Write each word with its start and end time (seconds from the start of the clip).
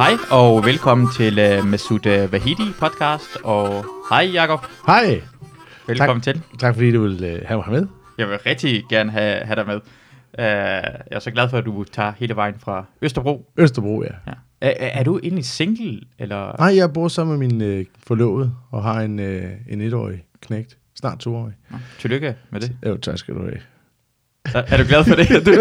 Hej 0.00 0.12
og 0.30 0.64
velkommen 0.64 1.08
til 1.16 1.58
uh, 1.58 1.66
Masoud 1.66 2.06
uh, 2.06 2.32
Vahidi 2.32 2.62
podcast, 2.78 3.36
og 3.44 3.84
hej 4.10 4.30
Jakob, 4.32 4.60
Hej. 4.86 5.20
velkommen 5.86 6.22
til. 6.22 6.42
Tak 6.58 6.74
fordi 6.74 6.92
du 6.92 7.02
vil 7.02 7.24
øh, 7.24 7.42
have 7.44 7.62
mig 7.66 7.80
med. 7.80 7.86
Jeg 8.18 8.28
vil 8.28 8.38
rigtig 8.38 8.84
gerne 8.90 9.10
have, 9.10 9.34
have 9.44 9.56
dig 9.56 9.66
med. 9.66 9.74
Uh, 9.74 9.82
jeg 10.38 11.02
er 11.10 11.18
så 11.18 11.30
glad 11.30 11.48
for, 11.48 11.58
at 11.58 11.64
du 11.64 11.84
tager 11.84 12.12
hele 12.18 12.36
vejen 12.36 12.54
fra 12.58 12.84
Østerbro. 13.02 13.52
Østerbro, 13.56 14.02
ja. 14.02 14.08
Ja. 14.26 14.32
Er, 14.60 14.72
er 14.76 15.00
er 15.00 15.04
du 15.04 15.20
egentlig 15.22 15.44
single, 15.44 16.00
eller? 16.18 16.56
Nej, 16.58 16.76
jeg 16.76 16.92
bor 16.92 17.08
sammen 17.08 17.38
med 17.38 17.48
min 17.48 17.62
øh, 17.62 17.84
forlovede 18.06 18.54
og 18.70 18.82
har 18.82 19.00
en, 19.00 19.18
øh, 19.18 19.50
en 19.68 19.80
etårig 19.80 20.24
knægt. 20.40 20.78
Snart 20.94 21.18
toårig. 21.18 21.54
Nå, 21.70 21.76
Tillykke 21.98 22.34
med 22.50 22.60
det. 22.60 22.76
Jo, 22.86 22.96
tak 22.96 23.18
skal 23.18 23.34
du 23.34 23.40
have. 23.40 23.60
Er, 24.54 24.62
er 24.66 24.76
du 24.76 24.84
glad 24.88 25.04
for 25.04 25.14
det? 25.14 25.28
Du, 25.46 25.52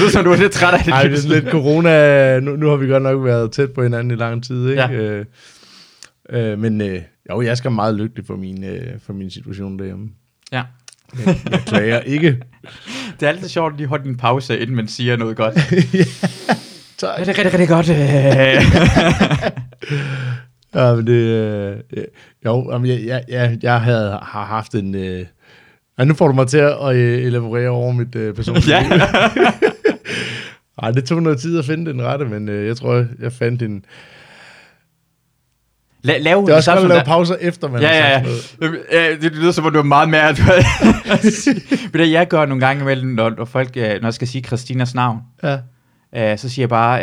du 0.00 0.06
er 0.06 0.10
som 0.10 0.24
du 0.24 0.30
er 0.32 0.36
lidt 0.36 0.52
træt 0.52 0.74
af 0.74 0.84
det. 0.84 0.92
Ej, 0.92 1.02
det 1.02 1.24
er 1.24 1.28
lidt 1.28 1.50
corona. 1.50 2.40
Nu, 2.40 2.56
nu 2.56 2.68
har 2.68 2.76
vi 2.76 2.86
godt 2.86 3.02
nok 3.02 3.24
været 3.24 3.52
tæt 3.52 3.72
på 3.72 3.82
hinanden 3.82 4.10
i 4.10 4.14
lang 4.14 4.44
tid, 4.44 4.68
ikke? 4.68 4.82
Ja. 4.82 4.90
Øh, 4.90 5.24
øh, 6.30 6.58
men 6.58 6.80
øh, 6.80 7.00
jo, 7.30 7.42
jeg 7.42 7.56
skal 7.56 7.70
meget 7.70 7.94
lykkelig 7.94 8.26
for 8.26 8.36
min, 8.36 8.64
øh, 8.64 8.86
for 9.06 9.12
min 9.12 9.30
situation 9.30 9.78
derhjemme. 9.78 10.08
Ja. 10.52 10.62
Jeg, 11.26 11.40
jeg 11.50 11.60
klager 11.66 12.00
ikke. 12.16 12.38
Det 13.20 13.26
er 13.26 13.28
altid 13.30 13.48
sjovt 13.48 13.72
at 13.72 13.78
lige 13.78 13.88
holde 13.88 14.08
en 14.08 14.16
pause, 14.16 14.58
inden 14.58 14.76
man 14.76 14.88
siger 14.88 15.16
noget 15.16 15.36
godt. 15.36 15.54
Tak. 16.98 17.18
Ja, 17.18 17.24
det 17.24 17.38
er 17.38 17.44
rigtig, 17.44 17.52
rigtig 17.52 17.68
godt. 17.68 17.88
Ja, 20.74 20.94
men 20.94 21.06
det, 21.06 21.12
øh, 21.12 21.76
øh, 21.96 22.04
jo, 22.44 22.72
jamen, 22.72 22.90
jeg, 22.90 23.04
jeg, 23.06 23.24
jeg, 23.28 23.58
jeg 23.62 23.80
havde, 23.80 24.10
har 24.22 24.44
haft 24.44 24.74
en... 24.74 24.94
Øh, 24.94 25.26
ja, 25.98 26.04
nu 26.04 26.14
får 26.14 26.26
du 26.28 26.34
mig 26.34 26.46
til 26.46 26.58
at 26.58 26.94
øh, 26.96 27.18
elaborere 27.22 27.68
over 27.68 27.92
mit 27.92 28.14
øh, 28.14 28.34
personlige 28.34 28.70
ja. 28.76 28.84
Ej, 30.82 30.90
det 30.90 31.04
tog 31.04 31.22
noget 31.22 31.38
tid 31.40 31.58
at 31.58 31.64
finde 31.64 31.90
den 31.92 32.02
rette, 32.02 32.24
men 32.24 32.48
øh, 32.48 32.66
jeg 32.66 32.76
tror, 32.76 33.06
jeg 33.20 33.32
fandt 33.32 33.62
en... 33.62 33.84
La, 36.02 36.18
lav 36.18 36.36
hun 36.36 36.46
Det 36.46 36.52
er 36.52 36.56
også 36.56 36.70
godt 36.70 36.82
at 36.82 36.88
lave 36.88 36.98
der- 36.98 37.04
pauser 37.04 37.36
efter, 37.40 37.68
man 37.68 37.80
Ja, 37.80 37.88
har 37.88 37.94
ja, 37.94 38.22
sagt 38.24 38.56
ja. 38.60 38.66
noget. 38.66 38.80
ja 38.92 39.10
det, 39.12 39.22
det 39.22 39.32
lyder 39.32 39.52
som 39.52 39.64
om, 39.66 39.72
du 39.72 39.78
er 39.78 39.82
meget 39.82 40.08
mere... 40.08 40.28
Ved 41.92 41.98
du, 42.06 42.10
jeg 42.10 42.28
gør 42.28 42.46
nogle 42.46 42.66
gange 42.66 42.82
imellem, 42.82 43.08
når, 43.10 43.30
når 43.38 43.44
folk, 43.44 43.70
øh, 43.76 43.82
når 44.00 44.06
jeg 44.08 44.14
skal 44.14 44.28
sige 44.28 44.42
Christinas 44.44 44.94
navn, 44.94 45.18
Ja. 45.42 45.58
Øh, 46.16 46.38
så 46.38 46.48
siger 46.48 46.62
jeg 46.62 46.68
bare, 46.68 47.02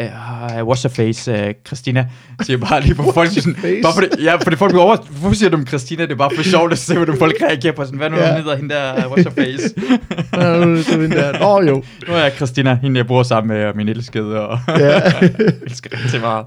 uh, 0.63 0.69
what's 0.71 0.81
her 0.83 0.89
face, 0.89 1.31
uh, 1.33 1.51
Christina, 1.67 2.05
siger 2.41 2.57
jeg 2.57 2.67
bare 2.69 2.81
lige 2.81 2.95
på 2.95 3.11
folk, 3.13 3.29
sådan, 3.29 3.55
bare 3.83 3.93
for 3.93 4.01
det, 4.01 4.09
ja, 4.23 4.35
for 4.35 4.49
det 4.49 4.59
folk 4.59 4.71
bliver 4.71 4.83
over, 4.83 4.97
hvorfor 5.19 5.35
siger 5.35 5.49
du 5.49 5.57
dem 5.57 5.67
Christina, 5.67 6.03
det 6.03 6.11
er 6.11 6.15
bare 6.15 6.31
for 6.35 6.43
sjovt 6.43 6.71
at 6.71 6.77
se, 6.77 6.95
hvordan 6.95 7.17
folk 7.17 7.33
reagerer 7.41 7.73
på 7.73 7.83
sådan, 7.85 7.97
hvad 7.97 8.09
nu 8.09 8.17
Ja. 8.17 8.35
hedder 8.35 8.55
hende 8.55 8.75
der, 8.75 8.93
what's 8.93 9.23
her 9.23 9.29
face, 9.29 9.73
nu 10.65 10.77
er 10.79 10.83
sådan 10.83 11.11
der. 11.11 11.39
Nå, 11.39 11.67
jo. 11.69 11.83
nu 12.07 12.13
er 12.13 12.17
jeg 12.17 12.31
Christina, 12.35 12.79
hende 12.81 12.97
jeg 12.97 13.07
bor 13.07 13.23
sammen 13.23 13.57
med, 13.57 13.65
og 13.65 13.77
min 13.77 13.89
elskede, 13.89 14.47
og 14.47 14.59
Ja. 14.67 15.01
elsker 15.67 15.89
rigtig 16.03 16.21
meget. 16.21 16.45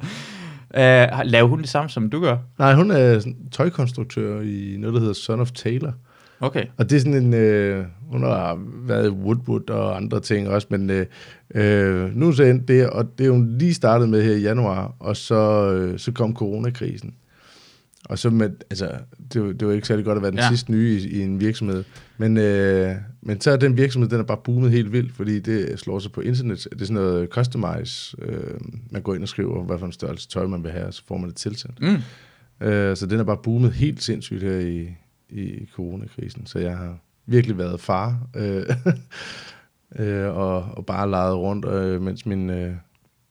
Uh, 0.76 1.20
laver 1.24 1.48
hun 1.48 1.60
det 1.60 1.68
samme, 1.68 1.90
som 1.90 2.10
du 2.10 2.20
gør? 2.20 2.36
Nej, 2.58 2.74
hun 2.74 2.90
er 2.90 3.20
tøjkonstruktør 3.52 4.40
i 4.40 4.76
noget, 4.78 4.94
der 4.94 5.00
hedder 5.00 5.14
Son 5.14 5.40
of 5.40 5.50
Taylor. 5.50 5.92
Okay. 6.40 6.64
Og 6.76 6.90
det 6.90 6.96
er 6.96 7.00
sådan 7.00 7.24
en, 7.24 7.34
øh, 7.34 7.84
hun 8.10 8.22
har 8.22 8.58
været 8.86 9.06
i 9.06 9.10
Woodwood 9.10 9.70
og 9.70 9.96
andre 9.96 10.20
ting 10.20 10.48
også, 10.48 10.66
men 10.70 10.90
øh, 10.90 11.06
øh, 11.54 12.16
nu 12.16 12.28
er 12.28 12.32
så 12.32 12.42
endt 12.42 12.68
det, 12.68 12.90
og 12.90 13.18
det 13.18 13.26
er 13.26 13.30
hun 13.30 13.58
lige 13.58 13.74
startet 13.74 14.08
med 14.08 14.22
her 14.22 14.32
i 14.34 14.40
januar, 14.40 14.94
og 14.98 15.16
så, 15.16 15.72
øh, 15.72 15.98
så 15.98 16.12
kom 16.12 16.34
coronakrisen. 16.36 17.14
Og 18.08 18.18
så 18.18 18.30
med, 18.30 18.50
altså, 18.70 18.90
det, 19.32 19.42
var, 19.42 19.52
det 19.52 19.68
var 19.68 19.74
ikke 19.74 19.86
særlig 19.86 20.04
godt 20.04 20.16
at 20.16 20.22
være 20.22 20.30
den 20.30 20.38
Ja. 20.38 20.44
ja. 20.44 20.48
sidste 20.50 20.72
nye 20.72 21.00
i, 21.00 21.08
i 21.08 21.22
en 21.22 21.40
virksomhed. 21.40 21.84
Men, 22.18 22.36
øh, 22.36 22.90
men 23.22 23.40
så 23.40 23.50
er 23.50 23.56
den 23.56 23.76
virksomhed, 23.76 24.10
den 24.10 24.20
er 24.20 24.24
bare 24.24 24.40
boomet 24.44 24.70
helt 24.70 24.92
vildt, 24.92 25.12
fordi 25.12 25.40
det 25.40 25.78
slår 25.80 25.98
sig 25.98 26.12
på 26.12 26.20
internet. 26.20 26.66
Det 26.72 26.80
er 26.80 26.84
sådan 26.84 26.94
noget 27.02 27.28
customize. 27.30 28.16
Øh, 28.22 28.54
man 28.90 29.02
går 29.02 29.14
ind 29.14 29.22
og 29.22 29.28
skriver, 29.28 29.64
hvad 29.64 29.78
for 29.78 29.86
en 29.86 29.92
størrelse 29.92 30.28
tøj 30.28 30.46
man 30.46 30.62
vil 30.64 30.72
have, 30.72 30.86
og 30.86 30.94
så 30.94 31.02
får 31.08 31.16
man 31.16 31.28
det 31.28 31.36
tilsendt. 31.36 31.80
Mm. 31.80 32.66
Øh, 32.66 32.96
så 32.96 33.06
den 33.06 33.20
er 33.20 33.24
bare 33.24 33.38
boomet 33.42 33.72
helt 33.72 34.02
sindssygt 34.02 34.42
her 34.42 34.58
i, 34.58 34.88
i 35.30 35.68
coronakrisen. 35.74 36.46
Så 36.46 36.58
jeg 36.58 36.76
har 36.76 36.98
virkelig 37.26 37.58
været 37.58 37.80
far, 37.80 38.18
øh, 38.36 38.66
øh, 39.98 40.36
og, 40.36 40.64
og 40.76 40.86
bare 40.86 41.10
leget 41.10 41.36
rundt, 41.36 41.64
øh, 41.68 42.02
mens 42.02 42.26
min, 42.26 42.50
øh, 42.50 42.72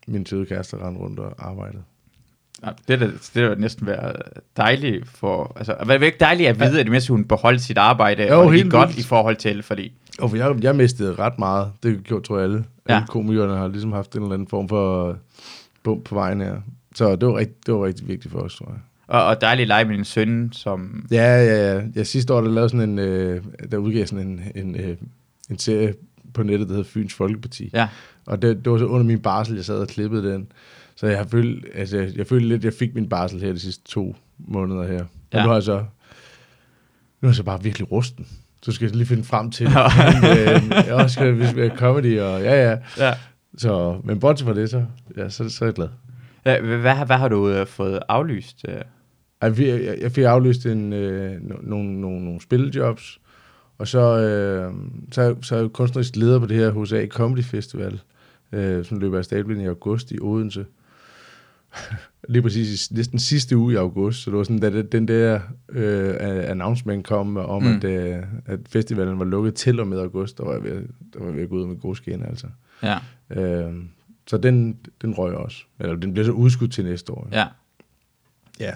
min 0.07 0.25
søde 0.25 0.45
kæreste 0.45 0.77
rendte 0.77 1.01
rundt 1.01 1.19
og 1.19 1.35
arbejdede. 1.37 1.83
Ja, 2.65 2.69
det 2.87 3.01
er 3.01 3.07
det 3.33 3.43
er 3.43 3.55
næsten 3.55 3.87
være 3.87 4.13
dejligt 4.57 5.07
for... 5.07 5.53
Altså, 5.55 5.75
det 5.83 5.89
er 5.89 5.99
ikke 6.05 6.17
dejligt 6.19 6.49
at 6.49 6.59
vide, 6.59 6.79
at 6.79 6.87
mens 6.87 7.07
hun 7.07 7.25
beholdt 7.25 7.61
sit 7.61 7.77
arbejde, 7.77 8.23
Jo, 8.27 8.41
og 8.41 8.51
det 8.51 8.63
gik 8.63 8.71
godt 8.71 8.89
vildt. 8.89 8.99
i 8.99 9.03
forhold 9.07 9.35
til, 9.35 9.63
fordi... 9.63 9.93
Og 10.19 10.29
for 10.29 10.37
jeg, 10.37 10.63
jeg 10.63 10.75
mistede 10.75 11.15
ret 11.15 11.39
meget. 11.39 11.71
Det 11.83 12.03
gjorde, 12.03 12.25
tror 12.25 12.37
jeg, 12.37 12.43
alle. 12.43 12.65
Ja. 12.89 12.95
Alle 12.95 13.07
komikerne 13.07 13.57
har 13.57 13.67
ligesom 13.67 13.91
haft 13.91 14.15
en 14.15 14.21
eller 14.21 14.33
anden 14.33 14.47
form 14.47 14.69
for 14.69 15.17
bump 15.83 16.03
på 16.03 16.15
vejen 16.15 16.41
her. 16.41 16.55
Så 16.95 17.15
det 17.15 17.27
var, 17.27 17.37
rigtig, 17.37 17.55
det 17.65 17.73
var 17.73 17.85
rigtig 17.85 18.07
vigtigt 18.07 18.31
for 18.31 18.39
os, 18.39 18.55
tror 18.55 18.65
jeg. 18.69 18.79
Og, 19.07 19.25
og 19.25 19.41
dejligt 19.41 19.67
lege 19.67 19.85
med 19.85 19.95
din 19.95 20.05
søn, 20.05 20.49
som... 20.53 21.07
Ja, 21.11 21.45
ja, 21.45 21.73
ja. 21.73 21.81
ja 21.95 22.03
sidste 22.03 22.33
år, 22.33 22.41
der 22.41 22.49
lavede 22.49 22.69
sådan 22.69 22.89
en, 22.89 22.99
øh, 22.99 23.43
der 23.71 23.77
udgav 23.77 24.05
sådan 24.07 24.27
en, 24.27 24.41
en, 24.55 24.75
øh, 24.75 24.97
en 25.49 25.59
serie 25.59 25.93
på 26.33 26.43
nettet, 26.43 26.67
der 26.67 26.73
hedder 26.73 26.89
Fyns 26.89 27.13
Folkeparti. 27.13 27.69
Ja, 27.73 27.87
Og 28.25 28.41
det, 28.41 28.65
det 28.65 28.71
var 28.71 28.77
så 28.77 28.85
under 28.85 29.05
min 29.05 29.19
barsel, 29.19 29.55
jeg 29.55 29.65
sad 29.65 29.75
og 29.79 29.87
klippede 29.87 30.33
den. 30.33 30.47
Så 30.95 31.07
jeg 31.07 31.17
har 31.17 31.25
følt, 31.25 31.65
altså, 31.75 31.97
jeg, 31.97 32.17
jeg 32.17 32.27
følte 32.27 32.47
lidt, 32.47 32.59
at 32.59 32.65
jeg 32.65 32.73
fik 32.73 32.95
min 32.95 33.09
barsel 33.09 33.41
her 33.41 33.53
de 33.53 33.59
sidste 33.59 33.83
to 33.85 34.15
måneder 34.37 34.87
her. 34.87 34.99
Og 35.01 35.07
Ja. 35.33 35.37
ja. 35.37 35.43
nu 35.43 35.49
har 35.49 35.55
jeg 35.55 35.63
så, 35.63 35.77
nu 37.21 37.27
er 37.27 37.27
jeg 37.27 37.35
så 37.35 37.43
bare 37.43 37.63
virkelig 37.63 37.91
rusten. 37.91 38.27
Så 38.63 38.71
skal 38.71 38.85
jeg 38.85 38.95
lige 38.95 39.07
finde 39.07 39.23
frem 39.23 39.51
til 39.51 39.65
det. 39.65 39.75
Men, 40.21 40.31
øh, 40.31 40.87
jeg 40.87 40.93
også 40.93 41.13
skal 41.13 41.59
er 41.59 41.77
comedy, 41.77 42.19
og 42.19 42.41
ja, 42.41 42.69
ja. 42.69 42.77
ja. 42.97 43.13
Så, 43.57 44.01
men 44.03 44.19
bortset 44.19 44.47
fra 44.47 44.53
det, 44.53 44.69
så, 44.69 44.85
ja, 45.17 45.29
så, 45.29 45.49
så 45.49 45.65
er 45.65 45.67
jeg 45.67 45.73
glad. 45.73 45.87
Hvad, 46.43 46.59
hvad, 46.61 47.05
hvad 47.05 47.15
har 47.17 47.27
du 47.27 47.49
øh, 47.49 47.67
fået 47.67 47.99
aflyst? 48.09 48.65
Øh? 48.69 48.75
Jeg, 49.41 49.97
jeg 50.01 50.11
fik 50.11 50.23
aflyst 50.23 50.65
en, 50.65 50.93
øh, 50.93 51.35
no- 51.35 51.69
nogle, 51.69 52.01
nogle, 52.01 52.25
nogle 52.25 52.41
spillejobs, 52.41 53.19
og 53.77 53.87
så, 53.87 53.99
øh, 54.19 54.73
så, 55.11 55.21
er 55.21 55.35
så 55.41 55.55
er 55.55 55.59
jeg 55.61 55.69
kunstnerisk 55.69 56.15
leder 56.15 56.39
på 56.39 56.45
det 56.45 56.57
her 56.57 56.83
HSA 56.83 57.05
Comedy 57.07 57.43
Festival, 57.43 58.01
øh, 58.51 58.85
som 58.85 58.99
løber 58.99 59.17
af 59.17 59.25
stablen 59.25 59.61
i 59.61 59.65
august 59.65 60.11
i 60.11 60.17
Odense. 60.21 60.65
Lige 62.29 62.41
præcis 62.41 62.87
i 62.91 62.93
næsten 62.93 63.19
sidste 63.19 63.57
uge 63.57 63.73
i 63.73 63.75
august, 63.75 64.23
så 64.23 64.29
det 64.31 64.37
var 64.37 64.43
sådan, 64.43 64.59
da 64.59 64.69
det- 64.69 64.91
den 64.91 65.07
der 65.07 65.39
øh, 65.69 66.15
announcement 66.49 67.05
kom 67.07 67.37
om, 67.37 67.63
mm. 67.63 67.75
at, 67.75 67.83
øh, 67.83 68.17
at 68.45 68.59
festivalen 68.69 69.19
var 69.19 69.25
lukket 69.25 69.53
til 69.55 69.79
og 69.79 69.87
med 69.87 69.99
august, 69.99 70.37
der 70.37 70.43
var 70.45 70.53
jeg 70.53 70.63
ved, 70.63 70.81
der 71.13 71.19
var 71.19 71.25
jeg 71.25 71.35
ved 71.35 71.43
at 71.43 71.49
gå 71.49 71.55
ud 71.55 71.65
med 71.65 71.75
gode 71.75 71.95
skin, 71.95 72.23
altså. 72.23 72.47
Ja, 72.83 72.97
Øh, 73.29 73.73
så 74.27 74.37
den, 74.37 74.77
den 75.01 75.13
røg 75.13 75.33
også. 75.35 75.57
Eller 75.79 75.95
den 75.95 76.13
bliver 76.13 76.25
så 76.25 76.31
udskudt 76.31 76.73
til 76.73 76.85
næste 76.85 77.11
år. 77.11 77.27
ja. 77.31 77.45
ja. 78.59 78.71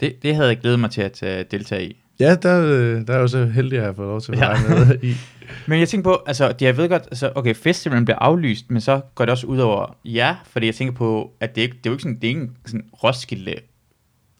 Det, 0.00 0.22
det 0.22 0.34
havde 0.34 0.48
jeg 0.48 0.58
glædet 0.58 0.80
mig 0.80 0.90
til 0.90 1.00
at 1.02 1.22
uh, 1.22 1.28
deltage 1.50 1.88
i. 1.90 1.96
Ja, 2.20 2.34
der, 2.34 2.62
øh, 2.64 3.06
der 3.06 3.14
er 3.14 3.18
jo 3.20 3.28
så 3.28 3.44
heldig, 3.46 3.72
at 3.72 3.82
jeg 3.82 3.88
har 3.88 3.92
fået 3.94 4.08
lov 4.08 4.20
til 4.20 4.32
at 4.32 4.38
Ja. 4.38 4.48
være 4.48 4.86
med 4.86 4.98
i. 5.02 5.14
Men 5.68 5.78
jeg 5.80 5.88
tænker 5.88 6.10
på, 6.10 6.22
altså, 6.26 6.54
jeg 6.60 6.76
ved 6.76 6.88
godt, 6.88 7.02
altså, 7.02 7.32
okay, 7.34 7.54
festivalen 7.54 8.04
bliver 8.04 8.18
aflyst, 8.18 8.70
men 8.70 8.80
så 8.80 9.00
går 9.14 9.24
det 9.24 9.32
også 9.32 9.46
ud 9.46 9.58
over 9.58 9.96
jer, 10.04 10.34
fordi 10.46 10.66
jeg 10.66 10.74
tænker 10.74 10.94
på, 10.94 11.32
at 11.40 11.54
det, 11.56 11.62
ikke, 11.62 11.76
det 11.76 11.86
er 11.86 11.90
jo 11.90 11.94
ikke 11.94 12.02
sådan, 12.02 12.14
det 12.16 12.24
er 12.24 12.28
ikke 12.28 12.40
en 12.40 12.56
sådan 12.66 12.84
Roskilde, 13.04 13.54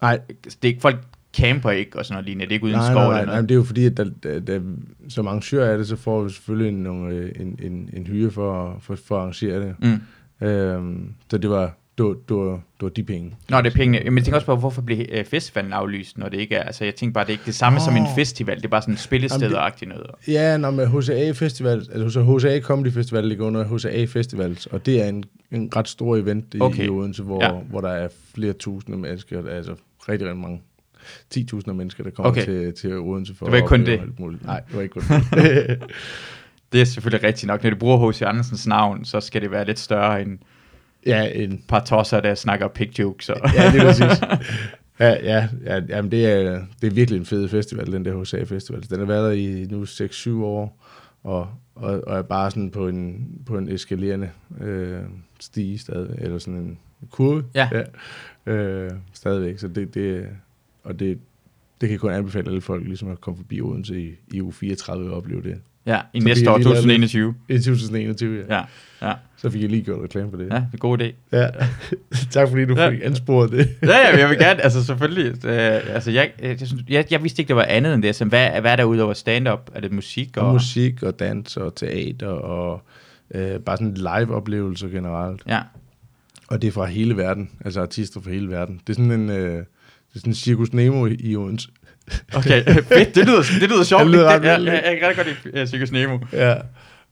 Nej, 0.03 0.21
det 0.45 0.55
er 0.63 0.67
ikke, 0.69 0.81
folk 0.81 0.97
camper 1.37 1.71
ikke 1.71 1.99
og 1.99 2.05
sådan 2.05 2.15
noget 2.15 2.25
lignende, 2.25 2.45
det 2.45 2.51
er 2.51 2.55
ikke 2.55 2.65
uden 2.65 2.77
nej, 2.77 2.93
skov 2.93 2.95
nej, 2.95 3.05
eller 3.05 3.15
nej, 3.15 3.25
nej, 3.25 3.27
noget. 3.27 3.43
men 3.43 3.49
det 3.49 3.55
er 3.55 3.57
jo 3.59 3.65
fordi, 3.65 3.85
at 3.87 3.97
der, 3.97 4.05
der, 4.23 4.41
der, 4.41 4.61
som 5.09 5.27
arrangør 5.27 5.71
af 5.73 5.79
det, 5.79 5.89
så 5.89 5.97
får 5.97 6.23
vi 6.23 6.31
selvfølgelig 6.31 6.69
en, 6.69 6.87
øh, 7.13 7.33
en, 7.41 7.59
en, 7.63 7.91
en 7.93 8.07
hyre 8.07 8.31
for, 8.31 8.79
for, 8.81 8.97
for 8.97 9.15
at 9.17 9.21
arrangere 9.21 9.61
det. 9.61 9.75
Mm. 9.79 10.01
Øhm, 10.41 11.13
så 11.31 11.39
det 11.39 11.51
var, 11.51 11.73
det, 11.99 12.07
var, 12.07 12.15
det, 12.29 12.37
var, 12.37 12.51
det 12.53 12.61
var 12.83 12.89
de 12.89 13.03
penge. 13.03 13.37
Nå, 13.49 13.59
det 13.59 13.67
er 13.67 13.71
pengene. 13.77 14.05
Men 14.11 14.17
jeg 14.17 14.25
tænker 14.25 14.37
også 14.37 14.47
på, 14.47 14.57
hvorfor 14.57 14.83
bliver 14.83 15.05
øh, 15.11 15.25
festivalen 15.25 15.73
aflyst, 15.73 16.19
når 16.19 16.29
det 16.29 16.39
ikke 16.41 16.55
er... 16.55 16.63
Altså, 16.63 16.85
jeg 16.85 16.95
tænker 16.95 17.13
bare, 17.13 17.25
det 17.25 17.29
er 17.31 17.35
ikke 17.35 17.47
det 17.47 17.55
samme 17.55 17.77
oh. 17.79 17.85
som 17.85 17.97
en 17.97 18.07
festival. 18.17 18.57
Det 18.57 18.65
er 18.65 18.69
bare 18.69 18.83
sådan 18.83 18.95
en 18.95 18.99
spillested-agtigt 18.99 19.89
noget. 19.89 20.07
Ja, 20.29 20.57
når 20.57 20.71
med 20.71 20.87
HCA 20.87 21.31
Festival, 21.33 21.87
altså 21.95 22.23
HCA 22.23 22.61
Comedy 22.61 22.93
Festival 22.93 23.25
ligger 23.25 23.47
under 23.47 23.65
HCA 23.65 24.05
Festivals, 24.05 24.67
og 24.67 24.87
det 24.87 25.03
er 25.03 25.09
en, 25.09 25.25
en 25.51 25.71
ret 25.77 25.89
stor 25.89 26.17
event 26.17 26.55
i, 26.55 26.61
Okay. 26.61 26.85
i 26.85 26.89
Odense, 26.89 27.23
hvor, 27.23 27.45
Ja. 27.45 27.51
hvor 27.53 27.81
der 27.81 27.89
er 27.91 28.09
flere 28.35 28.53
tusinde 28.53 28.99
mennesker, 28.99 29.49
altså 29.51 29.75
rigtig, 30.09 30.29
rigtig 30.29 30.43
mange 30.43 30.63
10.000 31.37 31.73
mennesker, 31.73 32.05
der 32.05 32.11
kommer 32.11 32.31
Okay. 32.31 32.45
til, 32.45 32.73
til 32.75 32.99
Odense 32.99 33.35
for 33.35 33.47
Det 33.47 33.53
var 33.53 33.57
ikke 33.57 33.69
kun 33.69 33.87
det. 33.87 34.01
Nej, 34.45 34.61
det 34.69 34.77
var 34.77 34.83
ikke 34.83 34.93
kun 34.93 35.03
det. 35.43 35.79
Det 36.73 36.81
er 36.81 36.85
selvfølgelig 36.85 37.29
rigtigt 37.29 37.47
nok. 37.47 37.63
Når 37.63 37.71
du 37.71 37.77
bruger 37.77 38.11
H.C. 38.11 38.23
Andersens 38.23 38.67
navn, 38.67 39.05
så 39.05 39.21
skal 39.21 39.43
det 39.43 39.51
være 39.51 39.65
lidt 39.65 39.79
større 39.79 40.23
end 40.23 40.39
ja, 41.07 41.29
en, 41.35 41.65
par 41.69 41.85
tosser, 41.85 42.21
der 42.21 42.35
snakker 42.35 42.69
pig 42.69 42.99
jokes. 42.99 43.29
Og... 43.29 43.41
ja, 43.55 43.73
det 43.73 43.81
er 43.81 43.85
præcis. 43.85 44.23
Ja, 45.01 45.11
ja, 45.23 45.49
ja 45.65 45.81
jamen 45.89 46.11
det, 46.11 46.27
er, 46.27 46.65
det 46.81 46.87
er 46.87 46.95
virkelig 46.95 47.19
en 47.19 47.27
fed 47.27 47.49
festival, 47.49 47.93
den 47.93 48.05
der 48.05 48.21
HCA 48.21 48.43
Festival. 48.43 48.91
Den 48.91 48.99
har 48.99 49.07
været 49.07 49.25
der 49.25 49.31
i 49.31 49.67
nu 49.71 49.83
6-7 49.83 50.45
år, 50.45 50.85
og, 51.25 51.49
og, 51.75 52.05
og 52.07 52.19
er 52.19 52.23
bare 52.23 52.51
sådan 52.51 52.71
på 52.71 52.89
en, 52.89 53.29
på 53.47 53.59
en 53.59 53.69
eskalerende 53.69 54.31
øh, 54.61 55.01
stige 55.41 55.79
stadig, 55.79 56.19
eller 56.19 56.39
sådan 56.39 56.59
en 56.61 56.79
kurve. 57.11 57.45
Ja. 57.55 57.69
ja 57.73 57.83
øh, 58.53 58.91
stadigvæk, 59.13 59.59
så 59.59 59.69
det, 59.69 59.95
det, 59.95 60.29
og 60.85 60.99
det, 60.99 61.19
det 61.81 61.89
kan 61.89 61.99
kun 61.99 62.13
anbefale 62.13 62.49
alle 62.49 62.61
folk, 62.61 62.87
ligesom 62.87 63.11
at 63.11 63.21
komme 63.21 63.37
forbi 63.37 63.61
Odense 63.61 64.03
i, 64.03 64.15
i 64.29 64.43
uge 64.43 64.53
34 64.53 65.11
og 65.11 65.17
opleve 65.17 65.43
det. 65.43 65.61
Ja, 65.87 66.01
i 66.15 66.21
Så 66.21 66.27
næste 66.27 66.51
år, 66.51 66.59
vi 66.59 66.65
lavet 66.65 66.77
2021. 66.77 67.35
I 67.49 67.59
2021, 67.59 68.45
ja. 68.49 68.55
Ja, 68.57 68.63
ja, 69.09 69.13
Så 69.37 69.51
fik 69.51 69.63
jeg 69.63 69.71
lige 69.71 69.83
gjort 69.83 70.05
reklame 70.05 70.31
for 70.31 70.37
det. 70.37 70.45
ja, 70.51 70.55
det 70.55 70.63
er 70.63 70.73
en 70.73 70.79
god 70.79 70.99
idé. 70.99 71.13
ja. 71.33 71.49
tak 72.31 72.49
fordi 72.49 72.65
du 72.65 72.75
Ja. 72.81 72.91
fik 72.91 73.01
ansporet 73.05 73.51
det. 73.53 73.69
Ja, 73.83 73.89
ja, 73.89 74.19
jeg 74.19 74.29
vil 74.29 74.39
gerne, 74.39 74.61
altså 74.63 74.85
selvfølgelig. 74.85 75.45
Øh, 75.47 75.81
altså, 75.95 76.11
jeg, 76.11 76.31
jeg, 76.43 76.57
synes- 76.59 76.83
jeg, 76.89 77.05
jeg 77.11 77.23
vidste 77.23 77.43
ikke, 77.43 77.49
det 77.49 77.57
var 77.57 77.63
andet 77.69 77.95
end 77.95 78.03
det. 78.03 78.15
Så 78.15 78.25
hvad, 78.25 78.61
hvad 78.61 78.73
er 78.73 78.77
der 78.77 78.85
udover 78.85 79.13
stand-up? 79.13 79.71
Er 79.75 79.81
det 79.81 79.93
musik? 79.93 80.37
Og, 80.37 80.47
Og 80.47 80.53
musik 80.53 81.03
og 81.03 81.19
dans 81.19 81.57
og 81.57 81.75
teater 81.75 82.27
og 82.29 82.83
øh, 83.35 83.61
bare 83.61 83.77
sådan 83.77 83.95
live-oplevelser 83.95 84.89
generelt. 84.89 85.43
Ja, 85.49 85.61
Og 86.49 86.63
det 86.63 86.69
er 86.69 86.73
fra 86.73 86.85
hele 86.87 87.17
verden, 87.17 87.51
altså 87.65 87.81
artister 87.83 88.21
fra 88.21 88.31
hele 88.31 88.49
verden. 88.51 88.81
Det 88.87 88.93
er 88.93 88.95
sådan 89.03 89.21
en, 89.21 89.31
øh, 89.31 89.37
det 89.37 89.59
er 90.15 90.19
sådan 90.19 90.31
en 90.31 90.35
Circus 90.35 90.73
Nemo 90.73 91.07
i, 91.07 91.15
i. 91.15 91.37
okay. 92.35 92.65
Fedt, 92.65 93.15
det 93.15 93.27
lyder, 93.27 93.43
det 93.61 93.69
lyder 93.71 93.85
sjovt. 93.85 94.03
Det 94.03 94.11
lyder 94.11 94.39
det, 94.39 94.45
jeg, 94.47 94.61
jeg, 94.65 94.83
jeg, 95.03 95.15
kan 95.15 95.25
godt 95.25 95.45
lide 95.55 95.67
Circus 95.67 95.93
Nemo. 95.93 96.19
Ja. 96.33 96.55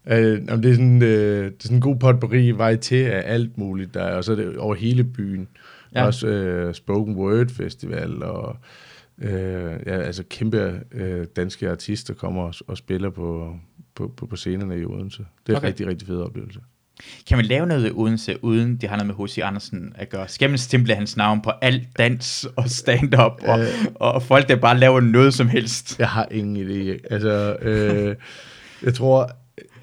Øh, 0.09 0.41
jamen, 0.49 0.63
det, 0.63 0.71
er 0.71 0.75
sådan, 0.75 1.03
øh, 1.03 1.45
det 1.45 1.47
er 1.47 1.51
sådan 1.61 1.77
en 1.77 1.81
god 1.81 1.97
potpourri 1.97 2.51
vej 2.51 2.77
til 2.77 3.05
af 3.05 3.23
alt 3.27 3.59
muligt. 3.59 3.95
Der, 3.95 4.03
er- 4.03 4.17
og 4.17 4.25
så 4.25 4.33
er 4.33 4.37
det 4.37 4.57
over 4.57 4.75
hele 4.75 5.05
byen. 5.05 5.49
Ja. 5.95 6.07
Også 6.07 6.27
øh, 6.29 6.75
Spoken 6.75 7.17
Word 7.17 7.49
Festival 7.49 8.23
og 8.23 8.57
øh, 9.23 9.73
ja, 9.87 10.01
altså 10.01 10.25
kæmpe 10.31 10.81
øh, 10.93 11.27
danske 11.37 11.71
artister 11.71 12.15
kommer 12.15 12.43
og, 12.43 12.55
og 12.67 12.77
spiller 12.77 13.11
på, 13.11 13.57
på, 13.95 14.13
på, 14.17 14.27
på 14.27 14.37
scenerne 14.37 14.79
i 14.81 14.85
Odense. 14.85 15.19
Det 15.19 15.53
er 15.53 15.57
Okay. 15.57 15.57
okay. 15.57 15.67
rigtig, 15.69 15.87
rigtig 15.87 16.09
fed 16.09 16.21
oplevelse. 16.21 16.61
Kan 17.29 17.39
man 17.39 17.45
lave 17.47 17.67
noget 17.67 17.89
i 17.89 17.91
Odense, 17.95 18.45
uden 18.45 18.77
det 18.77 18.89
har 18.89 18.97
noget 18.97 19.17
med 19.19 19.27
H.C. 19.27 19.39
Andersen 19.43 19.93
at 19.95 20.09
gøre? 20.09 20.29
Skal 20.29 20.51
man 20.51 20.59
stemple 20.59 20.95
hans 20.95 21.17
navn 21.17 21.41
på 21.41 21.51
alt 21.63 21.83
dans 21.99 22.47
og 22.57 22.71
stand-up, 22.71 23.33
og, 23.43 23.61
Øh. 23.61 23.67
og 23.95 24.23
folk, 24.23 24.49
der 24.49 24.57
bare 24.57 24.79
laver 24.79 25.01
noget 25.01 25.35
som 25.35 25.49
helst? 25.49 25.99
Jeg 25.99 26.09
har 26.09 26.29
ingen 26.31 26.57
idé. 26.57 26.99
Altså, 27.11 27.57
øh, 27.63 28.17
jeg 28.83 28.95
tror... 28.95 29.31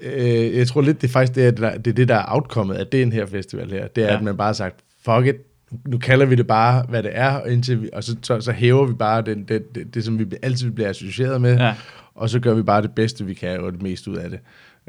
Øh, 0.00 0.56
jeg 0.56 0.66
tror 0.68 0.80
lidt, 0.80 1.02
det 1.02 1.08
er 1.08 1.12
faktisk 1.12 1.34
det, 1.34 1.46
er, 1.46 1.50
det 1.78 1.86
er 1.86 1.92
det, 1.94 2.08
der 2.08 2.14
er 2.16 2.24
outcomet 2.28 2.74
af 2.74 2.86
den 2.86 3.12
her 3.12 3.26
festival 3.26 3.70
her. 3.70 3.86
Det 3.86 4.04
er, 4.04 4.08
Ja. 4.08 4.16
at 4.16 4.22
man 4.22 4.36
bare 4.36 4.46
har 4.48 4.52
sagt, 4.52 4.76
fuck 5.04 5.26
it, 5.26 5.34
nu 5.86 5.98
kalder 5.98 6.26
vi 6.26 6.34
det 6.34 6.46
bare, 6.46 6.82
hvad 6.88 7.02
det 7.02 7.10
er, 7.14 7.30
og, 7.30 7.50
indtil 7.52 7.82
vi, 7.82 7.90
og 7.92 8.04
så, 8.04 8.16
så, 8.22 8.40
så 8.40 8.52
hæver 8.52 8.86
vi 8.86 8.92
bare 8.92 9.22
den, 9.22 9.44
det, 9.44 9.74
det, 9.74 9.94
det, 9.94 10.04
som 10.04 10.18
vi 10.18 10.26
altid 10.42 10.70
bliver 10.70 10.88
associeret 10.90 11.40
med, 11.40 11.56
Ja. 11.58 11.74
og 12.14 12.30
så 12.30 12.40
gør 12.40 12.54
vi 12.54 12.62
bare 12.62 12.82
det 12.82 12.90
bedste, 12.94 13.24
vi 13.26 13.34
kan, 13.34 13.60
og 13.60 13.72
det 13.72 13.82
meste 13.82 14.10
ud 14.10 14.16
af 14.16 14.30
det. 14.30 14.38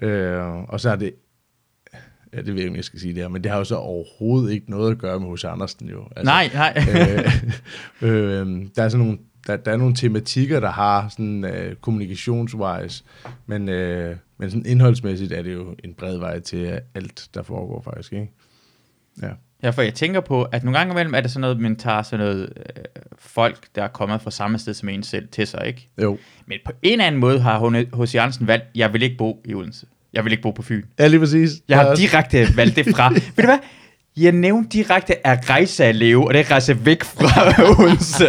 Øh, 0.07 0.39
og 0.69 0.79
så 0.79 0.89
er 0.89 0.95
det, 0.95 1.11
ja, 2.35 2.41
det 2.41 2.47
ved 2.47 2.55
jeg 2.55 2.63
ikke, 2.63 2.75
jeg 2.75 2.83
skal 2.83 2.99
sige 2.99 3.13
det 3.13 3.21
her, 3.21 3.29
men 3.29 3.43
det 3.43 3.51
har 3.51 3.57
jo 3.57 3.63
så 3.63 3.75
overhovedet 3.75 4.51
ikke 4.51 4.69
noget 4.69 4.91
at 4.91 4.97
gøre 4.97 5.19
med 5.19 5.27
hos 5.27 5.43
Andersen 5.43 5.89
jo. 5.89 6.07
Altså, 6.15 6.23
Nej, 6.23 6.49
nej. 6.53 6.73
øh, 8.01 8.41
øh, 8.41 8.65
der 8.75 8.83
er 8.83 8.89
sådan 8.89 9.05
nogle 9.05 9.17
der, 9.47 9.57
der 9.57 9.71
er 9.71 9.77
nogle 9.77 9.95
tematikker, 9.95 10.59
der 10.59 10.71
har 10.71 11.09
sådan 11.09 11.45
øh, 11.45 11.75
kommunikationswise, 11.75 13.03
men, 13.45 13.69
øh, 13.69 14.15
men 14.37 14.49
sådan 14.49 14.65
indholdsmæssigt 14.65 15.31
er 15.31 15.41
det 15.41 15.53
jo 15.53 15.75
en 15.83 15.93
bred 15.93 16.17
vej 16.17 16.39
til 16.39 16.79
alt, 16.95 17.29
der 17.33 17.43
foregår 17.43 17.81
faktisk, 17.81 18.13
ikke? 18.13 18.31
Ja. 19.21 19.29
Ja, 19.63 19.69
for 19.69 19.81
jeg 19.81 19.93
tænker 19.93 20.19
på, 20.19 20.43
at 20.43 20.63
nogle 20.63 20.77
gange 20.77 20.91
imellem 20.91 21.13
er 21.13 21.21
det 21.21 21.31
sådan 21.31 21.41
noget, 21.41 21.59
man 21.59 21.75
tager 21.75 22.01
sådan 22.01 22.25
noget 22.25 22.53
øh, 22.57 22.83
folk, 23.17 23.67
der 23.75 23.83
er 23.83 23.87
kommet 23.87 24.21
fra 24.21 24.31
samme 24.31 24.57
sted 24.57 24.73
som 24.73 24.89
en 24.89 25.03
selv 25.03 25.27
til 25.27 25.47
sig, 25.47 25.67
ikke? 25.67 25.89
Jo. 26.01 26.17
Men 26.45 26.59
på 26.65 26.71
en 26.81 26.91
eller 26.91 27.05
anden 27.05 27.21
måde 27.21 27.39
har 27.39 28.03
H.C. 28.03 28.15
Andersen 28.15 28.47
valgt, 28.47 28.65
jeg 28.75 28.93
vil 28.93 29.01
ikke 29.01 29.17
bo 29.17 29.41
i 29.45 29.53
Odense. 29.53 29.85
Jeg 30.15 30.23
vil 30.23 30.31
ikke 30.31 30.43
bo 30.43 30.51
på 30.51 30.61
Fyn. 30.61 30.81
Ja, 30.99 31.07
lige 31.07 31.19
præcis. 31.19 31.51
Jeg 31.69 31.77
har 31.77 31.95
direkte 31.95 32.47
valgt 32.57 32.75
det 32.75 32.95
fra. 32.95 33.09
Ved 33.13 33.21
du 33.37 33.45
hvad? 33.45 33.57
Jeg 34.17 34.31
nævnte 34.31 34.69
direkte 34.69 35.27
at 35.27 35.49
rejse 35.49 35.85
at 35.85 35.95
leve, 35.95 36.27
og 36.27 36.33
det 36.33 36.39
er 36.39 36.51
rejse 36.51 36.85
væk 36.85 37.03
fra 37.03 37.53
Odense. 37.83 38.27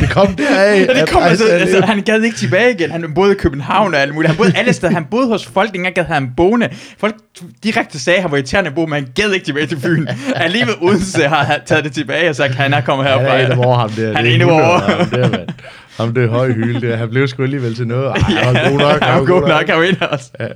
det 0.00 0.10
kom 0.10 0.34
deraf. 0.36 0.86
Ja, 0.88 1.00
det 1.00 1.08
kom 1.08 1.22
altså, 1.22 1.44
altså, 1.46 1.80
han 1.80 2.02
gad 2.02 2.22
ikke 2.22 2.36
tilbage 2.36 2.74
igen. 2.74 2.90
Han 2.90 3.14
boede 3.14 3.32
i 3.32 3.34
København 3.34 3.94
og 3.94 4.00
alt 4.00 4.14
muligt. 4.14 4.28
Han 4.28 4.36
boede 4.36 4.52
alle 4.56 4.72
steder. 4.72 4.92
Han 4.92 5.04
boede 5.04 5.28
hos 5.28 5.46
folk, 5.46 5.68
ikke 5.68 5.76
engang 5.76 5.94
gad 5.94 6.04
ham 6.04 6.28
boende. 6.36 6.68
Folk 6.98 7.14
direkte 7.62 7.98
sagde, 8.00 8.16
at 8.16 8.22
han 8.22 8.30
var 8.30 8.36
irriterende 8.36 8.68
at 8.68 8.74
bo, 8.74 8.86
men 8.86 8.92
han 8.92 9.08
gad 9.14 9.30
ikke 9.32 9.44
tilbage 9.46 9.66
til 9.66 9.80
Fyn. 9.80 10.06
Alligevel 10.34 10.74
Odense 10.80 11.28
har 11.28 11.44
han 11.44 11.60
taget 11.66 11.84
det 11.84 11.92
tilbage 11.92 12.30
og 12.30 12.36
sagt, 12.36 12.50
at 12.50 12.56
han 12.56 12.74
er 12.74 12.80
kommet 12.80 13.06
herfra. 13.06 13.36
Han 13.36 13.40
er 13.46 13.52
en 13.52 13.58
vore, 13.58 13.78
ham 13.78 13.90
der. 13.90 14.16
Han 14.16 14.26
er 14.26 14.30
en 14.30 14.40
af 14.40 14.46
vore. 14.46 14.76
100, 14.76 15.22
Ham 15.22 15.30
der. 15.30 15.52
Ham 15.96 16.14
det 16.14 16.28
høje 16.28 16.52
hylde. 16.52 16.96
Han 16.96 17.10
blev 17.10 17.28
sgu 17.28 17.42
alligevel 17.42 17.74
til 17.74 17.86
noget. 17.86 18.06
Ej, 18.06 18.18
han 18.18 18.54
var 18.54 18.70
god 18.70 18.78
nok. 18.78 19.02
Han 19.02 19.14
var 19.20 19.26
god 19.26 19.48
nok, 19.48 19.68
han 19.68 19.96
af 20.00 20.16
os. 20.16 20.32
Ja. 20.40 20.46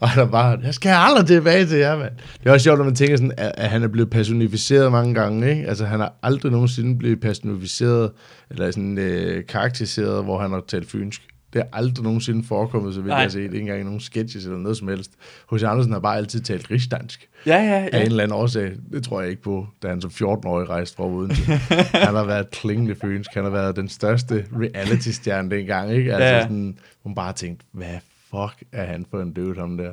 Og 0.00 0.08
der 0.14 0.26
bare, 0.26 0.58
jeg 0.64 0.74
skal 0.74 0.92
aldrig 0.94 1.26
tilbage 1.26 1.66
til 1.66 1.78
jer, 1.78 1.98
mand. 1.98 2.12
Det 2.42 2.48
er 2.48 2.52
også 2.52 2.64
sjovt, 2.64 2.78
når 2.78 2.84
man 2.84 2.94
tænker 2.94 3.16
sådan, 3.16 3.32
at, 3.36 3.52
at 3.56 3.68
han 3.68 3.82
er 3.82 3.88
blevet 3.88 4.10
personificeret 4.10 4.92
mange 4.92 5.14
gange, 5.14 5.50
ikke? 5.50 5.68
Altså, 5.68 5.84
han 5.86 6.00
har 6.00 6.12
aldrig 6.22 6.52
nogensinde 6.52 6.98
blevet 6.98 7.20
personificeret, 7.20 8.10
eller 8.50 8.70
sådan 8.70 8.98
øh, 8.98 9.46
karakteriseret, 9.46 10.24
hvor 10.24 10.38
han 10.38 10.50
har 10.50 10.62
talt 10.68 10.90
fynsk. 10.90 11.22
Det 11.52 11.60
er 11.60 11.64
aldrig 11.72 12.04
nogensinde 12.04 12.44
forekommet, 12.44 12.94
så 12.94 13.00
Nej. 13.00 13.16
jeg 13.18 13.32
se. 13.32 13.42
Ikke 13.42 13.60
engang 13.60 13.80
i 13.80 13.84
nogen 13.84 14.00
sketches 14.00 14.44
eller 14.44 14.58
noget 14.58 14.76
som 14.78 14.88
helst. 14.88 15.10
H.C. 15.52 15.62
Andersen 15.62 15.92
har 15.92 16.00
bare 16.00 16.16
altid 16.16 16.40
talt 16.40 16.70
rigsdansk. 16.70 17.28
Ja, 17.46 17.56
ja, 17.56 17.74
Af 17.74 17.86
en 17.86 17.88
ja. 17.92 18.02
eller 18.02 18.22
anden 18.22 18.36
årsag. 18.36 18.72
Det 18.92 19.04
tror 19.04 19.20
jeg 19.20 19.30
ikke 19.30 19.42
på, 19.42 19.66
da 19.82 19.88
han 19.88 20.00
som 20.00 20.10
14-årig 20.10 20.68
rejste 20.68 20.96
fra 20.96 21.04
Odense. 21.06 21.42
han 22.06 22.14
har 22.14 22.24
været 22.24 22.50
klingende 22.50 22.94
fynsk. 22.94 23.30
Han 23.34 23.44
har 23.44 23.50
været 23.50 23.76
den 23.76 23.88
største 23.88 24.46
reality-stjerne 24.60 25.50
dengang, 25.50 25.92
ikke? 25.92 26.14
Altså 26.14 26.26
Ja, 26.28 26.36
ja. 26.36 26.42
sådan, 26.42 26.78
hun 27.02 27.14
bare 27.14 27.32
tænkt, 27.32 27.62
hvad 27.72 27.98
fuck 28.30 28.62
er 28.72 28.84
han 28.84 29.06
for 29.10 29.20
en 29.22 29.32
død, 29.32 29.56
ham 29.56 29.76
der? 29.76 29.92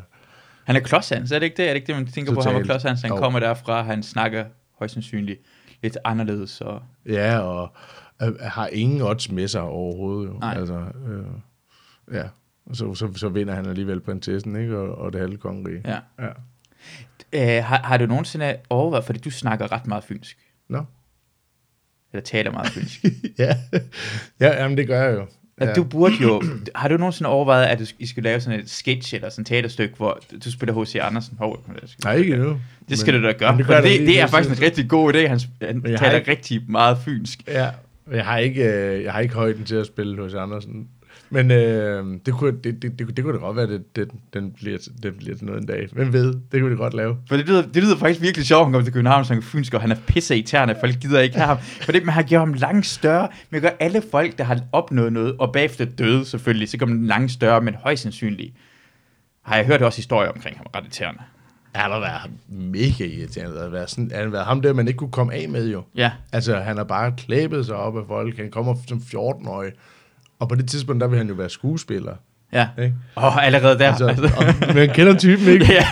Han 0.63 0.75
er 0.75 0.79
klodshands, 0.79 1.31
er 1.31 1.39
det 1.39 1.45
ikke 1.45 1.57
det? 1.57 1.63
Er 1.65 1.69
det 1.69 1.75
ikke 1.75 1.87
det, 1.87 1.95
man 1.95 2.07
tænker 2.07 2.33
på? 2.33 2.39
Han 2.41 2.51
Totalt. 2.51 2.65
klodshands, 2.65 3.01
han 3.01 3.09
Jo. 3.11 3.17
kommer 3.17 3.39
derfra, 3.39 3.83
han 3.83 4.03
snakker 4.03 4.45
højst 4.79 4.93
sandsynligt 4.93 5.41
lidt 5.83 5.97
anderledes. 6.03 6.61
Og... 6.61 6.81
Ja, 7.05 7.39
og 7.39 7.71
har 8.41 8.67
ingen 8.67 9.01
odds 9.01 9.31
med 9.31 9.47
sig 9.47 9.61
overhovedet. 9.61 10.29
Jo. 10.33 10.37
Nej. 10.39 10.53
Altså, 10.57 10.73
øh, 11.07 11.25
ja, 12.17 12.23
så, 12.73 12.93
så, 12.95 13.13
så 13.15 13.29
vinder 13.29 13.55
han 13.55 13.65
alligevel 13.65 13.99
prinsessen, 13.99 14.55
ikke? 14.55 14.77
Og, 14.77 14.97
og 14.97 15.13
det 15.13 15.21
halve 15.21 15.37
kongerige. 15.37 15.81
Ja. 15.85 15.97
ja. 16.19 16.29
Øh, 17.57 17.63
har, 17.63 17.77
har 17.77 17.97
du 17.97 18.05
nogensinde 18.05 18.55
overvejet, 18.69 19.05
fordi 19.05 19.19
du 19.19 19.31
snakker 19.31 19.71
ret 19.71 19.87
meget 19.87 20.03
fynsk, 20.03 20.37
Nå. 20.69 20.83
eller 22.13 22.23
taler 22.23 22.51
meget 22.51 22.67
fynsk, 22.71 23.03
ja. 23.39 23.57
ja, 24.39 24.61
jamen 24.61 24.77
det 24.77 24.87
gør 24.87 25.03
jeg 25.03 25.15
jo. 25.17 25.27
Ja. 25.61 25.73
du 25.73 25.83
burde 25.83 26.13
jo, 26.21 26.43
har 26.75 26.87
du 26.87 26.97
nogensinde 26.97 27.29
overvejet, 27.29 27.65
at 27.65 27.79
du, 27.79 27.85
I 27.99 28.05
skulle 28.07 28.29
lave 28.29 28.41
sådan 28.41 28.59
et 28.59 28.69
sketch 28.69 29.15
eller 29.15 29.29
sådan 29.29 29.41
et 29.41 29.47
teaterstykke, 29.47 29.95
hvor 29.95 30.19
du 30.45 30.51
spiller 30.51 30.83
H.C. 30.83 30.95
Andersen? 31.01 31.37
Hov, 31.37 31.63
Nej, 32.03 32.15
ikke 32.15 32.33
endnu. 32.33 32.59
det 32.89 32.99
skal 32.99 33.13
Men- 33.13 33.21
du 33.21 33.27
da 33.27 33.33
gøre, 33.33 33.57
det, 33.57 33.67
det, 33.67 33.99
det 34.07 34.21
er 34.21 34.27
faktisk 34.27 34.59
en 34.59 34.65
rigtig 34.65 34.89
god 34.89 35.13
idé, 35.13 35.17
han, 35.27 35.39
han 35.61 35.81
taler 35.81 36.27
rigtig 36.27 36.63
meget 36.71 36.97
fynsk. 36.97 37.47
Ja, 37.47 37.69
jeg 38.11 38.25
har 38.25 38.37
ikke, 38.37 38.63
øh, 38.63 39.03
jeg 39.03 39.13
har 39.13 39.19
ikke 39.19 39.35
højden 39.35 39.63
til 39.63 39.75
at 39.75 39.85
spille 39.85 40.21
hos 40.21 40.33
Andersen. 40.33 40.87
Men 41.29 41.51
øh, 41.51 42.05
det, 42.25 42.33
kunne, 42.33 42.51
det, 42.51 42.81
det, 42.81 42.99
det, 42.99 43.17
det 43.17 43.25
kunne 43.25 43.33
da 43.33 43.39
godt 43.39 43.55
være, 43.55 43.63
at 43.65 43.69
det, 43.69 43.95
det, 43.95 44.11
den, 44.33 44.51
bliver, 44.51 44.77
den 45.03 45.13
bliver 45.13 45.35
til 45.37 45.45
noget 45.45 45.61
en 45.61 45.67
dag. 45.67 45.87
Hvem 45.91 46.13
ved? 46.13 46.33
Det 46.51 46.61
kunne 46.61 46.69
det 46.69 46.77
godt 46.77 46.93
lave. 46.93 47.17
For 47.29 47.37
det 47.37 47.47
lyder, 47.47 47.61
det 47.61 47.83
lyder 47.83 47.97
faktisk 47.97 48.21
virkelig 48.21 48.45
sjovt, 48.45 48.59
at 48.59 48.65
han 48.65 48.73
kommer 48.73 48.85
til 48.85 48.93
København 48.93 49.25
som 49.25 49.41
fynsk, 49.41 49.73
og 49.73 49.81
han 49.81 49.91
er 49.91 49.95
pisse 50.07 50.35
irriterende, 50.35 50.75
folk 50.79 50.99
gider 50.99 51.19
ikke 51.19 51.35
have 51.35 51.47
ham. 51.47 51.57
For 51.57 51.91
det, 51.91 52.05
man 52.05 52.13
har 52.13 52.23
gjort 52.23 52.39
ham 52.39 52.53
langt 52.53 52.85
større, 52.85 53.27
men 53.49 53.61
gør 53.61 53.69
alle 53.79 54.03
folk, 54.11 54.37
der 54.37 54.43
har 54.43 54.59
opnået 54.71 55.13
noget, 55.13 55.35
og 55.39 55.53
bagefter 55.53 55.85
døde 55.85 56.25
selvfølgelig, 56.25 56.69
så 56.69 56.77
kommer 56.77 56.95
den 56.95 57.07
langt 57.07 57.31
større, 57.31 57.61
men 57.61 57.75
højst 57.75 58.03
sandsynligt. 58.03 58.53
Har 59.43 59.55
jeg 59.55 59.65
hørt 59.65 59.81
også 59.81 59.97
historier 59.97 60.29
omkring 60.29 60.57
ham, 60.57 60.65
ret 60.75 60.83
irriterende. 60.83 61.21
Han 61.77 61.91
har 61.91 61.99
været 61.99 62.31
mega 62.49 63.03
irriterende. 63.05 63.59
at 63.61 63.71
være 63.71 63.87
sådan, 63.87 64.11
han 64.13 64.23
har 64.23 64.31
været 64.31 64.45
ham 64.45 64.61
der, 64.61 64.73
man 64.73 64.87
ikke 64.87 64.97
kunne 64.97 65.11
komme 65.11 65.33
af 65.33 65.49
med 65.49 65.67
jo. 65.71 65.83
Ja, 65.95 66.11
Altså, 66.31 66.55
han 66.55 66.77
har 66.77 66.83
bare 66.83 67.11
klæbet 67.17 67.65
sig 67.65 67.75
op 67.75 67.97
af 67.97 68.03
folk. 68.07 68.37
Han 68.37 68.49
kommer 68.51 68.75
som 68.87 68.97
14-årig. 69.15 69.71
Og 70.39 70.49
på 70.49 70.55
det 70.55 70.69
tidspunkt, 70.69 71.01
der 71.01 71.07
vil 71.07 71.17
han 71.17 71.27
jo 71.27 71.33
være 71.33 71.49
skuespiller. 71.49 72.13
ja. 72.53 72.67
Ikke? 72.81 72.93
Og 73.15 73.45
allerede 73.45 73.79
der. 73.79 73.87
Altså, 73.89 74.07
Altså, 74.07 74.29
og, 74.67 74.75
man 74.75 74.89
kender 74.89 75.17
typen, 75.17 75.47
ikke? 75.47 75.65
ja. 75.73 75.85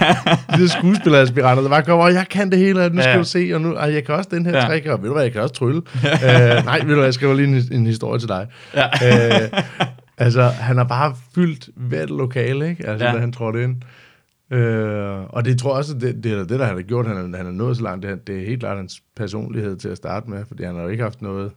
De 0.56 0.62
der 0.62 0.68
skuespilleraspiranter, 0.68 1.62
der 1.64 1.70
bare 1.70 1.84
kommer, 1.84 2.06
og 2.06 2.14
jeg 2.14 2.26
kan 2.30 2.52
det 2.52 2.60
hele, 2.60 2.86
og 2.86 2.92
nu 2.92 3.02
skal 3.02 3.12
Ja. 3.12 3.18
du 3.18 3.24
se, 3.24 3.52
og 3.54 3.62
nu, 3.62 3.76
og 3.76 3.94
jeg 3.94 4.04
kan 4.06 4.16
også 4.16 4.30
den 4.34 4.46
her 4.46 4.58
Ja. 4.58 4.66
trick, 4.68 4.86
og 4.86 5.02
ved 5.02 5.08
du 5.08 5.14
hvad, 5.14 5.24
jeg 5.24 5.32
kan 5.32 5.42
også 5.42 5.56
trylle. 5.56 5.78
uh, 6.04 6.66
nej, 6.66 6.80
ved 6.80 6.88
du 6.90 6.94
hvad, 6.96 7.04
jeg 7.04 7.14
skriver 7.14 7.34
lige 7.34 7.48
en, 7.48 7.64
en 7.72 7.86
historie 7.86 8.20
til 8.20 8.30
dig. 8.30 8.48
ja. 8.76 8.86
uh, 9.54 9.60
altså, 10.18 10.42
han 10.44 10.78
har 10.78 10.84
bare 10.84 11.16
fyldt 11.36 11.70
hvert 11.76 12.10
lokale, 12.10 12.70
ikke? 12.70 12.88
Altså, 12.88 13.06
ja. 13.06 13.14
da 13.14 13.18
han 13.20 13.32
trådte 13.32 13.64
ind. 13.64 13.76
Uh, 14.52 14.58
og 15.34 15.46
det 15.46 15.60
tror 15.60 15.70
jeg 15.72 15.78
også, 15.78 15.94
det, 15.94 16.24
det 16.24 16.32
er 16.34 16.38
det, 16.38 16.50
der 16.60 16.66
han 16.66 16.76
har 16.76 16.82
gjort, 16.82 17.08
han, 17.08 17.34
er- 17.34 17.38
han 17.38 17.46
er 17.48 17.52
nået 17.52 17.78
så 17.78 17.84
langt, 17.84 18.04
det, 18.04 18.12
er- 18.12 18.16
det 18.16 18.42
er 18.42 18.46
helt 18.46 18.60
klart 18.60 18.78
hans 18.78 19.04
personlighed 19.16 19.78
til 19.78 19.90
at 19.90 19.98
starte 19.98 20.30
med, 20.30 20.46
fordi 20.46 20.64
han 20.64 20.76
har 20.76 20.82
jo 20.82 20.88
ikke 20.88 21.04
haft 21.04 21.22
noget 21.22 21.52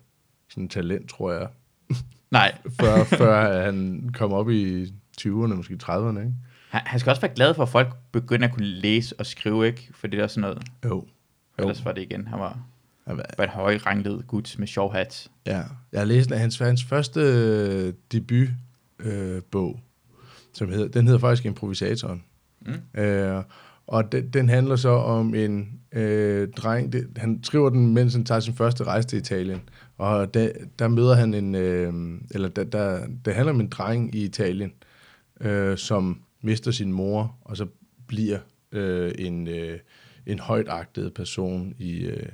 sådan 0.50 0.68
talent, 0.68 1.09
tror 1.11 1.33
jeg, 1.33 1.49
Nej, 2.30 2.59
før, 2.80 3.04
før 3.04 3.62
han 3.64 4.09
kom 4.14 4.33
op 4.33 4.50
i 4.50 4.85
20'erne, 5.21 5.54
måske 5.54 5.78
30'erne, 5.83 6.18
ikke? 6.18 6.33
han, 6.68 6.80
han 6.85 7.00
skal 7.00 7.11
også 7.11 7.21
være 7.23 7.35
glad 7.35 7.54
for, 7.54 7.62
at 7.62 7.68
folk 7.68 7.88
begynder 8.12 8.49
at 8.49 8.54
kunne 8.54 8.66
læse 8.66 9.14
og 9.21 9.26
skrive, 9.26 9.66
ikke? 9.66 9.88
For 9.95 10.07
det 10.07 10.21
er 10.21 10.26
sådan 10.26 10.40
noget. 10.40 10.62
Jo. 10.85 10.88
jo. 10.90 11.04
Ellers 11.59 11.85
var 11.85 11.92
det 11.92 12.02
igen. 12.02 12.26
Han 12.26 12.38
var 12.38 12.59
var- 13.07 13.45
et 13.45 13.50
højranglet 13.50 14.26
gut 14.26 14.54
med 14.59 14.66
sjov 14.66 14.92
hat. 14.95 15.28
Ja, 15.47 15.62
jeg 15.92 16.00
har 16.00 16.04
læst 16.04 16.30
hans, 16.35 16.59
hans 16.59 16.85
første 16.85 17.21
øh, 17.21 17.92
debut 18.12 18.49
øh, 18.99 19.42
bog, 19.50 19.80
som 20.54 20.68
hedder, 20.68 20.88
den 20.88 21.07
hedder 21.07 21.21
faktisk 21.21 21.45
Improvisatoren. 21.45 22.23
Mm. 22.66 23.00
Øh, 23.00 23.42
og 23.86 24.12
den, 24.12 24.28
den 24.28 24.48
handler 24.48 24.76
så 24.76 24.88
om 24.88 25.34
en 25.34 25.80
øh, 25.92 26.48
dreng, 26.48 26.92
det, 26.92 27.06
han 27.16 27.40
skriver 27.42 27.70
den, 27.70 27.94
mens 27.94 28.14
han 28.14 28.24
tager 28.24 28.40
sin 28.40 28.54
første 28.54 28.84
rejse 28.84 29.08
til 29.08 29.18
Italien, 29.18 29.60
Og 29.98 30.34
der, 30.34 30.48
der 30.78 30.88
møder 30.88 31.14
han 31.14 31.34
en, 31.34 31.54
øh, 31.54 31.92
eller 32.30 32.48
der, 32.48 32.64
der, 32.64 33.06
det 33.24 33.34
handler 33.34 33.52
om 33.52 33.60
en 33.60 33.68
dreng 33.68 34.14
i 34.14 34.24
Italien, 34.24 34.72
øh, 35.40 35.78
som 35.78 36.22
mister 36.42 36.70
sin 36.70 36.92
mor, 36.92 37.36
og 37.44 37.56
så 37.56 37.66
bliver 38.06 38.38
øh, 38.72 39.12
en, 39.18 39.48
øh, 39.48 39.78
en 40.26 40.38
højtagtet 40.38 41.14
person 41.14 41.74
i, 41.78 42.00
øh, 42.00 42.28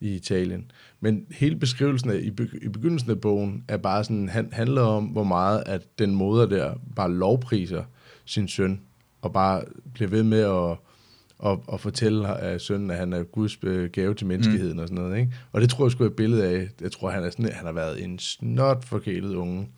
i 0.00 0.14
Italien. 0.14 0.70
Men 1.00 1.26
hele 1.30 1.56
beskrivelsen 1.56 2.10
af, 2.10 2.18
i, 2.22 2.30
be, 2.30 2.48
i 2.62 2.68
begyndelsen 2.68 3.10
af 3.10 3.20
bogen 3.20 3.64
er 3.68 3.76
bare 3.76 4.04
sådan, 4.04 4.28
han, 4.28 4.48
handler 4.52 4.82
om, 4.82 5.04
hvor 5.04 5.24
meget 5.24 5.62
at 5.66 5.82
den 5.98 6.14
moder 6.14 6.46
der 6.46 6.74
bare 6.96 7.12
lovpriser 7.12 7.84
sin 8.24 8.48
søn, 8.48 8.80
og 9.22 9.32
bare 9.32 9.62
bliver 9.94 10.10
ved 10.10 10.22
med 10.22 10.40
at, 10.40 10.76
at, 11.50 11.58
at 11.72 11.80
fortælle 11.80 12.28
af 12.28 12.60
sønnen, 12.60 12.90
at 12.90 12.96
han 12.96 13.12
er 13.12 13.22
Guds 13.22 13.58
øh, 13.62 13.90
gave 13.90 14.14
til 14.14 14.26
menneskeheden 14.26 14.76
mm. 14.76 14.82
og 14.82 14.88
sådan 14.88 15.04
noget. 15.04 15.18
Ikke? 15.18 15.32
Og 15.52 15.60
det 15.60 15.70
tror 15.70 15.84
jeg 15.84 15.92
sgu 15.92 16.04
er 16.04 16.08
et 16.08 16.16
billede 16.16 16.44
af, 16.44 16.68
jeg 16.80 16.92
tror, 16.92 17.10
han, 17.10 17.24
er 17.24 17.30
sådan, 17.30 17.52
han 17.52 17.66
har 17.66 17.72
været 17.72 18.04
en 18.04 18.18
snot 18.18 18.84
forkælet 18.84 19.34
unge 19.34 19.68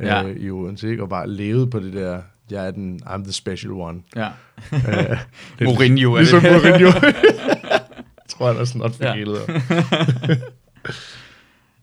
ja. 0.00 0.24
øh, 0.24 0.36
i 0.36 0.50
Odense, 0.50 0.90
ikke? 0.90 1.02
og 1.02 1.08
bare 1.08 1.28
levet 1.28 1.70
på 1.70 1.80
det 1.80 1.92
der, 1.92 2.22
jeg 2.50 2.66
er 2.66 2.70
den, 2.70 3.00
I'm 3.06 3.22
the 3.22 3.32
special 3.32 3.72
one. 3.72 4.02
Ja. 4.16 4.28
uh, 4.72 5.18
Mourinho 5.66 6.14
er 6.14 6.18
ligesom 6.18 6.40
det. 6.40 6.52
Mourinho. 6.52 6.90
jeg 8.22 8.28
tror, 8.28 8.52
han 8.52 8.60
er 8.60 8.64
snot 8.64 8.94
forkælet. 8.94 9.38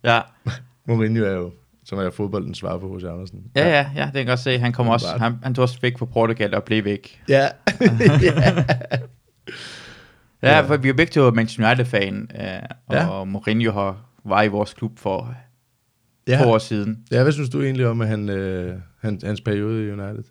Ja. 0.04 0.12
ja. 0.14 0.22
Mourinho 0.86 1.24
er 1.24 1.32
jo 1.32 1.52
som 1.90 2.00
er 2.00 2.10
fodboldens 2.10 2.58
svar 2.58 2.78
på 2.78 2.98
H.C. 2.98 3.04
Andersen. 3.04 3.44
Ja, 3.56 3.68
ja, 3.68 3.90
ja, 3.96 4.06
det 4.06 4.12
kan 4.12 4.20
jeg 4.20 4.28
godt 4.28 4.40
se. 4.40 4.60
Han 4.60 4.72
kom 4.72 4.88
også, 4.88 5.08
han, 5.20 5.34
han 5.44 5.54
tog 5.54 5.64
også 5.64 5.80
væk 5.82 5.98
fra 5.98 6.06
Portugal 6.06 6.56
og 6.56 6.64
blev 6.64 6.86
væk. 6.86 7.22
Ja. 7.30 7.42
ja. 8.22 8.66
ja, 10.50 10.62
for 10.62 10.78
vi 10.78 10.90
er 10.90 10.94
begge 10.94 11.12
to 11.12 11.32
Manchester 11.32 11.68
United-fan, 11.68 12.32
øh, 12.40 12.62
og 12.88 12.96
ja. 12.96 13.24
Mourinho 13.24 13.72
har, 13.72 14.06
var 14.26 14.44
i 14.44 14.48
vores 14.48 14.74
klub 14.74 15.00
for 15.00 15.36
ja. 16.28 16.44
to 16.44 16.50
år 16.50 16.58
siden. 16.58 17.06
Ja, 17.12 17.24
hvad 17.24 17.32
synes 17.32 17.50
du 17.50 17.62
egentlig 17.62 17.88
om 17.88 18.02
at 18.02 18.08
han, 18.08 18.30
øh, 18.30 18.80
han, 19.02 19.20
hans 19.24 19.42
periode 19.42 19.86
i 19.86 19.92
United? 19.92 20.24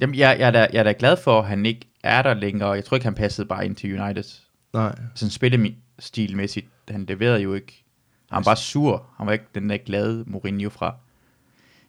Jamen, 0.00 0.14
jeg, 0.14 0.36
jeg, 0.38 0.46
er 0.46 0.50
da, 0.50 0.66
jeg 0.72 0.78
er 0.78 0.82
da 0.82 0.94
glad 0.98 1.16
for, 1.16 1.38
at 1.38 1.46
han 1.46 1.66
ikke 1.66 1.88
er 2.04 2.22
der 2.22 2.34
længere. 2.34 2.70
Jeg 2.70 2.84
tror 2.84 2.96
ikke, 2.96 3.06
han 3.06 3.14
passede 3.14 3.48
bare 3.48 3.64
ind 3.64 3.76
til 3.76 4.00
United. 4.00 4.24
Nej. 4.72 4.94
Sådan 5.14 5.30
spillestilmæssigt, 5.30 6.66
han 6.88 7.04
leverede 7.04 7.40
jo 7.40 7.54
ikke 7.54 7.85
han 8.30 8.36
var 8.36 8.42
bare 8.42 8.56
sur. 8.56 9.06
Han 9.16 9.26
var 9.26 9.32
ikke 9.32 9.44
den 9.54 9.70
der 9.70 9.76
glade 9.76 10.24
Mourinho 10.26 10.68
fra 10.68 10.96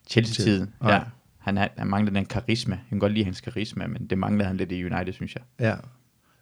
Chelsea-tiden. 0.10 0.74
Ja. 0.84 1.01
Han, 1.38 1.58
han 1.58 1.88
manglede 1.88 2.15
den 2.15 2.25
karisma. 2.25 2.75
Jeg 2.75 2.89
kan 2.89 3.00
godt 3.00 3.12
lide 3.12 3.25
hans 3.25 3.41
karisma, 3.41 3.88
men 3.88 4.08
det 4.08 4.17
manglede 4.17 4.48
han 4.48 4.58
lidt 4.58 4.72
i 4.72 4.86
United, 4.86 5.13
synes 5.13 5.36
jeg. 5.36 5.44
Ja. 5.60 5.75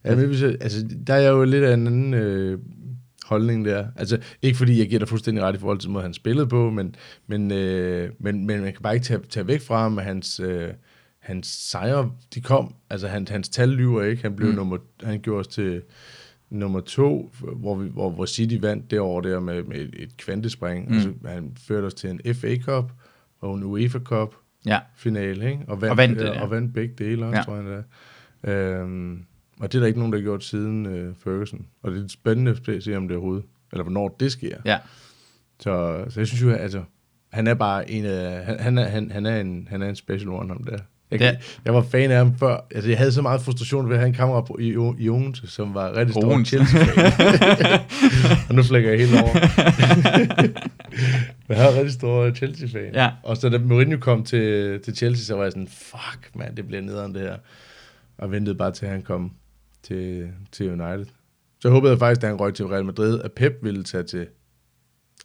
ja 0.03 0.15
men, 0.15 0.33
altså, 0.61 0.87
der 1.07 1.13
er 1.13 1.29
jo 1.29 1.43
lidt 1.43 1.63
af 1.63 1.73
en 1.73 1.87
anden 1.87 2.13
øh, 2.13 2.59
holdning 3.25 3.65
der. 3.65 3.87
Altså, 3.95 4.19
ikke 4.41 4.57
fordi 4.57 4.79
jeg 4.79 4.87
giver 4.87 4.99
dig 4.99 5.07
fuldstændig 5.07 5.43
ret 5.43 5.55
i 5.55 5.59
forhold 5.59 5.79
til, 5.79 5.89
måde 5.89 6.03
han 6.03 6.13
spillede 6.13 6.47
på, 6.47 6.69
men, 6.69 6.95
men, 7.27 7.51
øh, 7.51 8.11
men, 8.19 8.45
men 8.45 8.61
man 8.61 8.73
kan 8.73 8.81
bare 8.81 8.93
ikke 8.93 9.05
tage, 9.05 9.19
tage 9.29 9.47
væk 9.47 9.61
fra 9.61 9.81
ham, 9.81 9.99
at 9.99 10.05
hans, 10.05 10.39
øh, 10.39 10.69
hans 11.19 11.47
sejre, 11.47 12.11
de 12.33 12.41
kom. 12.41 12.75
Altså, 12.89 13.07
han, 13.07 13.27
hans 13.29 13.49
tal 13.49 13.69
lyver 13.69 14.03
ikke. 14.03 14.21
Han 14.21 14.35
blev 14.35 14.49
mm. 14.49 14.55
nummer, 14.55 14.77
han 15.03 15.19
gjorde 15.19 15.39
os 15.39 15.47
til 15.47 15.81
nummer 16.49 16.79
to, 16.79 17.31
hvor, 17.39 17.75
vi, 17.75 17.89
hvor, 17.89 18.09
hvor 18.09 18.25
City 18.25 18.57
vandt 18.61 18.91
det 18.91 18.99
år 18.99 19.21
der 19.21 19.39
med, 19.39 19.63
med 19.63 19.77
et 19.93 20.17
kvantespring. 20.17 20.89
Mm. 20.89 20.93
Altså, 20.93 21.13
han 21.25 21.51
førte 21.57 21.85
os 21.85 21.93
til 21.93 22.09
en 22.09 22.35
FA 22.35 22.55
Cup 22.57 22.91
og 23.39 23.55
en 23.55 23.63
UEFA 23.63 23.99
Cup 23.99 24.35
ja. 24.65 24.79
finale, 24.95 25.49
ikke? 25.51 25.63
Og 25.67 25.81
vandt, 25.81 25.91
og 25.91 25.97
vandt, 25.97 26.19
det, 26.19 26.25
ja. 26.25 26.41
og 26.41 26.51
vandt 26.51 26.73
begge 26.73 26.93
dele 26.97 27.25
også, 27.25 27.37
ja. 27.37 27.43
tror 27.43 27.55
jeg 27.55 27.65
det 27.65 27.83
øhm, 28.51 29.25
Og 29.59 29.71
det 29.71 29.77
er 29.77 29.79
der 29.79 29.87
ikke 29.87 29.99
nogen, 29.99 30.13
der 30.13 30.19
har 30.19 30.23
gjort 30.23 30.43
siden 30.43 30.85
øh, 30.85 31.15
Ferguson. 31.23 31.67
Og 31.83 31.91
det 31.91 32.03
er 32.03 32.07
spændende 32.07 32.57
at 32.67 32.83
se, 32.83 32.97
om 32.97 33.07
det 33.07 33.17
overhovedet, 33.17 33.45
eller 33.71 33.83
hvornår 33.83 34.15
det 34.19 34.31
sker. 34.31 34.57
Ja. 34.65 34.77
Så, 35.59 36.05
så 36.09 36.19
jeg 36.19 36.27
synes 36.27 36.41
jo, 36.41 36.51
altså, 36.51 36.83
han 37.31 37.47
er 37.47 37.53
bare 37.53 37.91
en 37.91 38.05
af, 38.05 38.45
han, 38.45 38.59
han, 38.59 38.77
er, 38.77 38.83
han, 38.85 39.11
han, 39.11 39.25
er 39.25 39.41
en, 39.41 39.67
han 39.69 39.81
er 39.81 39.89
en 39.89 39.95
special 39.95 40.29
one, 40.29 40.47
ham 40.47 40.63
der. 40.63 40.79
Jeg, 41.12 41.19
det... 41.19 41.59
jeg 41.65 41.74
var 41.74 41.81
fan 41.81 42.12
af 42.12 42.17
ham 42.17 42.38
før. 42.38 42.65
Altså, 42.75 42.89
jeg 42.89 42.97
havde 42.97 43.12
så 43.12 43.21
meget 43.21 43.41
frustration 43.41 43.89
ved 43.89 43.95
at 43.95 44.00
have 44.00 44.07
en 44.07 44.13
kammerat 44.13 44.45
på, 44.45 44.57
i, 44.59 44.67
i 45.00 45.09
Odense, 45.09 45.47
som 45.47 45.74
var 45.74 45.95
rigtig 45.95 46.13
stor 46.13 46.43
chelsea 46.43 46.81
Og 48.50 48.55
nu 48.55 48.63
flækker 48.63 48.89
jeg 48.89 49.00
helt 49.00 49.21
over. 49.21 49.33
Men 51.47 51.57
jeg 51.57 51.65
var 51.65 51.75
rigtig 51.75 51.93
stor 51.93 52.31
Chelsea-fan. 52.31 52.93
Ja. 52.93 53.12
Og 53.24 53.38
så 53.38 53.50
da 53.50 53.57
Mourinho 53.57 53.97
kom 53.97 54.24
til, 54.24 54.79
til 54.81 54.95
Chelsea, 54.95 55.24
så 55.24 55.35
var 55.35 55.43
jeg 55.43 55.51
sådan, 55.51 55.67
fuck 55.67 56.35
man, 56.35 56.57
det 56.57 56.67
bliver 56.67 56.81
nederen 56.81 57.13
det 57.13 57.21
her. 57.21 57.35
Og 58.17 58.31
ventede 58.31 58.55
bare 58.55 58.71
til, 58.71 58.85
at 58.85 58.91
han 58.91 59.01
kom 59.01 59.31
til, 59.83 60.29
til 60.51 60.71
United. 60.71 61.05
Så 61.59 61.69
håbede 61.69 61.91
jeg 61.91 62.00
faktisk, 62.00 62.21
da 62.21 62.27
han 62.27 62.35
røg 62.35 62.53
til 62.53 62.65
Real 62.65 62.85
Madrid, 62.85 63.21
at 63.21 63.31
Pep 63.31 63.53
ville 63.62 63.83
tage 63.83 64.03
til... 64.03 64.27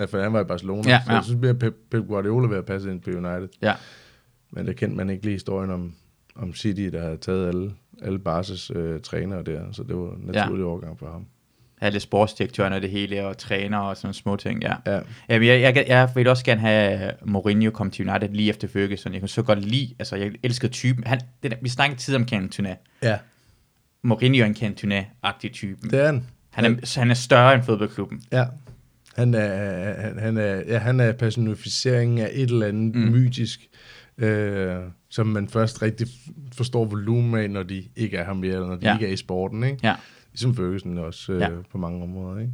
Ja, 0.00 0.04
for 0.04 0.22
han 0.22 0.32
var 0.32 0.40
i 0.40 0.44
Barcelona. 0.44 0.90
Ja, 0.90 1.00
så 1.06 1.12
jeg 1.12 1.25
synes, 1.25 1.44
at 1.44 1.58
Pep, 1.58 1.75
Pep 1.90 2.06
Guardiola 2.06 2.49
ved 2.49 2.58
at 2.58 2.64
passe 2.64 2.90
ind 2.90 3.00
på 3.00 3.10
United. 3.10 3.49
Ja. 3.62 3.75
Men 4.50 4.66
det 4.66 4.76
kendte 4.76 4.97
man 4.97 5.11
ikke 5.11 5.25
lige 5.25 5.33
historien 5.33 5.71
om, 5.71 5.95
om 6.37 6.54
City, 6.54 6.80
der 6.80 7.02
havde 7.02 7.16
taget 7.16 7.49
alle, 7.49 7.73
alle 8.02 8.19
Barses 8.19 8.71
øh, 8.75 9.00
trænere 9.00 9.42
der, 9.42 9.73
så 9.73 9.83
det 9.83 9.97
var 9.97 10.14
en 10.14 10.23
naturlig 10.25 10.62
ja. 10.62 10.69
overgang 10.69 10.99
for 10.99 11.11
ham. 11.12 11.26
Alle 11.80 12.00
sportsdirektøren 12.00 12.73
og 12.73 12.83
det 12.83 12.90
hele, 12.90 13.26
og 13.26 13.38
træner 13.38 13.78
og 13.78 13.97
sådan 13.97 14.14
små 14.14 14.37
ting, 14.37 14.62
ja. 14.62 14.75
ja. 14.87 15.00
Jamen, 15.28 15.49
jeg, 15.49 15.61
jeg, 15.61 15.85
jeg 15.88 16.11
vil 16.14 16.28
også 16.28 16.45
gerne 16.45 16.61
have 16.61 17.12
Mourinho 17.25 17.71
kom 17.71 17.90
til 17.90 18.09
United 18.09 18.28
lige 18.28 18.50
efter 18.50 18.69
Ferguson. 18.69 19.12
Jeg 19.12 19.21
kunne 19.21 19.28
så 19.28 19.42
godt 19.42 19.64
lide, 19.64 19.95
altså 19.99 20.16
jeg 20.16 20.33
elskede 20.42 20.73
typen. 20.73 21.04
Han, 21.04 21.21
det 21.42 21.50
der, 21.50 21.57
vi 21.62 21.69
snakkede 21.69 22.00
tid 22.00 22.14
om 22.14 22.28
Cantona. 22.28 22.76
Ja. 23.02 23.19
Mourinho 24.02 24.42
er 24.42 24.47
en 24.47 24.57
Cantona-agtig 24.57 25.52
type. 25.52 25.88
Det 25.90 26.00
er 26.00 26.07
han. 26.07 26.26
Han 26.50 26.64
er, 26.64 26.87
så 26.87 27.00
han 27.00 27.11
er 27.11 27.14
større 27.14 27.54
end 27.54 27.62
fodboldklubben. 27.62 28.23
Ja. 28.33 28.45
Han 29.16 29.35
er, 29.35 30.00
han, 30.00 30.19
han 30.19 30.37
er, 30.37 30.62
ja, 30.66 30.78
han 30.78 31.00
er 31.00 31.12
personificeringen 31.12 32.19
af 32.19 32.30
et 32.33 32.50
eller 32.50 32.66
andet 32.66 32.95
mm. 32.95 33.00
mytisk 33.00 33.69
øh, 34.20 34.76
som 35.08 35.26
man 35.26 35.48
først 35.48 35.82
rigtig 35.82 36.06
forstår 36.52 36.84
volumen 36.84 37.40
af, 37.40 37.50
når 37.50 37.62
de 37.62 37.84
ikke 37.96 38.16
er 38.16 38.24
her 38.24 38.32
mere, 38.32 38.54
eller 38.54 38.66
når 38.66 38.76
de 38.76 38.86
ja. 38.86 38.94
ikke 38.94 39.06
er 39.06 39.12
i 39.12 39.16
sporten. 39.16 39.64
Ikke? 39.64 39.78
Ja. 39.82 39.94
Ligesom 40.32 40.54
Ferguson 40.54 40.98
også 40.98 41.32
øh, 41.32 41.40
ja. 41.40 41.48
på 41.72 41.78
mange 41.78 42.02
områder. 42.02 42.40
Ikke? 42.40 42.52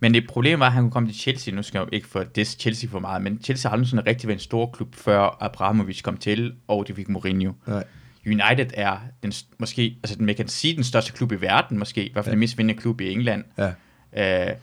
Men 0.00 0.14
det 0.14 0.26
problem 0.28 0.60
var, 0.60 0.66
at 0.66 0.72
han 0.72 0.82
kunne 0.82 0.90
komme 0.90 1.08
til 1.08 1.16
Chelsea. 1.16 1.54
Nu 1.54 1.62
skal 1.62 1.78
jeg 1.78 1.86
jo 1.86 1.90
ikke 1.92 2.08
få 2.08 2.24
det 2.24 2.46
Chelsea 2.46 2.90
for 2.90 2.98
meget, 2.98 3.22
men 3.22 3.40
Chelsea 3.42 3.68
har 3.68 3.76
aldrig 3.76 3.88
sådan 3.88 4.06
rigtig 4.06 4.28
været 4.28 4.36
en 4.36 4.42
stor 4.42 4.70
klub, 4.70 4.94
før 4.94 5.36
Abramovich 5.40 6.02
kom 6.02 6.16
til, 6.16 6.54
og 6.68 6.88
de 6.88 6.94
fik 6.94 7.08
Mourinho. 7.08 7.52
Nej. 7.66 7.84
United 8.26 8.70
er 8.74 8.96
den, 9.22 9.32
måske, 9.58 9.96
altså 10.02 10.16
man 10.20 10.34
kan 10.34 10.48
sige 10.48 10.76
den 10.76 10.84
største 10.84 11.12
klub 11.12 11.32
i 11.32 11.40
verden, 11.40 11.78
måske, 11.78 12.08
i 12.08 12.12
hvert 12.12 12.24
fald 12.24 12.32
ja. 12.32 12.34
den 12.34 12.40
mest 12.40 12.58
vindende 12.58 12.80
klub 12.80 13.00
i 13.00 13.12
England. 13.12 13.44
Ja. 14.14 14.50
Øh, 14.50 14.56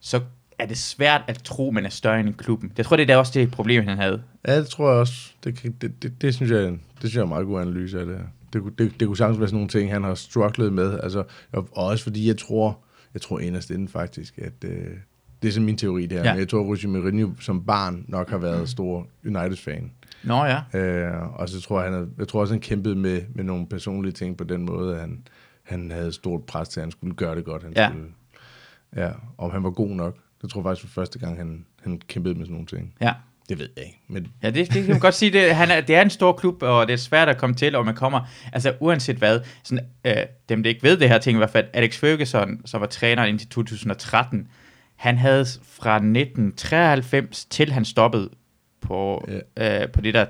så 0.00 0.20
er 0.58 0.66
det 0.66 0.78
svært 0.78 1.22
at 1.28 1.42
tro, 1.44 1.70
man 1.70 1.84
er 1.84 1.88
større 1.88 2.20
end 2.20 2.34
klubben. 2.34 2.72
Jeg 2.76 2.86
tror, 2.86 2.96
det 2.96 3.10
er 3.10 3.16
også 3.16 3.32
det 3.34 3.50
problem, 3.50 3.86
han 3.86 3.98
havde. 3.98 4.22
Ja, 4.48 4.58
det 4.58 4.68
tror 4.68 4.90
jeg 4.90 5.00
også. 5.00 5.30
Det, 5.44 5.62
det, 5.82 6.02
det, 6.02 6.22
det, 6.22 6.34
synes, 6.34 6.52
jeg, 6.52 6.60
det 6.62 6.78
synes 6.98 7.14
jeg 7.14 7.20
er 7.20 7.24
en 7.24 7.28
meget 7.28 7.46
god 7.46 7.60
analyse 7.60 8.00
af 8.00 8.06
det 8.06 8.20
Det, 8.52 8.62
det, 8.78 9.00
det 9.00 9.08
kunne 9.08 9.16
sagtens 9.16 9.38
være 9.38 9.48
sådan 9.48 9.56
nogle 9.56 9.68
ting, 9.68 9.92
han 9.92 10.04
har 10.04 10.14
strugglet 10.14 10.72
med. 10.72 11.00
Altså, 11.02 11.24
og 11.52 11.68
også 11.72 12.04
fordi 12.04 12.28
jeg 12.28 12.38
tror, 12.38 12.78
jeg 13.14 13.22
tror 13.22 13.40
inderst 13.40 13.70
inden 13.70 13.88
faktisk, 13.88 14.38
at 14.38 14.64
øh, 14.64 14.86
det 15.42 15.48
er 15.48 15.52
sådan 15.52 15.66
min 15.66 15.76
teori 15.76 16.06
der. 16.06 16.24
Ja. 16.24 16.32
Men 16.32 16.40
jeg 16.40 16.48
tror, 16.48 16.62
at 16.62 16.70
Jose 16.70 16.88
Mourinho 16.88 17.30
som 17.40 17.64
barn 17.64 18.04
nok 18.08 18.30
har 18.30 18.38
været 18.38 18.68
stor 18.68 19.06
United-fan. 19.26 19.92
Nå 20.24 20.44
ja. 20.44 20.78
Øh, 20.80 21.40
og 21.40 21.48
så 21.48 21.60
tror 21.60 21.82
jeg, 21.82 21.92
han, 21.92 22.10
jeg 22.18 22.28
tror 22.28 22.40
også, 22.40 22.54
han 22.54 22.60
kæmpede 22.60 22.94
med, 22.94 23.22
med 23.34 23.44
nogle 23.44 23.66
personlige 23.66 24.12
ting 24.12 24.36
på 24.36 24.44
den 24.44 24.64
måde, 24.64 24.94
at 24.94 25.00
han, 25.00 25.26
han 25.62 25.90
havde 25.90 26.12
stort 26.12 26.44
pres 26.44 26.68
til, 26.68 26.80
at 26.80 26.84
han 26.84 26.90
skulle 26.90 27.14
gøre 27.14 27.36
det 27.36 27.44
godt. 27.44 27.62
Han 27.62 27.72
ja. 27.76 27.88
Skulle, 27.88 28.06
ja, 28.96 29.10
om 29.38 29.50
han 29.50 29.62
var 29.62 29.70
god 29.70 29.88
nok. 29.88 30.16
Det 30.42 30.50
tror 30.50 30.60
jeg 30.60 30.64
faktisk 30.64 30.96
var 30.96 31.02
første 31.02 31.18
gang, 31.18 31.36
han, 31.36 31.66
han 31.82 32.00
kæmpede 32.08 32.34
med 32.34 32.44
sådan 32.44 32.52
nogle 32.52 32.66
ting. 32.66 32.94
Ja. 33.00 33.12
Det 33.48 33.58
ved 33.58 33.68
jeg 33.76 33.84
ikke. 33.84 34.00
Men... 34.08 34.26
Ja, 34.42 34.50
det, 34.50 34.74
det 34.74 34.84
kan 34.84 34.90
man 34.90 35.00
godt 35.00 35.14
sige. 35.14 35.32
Det, 35.32 35.54
han 35.54 35.70
er, 35.70 35.80
det 35.80 35.96
er 35.96 36.02
en 36.02 36.10
stor 36.10 36.32
klub, 36.32 36.62
og 36.62 36.86
det 36.86 36.92
er 36.92 36.96
svært 36.96 37.28
at 37.28 37.38
komme 37.38 37.56
til, 37.56 37.74
og 37.74 37.84
man 37.84 37.94
kommer, 37.94 38.20
altså 38.52 38.74
uanset 38.80 39.16
hvad, 39.16 39.40
sådan, 39.64 39.86
øh, 40.04 40.16
dem 40.48 40.62
der 40.62 40.70
ikke 40.70 40.82
ved 40.82 40.96
det 40.96 41.08
her 41.08 41.18
ting 41.18 41.36
i 41.36 41.38
hvert 41.38 41.50
fald, 41.50 41.66
Alex 41.72 41.96
Ferguson, 41.96 42.66
som 42.66 42.80
var 42.80 42.86
træner 42.86 43.24
indtil 43.24 43.48
2013, 43.48 44.48
han 44.96 45.18
havde 45.18 45.46
fra 45.62 45.94
1993 45.96 47.44
til 47.44 47.72
han 47.72 47.84
stoppede 47.84 48.30
på, 48.80 49.28
ja. 49.56 49.82
øh, 49.82 49.88
på 49.92 50.00
det 50.00 50.14
der 50.14 50.26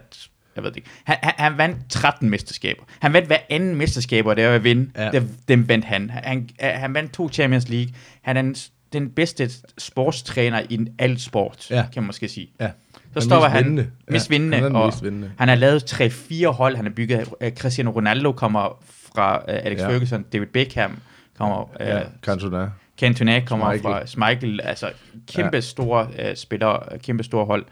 jeg 0.56 0.64
ved 0.64 0.70
det 0.70 0.76
ikke. 0.76 0.90
Han, 1.04 1.16
han, 1.22 1.32
han 1.36 1.58
vandt 1.58 1.76
13 1.90 2.30
mesterskaber. 2.30 2.82
Han 3.00 3.12
vandt 3.12 3.26
hver 3.26 3.38
anden 3.50 3.74
mesterskaber, 3.74 4.34
der 4.34 4.48
var 4.48 4.54
at 4.54 4.64
vinde. 4.64 4.90
Ja. 4.96 5.10
Dem, 5.10 5.28
dem 5.48 5.68
vandt 5.68 5.84
han. 5.84 6.10
Han, 6.10 6.48
han 6.60 6.94
vandt 6.94 7.12
to 7.12 7.28
Champions 7.28 7.68
League. 7.68 7.94
Han 8.22 8.36
er 8.36 8.40
en 8.40 8.56
den 8.92 9.10
bedste 9.10 9.50
sportstræner 9.78 10.62
i 10.70 10.86
al 10.98 11.20
sport, 11.20 11.70
ja. 11.70 11.86
kan 11.92 12.02
man 12.02 12.06
måske 12.06 12.28
sige. 12.28 12.50
Ja. 12.60 12.70
Så 13.14 13.20
står 13.20 13.48
han 13.48 13.64
vindende. 13.64 13.90
mest 14.08 14.30
vindende, 14.30 14.56
ja, 14.56 14.62
han 14.62 14.76
og 14.76 14.92
vindende. 15.02 15.30
han 15.38 15.48
har 15.48 15.54
lavet 15.54 15.92
3-4 15.92 16.46
hold, 16.46 16.76
han 16.76 16.84
har 16.84 16.92
bygget. 16.92 17.28
Cristiano 17.58 17.90
Ronaldo 17.90 18.32
kommer 18.32 18.82
fra 19.14 19.36
uh, 19.38 19.42
Alex 19.46 19.78
ja. 19.78 19.88
Ferguson, 19.88 20.22
David 20.22 20.46
Beckham 20.46 20.98
kommer... 21.38 21.62
Uh, 21.62 21.86
ja, 21.86 22.02
Cantona. 22.22 22.70
Cantona 22.98 23.40
kommer 23.40 23.66
Schmeichel. 23.66 23.82
fra 23.82 24.06
Schmeichel, 24.06 24.60
altså 24.60 24.90
kæmpe 25.28 25.56
ja. 25.56 25.60
store 25.60 26.06
uh, 26.06 26.36
spillere, 26.36 26.98
kæmpe 26.98 27.24
store 27.24 27.46
hold. 27.46 27.64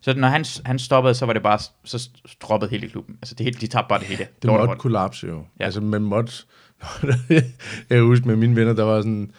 Så 0.00 0.14
når 0.16 0.28
han, 0.28 0.44
han 0.64 0.78
stoppede, 0.78 1.14
så 1.14 1.26
var 1.26 1.32
det 1.32 1.42
bare, 1.42 1.58
så 1.84 2.08
droppede 2.42 2.70
hele 2.70 2.88
klubben. 2.88 3.16
Altså 3.22 3.34
det 3.34 3.44
hele, 3.44 3.58
de 3.60 3.66
tabte 3.66 3.88
bare 3.88 3.98
det 3.98 4.06
hele. 4.06 4.26
Det 4.42 4.50
måtte 4.50 4.74
kollapse 4.76 5.26
jo. 5.26 5.44
Ja. 5.60 5.64
Altså 5.64 5.80
man 5.80 6.02
måtte, 6.02 6.32
jeg 7.90 8.00
husker 8.00 8.26
med 8.26 8.36
mine 8.36 8.56
venner, 8.56 8.72
der 8.72 8.84
var 8.84 9.00
sådan, 9.00 9.30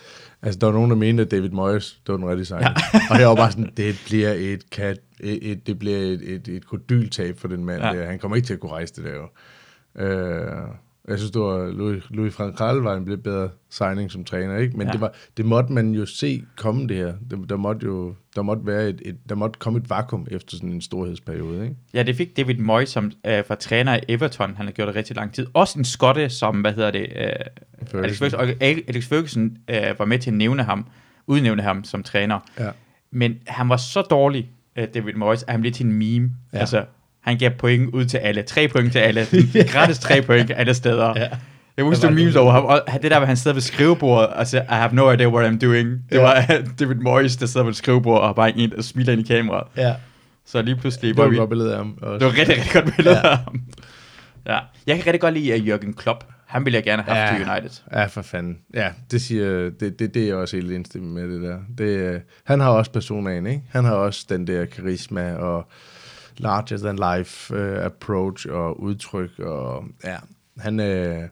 Altså, 0.44 0.60
der 0.60 0.68
var 0.68 0.74
nogen, 0.74 0.90
der 0.90 0.98
mente, 0.98 1.24
at 1.24 1.32
David 1.32 1.50
Moyes, 1.50 2.02
det 2.08 2.12
var 2.12 2.18
den 2.18 2.30
rigtige 2.30 2.46
signing. 2.46 2.70
Ja. 2.94 3.00
og 3.12 3.20
jeg 3.20 3.28
var 3.30 3.36
bare 3.36 3.52
sådan, 3.52 3.72
det 3.78 4.04
bliver 4.06 4.34
et, 4.38 4.70
kat, 4.70 5.00
et, 5.20 5.52
et, 5.52 5.68
det 5.68 5.80
bliver 5.80 5.98
et, 5.98 6.34
et, 6.34 6.48
et 6.48 6.68
kodyltab 6.68 7.40
for 7.40 7.48
den 7.48 7.66
mand 7.66 7.84
ja. 7.84 7.94
der. 7.94 8.06
Han 8.06 8.20
kommer 8.20 8.36
ikke 8.36 8.46
til 8.46 8.54
at 8.54 8.60
kunne 8.60 8.72
rejse 8.72 8.94
det 8.96 9.04
der 9.04 9.16
jo. 9.16 9.28
Øh, 10.06 10.68
jeg 11.07 11.17
synes, 11.17 11.31
det 11.31 11.41
var 11.41 11.72
Louis, 11.72 12.03
Louis 12.10 12.33
Frank 12.33 12.55
Kral 12.55 12.77
var 12.77 12.95
en 12.95 13.05
lidt 13.05 13.24
bedre 13.24 13.50
signing 13.69 14.12
som 14.12 14.24
træner, 14.24 14.57
ikke? 14.57 14.77
Men 14.77 14.88
ja. 14.88 14.93
det, 14.93 15.01
var, 15.01 15.13
det 15.38 15.45
måtte 15.45 15.74
man 15.74 15.91
jo 15.91 16.05
se 16.05 16.43
komme 16.57 16.88
det 16.88 16.98
her. 16.98 17.13
Det, 17.29 17.50
der 17.50 17.57
måtte 17.57 17.86
jo 17.86 18.15
der 18.36 18.41
måtte 18.41 18.65
være 18.65 18.89
et, 18.89 19.01
et, 19.05 19.29
der 19.29 19.36
måtte 19.36 19.60
komme 19.60 19.79
et 19.79 19.89
vakuum 19.89 20.27
efter 20.31 20.57
sådan 20.57 20.69
en 20.69 20.81
storhedsperiode, 20.81 21.63
ikke? 21.63 21.75
Ja, 21.93 22.03
det 22.03 22.15
fik 22.15 22.38
David 22.38 22.55
Moyes 22.57 22.89
som 22.89 23.12
øh, 23.25 23.43
var 23.50 23.55
træner 23.55 23.95
i 23.95 24.00
Everton. 24.07 24.55
Han 24.55 24.65
har 24.65 24.72
gjort 24.72 24.88
det 24.88 24.95
rigtig 24.95 25.15
lang 25.15 25.33
tid. 25.33 25.48
Også 25.53 25.79
en 25.79 25.86
skotte, 25.86 26.29
som, 26.29 26.62
hvad 26.62 26.74
hedder 26.74 26.91
det, 26.91 27.07
øh, 27.15 28.03
Alex 28.03 28.17
Ferguson, 28.17 28.39
og 28.39 28.48
Alex 28.62 29.07
Ferguson 29.07 29.57
øh, 29.69 30.00
var 30.00 30.05
med 30.05 30.19
til 30.19 30.29
at 30.29 30.38
nævne 30.38 30.63
ham, 30.63 30.86
udnævne 31.27 31.62
ham 31.62 31.83
som 31.83 32.03
træner. 32.03 32.39
Ja. 32.60 32.69
Men 33.12 33.38
han 33.48 33.69
var 33.69 33.77
så 33.77 34.01
dårlig, 34.01 34.50
øh, 34.75 34.88
David 34.93 35.13
Moyes, 35.13 35.43
at 35.43 35.51
han 35.51 35.62
blev 35.62 35.74
til 35.74 35.86
en 35.86 35.93
meme. 35.93 36.31
Ja. 36.53 36.57
Altså, 36.57 36.86
han 37.24 37.38
gav 37.38 37.51
point 37.51 37.89
ud 37.94 38.06
til 38.06 38.18
alle. 38.18 38.42
Tre 38.42 38.68
point 38.68 38.92
til 38.92 39.00
alle. 39.00 39.25
Gratis 39.74 40.00
tre 40.00 40.22
point 40.22 40.51
alle 40.56 40.74
steder. 40.74 41.13
Ja. 41.15 41.27
Jeg 41.77 41.86
husker 41.86 42.10
memes 42.10 42.36
over 42.36 42.51
ham, 42.51 42.65
og 42.65 42.82
det 43.01 43.12
der, 43.12 43.18
hvor 43.18 43.25
han 43.25 43.38
sidder 43.38 43.56
ved 43.56 43.62
skrivebordet 43.62 44.27
og 44.27 44.48
siger, 44.48 44.63
I 44.63 44.65
have 44.70 44.96
no 44.96 45.12
idea 45.12 45.27
what 45.27 45.51
I'm 45.51 45.58
doing. 45.58 45.89
Det 46.10 46.15
ja. 46.15 46.22
var 46.22 46.46
David 46.80 46.96
Moyes, 46.96 47.38
der 47.38 47.46
sidder 47.46 47.65
ved 47.65 47.74
skrivebordet 47.74 48.22
og 48.22 48.36
bare 48.36 48.58
en, 48.58 48.72
der 48.72 48.82
smiler 48.82 49.13
ind 49.13 49.22
i 49.22 49.34
kameraet. 49.34 49.68
Ja. 49.77 49.94
Så 50.46 50.62
lige 50.62 50.75
pludselig... 50.75 51.10
Det 51.10 51.24
var 51.24 51.32
et 51.32 51.38
godt 51.38 51.50
billede 51.50 51.72
af 51.72 51.77
ham. 51.77 51.98
Også. 52.01 52.13
Det 52.13 52.25
var 52.25 52.39
rigtig, 52.39 52.58
rigtig 52.58 52.74
godt 52.74 52.96
billede 52.96 53.18
ja. 53.18 53.32
af 53.32 53.38
ham. 53.38 53.62
Ja. 54.48 54.60
Jeg 54.88 54.96
kan 54.96 55.06
rigtig 55.06 55.22
godt 55.22 55.34
lide 55.34 55.53
uh, 55.53 55.68
Jürgen 55.68 55.94
Klopp. 55.94 56.24
Han 56.46 56.65
ville 56.65 56.75
jeg 56.75 56.84
gerne 56.84 57.03
have 57.03 57.18
haft 57.18 57.32
ja. 57.32 57.38
til 57.38 57.51
United. 57.51 57.82
Ja, 57.94 58.06
for 58.06 58.22
fanden. 58.22 58.58
Ja, 58.74 58.89
det 59.12 59.22
siger, 59.22 59.70
det, 59.80 60.00
det, 60.00 60.13
det 60.13 60.30
er 60.30 60.36
også 60.36 60.56
helt 60.56 60.72
indstillet 60.72 61.10
med 61.10 61.30
det 61.30 61.42
der. 61.42 61.58
Det, 61.77 62.15
uh, 62.15 62.22
han 62.46 62.60
har 62.60 62.70
også 62.70 62.92
personagen, 62.92 63.48
ikke? 63.48 63.62
Han 63.70 63.86
har 63.86 63.94
også 63.94 64.25
den 64.30 64.48
der 64.48 64.65
karisma 64.65 65.34
og 65.34 65.68
larger 66.38 66.78
than 66.78 67.18
life 67.18 67.56
uh, 67.56 67.86
approach 67.86 68.48
og 68.50 68.82
udtryk 68.82 69.40
og 69.40 69.84
ja, 70.04 70.18
han, 70.58 70.80
uh, 70.80 71.24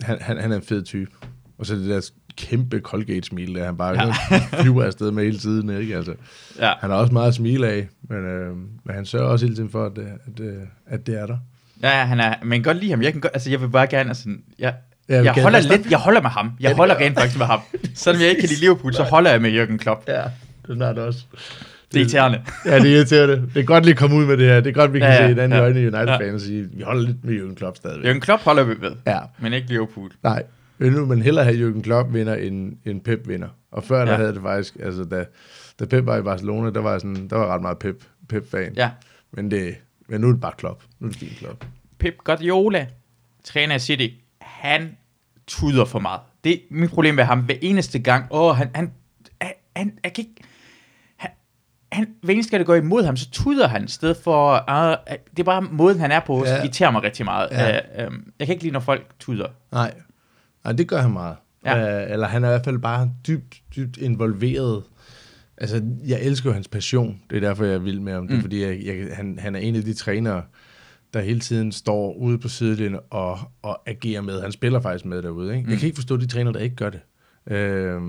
han, 0.00 0.18
han, 0.20 0.38
han 0.38 0.52
er 0.52 0.56
en 0.56 0.62
fed 0.62 0.82
type. 0.82 1.10
Og 1.58 1.66
så 1.66 1.74
det 1.74 1.88
der 1.88 2.10
kæmpe 2.36 2.80
Colgate-smil, 2.80 3.54
der 3.54 3.64
han 3.64 3.76
bare 3.76 4.04
ja. 4.04 4.12
flyver 4.62 4.84
afsted 4.84 5.10
med 5.10 5.24
hele 5.24 5.38
tiden, 5.38 5.80
ikke? 5.80 5.96
Altså, 5.96 6.14
ja. 6.58 6.72
Han 6.80 6.90
har 6.90 6.96
også 6.96 7.12
meget 7.12 7.28
at 7.28 7.34
smile 7.34 7.68
af, 7.68 7.88
men, 8.02 8.18
øh, 8.18 8.56
men 8.56 8.94
han 8.94 9.06
sørger 9.06 9.26
også 9.26 9.46
hele 9.46 9.56
tiden 9.56 9.70
for, 9.70 9.86
at, 9.86 9.92
det, 9.96 10.06
at, 10.26 10.40
øh, 10.40 10.62
at 10.86 11.06
det 11.06 11.20
er 11.20 11.26
der. 11.26 11.38
Ja, 11.82 12.04
han 12.04 12.20
er, 12.20 12.34
men 12.42 12.52
jeg 12.52 12.64
kan 12.64 12.72
godt 12.72 12.76
lide 12.76 12.90
ham. 12.90 13.02
Jeg, 13.02 13.12
kan 13.12 13.20
godt, 13.20 13.32
altså, 13.34 13.50
jeg 13.50 13.60
vil 13.60 13.68
bare 13.68 13.86
gerne, 13.86 14.10
altså, 14.10 14.28
jeg, 14.58 14.74
ja, 15.08 15.22
jeg, 15.22 15.42
holder 15.42 15.60
lidt, 15.60 15.90
jeg 15.90 15.98
holder 15.98 16.22
med 16.22 16.30
ham. 16.30 16.52
Jeg 16.60 16.70
ja, 16.70 16.76
holder 16.76 16.96
rent 16.96 17.18
faktisk 17.18 17.38
med 17.38 17.46
ham. 17.46 17.60
Selvom 17.94 18.20
jeg 18.20 18.30
ikke 18.30 18.40
kan 18.40 18.48
lide 18.48 18.60
Liverpool, 18.60 18.94
så 18.94 19.02
holder 19.02 19.30
jeg 19.30 19.42
med 19.42 19.62
Jürgen 19.62 19.76
Klopp. 19.76 20.08
Ja, 20.08 20.22
det 20.62 20.70
er 20.70 20.74
snart 20.74 20.98
også. 20.98 21.24
Det 21.94 22.00
er 22.00 22.00
irriterende. 22.00 22.42
ja, 22.66 22.78
det 22.78 22.92
er 22.92 22.96
irriterende. 22.96 23.48
Det 23.54 23.60
er 23.60 23.64
godt 23.64 23.84
lige 23.84 23.92
at 23.92 23.98
komme 23.98 24.16
ud 24.16 24.26
med 24.26 24.36
det 24.36 24.46
her. 24.46 24.60
Det 24.60 24.70
er 24.70 24.74
godt, 24.74 24.92
vi 24.92 24.98
kan 24.98 25.08
ja, 25.08 25.22
ja, 25.22 25.28
se 25.28 25.42
den 25.42 25.52
ja, 25.52 25.60
øjne 25.60 25.80
i 25.80 25.86
United-fans 25.86 26.20
ja. 26.20 26.34
og 26.34 26.40
sige, 26.40 26.68
vi 26.72 26.82
holder 26.82 27.02
lidt 27.02 27.24
med 27.24 27.40
Jürgen 27.40 27.54
Klopp 27.54 27.76
stadigvæk. 27.76 28.14
Jürgen 28.14 28.20
Klopp 28.20 28.42
holder 28.42 28.64
vi 28.64 28.74
ved, 28.80 28.92
ja. 29.06 29.18
men 29.38 29.52
ikke 29.52 29.68
Liverpool. 29.68 30.10
Nej, 30.22 30.42
men 30.78 30.92
nu 30.92 31.06
man 31.06 31.22
hellere 31.22 31.44
have 31.44 31.68
Jürgen 31.68 31.82
Klopp 31.82 32.14
vinder, 32.14 32.34
end, 32.34 32.76
end 32.84 33.00
Pep 33.00 33.28
vinder. 33.28 33.48
Og 33.72 33.84
før 33.84 33.98
ja. 33.98 34.06
der 34.06 34.16
havde 34.16 34.34
det 34.34 34.42
faktisk, 34.42 34.76
altså 34.82 35.04
da, 35.04 35.24
da 35.80 35.84
Pep 35.84 36.06
var 36.06 36.16
i 36.16 36.22
Barcelona, 36.22 36.70
der 36.70 36.80
var, 36.80 36.98
sådan, 36.98 37.28
der 37.28 37.36
var 37.36 37.54
ret 37.54 37.62
meget 37.62 37.78
Pep, 37.78 38.04
Pep-fan. 38.28 38.72
Ja. 38.76 38.90
Men, 39.32 39.50
det, 39.50 39.74
men 40.08 40.20
nu 40.20 40.28
er 40.28 40.32
det 40.32 40.40
bare 40.40 40.52
Klopp. 40.58 40.82
Nu 41.00 41.06
er 41.06 41.12
det 41.12 41.20
din 41.20 41.32
Klopp. 41.38 41.64
Pep 41.98 42.18
Guardiola, 42.24 42.86
træner 43.44 43.74
af 43.74 43.80
City, 43.80 44.08
han 44.40 44.96
tuder 45.46 45.84
for 45.84 45.98
meget. 45.98 46.20
Det 46.44 46.52
er 46.52 46.58
mit 46.70 46.90
problem 46.90 47.14
med 47.14 47.24
ham 47.24 47.40
hver 47.40 47.54
eneste 47.62 47.98
gang. 47.98 48.24
Åh, 48.30 48.56
han, 48.56 48.70
han, 48.74 48.92
han, 49.40 49.52
han, 49.76 49.92
jeg 50.04 50.12
kan 50.12 50.24
ikke, 50.24 50.42
han, 51.92 52.06
hver 52.22 52.34
eneste 52.34 52.58
det 52.58 52.66
går 52.66 52.74
imod 52.74 53.04
ham, 53.04 53.16
så 53.16 53.30
tuder 53.30 53.68
han, 53.68 53.84
i 53.84 53.88
stedet 53.88 54.16
for, 54.16 54.52
uh, 54.54 55.16
det 55.30 55.38
er 55.38 55.44
bare 55.44 55.62
måden, 55.62 56.00
han 56.00 56.12
er 56.12 56.20
på, 56.20 56.44
ja. 56.44 56.58
irriterer 56.58 56.90
mig 56.90 57.02
rigtig 57.02 57.24
meget. 57.24 57.48
Ja. 57.50 58.06
Uh, 58.06 58.12
um, 58.12 58.24
jeg 58.38 58.46
kan 58.46 58.54
ikke 58.54 58.64
lide, 58.64 58.72
når 58.72 58.80
folk 58.80 59.06
tuder. 59.20 59.46
Nej, 59.72 59.94
Nej 60.64 60.72
det 60.72 60.88
gør 60.88 60.98
han 60.98 61.12
meget. 61.12 61.36
Ja. 61.66 62.04
Uh, 62.04 62.12
eller 62.12 62.26
han 62.26 62.44
er 62.44 62.48
i 62.48 62.50
hvert 62.50 62.64
fald 62.64 62.78
bare 62.78 63.10
dybt, 63.26 63.62
dybt 63.76 63.96
involveret. 63.96 64.82
Altså, 65.56 65.82
jeg 66.06 66.20
elsker 66.22 66.50
jo 66.50 66.54
hans 66.54 66.68
passion. 66.68 67.20
Det 67.30 67.36
er 67.36 67.40
derfor, 67.40 67.64
jeg 67.64 67.74
er 67.74 67.78
vild 67.78 68.00
med 68.00 68.12
ham. 68.12 68.26
Det 68.26 68.34
er, 68.34 68.36
mm. 68.36 68.42
fordi 68.42 68.62
jeg, 68.62 68.80
jeg, 68.84 69.16
han, 69.16 69.38
han 69.38 69.54
er 69.54 69.60
en 69.60 69.76
af 69.76 69.82
de 69.82 69.94
trænere, 69.94 70.42
der 71.14 71.20
hele 71.20 71.40
tiden 71.40 71.72
står 71.72 72.14
ude 72.14 72.38
på 72.38 72.48
sidelinjen 72.48 73.00
og, 73.10 73.38
og 73.62 73.82
agerer 73.86 74.20
med. 74.20 74.40
Han 74.40 74.52
spiller 74.52 74.80
faktisk 74.80 75.04
med 75.04 75.22
derude. 75.22 75.56
Ikke? 75.56 75.64
Mm. 75.64 75.70
Jeg 75.70 75.78
kan 75.78 75.86
ikke 75.86 75.96
forstå 75.96 76.16
de 76.16 76.26
træner, 76.26 76.52
der 76.52 76.60
ikke 76.60 76.76
gør 76.76 76.90
det. 76.90 77.00
Uh, 77.46 78.02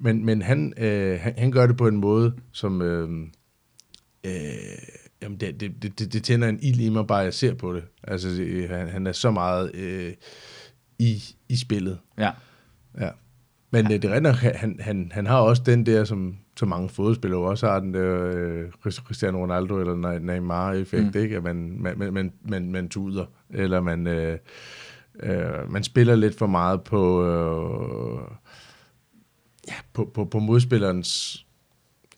men, 0.00 0.24
men 0.24 0.42
han, 0.42 0.72
øh, 0.76 1.20
han, 1.20 1.34
han 1.38 1.50
gør 1.50 1.66
det 1.66 1.76
på 1.76 1.88
en 1.88 1.96
måde, 1.96 2.34
som... 2.52 2.82
Øh, 2.82 3.08
øh, 4.26 4.32
jamen 5.22 5.40
det, 5.40 5.60
det, 5.60 5.98
det, 5.98 6.12
det 6.12 6.24
tænder 6.24 6.48
en 6.48 6.58
ild 6.62 6.80
i 6.80 6.88
mig, 6.88 7.06
bare 7.06 7.18
jeg 7.18 7.34
ser 7.34 7.54
på 7.54 7.72
det. 7.72 7.84
Altså, 8.02 8.28
det, 8.28 8.68
han, 8.68 8.88
han 8.88 9.06
er 9.06 9.12
så 9.12 9.30
meget 9.30 9.74
øh, 9.74 10.12
i, 10.98 11.22
i 11.48 11.56
spillet. 11.56 11.98
Ja. 12.18 12.30
Ja. 13.00 13.10
Men 13.70 13.86
ja. 13.86 13.94
Øh, 13.94 14.02
det 14.02 14.10
er 14.10 14.14
rigtigt, 14.14 14.56
han, 14.56 14.76
han, 14.80 15.10
han 15.14 15.26
har 15.26 15.38
også 15.38 15.62
den 15.66 15.86
der, 15.86 16.04
som, 16.04 16.36
som 16.56 16.68
mange 16.68 16.88
fodspillere 16.88 17.40
også 17.40 17.66
har, 17.66 17.80
den 17.80 17.94
der 17.94 18.30
øh, 18.34 18.70
Cristiano 18.90 19.38
Ronaldo 19.38 19.80
eller 19.80 20.18
Neymar-effekt, 20.18 21.14
mm. 21.14 21.20
ikke? 21.20 21.36
At 21.36 21.42
man, 21.42 21.76
man, 21.80 22.12
man, 22.12 22.32
man, 22.42 22.72
man 22.72 22.88
tuder, 22.88 23.24
eller 23.50 23.80
man, 23.80 24.06
øh, 24.06 24.38
øh, 25.20 25.72
man 25.72 25.82
spiller 25.82 26.14
lidt 26.14 26.38
for 26.38 26.46
meget 26.46 26.82
på... 26.82 27.26
Øh, 27.26 28.20
ja, 29.68 29.74
på, 29.92 30.10
på, 30.14 30.24
på 30.24 30.38
modspillerens 30.38 31.42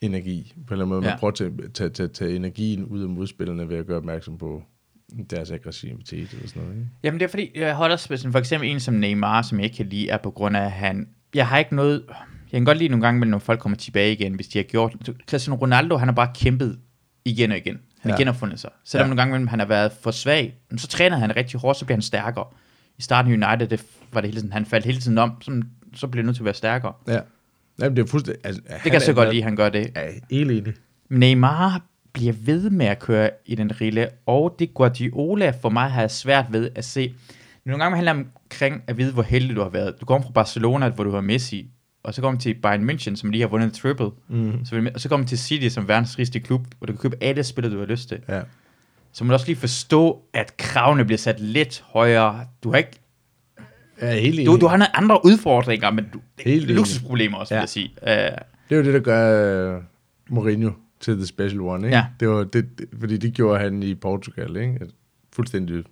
energi. 0.00 0.52
På 0.66 0.74
en 0.74 0.80
eller 0.80 0.84
anden 0.84 0.88
måde. 0.88 1.04
Ja. 1.04 1.10
Man 1.10 1.18
prøver 1.18 1.32
at 1.32 1.74
tage, 1.74 1.88
tage, 1.90 2.08
tage, 2.08 2.36
energien 2.36 2.84
ud 2.84 3.02
af 3.02 3.08
modspillerne 3.08 3.68
ved 3.68 3.76
at 3.76 3.86
gøre 3.86 3.96
opmærksom 3.96 4.38
på 4.38 4.62
deres 5.30 5.50
aggressivitet 5.50 6.30
eller 6.32 6.48
sådan 6.48 6.62
noget. 6.62 6.76
Ikke? 6.76 6.88
Jamen 7.02 7.20
det 7.20 7.24
er 7.26 7.30
fordi, 7.30 7.50
jeg 7.54 7.74
holder 7.74 7.96
for 8.32 8.38
eksempel 8.38 8.70
en 8.70 8.80
som 8.80 8.94
Neymar, 8.94 9.42
som 9.42 9.58
jeg 9.58 9.64
ikke 9.64 9.76
kan 9.76 9.86
lide, 9.86 10.08
er 10.08 10.16
på 10.16 10.30
grund 10.30 10.56
af, 10.56 10.64
at 10.64 10.72
han... 10.72 11.08
Jeg 11.34 11.46
har 11.48 11.58
ikke 11.58 11.76
noget... 11.76 12.04
Jeg 12.52 12.58
kan 12.58 12.64
godt 12.64 12.78
lide 12.78 12.88
nogle 12.88 13.06
gange, 13.06 13.26
når 13.26 13.38
folk 13.38 13.60
kommer 13.60 13.76
tilbage 13.78 14.12
igen, 14.12 14.34
hvis 14.34 14.48
de 14.48 14.58
har 14.58 14.62
gjort... 14.62 14.96
Cristiano 15.30 15.56
Ronaldo, 15.56 15.96
han 15.96 16.08
har 16.08 16.14
bare 16.14 16.30
kæmpet 16.34 16.78
igen 17.24 17.50
og 17.50 17.56
igen. 17.56 17.78
Han 18.00 18.10
har 18.10 18.18
ja. 18.18 18.22
genopfundet 18.22 18.60
sig. 18.60 18.70
Selvom 18.84 19.04
ja. 19.04 19.14
nogle 19.14 19.32
gange, 19.32 19.48
han 19.48 19.58
har 19.58 19.66
været 19.66 19.92
for 19.92 20.10
svag, 20.10 20.54
så 20.76 20.88
træner 20.88 21.16
han 21.16 21.36
rigtig 21.36 21.60
hårdt, 21.60 21.78
så 21.78 21.84
bliver 21.84 21.96
han 21.96 22.02
stærkere. 22.02 22.44
I 22.98 23.02
starten 23.02 23.42
af 23.42 23.48
United, 23.48 23.68
det 23.68 23.86
var 24.12 24.20
det 24.20 24.30
hele 24.30 24.40
tiden, 24.40 24.52
han 24.52 24.66
faldt 24.66 24.86
hele 24.86 25.00
tiden 25.00 25.18
om, 25.18 25.42
så, 25.42 25.62
så 25.94 26.06
blev 26.06 26.22
han 26.22 26.26
nødt 26.26 26.36
til 26.36 26.42
at 26.42 26.44
være 26.44 26.54
stærkere. 26.54 26.92
Ja. 27.08 27.20
Jamen, 27.80 27.96
det 27.96 28.02
er 28.02 28.06
fuldstændig... 28.06 28.46
Altså, 28.46 28.62
det 28.68 28.82
kan 28.82 28.92
jeg 28.92 29.02
så 29.02 29.12
godt 29.12 29.28
lide, 29.28 29.42
at 29.42 29.44
han 29.44 29.56
gør 29.56 29.68
det. 29.68 29.90
Ja, 29.96 30.08
helt 30.30 30.50
enig. 30.50 30.74
Neymar 31.08 31.82
bliver 32.12 32.32
ved 32.32 32.70
med 32.70 32.86
at 32.86 32.98
køre 32.98 33.30
i 33.46 33.54
den 33.54 33.80
rille, 33.80 34.08
og 34.26 34.56
det 34.58 34.74
Guardiola 34.74 35.50
for 35.50 35.68
mig 35.68 35.90
har 35.90 36.08
svært 36.08 36.46
ved 36.50 36.70
at 36.74 36.84
se. 36.84 37.14
Nogle 37.64 37.82
gange 37.82 37.96
handler 37.96 38.12
det 38.12 38.26
omkring 38.44 38.82
at 38.86 38.98
vide, 38.98 39.12
hvor 39.12 39.22
heldig 39.22 39.56
du 39.56 39.62
har 39.62 39.68
været. 39.68 40.00
Du 40.00 40.06
kommer 40.06 40.26
fra 40.26 40.32
Barcelona, 40.32 40.88
hvor 40.88 41.04
du 41.04 41.10
har 41.10 41.20
Messi, 41.20 41.70
og 42.02 42.14
så 42.14 42.20
kommer 42.20 42.40
til 42.40 42.54
Bayern 42.54 42.90
München, 42.90 43.16
som 43.16 43.30
lige 43.30 43.40
har 43.40 43.48
vundet 43.48 43.72
triple. 43.72 44.10
Mm. 44.28 44.64
Så, 44.64 44.90
og 44.94 45.00
så 45.00 45.08
kommer 45.08 45.26
til 45.26 45.38
City, 45.38 45.68
som 45.68 45.88
verdens 45.88 46.18
rigeste 46.18 46.40
klub, 46.40 46.66
hvor 46.78 46.86
du 46.86 46.92
kan 46.92 46.98
købe 46.98 47.16
alle 47.20 47.44
spillere, 47.44 47.74
du 47.74 47.78
har 47.78 47.86
lyst 47.86 48.08
til. 48.08 48.18
Ja. 48.28 48.40
Så 49.12 49.24
må 49.24 49.28
du 49.28 49.34
også 49.34 49.46
lige 49.46 49.56
forstå, 49.56 50.22
at 50.34 50.56
kravene 50.56 51.04
bliver 51.04 51.18
sat 51.18 51.40
lidt 51.40 51.84
højere. 51.86 52.46
Du 52.62 52.70
har 52.70 52.78
ikke 52.78 53.00
Ja, 54.02 54.20
helt 54.20 54.46
du, 54.46 54.56
du 54.56 54.66
har 54.66 54.76
nogle 54.76 54.96
andre 54.96 55.24
udfordringer, 55.24 55.90
men 55.90 56.06
du, 56.12 56.20
helt 56.40 56.70
luksusproblemer 56.70 57.38
også, 57.38 57.54
ja. 57.54 57.60
vil 57.60 57.62
jeg 57.62 57.68
sige. 57.68 57.90
Uh, 58.02 58.08
det 58.68 58.74
er 58.74 58.76
jo 58.76 58.82
det, 58.82 58.94
der 58.94 59.00
gør 59.00 59.76
uh, 59.76 59.82
Mourinho 60.28 60.70
til 61.00 61.16
The 61.16 61.26
Special 61.26 61.60
One, 61.60 61.86
ikke? 61.86 61.96
Ja. 61.96 62.06
Det 62.20 62.28
var 62.28 62.44
det, 62.44 62.78
det, 62.78 62.86
fordi 63.00 63.16
det 63.16 63.34
gjorde 63.34 63.60
han 63.60 63.82
i 63.82 63.94
Portugal, 63.94 64.56
ikke? 64.56 64.80
Fuldstændig 65.32 65.84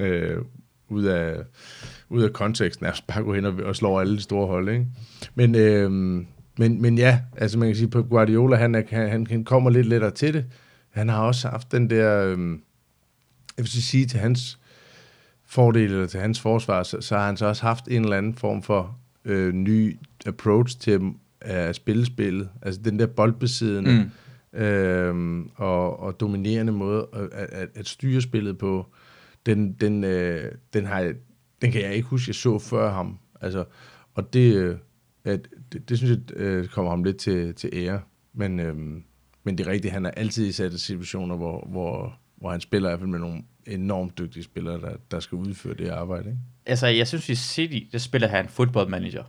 uh, 0.00 0.06
ud 0.88 1.04
af, 1.04 1.36
ud 2.08 2.22
af 2.22 2.32
konteksten, 2.32 2.86
altså 2.86 3.02
bare 3.06 3.22
gå 3.22 3.34
hen 3.34 3.44
og, 3.44 3.54
og 3.64 3.76
slå 3.76 3.98
alle 3.98 4.16
de 4.16 4.22
store 4.22 4.46
hold, 4.46 4.68
ikke? 4.68 4.86
Men, 5.34 5.54
uh, 5.54 5.92
men, 6.58 6.82
men 6.82 6.98
ja, 6.98 7.20
altså 7.36 7.58
man 7.58 7.68
kan 7.68 7.76
sige, 7.76 7.88
på 7.88 8.02
Guardiola, 8.02 8.56
han, 8.56 8.74
er, 8.74 9.08
han, 9.08 9.26
han 9.26 9.44
kommer 9.44 9.70
lidt 9.70 9.86
lettere 9.86 10.10
til 10.10 10.34
det. 10.34 10.44
Han 10.90 11.08
har 11.08 11.22
også 11.22 11.48
haft 11.48 11.72
den 11.72 11.90
der, 11.90 12.34
uh, 12.34 12.50
jeg 13.56 13.64
vil 13.64 13.68
sige 13.68 14.06
til 14.06 14.20
hans 14.20 14.58
fordel 15.50 15.92
eller 15.92 16.06
til 16.06 16.20
hans 16.20 16.40
forsvar, 16.40 16.82
så, 16.82 17.00
så 17.00 17.16
har 17.16 17.26
han 17.26 17.36
så 17.36 17.46
også 17.46 17.62
haft 17.62 17.88
en 17.88 18.02
eller 18.02 18.16
anden 18.16 18.34
form 18.34 18.62
for 18.62 18.98
øh, 19.24 19.52
ny 19.52 19.96
approach 20.26 20.78
til 20.78 21.12
at 21.40 21.76
spille 21.76 22.06
spillet. 22.06 22.48
Altså 22.62 22.80
den 22.82 22.98
der 22.98 23.06
boldbesiddende 23.06 24.10
mm. 24.52 24.60
øh, 24.60 25.44
og, 25.56 26.00
og 26.00 26.20
dominerende 26.20 26.72
måde 26.72 27.08
at, 27.12 27.28
at, 27.32 27.68
at 27.74 27.88
styre 27.88 28.20
spillet 28.20 28.58
på, 28.58 28.86
den, 29.46 29.72
den, 29.72 30.04
øh, 30.04 30.52
den, 30.72 30.86
har, 30.86 31.12
den 31.62 31.72
kan 31.72 31.82
jeg 31.82 31.94
ikke 31.94 32.08
huske, 32.08 32.28
jeg 32.28 32.34
så 32.34 32.58
før 32.58 32.92
ham. 32.92 33.18
Altså, 33.40 33.64
og 34.14 34.32
det, 34.32 34.54
øh, 34.54 34.76
at, 35.24 35.48
det, 35.72 35.88
det 35.88 35.98
synes 35.98 36.10
jeg 36.10 36.36
øh, 36.36 36.66
kommer 36.68 36.90
ham 36.90 37.04
lidt 37.04 37.16
til, 37.16 37.54
til 37.54 37.70
ære. 37.72 38.00
Men, 38.34 38.60
øh, 38.60 38.76
men 39.44 39.58
det 39.58 39.66
er 39.66 39.70
rigtigt, 39.70 39.92
han 39.92 40.06
er 40.06 40.10
altid 40.10 40.46
i 40.46 40.52
satte 40.52 40.78
situationer, 40.78 41.36
hvor, 41.36 41.68
hvor, 41.70 42.18
hvor 42.36 42.50
han 42.50 42.60
spiller 42.60 42.88
i 42.88 42.90
hvert 42.90 43.00
fald 43.00 43.10
med 43.10 43.18
nogle 43.18 43.42
enormt 43.66 44.18
dygtige 44.18 44.44
spillere, 44.44 44.80
der, 44.80 44.90
der 45.10 45.20
skal 45.20 45.36
udføre 45.36 45.74
det 45.74 45.88
arbejde. 45.88 46.24
Ikke? 46.26 46.38
Altså, 46.66 46.86
jeg 46.86 47.06
synes, 47.08 47.28
i 47.28 47.34
City, 47.34 47.78
der 47.92 47.98
spiller 47.98 48.28
han 48.28 48.46
football 48.48 48.90
manager. 48.90 49.22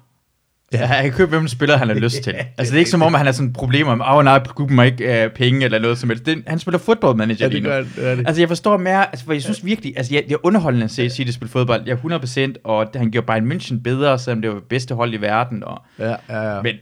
Ja. 0.74 0.86
Han 0.86 1.04
kan 1.04 1.14
købe, 1.14 1.30
hvem 1.30 1.48
spiller 1.48 1.78
han 1.78 1.88
har 1.88 1.96
lyst 1.96 2.24
til. 2.24 2.34
Altså, 2.58 2.72
det 2.72 2.78
er 2.78 2.80
ikke 2.80 2.92
som 2.92 3.02
om, 3.02 3.14
han 3.14 3.26
har 3.26 3.34
sådan 3.34 3.54
problemer 3.54 3.96
med, 3.96 4.06
åh 4.06 4.14
oh, 4.16 4.24
nej, 4.24 4.40
klubben 4.44 4.76
må 4.76 4.82
ikke 4.82 5.26
uh, 5.26 5.32
penge 5.34 5.66
eller 5.66 5.80
noget 5.80 5.98
som 5.98 6.10
helst. 6.10 6.26
Det, 6.26 6.44
han 6.48 6.60
spiller 6.60 6.80
football 6.80 7.18
manager 7.18 7.46
Ja, 7.46 7.48
lige 7.48 7.56
det 7.56 7.64
nu. 7.64 7.70
gør 7.70 7.78
det, 7.78 7.90
det, 7.96 8.18
det. 8.18 8.28
Altså, 8.28 8.42
jeg 8.42 8.48
forstår 8.50 8.78
mere, 8.78 9.06
altså, 9.10 9.26
for 9.26 9.34
jeg 9.34 9.42
synes 9.42 9.66
virkelig, 9.66 9.94
altså, 9.98 10.14
jeg, 10.16 10.24
det 10.28 10.32
er 10.34 10.46
underholdende 10.46 10.84
at 10.84 10.92
se 10.92 11.10
City 11.10 11.32
spille 11.32 11.50
fodbold. 11.52 11.82
Jeg 11.86 12.00
er 12.04 12.54
100%, 12.56 12.62
og 12.64 12.90
han 12.96 13.12
gjorde 13.12 13.28
Bayern 13.28 13.52
München 13.52 13.82
bedre, 13.82 14.20
selvom 14.20 14.42
det 14.42 14.50
var 14.50 14.56
det 14.56 14.68
bedste 14.68 14.96
hold 14.96 15.14
i 15.14 15.18
verden. 15.18 15.64
Og, 15.64 15.82
Ja, 16.00 16.16
ja, 16.30 16.56
ja. 16.56 16.62
men 16.62 16.76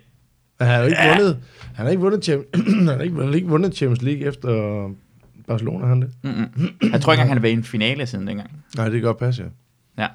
Men 0.59 0.67
han 0.67 0.75
har 0.75 0.77
jo 0.83 0.85
ikke 0.85 0.97
vundet, 1.17 1.37
han 1.75 1.85
har 1.85 1.89
ikke 1.91 2.01
vundet, 2.01 2.23
Champions, 2.23 2.67
han 2.77 2.87
har 2.87 2.99
ikke, 3.03 3.15
han 3.15 3.27
har 3.27 3.33
ikke 3.35 3.47
vundet 3.47 3.75
Champions 3.75 4.01
League 4.01 4.27
efter 4.27 4.49
Barcelona, 5.49 5.79
har 5.79 5.87
han 5.89 6.01
det? 6.01 6.11
mm-mm. 6.23 6.91
jeg 6.91 7.01
tror 7.01 7.13
ikke 7.13 7.21
engang, 7.21 7.29
han 7.29 7.37
har 7.37 7.41
været 7.41 7.51
i 7.53 7.57
en 7.57 7.63
finale 7.63 8.05
siden 8.05 8.27
dengang. 8.27 8.49
Nej, 8.75 8.85
det 8.85 8.93
kan 8.93 9.01
godt 9.01 9.17
passe, 9.19 9.43
ja. 9.97 10.01
Ja. 10.03 10.07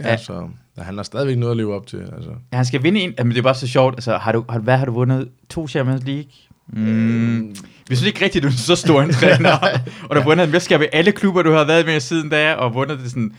Ja, 0.00 0.10
Ja. 0.10 0.16
så 0.16 0.48
ja, 0.76 0.82
han 0.82 0.96
har 0.96 1.02
stadigvæk 1.02 1.38
noget 1.38 1.50
at 1.50 1.56
leve 1.56 1.74
op 1.74 1.86
til, 1.86 1.96
altså. 1.96 2.30
Ja, 2.52 2.56
han 2.56 2.64
skal 2.64 2.82
vinde 2.82 3.00
en, 3.00 3.14
men 3.18 3.28
det 3.30 3.38
er 3.38 3.42
bare 3.42 3.54
så 3.54 3.66
sjovt. 3.66 3.94
Altså, 3.94 4.16
har 4.16 4.32
du, 4.32 4.44
har, 4.48 4.58
hvad 4.58 4.78
har 4.78 4.84
du 4.84 4.92
vundet? 4.92 5.28
To 5.50 5.68
Champions 5.68 6.04
League? 6.04 6.30
Mm. 6.68 7.48
Vi 7.88 7.96
synes 7.96 8.06
ikke 8.06 8.24
rigtigt, 8.24 8.42
du 8.42 8.48
er 8.48 8.52
så 8.52 8.76
stor 8.76 9.02
en 9.02 9.12
træner. 9.20 9.58
og 10.02 10.16
du 10.16 10.20
har 10.20 10.24
vundet 10.24 10.44
et 10.44 10.50
mesterskab 10.52 10.80
i 10.82 10.86
alle 10.92 11.12
klubber, 11.12 11.42
du 11.42 11.50
har 11.52 11.64
været 11.64 11.86
med 11.86 12.00
siden 12.00 12.28
da, 12.28 12.54
og 12.54 12.74
vundet 12.74 12.98
det 12.98 13.10
sådan 13.10 13.32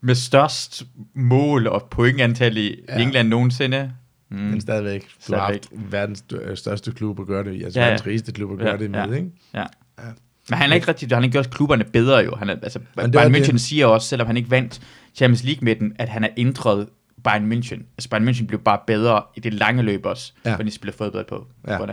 med 0.00 0.14
størst 0.14 0.82
mål 1.14 1.66
og 1.66 1.88
pointantal 1.90 2.56
i 2.56 2.74
Ja. 2.88 2.98
England 3.02 3.28
nogensinde. 3.28 3.92
Mm. 4.30 4.36
Men 4.38 4.60
stadigvæk, 4.60 5.00
du 5.00 5.06
har 5.34 5.46
Stadigvæk. 5.46 5.62
haft 5.72 5.92
verdens 5.92 6.18
stø- 6.18 6.54
største 6.54 6.92
klub 6.92 7.20
at 7.20 7.26
gøre 7.26 7.44
det 7.44 7.54
i, 7.54 7.62
altså 7.62 7.80
ja, 7.80 7.84
ja. 7.86 7.90
verdens 7.90 8.06
rigeste 8.06 8.32
klub 8.32 8.52
at 8.52 8.58
gøre 8.58 8.70
Ja, 8.70 8.76
det 8.76 8.90
med, 8.90 9.00
ja. 9.08 9.12
ikke? 9.14 9.30
Ja. 9.54 9.60
Ja. 9.98 10.04
Men 10.50 10.58
han 10.58 10.70
er 10.70 10.74
ikke 10.74 10.88
rigtig, 10.88 11.08
han 11.08 11.16
har 11.16 11.22
ikke 11.22 11.32
gjort 11.32 11.50
klubberne 11.50 11.84
bedre 11.84 12.18
jo. 12.18 12.34
Han 12.36 12.48
er, 12.50 12.54
altså, 12.62 12.78
Bayern 12.96 13.14
er 13.14 13.28
det. 13.28 13.36
München 13.50 13.56
siger 13.58 13.86
også, 13.86 14.08
selvom 14.08 14.26
han 14.26 14.36
ikke 14.36 14.50
vandt 14.50 14.80
Champions 15.14 15.44
League 15.44 15.64
med 15.64 15.76
den, 15.76 15.92
at 15.98 16.08
han 16.08 16.22
har 16.22 16.30
ændret 16.36 16.88
Bayern 17.24 17.52
München. 17.52 17.82
Altså 17.98 18.08
Bayern 18.10 18.28
München 18.28 18.46
blev 18.46 18.60
bare 18.60 18.78
bedre 18.86 19.22
i 19.36 19.40
det 19.40 19.54
lange 19.54 19.82
løb 19.82 20.06
også, 20.06 20.32
Ja. 20.44 20.54
fordi 20.54 20.68
de 20.68 20.74
spiller 20.74 20.92
fodbold 20.92 21.26
på, 21.28 21.46
Ja. 21.68 21.78
på 21.78 21.86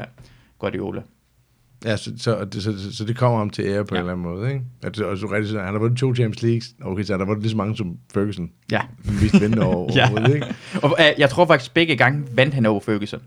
Guardiola. 0.59 1.01
Ja, 1.85 1.97
så, 1.97 2.12
så, 2.17 2.45
det, 2.45 2.63
så, 2.63 2.79
så, 2.79 2.95
så 2.95 3.05
det 3.05 3.17
kommer 3.17 3.38
ham 3.38 3.49
til 3.49 3.65
ære 3.65 3.85
på 3.85 3.95
ja. 3.95 4.01
En 4.01 4.09
eller 4.09 4.13
anden 4.13 4.33
måde, 4.35 4.47
ikke? 4.53 4.62
At, 4.83 4.99
og 4.99 5.17
så 5.17 5.25
rigtig 5.31 5.49
sådan, 5.49 5.65
han 5.65 5.73
har 5.73 5.79
vundet 5.79 5.97
to 5.99 6.15
Champions 6.15 6.41
Leagues. 6.41 6.65
Okay, 6.81 7.03
så 7.03 7.13
han 7.13 7.19
har 7.19 7.25
vundet 7.25 7.41
lige 7.43 7.51
så 7.51 7.57
mange 7.57 7.77
som 7.77 7.97
Ferguson. 8.13 8.49
Ja. 8.71 8.81
Mest 9.21 9.33
vindende 9.41 9.63
over, 9.75 9.91
Ja. 9.95 10.33
ikke? 10.33 10.55
Og 10.83 10.97
jeg 11.17 11.29
tror 11.29 11.45
faktisk, 11.45 11.73
begge 11.73 11.95
gange 11.95 12.23
vandt 12.31 12.53
han 12.53 12.65
over 12.65 12.79
Ferguson. 12.79 13.19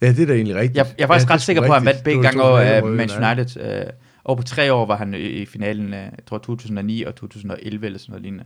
Ja, 0.00 0.08
det 0.08 0.22
er 0.22 0.26
da 0.26 0.32
egentlig 0.32 0.56
rigtigt. 0.56 0.76
Jeg, 0.76 0.86
jeg 0.98 1.04
er 1.04 1.06
faktisk 1.06 1.28
ja, 1.28 1.34
ret 1.34 1.42
sikker 1.42 1.62
på, 1.62 1.72
at 1.72 1.78
han 1.78 1.86
vandt 1.86 2.04
begge 2.04 2.22
gange 2.22 2.42
over 2.42 2.82
uh, 2.82 2.88
Manchester 2.88 3.32
United. 3.32 3.82
Uh, 3.84 3.92
over 4.24 4.36
på 4.36 4.42
tre 4.42 4.72
år 4.72 4.86
var 4.86 4.96
han 4.96 5.14
i, 5.14 5.44
finalen, 5.44 5.86
uh, 5.86 5.90
jeg 5.92 6.10
tror 6.26 6.38
2009 6.38 7.02
og 7.02 7.14
2011 7.14 7.86
eller 7.86 7.98
sådan 7.98 8.10
noget 8.12 8.22
lignende. 8.22 8.44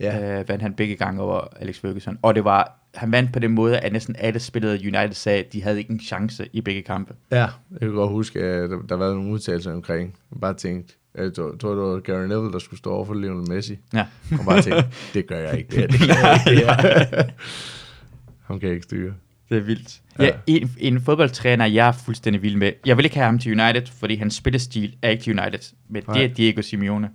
Ja. 0.00 0.40
Uh, 0.40 0.48
vandt 0.48 0.62
han 0.62 0.74
begge 0.74 0.96
gange 0.96 1.22
over 1.22 1.40
Alex 1.60 1.78
Ferguson. 1.78 2.18
Og 2.22 2.34
det 2.34 2.44
var, 2.44 2.78
han 2.94 3.12
vandt 3.12 3.32
på 3.32 3.38
den 3.38 3.50
måde, 3.50 3.78
at 3.78 3.92
næsten 3.92 4.16
alle 4.18 4.40
spillere 4.40 4.78
i 4.78 4.86
United 4.86 5.14
sagde, 5.14 5.38
at 5.38 5.52
de 5.52 5.62
havde 5.62 5.78
ikke 5.78 5.90
en 5.90 6.00
chance 6.00 6.48
i 6.52 6.60
begge 6.60 6.82
kampe. 6.82 7.14
Ja, 7.30 7.46
jeg 7.70 7.80
kan 7.80 7.92
godt 7.92 8.10
huske, 8.10 8.40
at 8.40 8.70
der, 8.70 8.78
der 8.88 8.96
var 8.96 9.14
nogle 9.14 9.30
udtalelser 9.30 9.72
omkring. 9.72 10.14
Jeg 10.32 10.40
bare 10.40 10.54
tænkte, 10.54 10.94
jeg 11.14 11.34
tror, 11.34 11.54
tror, 11.60 11.70
det 11.70 11.82
var 11.82 12.00
Gary 12.00 12.26
Neville, 12.26 12.52
der 12.52 12.58
skulle 12.58 12.78
stå 12.78 12.90
over 12.90 13.04
for 13.04 13.14
Lionel 13.14 13.50
Messi. 13.50 13.78
Ja. 13.94 14.06
Og 14.38 14.44
bare 14.44 14.62
tænkte, 14.62 14.84
det 15.14 15.26
gør 15.26 15.38
jeg 15.38 15.58
ikke. 15.58 15.70
Det, 15.70 15.78
her, 15.78 15.86
det 15.86 16.00
gør 16.08 16.28
jeg 16.28 16.40
ikke. 16.46 16.62
Det 16.62 17.08
her. 17.10 17.24
Ham 18.42 18.60
kan 18.60 18.66
jeg 18.66 18.74
ikke 18.74 18.84
styre. 18.84 19.12
Det 19.52 19.60
er 19.60 19.64
vildt. 19.64 20.00
Ja. 20.18 20.30
En, 20.46 20.70
en 20.78 21.00
fodboldtræner, 21.00 21.66
jeg 21.66 21.88
er 21.88 21.92
fuldstændig 21.92 22.42
vild 22.42 22.56
med. 22.56 22.72
Jeg 22.86 22.96
vil 22.96 23.04
ikke 23.04 23.16
have 23.16 23.24
ham 23.24 23.38
til 23.38 23.60
United, 23.60 23.86
fordi 24.00 24.16
hans 24.16 24.34
spillestil 24.34 24.96
er 25.02 25.08
ikke 25.08 25.22
til 25.22 25.40
United. 25.40 25.74
Men 25.90 26.02
Nej. 26.06 26.16
det 26.16 26.24
er 26.24 26.34
Diego 26.34 26.62
Simeone. 26.62 27.10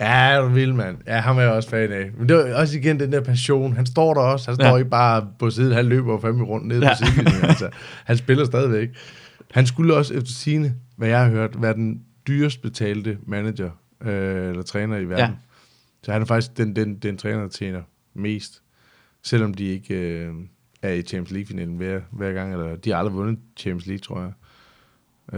Ja, 0.00 0.40
du 0.42 0.48
vil, 0.48 0.74
mand. 0.74 0.96
Ja, 1.06 1.18
ham 1.18 1.36
er 1.36 1.42
jeg 1.42 1.50
også 1.50 1.68
fan 1.68 1.92
af. 1.92 2.10
Men 2.18 2.28
det 2.28 2.36
var 2.36 2.54
også 2.54 2.78
igen 2.78 3.00
den 3.00 3.12
der 3.12 3.20
passion. 3.20 3.76
Han 3.76 3.86
står 3.86 4.14
der 4.14 4.20
også. 4.20 4.50
Han 4.50 4.54
står 4.54 4.66
ja. 4.66 4.76
Ikke 4.76 4.90
bare 4.90 5.28
på 5.38 5.50
siden. 5.50 5.72
Han 5.72 5.86
løber 5.86 6.12
jo 6.12 6.18
fandme 6.18 6.44
rundt 6.44 6.66
ned 6.66 6.82
ja. 6.82 6.88
På 6.88 7.04
sidelinjen. 7.06 7.44
Altså, 7.48 7.68
han 8.04 8.16
spiller 8.16 8.44
stadigvæk. 8.44 8.88
Han 9.50 9.66
skulle 9.66 9.94
også 9.94 10.14
efter 10.14 10.32
sine, 10.32 10.74
hvad 10.96 11.08
jeg 11.08 11.20
har 11.20 11.30
hørt, 11.30 11.62
være 11.62 11.74
den 11.74 12.02
dyrest 12.28 12.62
betalte 12.62 13.18
manager 13.26 13.70
øh, 14.02 14.48
eller 14.50 14.62
træner 14.62 14.96
i 14.96 15.04
verden. 15.04 15.26
Ja. 15.26 15.30
Så 16.02 16.12
han 16.12 16.22
er 16.22 16.26
faktisk 16.26 16.56
den, 16.56 16.76
den, 16.76 16.94
den 16.98 17.16
træner, 17.16 17.40
der 17.40 17.48
tjener 17.48 17.82
mest. 18.14 18.62
Selvom 19.22 19.54
de 19.54 19.64
ikke 19.64 19.94
øh, 19.94 20.32
er 20.82 20.90
i 20.92 21.02
Champions 21.02 21.30
League-finalen 21.30 21.76
hver, 21.76 22.00
hver 22.10 22.32
gang. 22.32 22.52
Eller 22.52 22.76
de 22.76 22.90
har 22.90 22.96
aldrig 22.96 23.14
vundet 23.14 23.38
Champions 23.56 23.86
League, 23.86 23.98
tror 24.00 24.20
jeg. 24.20 24.32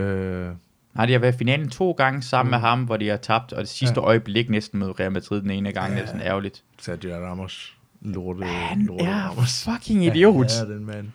Øh, 0.01 0.55
Nej, 0.95 1.07
de 1.07 1.13
har 1.13 1.19
været 1.21 1.35
i 1.35 1.39
finalen 1.39 1.69
to 1.71 1.93
gange 1.93 2.23
sammen 2.23 2.49
mm. 2.51 2.51
med 2.51 2.59
ham, 2.59 2.85
hvor 2.85 2.97
de 2.97 3.09
har 3.09 3.17
tabt, 3.17 3.53
og 3.53 3.61
det 3.61 3.69
sidste 3.69 4.01
Ja. 4.01 4.07
øjeblik 4.07 4.51
næsten 4.51 4.79
mod 4.81 5.01
Real 5.01 5.13
Madrid 5.13 5.43
den 5.43 5.51
ene 5.51 5.73
gang. 5.73 5.89
Ja. 5.93 5.95
Det 5.97 6.03
er 6.03 6.07
sådan 6.07 6.21
ærgerligt. 6.23 6.65
Sergio 6.81 7.15
Ramos. 7.27 7.77
Lorte, 8.01 8.45
Han 8.45 8.87
lorte 8.87 9.05
er 9.05 9.15
Ramos. 9.15 9.65
fucking 9.65 10.05
idiot. 10.05 10.47
Ja, 10.61 10.67
ja, 10.69 10.75
den 10.75 10.85
mand. 10.87 11.07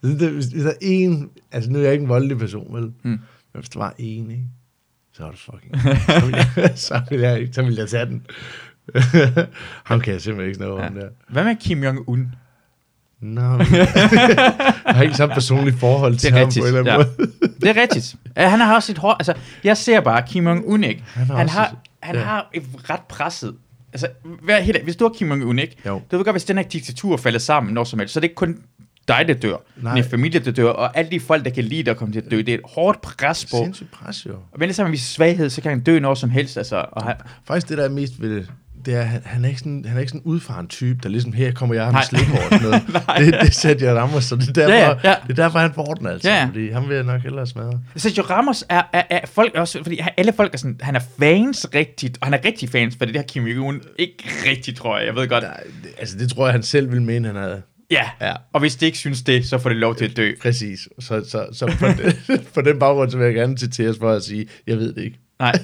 Hvis, 0.00 0.46
der, 0.46 0.68
er 0.70 0.72
en, 0.80 1.30
altså 1.52 1.70
nu 1.70 1.78
er 1.78 1.82
jeg 1.82 1.92
ikke 1.92 2.02
en 2.02 2.08
voldelig 2.08 2.38
person, 2.38 2.74
vel? 2.74 2.82
Mm. 2.84 2.92
Men 3.02 3.20
hvis 3.52 3.68
der 3.68 3.78
var 3.80 3.94
en, 3.98 4.30
ikke? 4.30 4.44
Så 5.12 5.24
er 5.26 5.30
det 5.30 5.38
fucking. 5.38 5.76
så, 5.80 6.26
vil 6.26 6.34
jeg, 6.56 6.72
så, 6.88 7.00
vil 7.10 7.20
jeg, 7.20 7.48
så 7.52 7.62
vil 7.62 7.74
jeg 7.74 7.88
tage 7.88 8.06
den. 8.06 8.26
Ham 9.88 10.00
kan 10.00 10.12
jeg 10.12 10.20
simpelthen 10.20 10.46
ikke 10.48 10.56
snakke 10.56 10.74
om 10.74 10.94
Ja. 10.96 11.00
der. 11.00 11.08
Hvad 11.28 11.44
med 11.44 11.56
Kim 11.60 11.84
Jong-un? 11.84 12.20
Men, 13.22 13.36
jeg 13.36 14.94
har 14.94 15.02
ikke 15.02 15.14
samme 15.14 15.34
personligt 15.34 15.80
forhold 15.80 16.16
til 16.16 16.32
ham 16.32 16.40
rigtigt, 16.40 16.62
på 16.62 16.68
en 16.68 16.76
eller 16.76 16.94
anden 16.94 17.06
ja. 17.20 17.24
måde. 17.26 17.52
Det 17.60 17.76
er 17.76 17.82
rigtigt. 17.82 18.14
Han 18.36 18.60
har 18.60 18.74
også 18.74 18.92
et 18.92 18.98
hår... 18.98 19.12
Altså, 19.12 19.34
jeg 19.64 19.76
ser 19.76 20.00
bare 20.00 20.22
Kim 20.28 20.48
Jong-un, 20.48 20.84
ikke? 20.86 21.04
Han 21.06 21.26
har 21.26 21.36
Han 21.36 21.46
også 21.46 21.58
har, 21.58 21.66
et- 21.66 21.74
han 22.02 22.14
ja. 22.14 22.22
har 22.22 22.48
et 22.54 22.62
ret 22.90 23.00
presset... 23.08 23.54
Altså, 23.92 24.08
vær 24.42 24.60
helt, 24.60 24.84
hvis 24.84 24.96
du 24.96 25.04
har 25.04 25.12
Kim 25.12 25.32
Jong-un, 25.32 25.58
ikke? 25.60 25.76
Jo. 25.86 26.02
Du 26.10 26.16
ved 26.16 26.24
godt, 26.24 26.34
hvis 26.34 26.44
den 26.44 26.56
her 26.56 26.64
diktatur 26.64 27.16
falder 27.16 27.38
sammen 27.38 27.74
når 27.74 27.84
som 27.84 27.98
helst, 27.98 28.14
så 28.14 28.18
er 28.18 28.20
det 28.20 28.24
ikke 28.28 28.34
kun 28.34 28.58
dig, 29.08 29.24
der 29.28 29.34
dør. 29.34 29.56
Nej. 29.82 29.94
Din 29.94 30.04
familie, 30.04 30.40
der 30.40 30.50
dør, 30.50 30.70
og 30.70 30.98
alle 30.98 31.10
de 31.10 31.20
folk, 31.20 31.44
der 31.44 31.50
kan 31.50 31.64
lide 31.64 31.82
dig, 31.82 31.96
kommer 31.96 32.12
til 32.12 32.20
at 32.20 32.30
dø. 32.30 32.36
Det 32.36 32.48
er 32.48 32.54
et 32.54 32.60
hårdt 32.64 33.00
pres 33.00 33.44
på. 33.50 33.56
Sindssygt 33.56 33.90
pres, 33.90 34.26
jo. 34.26 34.32
Og 34.32 34.58
hvis 34.58 34.76
han 34.76 34.92
viser 34.92 35.04
svaghed, 35.14 35.50
så 35.50 35.60
kan 35.60 35.70
han 35.70 35.80
dø 35.80 35.98
når 35.98 36.14
som 36.14 36.30
helst. 36.30 36.56
Altså, 36.56 36.84
og 36.92 37.04
han, 37.04 37.14
Faktisk 37.46 37.68
det, 37.68 37.78
der 37.78 37.84
er 37.84 37.88
mest 37.88 38.20
ved 38.20 38.36
det, 38.36 38.50
det 38.86 38.94
er, 38.94 39.02
han, 39.02 39.22
han 39.24 39.44
er 39.44 39.48
ikke 39.48 39.58
sådan, 39.58 39.84
han 39.88 39.96
er 39.96 40.00
ikke 40.00 40.10
sådan 40.10 40.20
en 40.20 40.32
udfaren 40.32 40.66
type, 40.68 40.98
der 41.02 41.08
ligesom, 41.08 41.32
her 41.32 41.52
kommer 41.52 41.74
jeg 41.74 41.84
med 41.84 41.92
Nej. 42.00 42.04
slikhår 42.04 42.36
og 42.38 42.42
sådan 42.50 42.62
noget. 42.62 43.32
det, 43.34 43.40
det 43.42 43.54
sætter 43.54 43.86
jeg 43.86 43.96
rammer, 43.96 44.20
så 44.20 44.36
det 44.36 44.48
er 44.48 44.52
derfor, 44.52 44.72
Ja, 44.74 45.10
ja. 45.10 45.14
Det 45.26 45.30
er 45.38 45.42
derfor 45.42 45.58
han 45.58 45.72
får 45.74 45.94
den 45.94 46.06
altså. 46.06 46.28
Ja, 46.28 46.36
ja. 46.36 46.44
Fordi 46.46 46.70
ham 46.70 46.88
vil 46.88 46.94
jeg 46.94 47.04
nok 47.04 47.22
hellere 47.22 47.46
smadre. 47.46 47.80
Sergio 47.96 48.22
Ramos 48.22 48.64
er, 48.68 48.82
er, 48.92 49.02
er 49.10 49.20
folk 49.26 49.54
også, 49.54 49.78
fordi 49.82 49.98
han- 50.00 50.12
alle 50.16 50.32
folk 50.32 50.54
er 50.54 50.58
sådan, 50.58 50.76
han 50.82 50.96
er 50.96 51.00
fans 51.18 51.66
rigtigt, 51.74 52.18
og 52.20 52.26
han 52.26 52.34
er 52.34 52.38
rigtig 52.44 52.68
fans, 52.68 52.96
for 52.98 53.04
det 53.04 53.14
der 53.14 53.22
Kim 53.22 53.44
Jong-un 53.46 53.94
ikke 53.98 54.24
rigtigt, 54.50 54.76
tror 54.76 54.98
jeg. 54.98 55.06
Jeg 55.06 55.14
ved 55.14 55.28
godt. 55.28 55.44
Nej, 55.44 55.60
det, 55.82 55.90
altså 55.98 56.18
det 56.18 56.30
tror 56.30 56.46
jeg, 56.46 56.52
han 56.52 56.62
selv 56.62 56.92
vil 56.92 57.02
mene, 57.02 57.26
han 57.26 57.36
havde. 57.36 57.62
Ja. 57.90 58.04
Ja. 58.20 58.32
Og 58.52 58.60
hvis 58.60 58.76
det 58.76 58.86
ikke 58.86 58.98
synes 58.98 59.22
det, 59.22 59.46
så 59.46 59.58
får 59.58 59.68
det 59.68 59.78
lov 59.78 59.96
til 59.96 60.04
at 60.04 60.16
dø. 60.16 60.32
Præcis. 60.42 60.88
Så, 61.00 61.24
så, 61.28 61.46
så 61.52 61.66
på, 61.78 61.86
den, 61.86 62.40
på 62.54 62.60
den 62.60 62.78
baggrund, 62.78 63.10
så 63.10 63.16
vil 63.18 63.24
jeg 63.24 63.34
gerne 63.34 63.58
citere 63.58 63.94
for 64.00 64.10
at 64.12 64.22
sige, 64.22 64.46
jeg 64.66 64.76
ved 64.78 64.92
det 64.94 65.04
ikke. 65.04 65.18
Nej. 65.40 65.52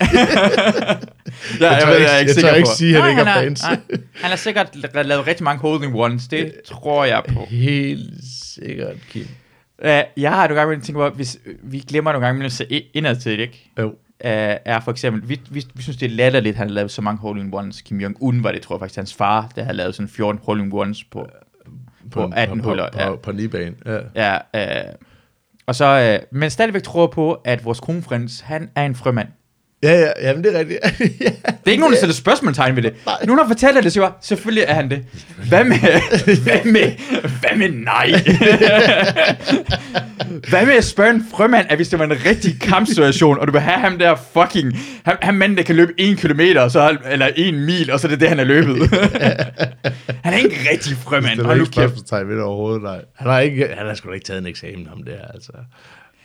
ja, 1.61 1.71
Jeg 1.73 1.83
tør 1.83 1.93
ikke- 1.95 2.11
jeg 2.11 2.37
tør 2.41 2.55
ikke 2.55 2.69
sige, 2.69 2.97
at 2.97 3.03
han 3.03 3.11
ikke 3.11 3.23
er 3.23 3.25
han 3.25 3.43
fans. 3.45 3.63
nej. 3.63 3.81
Han 4.23 4.31
har 4.31 4.37
sikkert 4.37 4.77
la- 4.77 5.03
lavet 5.03 5.27
rigtig 5.27 5.45
mange 5.45 5.61
holding 5.61 5.95
ones. 5.95 6.29
Det 6.29 6.53
tror 6.67 7.05
jeg 7.05 7.23
på. 7.35 7.45
Helt 7.49 8.11
sikkert, 8.55 8.97
Kim. 9.11 9.23
Uh, 9.85 9.89
jeg 10.17 10.31
har 10.33 10.49
nogle 10.49 10.61
gange 10.61 10.81
tænkt 10.81 10.93
på, 10.99 11.09
hvis 11.09 11.39
vi 11.63 11.79
glemmer 11.89 12.13
nogle 12.13 12.27
gange 12.27 12.45
at 12.45 12.53
se 12.53 12.85
indad 12.95 13.17
til 13.17 13.33
det, 13.33 13.39
ikke? 13.39 13.71
Jo. 13.79 13.87
Uh, 13.89 14.31
er 14.65 14.81
for 14.85 14.91
eksempel, 14.91 15.29
vi, 15.29 15.41
vi, 15.51 15.65
vi 15.75 15.83
synes, 15.83 15.97
det 15.97 16.07
er 16.07 16.11
latterligt, 16.15 16.53
at 16.55 16.59
han 16.59 16.69
har 16.69 16.75
lavet 16.75 16.91
så 16.91 17.03
mange 17.03 17.19
holding 17.21 17.55
ones. 17.55 17.81
Kim 17.83 18.01
Jong-un 18.01 18.43
var 18.43 18.53
det, 18.53 18.63
tror 18.63 18.75
jeg 18.77 18.81
faktisk, 18.81 18.97
hans 18.97 19.15
far, 19.15 19.51
der 19.57 19.65
har 19.65 19.73
lavet 19.73 19.95
sådan 19.95 20.09
14 20.09 20.41
holding 20.45 20.75
ones 20.75 21.05
på, 21.05 21.27
på 22.13 22.31
18 22.37 22.61
på, 22.63 22.69
huller. 22.69 22.91
På, 22.93 22.99
ja. 23.01 23.09
på, 23.11 23.17
på 23.17 23.33
Nibane. 23.33 23.75
Ja. 24.15 24.39
Ja, 24.55 24.85
øh, 24.89 24.93
og 25.67 25.75
så, 25.75 25.85
øh, 25.85 26.39
men 26.39 26.51
stadigvæk 26.51 26.83
tror 26.83 27.07
på, 27.07 27.33
at 27.33 27.65
vores 27.65 27.81
kronprins, 27.81 28.41
han 28.41 28.71
er 28.75 28.85
en 28.87 28.95
frømand. 28.95 29.29
Ja, 29.83 30.01
ja, 30.01 30.29
jamen 30.29 30.45
det 30.45 30.55
er 30.55 30.59
rigtigt. 30.59 30.79
ja. 31.25 31.31
Det 31.31 31.67
er 31.67 31.71
ikke 31.71 31.81
nogen, 31.81 31.95
der 31.95 32.01
sætter 32.01 32.15
spørgsmålstegn 32.15 32.77
ved 32.77 32.83
det. 32.83 32.95
Nogen 33.27 33.39
har 33.39 33.47
fortalt 33.49 33.85
det, 33.85 33.93
så 33.93 34.01
jeg, 34.03 34.11
selvfølgelig 34.23 34.65
er 34.69 34.75
han 34.75 34.91
det. 34.91 35.05
Hvad 35.49 35.65
med, 35.65 35.79
hvad 36.43 36.65
med, 36.73 36.93
hvad 37.41 37.57
med 37.57 37.69
nej? 37.69 38.11
hvad 40.49 40.67
med 40.67 40.75
at 40.75 40.85
spørge 40.85 41.11
en 41.11 41.27
frømand, 41.31 41.67
at 41.71 41.77
hvis 41.77 41.89
det 41.89 41.99
var 41.99 42.05
en 42.05 42.25
rigtig 42.27 42.61
kampsituation, 42.61 43.39
og 43.39 43.47
du 43.47 43.53
vil 43.53 43.61
have 43.61 43.81
ham 43.81 43.99
der 43.99 44.15
fucking, 44.33 44.79
ham, 45.05 45.17
ham 45.23 45.35
manden, 45.35 45.59
der 45.59 45.65
kan 45.65 45.77
løbe 45.77 45.93
en 45.99 46.17
kilometer, 46.17 46.69
så, 46.69 46.81
er- 46.81 46.97
eller 47.11 47.29
en 47.37 47.65
mil, 47.67 47.91
og 47.91 48.01
så 48.01 48.07
er 48.07 48.11
det 48.11 48.21
det, 48.21 48.29
han 48.29 48.41
er 48.41 48.45
løbet. 48.45 48.77
han 50.25 50.33
er 50.33 50.37
ikke 50.37 50.51
en 50.61 50.67
rigtig 50.73 50.97
frømand. 50.97 51.39
Det 51.39 51.47
nu 51.47 51.53
ikke 51.53 51.67
spørgsmålstegn 51.67 52.29
ved 52.29 52.35
det 52.35 52.45
overhovedet, 52.45 52.83
nej. 52.83 53.01
Han 53.17 53.31
har, 53.31 53.41
ikke, 53.41 53.69
han 53.79 53.87
har 53.87 53.95
sgu 53.95 54.09
da 54.09 54.15
ikke 54.15 54.27
taget 54.27 54.41
en 54.41 54.47
eksamen, 54.47 54.87
ham 54.87 55.03
der, 55.03 55.33
altså. 55.35 55.53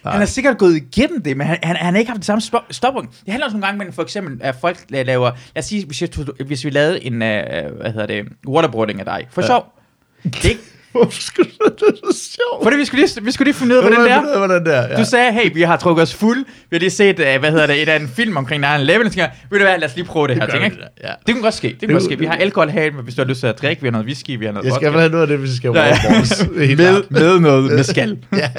Nej. 0.03 0.11
Han 0.11 0.19
har 0.21 0.25
sikkert 0.25 0.57
gået 0.57 0.75
igennem 0.75 1.23
det, 1.23 1.37
men 1.37 1.47
han, 1.47 1.57
han, 1.63 1.75
han 1.75 1.93
har 1.93 1.99
ikke 1.99 2.09
haft 2.11 2.19
det 2.19 2.25
samme 2.25 2.41
stoppunkt. 2.71 3.11
Det 3.11 3.31
handler 3.31 3.45
også 3.45 3.57
nogle 3.57 3.67
gange 3.67 3.85
med, 3.85 3.93
for 3.93 4.01
eksempel, 4.01 4.37
at 4.41 4.55
folk 4.61 4.77
la- 4.93 5.01
laver... 5.01 5.31
Lad 5.55 5.63
os 5.63 5.65
sige, 5.65 5.85
hvis, 5.85 6.01
jeg, 6.01 6.09
hvis 6.45 6.65
vi 6.65 6.69
lavede 6.69 7.03
en, 7.05 7.13
uh, 7.13 7.19
hvad 7.19 7.91
hedder 7.91 8.05
det, 8.05 8.25
waterboarding 8.47 8.99
af 8.99 9.05
dig. 9.05 9.27
For 9.31 9.41
Ja. 9.41 9.47
sjov. 9.47 9.65
Det 10.23 10.45
er 10.45 10.49
ikke, 10.49 10.61
Hvorfor 10.91 11.21
skulle 11.21 11.49
det 11.79 11.87
er 11.87 12.11
så 12.13 12.19
sjovt? 12.31 12.63
Fordi 12.63 12.77
vi 12.77 12.85
skulle 12.85 13.05
lige, 13.05 13.23
vi 13.23 13.31
skulle 13.31 13.45
lige 13.45 13.53
finde 13.59 13.75
ud 13.75 13.79
af, 13.79 13.85
hvordan 13.85 14.03
det 14.05 14.11
er. 14.11 14.37
Hvordan 14.37 14.65
der, 14.65 14.87
ja. 14.87 14.97
Du 14.99 15.05
sagde, 15.05 15.31
hey, 15.33 15.53
vi 15.53 15.61
har 15.61 15.77
trukket 15.77 16.03
os 16.03 16.13
fuld. 16.15 16.45
Vi 16.69 16.75
har 16.75 16.79
lige 16.79 16.89
set, 16.89 17.19
uh, 17.19 17.39
hvad 17.39 17.51
hedder 17.51 17.67
det, 17.67 17.81
et 17.81 17.89
af 17.89 17.95
en 17.99 18.07
film 18.07 18.37
omkring 18.37 18.65
9-11. 18.65 18.67
Jeg 18.67 18.85
tænker, 18.85 19.27
ved 19.49 19.59
du 19.59 19.65
hvad, 19.65 19.77
lad 19.79 19.89
os 19.89 19.95
lige 19.95 20.05
prøve 20.05 20.27
det 20.27 20.35
her 20.35 20.45
gør 20.45 20.51
ting, 20.51 20.61
vi 20.61 20.65
ikke? 20.65 20.77
da, 20.77 21.07
ja. 21.07 21.13
Det 21.27 21.35
kunne 21.35 21.43
godt 21.43 21.53
ske. 21.53 21.67
Det 21.67 21.79
kunne 21.79 21.87
Det 21.87 21.93
godt 21.95 22.03
ske. 22.03 22.19
Vi 22.19 22.25
har 22.25 22.35
alkohol 22.35 22.69
her, 22.69 22.91
men 22.91 23.03
hvis 23.03 23.15
du 23.15 23.21
har 23.21 23.27
lyst 23.27 23.39
til 23.39 23.47
at 23.47 23.61
drikke, 23.61 23.81
vi 23.81 23.87
har 23.87 23.91
noget 23.91 24.05
whisky, 24.05 24.39
vi 24.39 24.45
har 24.45 24.51
noget 24.51 24.65
Jeg 24.65 24.73
skal 24.73 24.91
have 24.91 25.09
noget 25.09 25.21
af 25.21 25.27
det, 25.27 25.37
hvis 25.37 25.49
jeg 25.49 25.55
skal 25.55 25.71
ja. 25.75 26.75
med, 26.75 27.03
med 27.09 27.39
noget 27.39 27.71
med 27.71 27.83
skal. 27.83 28.17
ja. 28.37 28.49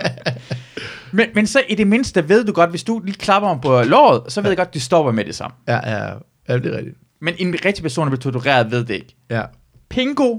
Men, 1.13 1.27
men 1.35 1.47
så 1.47 1.63
i 1.69 1.75
det 1.75 1.87
mindste 1.87 2.29
ved 2.29 2.45
du 2.45 2.53
godt, 2.53 2.71
hvis 2.71 2.83
du 2.85 3.01
lige 3.05 3.17
klapper 3.19 3.49
om 3.49 3.61
på 3.61 3.83
låret, 3.83 4.21
så 4.29 4.41
ved 4.41 4.51
jeg 4.51 4.57
godt, 4.57 4.69
at 4.69 4.75
det 4.75 4.83
stopper 4.83 5.13
med 5.13 5.25
det 5.25 5.35
samme. 5.35 5.55
ja, 5.69 5.91
ja, 5.91 6.05
ja, 6.49 6.59
det 6.59 6.67
er 6.75 6.77
rigtigt. 6.77 6.97
Men 7.21 7.35
en 7.39 7.55
rigtig 7.65 7.83
person, 7.83 8.05
der 8.07 8.11
bliver 8.11 8.21
tortureret, 8.33 8.71
ved 8.71 8.85
det 8.85 8.95
ikke. 8.95 9.17
Ja. 9.31 9.43
Pingo 9.91 10.39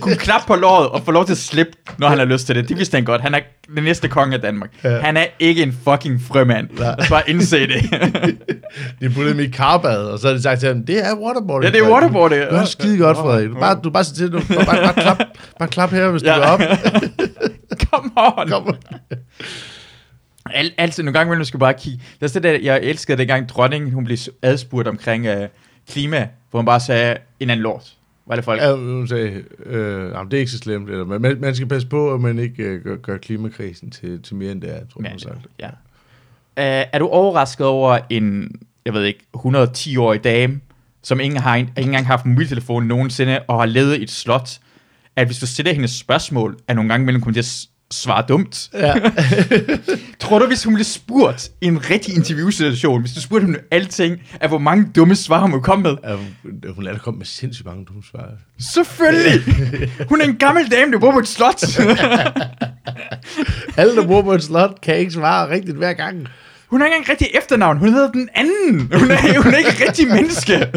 kunne 0.00 0.16
klappe 0.16 0.46
på 0.46 0.54
låret 0.56 0.88
og 0.88 1.02
få 1.04 1.10
lov 1.10 1.24
til 1.24 1.32
at 1.32 1.38
slippe, 1.38 1.72
når 1.98 2.08
han 2.08 2.18
har 2.18 2.24
lyst 2.24 2.46
til 2.46 2.54
det. 2.54 2.68
Det 2.68 2.78
vidste 2.78 2.94
han 2.94 3.04
godt. 3.04 3.20
Han 3.20 3.34
er 3.34 3.40
den 3.74 3.84
næste 3.84 4.08
konge 4.08 4.34
af 4.34 4.40
Danmark. 4.40 4.70
Ja. 4.84 4.98
Han 5.00 5.16
er 5.16 5.24
ikke 5.38 5.62
en 5.62 5.72
fucking 5.84 6.20
frømand. 6.22 6.68
Nej. 6.78 6.96
Bare 7.10 7.30
indse 7.30 7.66
det. 7.66 7.82
De 9.00 9.10
puttede 9.10 9.30
dem 9.30 9.40
i 9.40 9.46
karbad, 9.46 9.96
og 10.04 10.18
så 10.18 10.26
har 10.26 10.34
de 10.34 10.42
sagt 10.42 10.60
til 10.60 10.68
ham, 10.68 10.86
det 10.86 10.98
er 11.06 11.14
waterboarding. 11.16 11.74
ja, 11.74 11.78
det 11.80 11.86
er 11.86 11.92
waterboarding. 11.92 12.40
Det 12.42 12.52
er 12.58 12.64
skide 12.64 12.98
godt, 12.98 13.16
Frederik. 13.16 13.48
Du 13.48 13.54
bare, 13.54 13.80
du 13.84 13.90
bare 13.90 14.04
siger 14.04 14.16
til, 14.16 14.32
du 14.32 14.40
bare, 14.54 14.66
bare, 14.66 14.94
klap, 14.94 15.18
bare 15.58 15.68
klap 15.68 15.90
her, 15.90 16.10
hvis 16.10 16.22
du 16.22 16.28
Ja. 16.28 16.36
går 16.36 16.44
op. 16.44 16.60
Come 17.94 18.10
on. 18.16 18.48
Kom. 18.48 18.74
Al, 20.50 20.72
altid 20.78 21.02
nogle 21.02 21.18
gange 21.18 21.28
imellem 21.28 21.44
skal 21.44 21.60
bare 21.60 21.74
kigge. 21.74 22.02
Der 22.20 22.26
er 22.26 22.30
det 22.30 22.42
der, 22.42 22.58
jeg 22.62 22.80
elskede 22.82 23.18
dengang 23.18 23.48
dronningen, 23.48 23.92
hun 23.92 24.04
blev 24.04 24.18
adspurgt 24.42 24.88
omkring 24.88 25.28
uh, 25.30 25.44
klima, 25.88 26.28
hvor 26.50 26.60
hun 26.60 26.66
bare 26.66 26.80
sagde 26.80 27.16
en 27.40 27.50
anden 27.50 27.62
lort. 27.62 27.96
Var 28.26 28.36
det 28.36 28.44
folk? 28.44 28.62
Ja, 28.62 28.76
hun 28.76 29.08
sagde, 29.08 29.44
øh, 29.66 30.10
jamen, 30.10 30.30
det 30.30 30.36
er 30.36 30.40
ikke 30.40 30.52
så 30.52 30.58
slemt. 30.58 30.90
Eller, 30.90 31.04
men 31.04 31.22
man, 31.22 31.40
man 31.40 31.54
skal 31.54 31.68
passe 31.68 31.88
på, 31.88 32.14
at 32.14 32.20
man 32.20 32.38
ikke 32.38 32.62
øh, 32.62 32.84
gør, 32.84 32.96
gør 32.96 33.16
klimakrisen 33.18 33.90
til, 33.90 34.22
til 34.22 34.36
mere 34.36 34.52
end 34.52 34.62
det 34.62 34.70
er, 34.70 34.74
tror 34.74 34.80
jeg, 34.80 34.88
hun 34.94 35.04
har 35.04 35.18
sagt. 35.18 35.46
ja. 35.60 35.68
Uh, 36.56 36.88
er 36.92 36.98
du 36.98 37.08
overrasket 37.08 37.66
over 37.66 37.98
en, 38.10 38.52
jeg 38.86 38.94
ved 38.94 39.04
ikke, 39.04 39.20
110-årig 39.36 40.24
dame, 40.24 40.60
som 41.02 41.20
ingen 41.20 41.40
har 41.40 41.56
ikke 41.56 41.72
engang 41.76 42.06
haft 42.06 42.24
en 42.24 42.30
mobiltelefon 42.30 42.86
nogensinde, 42.86 43.40
og 43.48 43.58
har 43.58 43.66
levet 43.66 43.96
i 43.96 44.02
et 44.02 44.10
slot, 44.10 44.58
at 45.16 45.26
hvis 45.26 45.38
du 45.38 45.46
stiller 45.46 45.72
hendes 45.72 45.90
spørgsmål, 45.90 46.58
at 46.68 46.76
nogle 46.76 46.88
gange 46.88 47.04
imellem 47.04 47.22
kommer 47.22 47.32
til 47.32 47.40
at 47.40 47.66
svare 47.92 48.24
dumt. 48.28 48.70
Ja. 48.74 48.94
Tror 50.20 50.38
du, 50.38 50.46
hvis 50.46 50.64
hun 50.64 50.74
blev 50.74 50.84
spurgt 50.84 51.50
i 51.60 51.66
en 51.66 51.90
rigtig 51.90 52.16
interviewsituation, 52.16 53.00
hvis 53.00 53.12
du 53.12 53.20
spurgte 53.20 53.46
hende 53.46 53.58
alting, 53.70 54.18
af 54.40 54.48
hvor 54.48 54.58
mange 54.58 54.90
dumme 54.96 55.14
svar 55.14 55.40
hun 55.40 55.62
komme 55.62 55.82
med? 55.82 55.96
ja, 56.04 56.14
hun, 56.14 56.64
hun 56.74 56.84
lader 56.84 56.98
komme 56.98 57.18
med 57.18 57.26
sindssygt 57.26 57.66
mange 57.66 57.84
dumme 57.84 58.02
svar. 58.10 58.28
Selvfølgelig! 58.58 59.42
Hun 60.08 60.20
er 60.20 60.24
en 60.24 60.36
gammel 60.36 60.70
dame, 60.70 60.92
der 60.92 60.98
bor 60.98 61.12
på 61.12 61.18
et 61.18 61.28
slot. 61.28 61.64
Alle, 63.76 63.96
der 63.96 64.06
bor 64.06 64.22
på 64.22 64.32
et 64.32 64.42
slot, 64.42 64.80
kan 64.82 64.96
ikke 64.96 65.12
svare 65.12 65.50
rigtigt 65.50 65.76
hver 65.76 65.92
gang. 65.92 66.28
Hun 66.66 66.80
har 66.80 66.86
ikke 66.86 66.96
engang 66.96 67.10
rigtig 67.10 67.28
efternavn. 67.38 67.78
Hun 67.78 67.88
hedder 67.92 68.10
den 68.10 68.28
anden. 68.34 68.80
Hun 68.80 69.10
er, 69.10 69.42
hun 69.42 69.54
er 69.54 69.58
ikke 69.58 69.86
rigtig 69.86 70.08
menneske. 70.08 70.68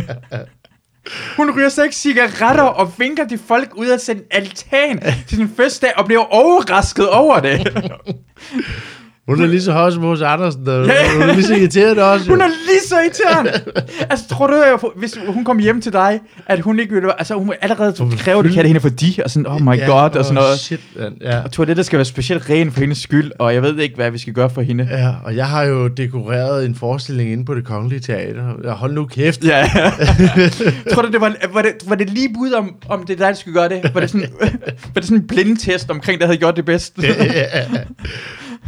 Hun 1.37 1.51
ryger 1.55 1.69
seks 1.69 1.95
cigaretter 1.95 2.63
og 2.63 2.91
vinker 2.97 3.23
de 3.27 3.37
folk 3.37 3.75
ud 3.75 3.87
af 3.87 3.99
sin 3.99 4.21
altan 4.31 5.01
til 5.27 5.37
sin 5.37 5.49
første 5.57 5.85
dag 5.85 5.97
og 5.97 6.05
bliver 6.05 6.33
overrasket 6.33 7.09
over 7.09 7.39
det. 7.39 7.67
Hun 9.27 9.41
er 9.41 9.45
lige 9.47 9.61
så 9.61 9.71
høj 9.71 9.91
som 9.91 10.03
hos 10.03 10.21
Andersen, 10.21 10.67
og 10.67 10.85
Ja. 10.85 11.13
hun 11.13 11.21
er 11.21 11.33
lige 11.33 11.43
så 11.43 11.55
irriteret 11.55 11.97
også. 11.97 12.29
Hun 12.29 12.37
jo. 12.37 12.43
er 12.43 12.47
lige 12.47 12.81
så 12.87 12.95
irriterende. 12.99 13.51
Altså, 14.09 14.27
tror 14.27 14.47
du, 14.47 14.53
at 14.53 14.79
hvis 14.95 15.17
hun 15.27 15.43
kom 15.43 15.59
hjem 15.59 15.81
til 15.81 15.93
dig, 15.93 16.19
at 16.47 16.59
hun 16.59 16.79
ikke 16.79 16.93
ville... 16.93 17.19
Altså, 17.19 17.33
hun 17.35 17.53
allerede 17.61 17.93
kræve, 18.17 18.39
at 18.39 18.45
de 18.45 18.49
kalder 18.53 18.67
hende 18.67 18.79
for 18.81 18.89
de, 18.89 19.13
og 19.23 19.29
sådan, 19.29 19.47
oh 19.47 19.61
my 19.61 19.77
Ja, 19.77 19.85
god, 19.85 20.15
og 20.15 20.23
sådan 20.25 20.35
noget. 20.35 20.59
Shit, 20.59 20.79
man. 20.99 21.13
Ja. 21.21 21.39
Og 21.43 21.51
toilettet 21.51 21.85
skal 21.85 21.97
være 21.97 22.05
specielt 22.05 22.49
ren 22.49 22.71
for 22.71 22.79
hendes 22.79 22.97
skyld, 22.97 23.31
og 23.39 23.53
jeg 23.53 23.61
ved 23.61 23.79
ikke, 23.79 23.95
hvad 23.95 24.11
vi 24.11 24.17
skal 24.17 24.33
gøre 24.33 24.49
for 24.49 24.61
hende. 24.61 24.87
ja, 24.91 25.11
og 25.23 25.35
jeg 25.35 25.47
har 25.47 25.63
jo 25.63 25.87
dekoreret 25.87 26.65
en 26.65 26.75
forestilling 26.75 27.31
inde 27.31 27.45
på 27.45 27.55
det 27.55 27.65
kongelige 27.65 27.99
teater. 27.99 28.43
Ja, 28.63 28.71
hold 28.71 28.93
nu 28.93 29.05
kæft. 29.05 29.43
Ja. 29.43 29.63
Tror 30.93 31.01
du, 31.01 31.11
det 31.11 31.21
var, 31.21 31.35
var, 31.53 31.61
det, 31.61 31.71
var 31.87 31.95
det 31.95 32.09
lige 32.09 32.29
bud 32.33 32.51
om, 32.51 32.75
om 32.89 32.99
det 33.05 33.13
er 33.13 33.17
dig, 33.17 33.27
der 33.27 33.33
skulle 33.33 33.59
gøre 33.59 33.69
det? 33.69 33.93
Var 33.93 33.99
det 34.01 34.09
sådan, 34.09 34.27
var 34.93 35.01
det 35.01 35.05
sådan 35.05 35.17
en 35.17 35.27
blindtest 35.27 35.89
omkring, 35.89 36.19
der 36.19 36.25
havde 36.25 36.37
gjort 36.37 36.55
det 36.55 36.65
bedst? 36.65 36.99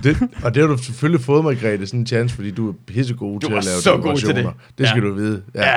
Det, 0.04 0.18
og 0.44 0.56
det 0.56 0.62
har 0.64 0.68
du 0.68 0.78
selvfølgelig 0.84 1.26
fået, 1.26 1.44
Margrethe, 1.44 1.88
sådan 1.88 2.00
en 2.00 2.08
chance, 2.08 2.36
fordi 2.36 2.52
du 2.52 2.70
er 2.70 2.74
pissegod 2.88 3.40
til 3.40 3.50
var 3.52 3.58
at 3.58 3.66
lave 3.66 3.82
så 3.82 3.98
god 3.98 4.18
til 4.18 4.28
det. 4.36 4.50
Det 4.78 4.88
skal 4.88 5.02
Ja. 5.04 5.08
du 5.10 5.14
vide. 5.14 5.42
Ja. 5.56 5.74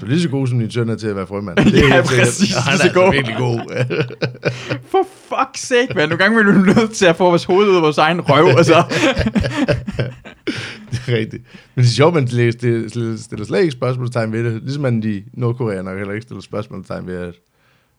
Du 0.00 0.06
er 0.06 0.10
lige 0.10 0.20
så 0.22 0.28
god 0.28 0.46
som 0.46 0.58
din 0.58 0.70
søn 0.70 0.88
er 0.88 0.94
til 0.96 1.06
at 1.06 1.16
være 1.16 1.26
frømand. 1.26 1.58
Ja, 1.60 1.64
helt 1.64 1.74
sikkert. 1.78 2.04
præcis, 2.06 2.56
Og 2.56 2.62
Han 2.62 2.72
er 2.72 2.76
så 2.76 2.82
altså 2.82 3.00
god. 3.00 3.12
virkelig 3.12 3.36
god. 3.38 3.60
For 4.90 5.06
fuck's 5.32 5.66
sake, 5.66 5.88
man. 5.94 6.08
Nogle 6.08 6.24
gange 6.24 6.40
er 6.40 6.44
vi 6.52 6.72
nødt 6.80 6.90
til 6.92 7.06
at 7.06 7.16
få 7.16 7.24
vores 7.24 7.44
hoved 7.44 7.68
ud 7.68 7.76
af 7.76 7.82
vores 7.82 7.98
egen 7.98 8.20
røv, 8.20 8.44
og 8.58 8.64
så... 8.64 8.74
det 10.90 11.00
er 11.08 11.16
rigtigt. 11.16 11.42
Men 11.74 11.84
det 11.84 11.90
er 11.90 11.94
sjovt, 11.94 12.14
man 12.14 12.28
stiller, 12.28 13.44
slet 13.44 13.60
ikke 13.60 13.70
spørgsmålstegn 13.72 14.32
ved 14.32 14.44
det. 14.44 14.62
Ligesom 14.62 14.82
man 14.82 15.02
de 15.02 15.22
nordkoreanere 15.32 15.96
heller 15.96 16.12
ikke 16.12 16.22
stiller 16.22 16.40
spørgsmålstegn 16.42 17.06
ved, 17.06 17.16
at, 17.16 17.34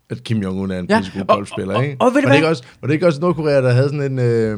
at 0.10 0.24
Kim 0.24 0.38
Jong-un 0.44 0.72
er 0.74 0.80
en 0.80 0.86
Ja, 0.90 0.96
ja. 0.96 1.00
pissegod 1.00 1.22
og- 1.22 1.36
golfspiller. 1.36 1.76
og- 1.76 1.84
ikke? 1.86 1.98
og 2.00 2.14
ved 2.14 2.22
du 2.22 2.28
var, 2.28 2.32
det 2.34 2.38
ikke 2.38 2.48
også, 2.48 2.64
var 2.82 2.88
det 2.88 2.94
ikke 2.94 3.08
også 3.08 3.22
Nordkorea, 3.22 3.62
der 3.62 3.72
havde 3.74 3.90
sådan 3.90 4.12
en... 4.12 4.20
Øh, 4.20 4.58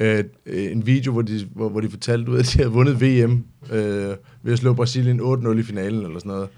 øh, 0.00 0.24
en 0.46 0.86
video, 0.86 1.12
hvor 1.12 1.22
de, 1.22 1.48
hvor, 1.54 1.68
hvor 1.68 1.80
de 1.80 1.90
fortalte 1.90 2.30
ud, 2.32 2.38
at 2.38 2.46
de 2.52 2.58
havde 2.58 2.70
vundet 2.70 3.00
VM 3.02 3.44
øh, 3.72 4.16
ved 4.42 4.52
at 4.52 4.58
slå 4.58 4.72
Brasilien 4.72 5.20
8-0 5.20 5.58
i 5.58 5.62
finalen, 5.62 6.04
eller 6.04 6.18
sådan 6.18 6.32
noget. 6.32 6.48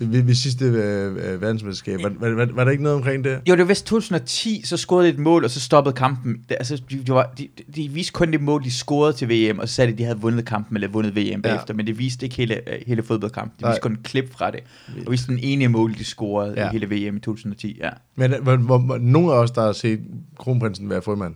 Ved, 0.00 0.22
ved 0.22 0.34
sidste 0.34 0.64
øh, 0.64 1.32
øh, 1.32 1.42
verdensmesterskab. 1.42 2.02
Var, 2.02 2.12
var, 2.20 2.28
var, 2.28 2.48
var, 2.52 2.64
der 2.64 2.70
ikke 2.70 2.82
noget 2.82 2.96
omkring 2.96 3.24
det? 3.24 3.40
Jo, 3.48 3.52
det 3.52 3.58
var 3.58 3.64
vist 3.64 3.86
2010, 3.86 4.62
så 4.64 4.76
scorede 4.76 5.08
de 5.08 5.12
et 5.12 5.18
mål, 5.18 5.44
og 5.44 5.50
så 5.50 5.60
stoppede 5.60 5.94
kampen. 5.94 6.36
Det, 6.48 6.56
altså, 6.58 6.82
de, 6.90 7.02
de, 7.06 7.12
var, 7.12 7.32
de, 7.38 7.48
de 7.76 7.88
viste 7.88 8.12
kun 8.12 8.32
det 8.32 8.40
mål, 8.40 8.64
de 8.64 8.70
scorede 8.70 9.12
til 9.12 9.28
VM, 9.28 9.58
og 9.58 9.68
så 9.68 9.74
sagde 9.74 9.88
de, 9.88 9.92
at 9.92 9.98
de 9.98 10.04
havde 10.04 10.18
vundet 10.18 10.44
kampen, 10.44 10.76
eller 10.76 10.88
vundet 10.88 11.16
VM 11.16 11.22
Ja. 11.26 11.36
bagefter, 11.36 11.74
men 11.74 11.86
det 11.86 11.98
viste 11.98 12.26
ikke 12.26 12.36
hele, 12.36 12.54
øh, 12.54 12.78
hele 12.86 13.02
fodboldkampen. 13.02 13.54
De 13.58 13.62
Nej. 13.62 13.70
viste 13.70 13.82
kun 13.82 13.92
et 13.92 14.02
klip 14.02 14.32
fra 14.32 14.50
det, 14.50 14.60
og 15.06 15.12
viste 15.12 15.32
den 15.32 15.38
ene 15.42 15.68
mål, 15.68 15.94
de 15.94 16.04
scorede 16.04 16.54
ja. 16.56 16.68
I 16.68 16.72
hele 16.72 16.86
VM 16.86 17.16
i 17.16 17.20
2010, 17.20 17.76
ja. 17.80 17.90
Men 18.16 18.34
hvor, 18.42 18.56
hvor, 18.56 18.78
hvor, 18.78 18.98
nogle 18.98 19.32
af 19.32 19.36
os, 19.36 19.50
der 19.50 19.62
har 19.62 19.72
set 19.72 20.00
kronprinsen 20.38 20.90
være 20.90 21.02
frømand. 21.02 21.34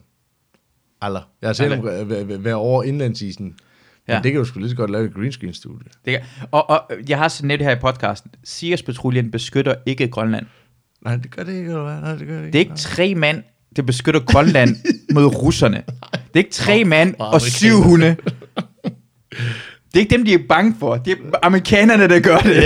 Aller. 1.02 1.20
Jeg 1.42 1.48
har 1.48 1.52
set 1.54 1.64
Aldrig. 1.72 2.44
være- 2.44 2.54
over 2.54 2.82
indlandsisen. 2.82 3.44
Men 3.46 3.54
Ja. 4.08 4.20
det 4.22 4.32
kan 4.32 4.38
du 4.38 4.44
sgu 4.44 4.58
lige 4.58 4.70
så 4.70 4.76
godt 4.76 4.90
lave 4.90 5.04
et 5.06 5.14
green 5.14 5.32
screen 5.32 5.54
studie. 5.54 5.88
Det 6.04 6.12
kan, 6.12 6.20
og, 6.50 6.70
og 6.70 6.82
jeg 7.08 7.18
har 7.18 7.28
sådan 7.28 7.48
net 7.48 7.60
her 7.60 7.70
i 7.76 7.78
podcasten. 7.80 8.30
Sirius-patruljen 8.44 9.30
beskytter 9.30 9.74
ikke 9.86 10.08
Grønland. 10.08 10.46
Nej, 11.04 11.16
det 11.16 11.30
gør 11.36 11.42
det 11.42 11.52
ikke, 11.52 11.70
eller 11.70 11.82
hvad? 11.84 12.00
Nej, 12.00 12.14
det 12.16 12.26
gør 12.26 12.36
det 12.38 12.46
ikke. 12.46 12.52
Det 12.52 12.54
er 12.54 12.64
ikke 12.70 12.74
tre 12.76 13.14
mand, 13.14 13.42
der 13.76 13.82
beskytter 13.82 14.20
Grønland 14.20 14.76
mod 15.14 15.24
russerne. 15.26 15.76
Det 16.12 16.14
er 16.34 16.38
ikke 16.38 16.50
tre 16.50 16.84
mand 16.84 17.14
og 17.18 17.40
syv 17.40 17.82
hunde. 17.82 18.16
Det 19.94 19.98
er 19.98 20.00
ikke 20.00 20.16
dem, 20.16 20.24
de 20.24 20.34
er 20.34 20.38
bange 20.48 20.74
for. 20.80 20.96
Det 20.96 21.12
er 21.12 21.16
amerikanerne, 21.42 22.08
der 22.08 22.20
gør 22.20 22.38
det. 22.38 22.54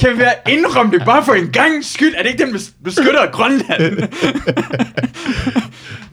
kan 0.00 0.12
vi 0.14 0.18
være 0.18 0.34
indrømme 0.48 0.92
det 0.98 1.04
bare 1.04 1.24
for 1.24 1.32
en 1.32 1.48
gang 1.52 1.84
skyld? 1.84 2.14
Er 2.16 2.22
det 2.22 2.30
ikke 2.30 2.44
dem, 2.44 2.52
der 2.52 2.58
beskytter 2.84 3.30
Grønland? 3.30 3.98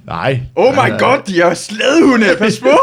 Nej. 0.08 0.40
Oh 0.56 0.76
nej, 0.76 0.86
my 0.86 0.90
nej. 0.90 1.00
god, 1.00 1.18
de 1.28 1.42
er 1.42 1.54
slædehunde. 1.54 2.26
Pas 2.38 2.60
på. 2.60 2.70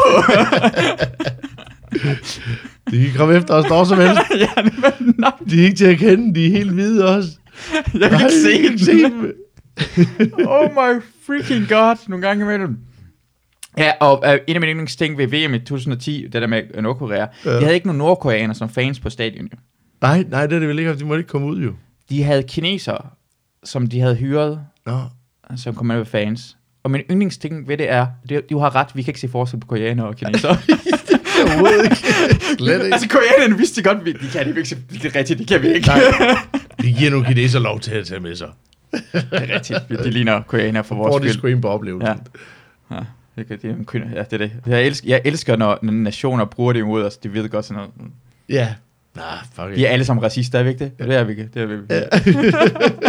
De 2.91 3.03
kan 3.03 3.11
komme 3.17 3.35
efter 3.37 3.53
os 3.53 3.69
når 3.69 3.83
som 3.83 3.99
helst. 3.99 4.21
ja, 4.37 4.47
men 4.63 4.73
nej, 5.17 5.31
De 5.49 5.59
er 5.61 5.65
ikke 5.65 5.77
til 5.77 5.85
at 5.85 5.97
kende, 5.97 6.35
de 6.35 6.45
er 6.47 6.51
helt 6.51 6.71
hvide 6.71 7.15
også. 7.15 7.29
jeg 7.99 8.09
kan 8.09 8.19
Nej, 8.19 8.29
ikke 8.49 8.79
se 8.85 8.91
dem. 9.03 9.31
oh 10.47 10.69
my 10.71 11.01
freaking 11.27 11.69
god, 11.69 11.95
nogle 12.09 12.27
gange 12.27 12.43
imellem. 12.43 12.77
Ja, 13.77 13.91
og 13.99 14.23
uh, 14.27 14.33
en 14.47 14.55
af 14.55 14.59
mine 14.61 14.71
yndlingsting 14.71 15.17
ved 15.17 15.27
VM 15.27 15.53
i 15.53 15.59
2010, 15.59 16.23
det 16.33 16.41
der 16.41 16.47
med 16.47 16.81
Nordkorea, 16.81 17.25
ja. 17.45 17.55
De 17.57 17.61
havde 17.61 17.73
ikke 17.73 17.87
nogen 17.87 17.97
nordkoreanere 17.97 18.55
som 18.55 18.69
fans 18.69 18.99
på 18.99 19.09
stadion. 19.09 19.45
jo. 19.53 19.57
Nej, 20.01 20.23
nej, 20.29 20.47
det 20.47 20.55
er 20.55 20.59
det 20.59 20.67
vel 20.67 20.79
ikke. 20.79 20.95
De 20.95 21.05
må 21.05 21.15
ikke 21.15 21.29
komme 21.29 21.47
ud, 21.47 21.61
jo. 21.61 21.73
De 22.09 22.23
havde 22.23 22.43
kinesere, 22.43 23.05
som 23.63 23.87
de 23.87 23.99
havde 23.99 24.15
hyret, 24.15 24.59
Nå. 24.85 24.99
som 25.55 25.75
kom 25.75 25.85
med 25.85 25.97
ved 25.97 26.05
fans. 26.05 26.57
Og 26.83 26.91
min 26.91 27.01
yndlingsting 27.11 27.67
ved 27.67 27.77
det 27.77 27.91
er, 27.91 28.07
det, 28.29 28.49
du 28.49 28.57
har 28.59 28.75
ret, 28.75 28.87
vi 28.93 29.01
kan 29.01 29.09
ikke 29.11 29.19
se 29.19 29.27
forskel 29.29 29.59
på 29.59 29.67
koreanere 29.67 30.07
og 30.07 30.15
kinesere. 30.15 30.51
Overhovedet 31.45 31.83
ikke. 31.83 31.95
Slet 32.57 32.73
ikke. 32.83 32.93
altså 32.93 33.09
koreanerne 33.09 33.57
vidste 33.57 33.81
de 33.81 33.87
godt, 33.87 34.05
vi- 34.05 34.11
de 34.11 34.27
kan 34.33 34.47
det 34.47 34.57
ikke, 34.57 34.77
det 34.91 35.05
er 35.05 35.15
rigtigt, 35.19 35.39
det 35.39 35.47
kan 35.47 35.61
vi 35.61 35.67
ikke. 35.67 35.87
Nej. 35.87 35.99
De 36.81 36.93
giver 36.93 37.11
nogle 37.11 37.25
kineser 37.25 37.59
lov 37.59 37.79
til 37.79 37.91
at 37.91 38.05
tage 38.07 38.19
med 38.19 38.35
sig. 38.35 38.47
det 38.91 39.01
er 39.31 39.55
rigtigt, 39.55 39.79
de 40.03 40.09
ligner 40.09 40.41
koreanere 40.41 40.83
for 40.83 40.95
Får 40.95 41.03
vores 41.03 41.21
de 41.23 41.29
skyld. 41.29 41.39
scream 41.39 41.61
på 41.61 41.67
oplevelsen. 41.67 42.17
Ja. 42.91 42.95
Ja, 42.95 43.01
det, 43.35 43.47
kan, 43.47 43.59
det, 43.61 43.69
er 43.69 43.75
en 43.75 43.85
køn- 43.85 44.13
ja, 44.13 44.23
det 44.23 44.33
er 44.33 44.37
det. 44.37 44.51
Jeg 44.67 44.83
elsker, 44.85 45.07
jeg 45.09 45.21
elsker 45.25 45.55
når, 45.55 45.79
når 45.81 45.91
nationer 45.93 46.45
bruger 46.45 46.73
det 46.73 46.79
imod 46.79 47.03
os. 47.03 47.17
De 47.17 47.33
ved 47.33 47.49
godt 47.49 47.65
sådan 47.65 47.83
noget. 47.97 48.11
Ja. 48.49 48.73
Nej, 49.15 49.37
fuck 49.53 49.69
Vi 49.75 49.85
er 49.85 49.89
alle 49.89 50.05
sammen 50.05 50.23
racister, 50.23 50.59
er 50.59 50.63
vi 50.63 50.69
ikke 50.69 50.83
det? 50.83 50.99
Det 50.99 51.15
er 51.15 51.23
vi 51.23 51.31
ikke. 51.31 51.49
Det 51.53 51.61
er 51.61 51.65
vi. 51.65 51.75
Ja. 51.89 52.03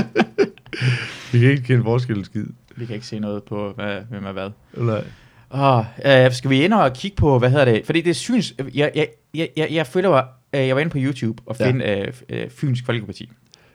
Vi 1.33 1.39
kan 1.41 1.51
ikke 1.51 1.63
kende 1.63 1.83
forskel 1.83 2.25
skid. 2.25 2.47
Vi 2.77 2.87
kan 2.87 2.95
ikke 2.95 3.07
se 3.07 3.19
noget 3.19 3.43
på, 3.43 3.73
hvad, 3.75 3.97
hvem 4.11 4.27
er 4.27 4.33
hvad. 4.33 4.51
Nej. 4.77 5.05
Oh, 5.51 5.85
øh, 6.27 6.33
skal 6.33 6.51
vi 6.51 6.65
ind 6.65 6.73
og 6.75 6.93
kigge 6.93 7.17
på, 7.17 7.39
hvad 7.39 7.51
hedder 7.51 7.65
det? 7.65 7.83
Fordi 7.87 8.01
det 8.01 8.17
synes, 8.17 8.55
jeg, 8.75 8.91
jeg, 8.95 9.09
jeg, 9.35 9.49
jeg, 9.57 9.69
jeg 9.71 9.87
føler, 9.87 10.23
at 10.53 10.67
jeg 10.67 10.75
var 10.77 10.81
inde 10.81 10.91
på 10.91 10.99
YouTube 11.01 11.43
og 11.47 11.57
Ja. 11.61 11.67
finde 11.67 11.85
øh, 11.85 12.13
øh, 12.29 12.51
Fynsk 12.51 12.87
Folkeparti. 12.87 13.31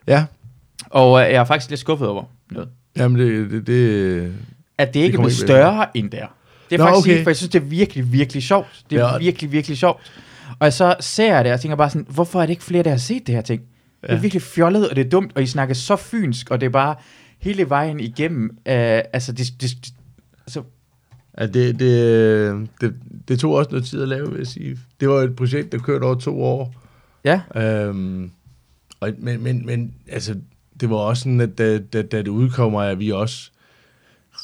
Ja. 0.07 0.25
Og 0.89 1.21
øh, 1.21 1.33
jeg 1.33 1.39
er 1.39 1.43
faktisk 1.43 1.69
lidt 1.69 1.79
skuffet 1.79 2.07
over 2.07 2.23
noget. 2.51 2.69
Jamen, 2.97 3.19
det, 3.19 3.51
det, 3.51 3.67
det 3.67 4.33
At 4.77 4.93
det 4.93 4.99
ikke 4.99 5.13
er 5.13 5.17
kommer 5.17 5.27
blevet 5.29 5.31
ikke 5.41 5.47
større 5.47 5.97
end 5.97 6.09
der. 6.11 6.25
Det 6.69 6.75
er 6.75 6.77
Nå, 6.77 6.83
faktisk 6.89 7.07
okay. 7.07 7.23
for 7.23 7.29
jeg 7.29 7.37
synes, 7.37 7.49
det 7.51 7.61
er 7.61 7.65
virkelig, 7.65 8.11
virkelig 8.13 8.43
sjovt. 8.43 8.83
Det 8.89 8.97
er 8.99 9.07
Ja. 9.13 9.17
virkelig, 9.17 9.51
virkelig 9.51 9.77
sjovt. 9.77 9.99
Og 10.59 10.65
jeg 10.65 10.73
så 10.73 10.95
ser 10.99 11.35
jeg 11.35 11.45
det, 11.45 11.53
og 11.53 11.61
tænker 11.61 11.75
bare 11.75 11.89
sådan, 11.89 12.07
hvorfor 12.09 12.41
er 12.41 12.45
det 12.45 12.49
ikke 12.51 12.63
flere, 12.63 12.83
der 12.83 12.89
har 12.89 12.97
set 12.97 13.27
det 13.27 13.35
her 13.35 13.41
ting? 13.41 13.61
Det 14.01 14.09
er 14.09 14.15
Ja. 14.15 14.21
virkelig 14.21 14.41
fjollet, 14.41 14.89
og 14.89 14.95
det 14.95 15.05
er 15.05 15.09
dumt, 15.09 15.31
og 15.35 15.43
I 15.43 15.45
snakker 15.45 15.75
så 15.75 15.95
fynsk, 15.95 16.51
og 16.51 16.61
det 16.61 16.65
er 16.67 16.71
bare 16.71 16.95
hele 17.39 17.69
vejen 17.69 17.99
igennem. 17.99 18.43
Øh, 18.43 19.01
altså, 19.13 19.31
det, 19.31 19.47
det, 19.61 19.69
det, 19.85 19.93
altså, 20.47 20.61
Ja, 21.39 21.45
det, 21.45 21.79
det, 21.79 22.67
det, 22.81 22.93
det 23.27 23.39
tog 23.39 23.53
også 23.53 23.69
noget 23.71 23.85
tid 23.85 24.01
at 24.01 24.07
lave, 24.07 24.29
vil 24.29 24.37
jeg 24.37 24.47
sige. 24.47 24.77
Det 24.99 25.09
var 25.09 25.15
et 25.21 25.35
projekt, 25.35 25.71
der 25.71 25.77
kørte 25.77 26.03
over 26.03 26.15
to 26.15 26.43
år. 26.43 26.73
ja, 27.25 27.41
Øhm, 27.55 28.31
og, 28.99 29.11
men, 29.17 29.43
men, 29.43 29.65
men 29.65 29.93
altså, 30.11 30.35
det 30.79 30.89
var 30.89 30.95
også 30.95 31.21
sådan, 31.23 31.41
at 31.41 31.57
da, 31.57 31.77
da, 31.77 32.01
da 32.01 32.17
det 32.17 32.27
udkommer, 32.27 32.83
er 32.83 32.95
vi 32.95 33.09
også 33.11 33.51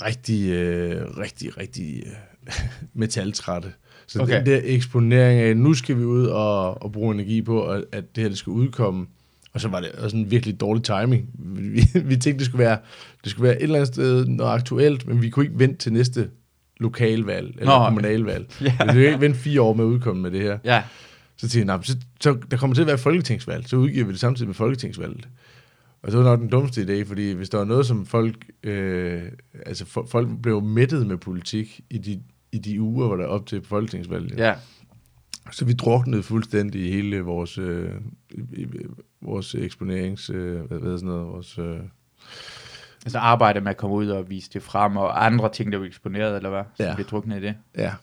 rigtig, 0.02 0.50
øh, 0.50 1.18
rigtig, 1.18 1.58
rigtig 1.58 2.04
øh, 2.06 2.54
metaltrætte. 2.94 3.72
Så 4.08 4.22
Okay. 4.22 4.38
den 4.38 4.46
der 4.46 4.60
eksponering 4.64 5.40
af, 5.40 5.58
nu 5.58 5.74
skal 5.74 5.98
vi 5.98 6.04
ud 6.04 6.26
og, 6.26 6.82
og 6.84 6.92
bruge 6.92 7.14
energi 7.14 7.42
på, 7.42 7.68
at, 7.70 7.84
at 7.92 8.16
det 8.16 8.22
her 8.22 8.30
det 8.30 8.38
skal 8.38 8.52
udkomme. 8.52 9.06
Og 9.54 9.62
så 9.62 9.68
var 9.68 9.80
det 9.80 9.92
også 9.92 10.18
en 10.18 10.32
virkelig 10.32 10.60
dårlig 10.60 10.84
timing. 10.84 11.30
Vi, 11.40 11.84
vi 12.10 12.18
tænkte, 12.18 12.34
det 12.40 12.46
skulle, 12.46 12.60
være, 12.66 12.78
det 13.24 13.32
skulle 13.32 13.48
være 13.48 13.58
et 13.58 13.64
eller 13.64 13.76
andet 13.76 13.88
sted 13.94 14.26
noget 14.26 14.52
aktuelt, 14.54 15.08
men 15.08 15.22
vi 15.22 15.30
kunne 15.30 15.46
ikke 15.46 15.60
vente 15.60 15.78
til 15.78 15.94
næste 15.94 16.30
lokalvalg 16.80 17.48
eller 17.60 17.80
Nå, 17.80 17.86
kommunalvalg. 17.86 18.46
Ja. 18.62 18.72
Vi 18.86 18.92
kunne 18.92 19.06
ikke 19.06 19.22
vente 19.22 19.40
fire 19.40 19.62
år 19.62 19.74
med 19.74 19.86
at 19.86 19.88
udkomme 19.88 20.22
med 20.22 20.32
det 20.32 20.42
her. 20.42 20.58
ja. 20.64 20.84
Så 21.38 21.50
tænkte 21.50 21.72
jeg, 21.72 21.78
"Nå, 21.78 21.84
så, 21.84 21.98
så 22.22 22.38
der 22.52 22.58
kommer 22.58 22.74
til 22.74 22.82
at 22.82 22.88
være 22.88 22.94
et 22.94 23.00
folketingsvalg, 23.00 23.68
så 23.70 23.76
udgiver 23.78 24.06
vi 24.06 24.12
det 24.12 24.20
samtidig 24.20 24.48
med 24.48 24.56
folketingsvalget. 24.56 25.28
Og 26.06 26.12
det 26.12 26.20
var 26.20 26.26
nok 26.26 26.40
den 26.40 26.50
dummeste 26.50 26.82
idé, 26.82 27.04
fordi 27.08 27.32
hvis 27.32 27.50
der 27.50 27.58
var 27.58 27.66
noget, 27.66 27.86
som 27.86 28.06
folk, 28.06 28.46
øh, 28.64 29.24
altså 29.66 29.86
for, 29.86 30.06
folk 30.06 30.30
blev 30.42 30.62
mættet 30.62 31.08
med 31.08 31.18
politik 31.18 31.82
i 31.90 31.98
de, 31.98 32.22
i 32.52 32.58
de 32.58 32.82
uger, 32.82 33.08
hvor 33.08 33.16
der 33.16 33.24
er 33.24 33.28
op 33.28 33.46
til 33.46 33.64
folketingsvalget. 33.64 34.38
ja. 34.38 34.54
Så 35.52 35.66
vi 35.66 35.74
druknede 35.74 36.24
fuldstændig 36.24 36.86
i 36.88 36.92
hele 36.92 37.22
vores, 37.22 37.58
øh, 37.58 37.92
vores 39.22 39.56
eksponerings, 39.56 40.30
øh, 40.30 40.56
hvad, 40.56 40.68
hvad 40.68 40.80
hedder 40.80 40.98
sådan 40.98 41.08
noget, 41.10 41.28
vores, 41.28 41.58
øh, 41.58 41.80
Altså 43.06 43.20
arbejde 43.20 43.62
med 43.62 43.70
at 43.70 43.78
komme 43.78 43.96
ud 43.96 44.08
og 44.08 44.30
vise 44.30 44.50
det 44.54 44.64
frem, 44.64 44.98
og 44.98 45.26
andre 45.26 45.52
ting, 45.54 45.72
der 45.72 45.78
var 45.78 45.86
eksponeret, 45.86 46.36
eller 46.38 46.50
hvad? 46.50 46.64
Så 46.76 46.84
Ja. 46.84 46.96
bliver 46.96 47.08
druknet 47.08 47.38
i 47.38 47.42
det. 47.42 47.56
ja, 47.78 47.94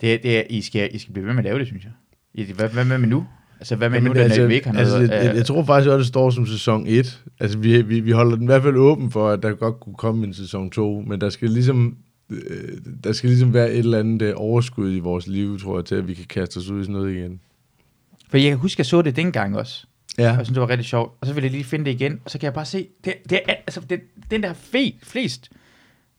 Det, 0.00 0.22
det 0.22 0.46
I, 0.50 0.60
skal, 0.60 0.94
I 0.94 0.98
skal 0.98 1.12
blive 1.12 1.26
ved 1.26 1.32
med 1.32 1.38
at 1.38 1.44
lave 1.44 1.58
det, 1.58 1.66
synes 1.66 1.84
jeg. 1.84 2.54
Hvad, 2.54 2.68
hvad 2.68 2.84
med 2.84 2.98
nu? 3.08 3.26
Altså, 3.60 3.76
hvad 3.76 3.90
med 3.90 4.00
nu, 4.00 4.08
den 4.08 4.16
altså, 4.16 4.46
ikke 4.46 4.68
har 4.68 4.78
altså, 4.78 4.98
jeg, 4.98 5.10
jeg, 5.10 5.36
jeg 5.36 5.46
tror 5.46 5.64
faktisk 5.64 5.88
også, 5.88 5.94
at 5.94 5.98
det 5.98 6.06
står 6.06 6.30
som 6.30 6.46
sæson 6.46 6.86
1. 6.86 7.22
Altså, 7.40 7.58
vi, 7.58 7.82
vi, 7.82 8.00
vi 8.00 8.10
holder 8.10 8.34
den 8.34 8.42
i 8.42 8.46
hvert 8.46 8.62
fald 8.62 8.76
åben 8.76 9.10
for, 9.10 9.28
at 9.28 9.42
der 9.42 9.52
godt 9.52 9.80
kunne 9.80 9.94
komme 9.94 10.26
en 10.26 10.34
sæson 10.34 10.70
2, 10.70 11.00
men 11.06 11.20
der 11.20 11.30
skal 11.30 11.50
ligesom, 11.50 11.96
øh, 12.30 12.38
der 13.04 13.12
skal 13.12 13.30
ligesom 13.30 13.54
være 13.54 13.70
et 13.70 13.78
eller 13.78 13.98
andet 13.98 14.22
øh, 14.22 14.32
overskud 14.36 14.96
i 14.96 14.98
vores 14.98 15.26
liv, 15.26 15.58
tror 15.58 15.78
jeg, 15.78 15.84
til 15.84 15.94
at 15.94 16.08
vi 16.08 16.14
kan 16.14 16.24
kaste 16.24 16.58
os 16.58 16.70
ud 16.70 16.80
i 16.80 16.84
sådan 16.84 16.92
noget 16.92 17.16
igen. 17.16 17.40
For 18.30 18.38
jeg 18.38 18.48
kan 18.48 18.58
huske, 18.58 18.74
at 18.74 18.78
jeg 18.78 18.86
så 18.86 19.02
det 19.02 19.16
dengang 19.16 19.56
også. 19.56 19.86
Ja, 20.18 20.30
Og 20.30 20.36
jeg 20.36 20.46
synes, 20.46 20.56
det 20.56 20.60
var 20.60 20.70
rigtig 20.70 20.86
sjovt. 20.86 21.12
Og 21.20 21.26
så 21.26 21.32
vil 21.32 21.42
jeg 21.42 21.50
lige 21.50 21.64
finde 21.64 21.84
det 21.84 21.90
igen, 21.90 22.20
og 22.24 22.30
så 22.30 22.38
kan 22.38 22.44
jeg 22.44 22.54
bare 22.54 22.64
se, 22.64 22.86
det, 23.04 23.14
det 23.30 23.40
er, 23.48 23.54
altså, 23.54 23.80
det, 23.90 24.00
den 24.30 24.42
der 24.42 24.52
fe, 24.52 24.94
flest, 25.02 25.50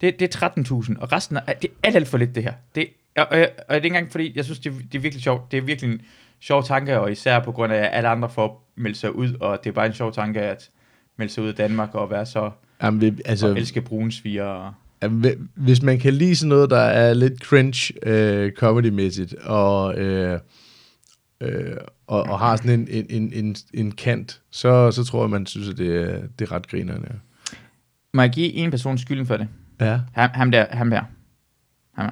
det, 0.02 0.20
det 0.20 0.36
er 0.36 0.50
13.000, 0.50 1.00
og 1.00 1.12
resten 1.12 1.38
er, 1.38 1.42
det 1.62 1.70
er 1.70 1.88
alt, 1.88 1.96
alt 1.96 2.08
for 2.08 2.18
lidt, 2.18 2.36
det 2.36 2.44
her. 2.44 2.54
Det, 2.76 2.88
og, 3.18 3.28
og, 3.32 3.38
og, 3.38 3.40
det 3.40 3.52
er 3.68 3.76
ikke 3.76 3.88
engang, 3.88 4.12
fordi 4.12 4.32
jeg 4.36 4.46
synes, 4.46 4.60
det, 4.60 4.74
det 4.92 4.98
er 4.98 5.02
virkelig 5.02 5.24
sjovt. 5.24 5.52
Det 5.52 5.58
er 5.58 5.62
virkelig 5.62 5.94
en 5.94 6.02
sjov 6.42 6.64
tanke, 6.64 7.00
og 7.00 7.12
især 7.12 7.40
på 7.40 7.52
grund 7.52 7.74
af, 7.74 7.78
at 7.78 7.90
alle 7.92 8.10
andre 8.10 8.30
får 8.30 8.72
meldt 8.76 8.98
sig 8.98 9.16
ud, 9.16 9.34
og 9.40 9.60
det 9.64 9.70
er 9.70 9.74
bare 9.74 9.86
en 9.86 9.94
sjov 9.94 10.14
tanke, 10.14 10.42
at 10.42 10.70
melde 11.18 11.34
sig 11.34 11.44
ud 11.44 11.48
af 11.48 11.56
Danmark 11.56 11.96
og 11.96 12.10
være 12.12 12.26
så, 12.26 12.52
Jamen, 12.84 13.02
vi, 13.02 13.22
altså, 13.26 13.48
og 13.50 13.58
elske 13.58 13.82
brunsviger. 13.82 14.44
Og, 14.46 14.74
jamen, 15.04 15.20
hvi- 15.20 15.38
hvis 15.56 15.82
man 15.82 16.00
kan 16.00 16.14
lide 16.14 16.36
sådan 16.36 16.50
noget, 16.50 16.70
der 16.70 16.80
er 16.80 17.14
lidt 17.14 17.44
cringe 17.44 17.94
øh, 18.04 18.52
comedy-mæssigt, 18.52 19.34
og, 19.46 19.98
øh, 19.98 20.40
øh, 21.42 21.78
og, 22.08 22.24
og 22.24 22.40
har 22.40 22.56
sådan 22.56 22.80
en, 22.80 22.88
en, 22.90 23.06
en, 23.10 23.34
en, 23.46 23.56
en 23.74 23.92
kant, 23.92 24.42
så, 24.52 24.92
så 24.92 25.04
tror 25.04 25.24
jeg, 25.24 25.30
man 25.30 25.46
synes, 25.46 25.70
at 25.70 25.78
det 25.78 25.96
er, 25.96 26.22
det 26.40 26.48
er 26.48 26.52
ret 26.52 26.68
grinerende. 26.68 27.08
må 28.14 28.22
jeg 28.22 28.32
give 28.32 28.54
en 28.54 28.72
person 28.72 28.98
skylden 28.98 29.26
for 29.26 29.38
det? 29.38 29.48
Ja. 29.82 30.00
Ham, 30.14 30.30
ham 30.34 30.52
der, 30.52 30.66
ham 30.72 30.90
der. 30.90 31.02
Ham 31.94 32.06
der. 32.06 32.12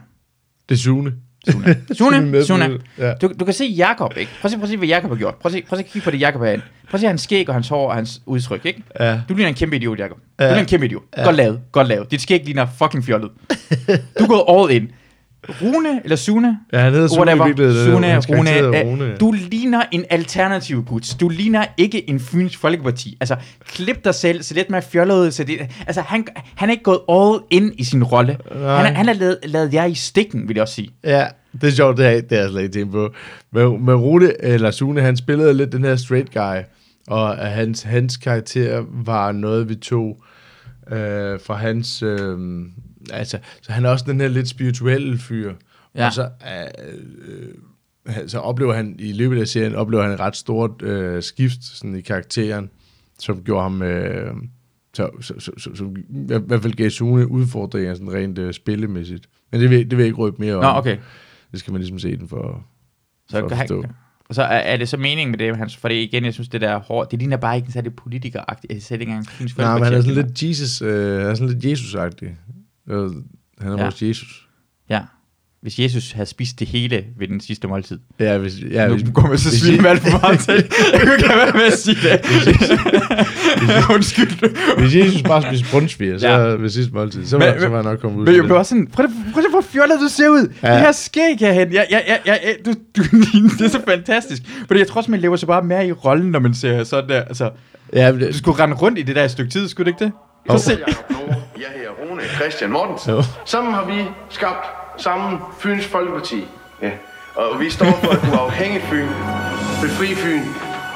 Det 0.69 0.75
er 0.75 0.79
Sune. 0.79 1.13
Sune. 1.97 2.43
Sune, 2.45 2.79
Ja. 2.97 3.13
Du, 3.13 3.31
du 3.39 3.45
kan 3.45 3.53
se 3.53 3.65
Jakob, 3.65 4.17
ikke? 4.17 4.31
Prøv 4.41 4.47
at 4.47 4.51
se, 4.51 4.57
prøv 4.57 4.63
at 4.63 4.69
se 4.69 4.77
hvad 4.77 4.87
Jakob 4.87 5.09
har 5.11 5.17
gjort. 5.17 5.35
Prøv 5.35 5.49
at 5.49 5.53
se, 5.53 5.61
prøv 5.69 5.79
at 5.79 5.85
se 5.85 5.91
kigge 5.91 6.03
på 6.05 6.11
det, 6.11 6.19
Jakob 6.21 6.41
har 6.41 6.47
Prøv 6.55 6.61
at 6.93 6.99
se 7.01 7.07
hans 7.07 7.21
skæg 7.21 7.49
og 7.49 7.55
hans 7.55 7.67
hår 7.67 7.89
og 7.89 7.95
hans 7.95 8.21
udtryk, 8.25 8.65
ikke? 8.65 8.83
Ja. 8.99 9.19
Du 9.29 9.33
ligner 9.33 9.47
en 9.49 9.55
kæmpe 9.55 9.75
idiot, 9.75 9.99
Jakob. 9.99 10.17
Du 10.17 10.23
Ja. 10.43 10.47
ligner 10.47 10.59
en 10.61 10.65
kæmpe 10.67 10.85
idiot. 10.85 11.01
Ja. 11.17 11.23
Godt 11.23 11.35
lavet, 11.35 11.59
godt 11.71 11.87
lavet. 11.87 12.11
Dit 12.11 12.21
skæg 12.21 12.41
ligner 12.45 12.67
fucking 12.77 13.05
fjollet. 13.05 13.31
Du 14.19 14.23
er 14.23 14.27
gået 14.27 14.43
all 14.71 14.81
in. 14.81 14.91
Rune, 15.61 16.01
eller 16.03 16.15
Sune, 16.15 16.57
Ja, 16.73 16.79
han 16.79 16.93
hedder 16.93 17.07
Sune 17.07 17.17
i 17.17 17.19
whatever. 17.19 17.45
virkeligheden. 17.45 18.21
Sune, 18.21 18.37
Rune, 18.39 18.49
er 18.49 18.67
øh, 18.67 18.87
Rune. 18.87 19.15
du 19.17 19.31
ligner 19.31 19.81
en 19.91 20.05
alternativ 20.09 20.85
gut. 20.85 21.15
Du 21.19 21.29
ligner 21.29 21.65
ikke 21.77 22.09
en 22.09 22.19
Fyns 22.19 22.57
Folkeparti. 22.57 23.17
Altså, 23.19 23.35
klip 23.67 24.03
dig 24.05 24.15
selv, 24.15 24.43
se 24.43 24.53
lidt 24.53 24.69
mere 24.69 24.81
fjollet. 24.81 25.33
Så 25.33 25.43
det, 25.43 25.57
altså, 25.87 26.01
han, 26.01 26.27
han 26.55 26.69
er 26.69 26.71
ikke 26.71 26.83
gået 26.83 26.99
all 27.09 27.39
in 27.49 27.71
i 27.77 27.83
sin 27.83 28.03
rolle. 28.03 28.37
Han, 28.51 28.61
er- 28.61 28.93
han 28.93 29.05
har 29.05 29.13
lavet, 29.13 29.37
lavet 29.43 29.73
jer 29.73 29.85
i 29.85 29.93
stikken, 29.95 30.47
vil 30.47 30.55
jeg 30.55 30.61
også 30.61 30.73
sige. 30.73 30.89
Ja, 31.03 31.25
det 31.61 31.63
er 31.67 31.71
sjovt, 31.71 31.97
det 31.97 32.05
har, 32.05 32.11
det 32.13 32.27
har 32.31 32.37
jeg 32.37 32.49
slet 32.49 32.61
ikke 32.61 32.73
tænkt 32.73 32.91
på. 32.91 33.09
Men, 33.51 33.85
men 33.85 33.95
Rune, 33.95 34.43
eller 34.43 34.71
Sune, 34.71 35.01
han 35.01 35.17
spillede 35.17 35.53
lidt 35.53 35.71
den 35.71 35.83
her 35.83 35.95
straight 35.95 36.33
guy, 36.33 36.61
og 37.07 37.37
hans, 37.37 37.81
hans 37.83 38.17
karakter 38.17 38.83
var 39.05 39.31
noget, 39.31 39.69
vi 39.69 39.75
tog 39.75 40.23
øh, 40.91 41.39
fra 41.45 41.53
hans... 41.55 42.03
Øh, 42.03 42.37
altså, 43.11 43.39
så 43.61 43.71
han 43.71 43.85
er 43.85 43.89
også 43.89 44.05
den 44.07 44.21
her 44.21 44.27
lidt 44.27 44.47
spirituelle 44.47 45.17
fyr. 45.17 45.53
Ja. 45.95 46.05
Og 46.05 46.13
så, 46.13 46.21
øh, 46.23 46.93
øh, 48.07 48.27
så 48.27 48.39
oplever 48.39 48.73
han, 48.73 48.95
i 48.99 49.13
løbet 49.13 49.41
af 49.41 49.47
serien, 49.47 49.75
oplever 49.75 50.03
han 50.03 50.11
et 50.11 50.19
ret 50.19 50.35
stort 50.35 50.81
øh, 50.81 51.23
skift 51.23 51.63
sådan 51.63 51.95
i 51.95 52.01
karakteren, 52.01 52.69
som 53.19 53.43
gjorde 53.43 53.63
ham... 53.63 53.81
Øh, 53.81 54.33
så, 54.93 55.09
så, 55.21 55.33
så, 55.39 55.51
så, 55.57 55.75
så, 55.75 55.83
i 56.09 56.39
hvert 56.47 56.61
fald 56.61 56.73
gav 56.73 56.89
Sune 56.89 57.31
udfordringer 57.31 57.93
sådan 57.93 58.13
rent 58.13 58.37
øh, 58.37 58.53
spillemæssigt. 58.53 59.29
Men 59.51 59.61
det 59.61 59.69
vil, 59.69 59.79
det 59.79 59.91
vil 59.91 59.97
jeg 59.97 60.05
ikke 60.07 60.17
røbe 60.17 60.35
mere 60.39 60.55
om. 60.55 60.63
Nå, 60.63 60.69
okay. 60.69 60.97
Det 61.51 61.59
skal 61.59 61.71
man 61.71 61.81
ligesom 61.81 61.99
se 61.99 62.17
den 62.17 62.27
for, 62.27 62.65
Så, 63.29 63.39
for 63.39 63.45
at 63.45 63.57
forstå. 63.57 63.81
han, 63.81 63.91
og 64.29 64.35
så 64.35 64.41
er, 64.41 64.57
er 64.57 64.77
det 64.77 64.89
så 64.89 64.97
meningen 64.97 65.31
med 65.31 65.39
det, 65.39 65.57
hans, 65.57 65.77
for 65.77 65.87
det 65.87 65.95
igen, 65.95 66.25
jeg 66.25 66.33
synes, 66.33 66.49
det 66.49 66.61
der 66.61 66.77
hårdt, 66.77 67.11
det 67.11 67.19
ligner 67.19 67.37
bare 67.37 67.55
ikke 67.55 67.65
en 67.65 67.71
særlig 67.71 67.95
politikeragtigt. 67.95 68.73
Jeg 68.73 68.81
ser 68.81 68.95
ikke 68.95 69.05
engang 69.05 69.27
Fyns 69.27 69.57
Nej, 69.57 69.73
men 69.73 69.83
han 69.83 69.93
er 69.93 70.01
sådan 70.01 70.15
lidt 70.15 70.43
Jesus, 70.43 70.81
øh, 70.81 71.19
han 71.19 71.29
er 71.29 71.35
sådan 71.35 71.59
lidt 71.59 71.65
Jesus-agtig. 71.65 72.29
Øh, 72.89 73.09
Han 73.61 73.71
er 73.71 73.77
Ja. 73.77 73.83
vores 73.83 74.01
Jesus. 74.01 74.47
Ja. 74.89 74.99
Hvis 75.61 75.79
Jesus 75.79 76.11
havde 76.11 76.25
spist 76.29 76.59
det 76.59 76.67
hele 76.67 77.03
ved 77.19 77.27
den 77.27 77.39
sidste 77.41 77.67
måltid. 77.67 77.99
Ja, 78.19 78.37
hvis, 78.37 78.53
ja, 78.71 78.87
nu 78.87 78.93
hvis, 78.95 79.05
går 79.13 79.27
man 79.27 79.37
så 79.37 79.49
hvis- 79.49 79.61
svine 79.61 79.89
alt 79.89 80.01
for 80.01 80.19
meget 80.21 80.39
til. 80.39 80.53
Jeg 80.93 81.01
kunne 81.01 81.13
ikke 81.13 81.29
været 81.29 81.55
med 81.55 81.63
at 81.63 81.73
sige 81.77 81.95
det. 81.95 82.19
Undskyld. 83.95 84.77
hvis 84.79 84.95
Jesus 84.95 85.21
bare 85.21 85.41
spiste 85.41 85.65
brunsviger, 85.71 86.17
så 86.17 86.27
Ja. 86.27 86.37
ved 86.37 86.69
sidste 86.69 86.93
måltid, 86.93 87.25
så, 87.25 87.37
Men- 87.37 87.47
var, 87.47 87.59
så 87.59 87.67
var 87.67 87.75
han 87.75 87.85
nok 87.85 87.99
kommet 87.99 88.19
ud 88.19 88.25
Men 88.25 88.33
jeg 88.33 88.41
det. 88.41 88.47
blev 88.47 88.57
også 88.57 88.69
sådan, 88.69 88.87
prøv 88.87 89.05
at, 89.05 89.11
prøv 89.33 89.43
at 89.43 89.49
hvor 89.51 89.61
fjollet 89.61 89.97
du 90.01 90.07
ser 90.09 90.29
ud. 90.29 90.53
Ja. 90.63 90.71
Det 90.73 90.79
her 90.79 90.91
skæg 90.91 91.37
herhen. 91.39 91.71
Ja, 91.73 91.83
ja, 91.91 91.99
ja, 92.07 92.17
ja, 92.25 92.33
ja, 92.43 92.53
du, 92.65 92.73
du, 92.97 93.03
det 93.59 93.65
er 93.65 93.69
så 93.69 93.81
fantastisk. 93.87 94.41
Fordi 94.67 94.79
jeg 94.79 94.87
tror 94.87 94.97
også, 94.97 95.11
man 95.11 95.19
lever 95.19 95.35
så 95.35 95.45
bare 95.45 95.63
mere 95.63 95.87
i 95.87 95.91
rollen, 95.91 96.31
når 96.31 96.39
man 96.39 96.53
ser 96.53 96.83
sådan 96.83 97.09
der. 97.09 97.21
Altså, 97.21 97.49
Ja, 97.93 98.11
men 98.11 98.21
du 98.21 98.27
det, 98.27 98.35
skulle 98.35 98.59
rende 98.63 98.75
rundt 98.75 98.99
i 98.99 99.01
det 99.01 99.15
der 99.15 99.23
et 99.23 99.31
stykke 99.31 99.51
tid, 99.51 99.67
skulle 99.67 99.85
du 99.85 99.95
ikke 99.95 100.03
det? 100.05 100.11
Prøv 100.47 100.55
at 100.55 100.61
se. 100.61 100.77
Jeg 100.87 100.95
hedder 101.75 101.89
Rune 101.89 102.21
Christian 102.35 102.71
Mortensen. 102.71 103.13
Jo. 103.13 103.23
Sammen 103.45 103.73
har 103.73 103.85
vi 103.85 104.03
skabt 104.29 104.65
sammen 104.97 105.39
Fyns 105.59 105.85
Folkeparti. 105.85 106.47
Ja. 106.81 106.91
Og 107.35 107.59
vi 107.59 107.69
står 107.69 107.85
for 107.85 108.11
et 108.11 108.33
uafhængigt 108.33 108.83
Fyn. 108.83 109.07
Befri 109.81 110.15
Fyn. 110.15 110.41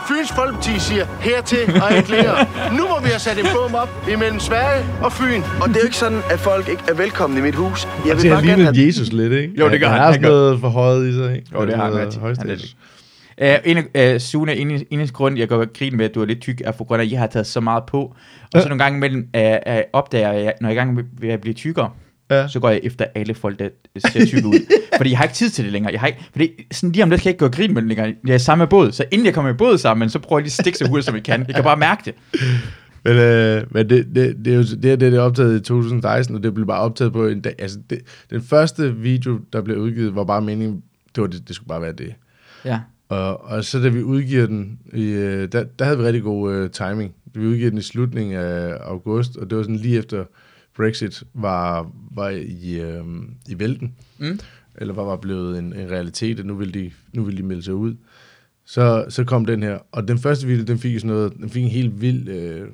Fyns 0.08 0.32
Folkeparti 0.32 0.80
siger 0.80 1.06
hertil 1.20 1.82
og 1.84 1.98
ikke 1.98 2.12
længere. 2.12 2.46
Nu 2.72 2.88
må 2.88 3.00
vi 3.00 3.08
have 3.08 3.20
sat 3.20 3.40
en 3.40 3.46
bom 3.56 3.76
op 3.76 3.90
imellem 4.12 4.40
Sverige 4.40 4.86
og 5.04 5.12
Fyn. 5.14 5.42
Og 5.62 5.68
det 5.68 5.76
er 5.76 5.80
jo 5.80 5.86
ikke 5.86 5.98
sådan, 5.98 6.22
at 6.32 6.40
folk 6.40 6.70
ikke 6.70 6.84
er 6.90 6.94
velkomne 6.94 7.40
i 7.40 7.42
mit 7.42 7.56
hus. 7.56 7.88
Jeg 8.06 8.12
altså, 8.12 8.36
han 8.36 8.46
ligner 8.46 8.86
Jesus 8.86 9.12
lidt, 9.12 9.34
ikke? 9.34 9.54
Jo, 9.60 9.70
det 9.70 9.80
gør 9.80 9.88
han. 9.88 9.96
han, 9.96 10.06
har 10.06 10.12
sådan 10.12 10.30
noget 10.30 10.60
for 10.60 10.70
højet 10.70 11.08
i 11.08 11.14
sig, 11.14 11.36
ikke? 11.36 11.48
Jo, 11.54 11.66
det 11.66 11.76
har 11.76 11.84
han. 11.84 12.12
Han 12.38 12.50
er 12.50 12.56
Uh, 13.42 13.48
en 13.66 13.78
uh, 13.78 14.20
Sune, 14.20 14.56
en, 14.56 14.86
en 14.90 15.08
grund, 15.08 15.38
jeg 15.38 15.48
går 15.48 15.78
grin 15.78 15.98
med, 15.98 16.06
at 16.06 16.16
du 16.16 16.22
er 16.22 16.26
lidt 16.26 16.42
tyk, 16.42 16.62
er 16.66 16.72
for 16.72 16.84
grund 16.84 17.02
af, 17.02 17.06
at 17.06 17.12
jeg 17.12 17.20
har 17.20 17.28
taget 17.28 17.48
så 17.48 17.60
meget 17.60 17.84
på. 17.88 18.16
Og 18.54 18.62
så 18.62 18.70
nogle 18.70 18.84
gange 18.84 18.98
imellem 18.98 19.30
uh, 19.38 19.74
uh, 19.74 19.80
opdager 19.94 20.32
jeg, 20.32 20.54
når 20.62 20.70
jeg 20.70 20.78
er 20.78 20.82
i 20.82 20.86
gang 20.86 20.94
med 21.20 21.30
at 21.30 21.42
blive 21.42 21.54
tykkere, 21.54 21.90
Ja. 22.32 22.48
så 22.48 22.60
går 22.60 22.70
jeg 22.70 22.80
efter 22.84 23.06
alle 23.16 23.34
folk, 23.34 23.60
der 23.60 23.70
ser 23.98 24.26
tykke 24.26 24.48
ud. 24.48 24.54
fordi 24.98 25.10
jeg 25.10 25.18
har 25.18 25.26
ikke 25.26 25.36
tid 25.36 25.50
til 25.50 25.64
det 25.64 25.74
længere. 25.74 25.92
Jeg 25.92 26.00
har 26.00 26.08
ikke, 26.08 26.20
fordi 26.32 26.50
sådan 26.72 26.92
lige 26.92 27.04
om 27.04 27.10
lidt 27.10 27.22
kan 27.22 27.30
jeg 27.30 27.34
ikke 27.34 27.46
gå 27.46 27.52
grin 27.52 27.74
med 27.74 27.82
det 27.82 27.88
længere. 27.88 28.16
Jeg 28.26 28.32
er 28.32 28.36
i 28.36 28.40
samme 28.40 28.68
båd, 28.68 28.92
så 28.92 29.06
inden 29.12 29.26
jeg 29.26 29.34
kommer 29.34 29.52
i 29.52 29.54
båd 29.54 29.78
sammen, 29.78 30.10
så 30.10 30.20
prøver 30.20 30.40
jeg 30.40 30.44
lige 30.44 30.50
at 30.50 30.64
stikke 30.64 30.78
så 30.78 30.88
hurtigt, 30.90 31.06
som 31.06 31.16
jeg 31.16 31.24
kan. 31.24 31.46
Jeg 31.48 31.56
kan 31.56 31.64
bare 31.64 31.78
mærke 31.78 32.02
det. 32.06 32.42
Men, 33.06 33.18
øh, 33.18 33.64
men 33.72 33.90
det, 33.90 34.08
det, 34.16 34.46
det, 34.46 34.54
er 34.54 34.58
jo, 34.58 34.62
det, 34.62 34.86
her, 34.86 34.96
det 34.96 35.14
er 35.14 35.20
optaget 35.22 35.56
i 35.56 35.60
2016, 35.60 36.36
og 36.36 36.44
det 36.44 36.54
blev 36.54 36.68
bare 36.68 36.80
optaget 36.80 37.14
på 37.14 37.28
en 37.28 37.42
dag. 37.42 37.56
Altså, 37.60 37.78
det, 37.90 38.00
den 38.30 38.42
første 38.42 38.96
video, 38.96 39.40
der 39.54 39.62
blev 39.62 39.78
udgivet, 39.78 40.16
var 40.16 40.24
bare 40.24 40.42
meningen, 40.42 40.84
det, 41.16 41.22
var 41.22 41.28
det, 41.28 41.48
det 41.48 41.56
skulle 41.56 41.68
bare 41.68 41.82
være 41.82 41.92
det. 41.92 42.14
Ja. 42.66 42.80
Og, 43.12 43.44
og 43.44 43.64
så 43.64 43.80
da 43.80 43.90
vi 43.90 44.04
udgiver 44.04 44.46
den, 44.46 44.80
i, 44.94 45.04
øh, 45.04 45.52
der, 45.52 45.64
der 45.64 45.86
havde 45.86 45.98
vi 45.98 46.04
rigtig 46.04 46.24
god 46.24 46.54
øh, 46.54 46.70
timing. 46.70 47.16
vi 47.34 47.46
udgav 47.48 47.70
den 47.70 47.78
i 47.78 47.82
slutningen 47.82 48.36
af 48.36 48.78
august, 48.82 49.38
og 49.38 49.50
det 49.50 49.58
var 49.58 49.64
sådan 49.64 49.76
lige 49.76 49.98
efter 49.98 50.26
Brexit 50.76 51.24
var, 51.34 51.92
var 52.12 52.30
i, 52.30 52.80
øh, 52.82 53.04
i 53.50 53.60
vælten, 53.60 53.96
Mm. 54.20 54.40
eller 54.76 54.94
var, 54.94 55.04
var 55.04 55.16
blevet 55.16 55.60
en, 55.60 55.66
en 55.74 55.92
realitet, 55.92 56.40
og 56.40 56.46
nu 56.46 56.56
ville, 56.56 56.74
de, 56.74 56.92
nu 57.14 57.24
ville 57.24 57.38
de 57.38 57.44
melde 57.48 57.64
sig 57.64 57.74
ud. 57.74 57.96
Så, 58.66 59.06
så 59.10 59.24
kom 59.24 59.46
den 59.46 59.64
her, 59.64 59.80
og 59.92 60.08
den 60.08 60.18
første 60.18 60.48
video, 60.48 60.64
den 60.66 60.80
fik 60.80 61.00
sådan 61.00 61.16
noget, 61.16 61.34
den 61.38 61.50
fik 61.50 61.64
en 61.64 61.70
helt 61.70 62.02
vild 62.02 62.30
øh, 62.30 62.68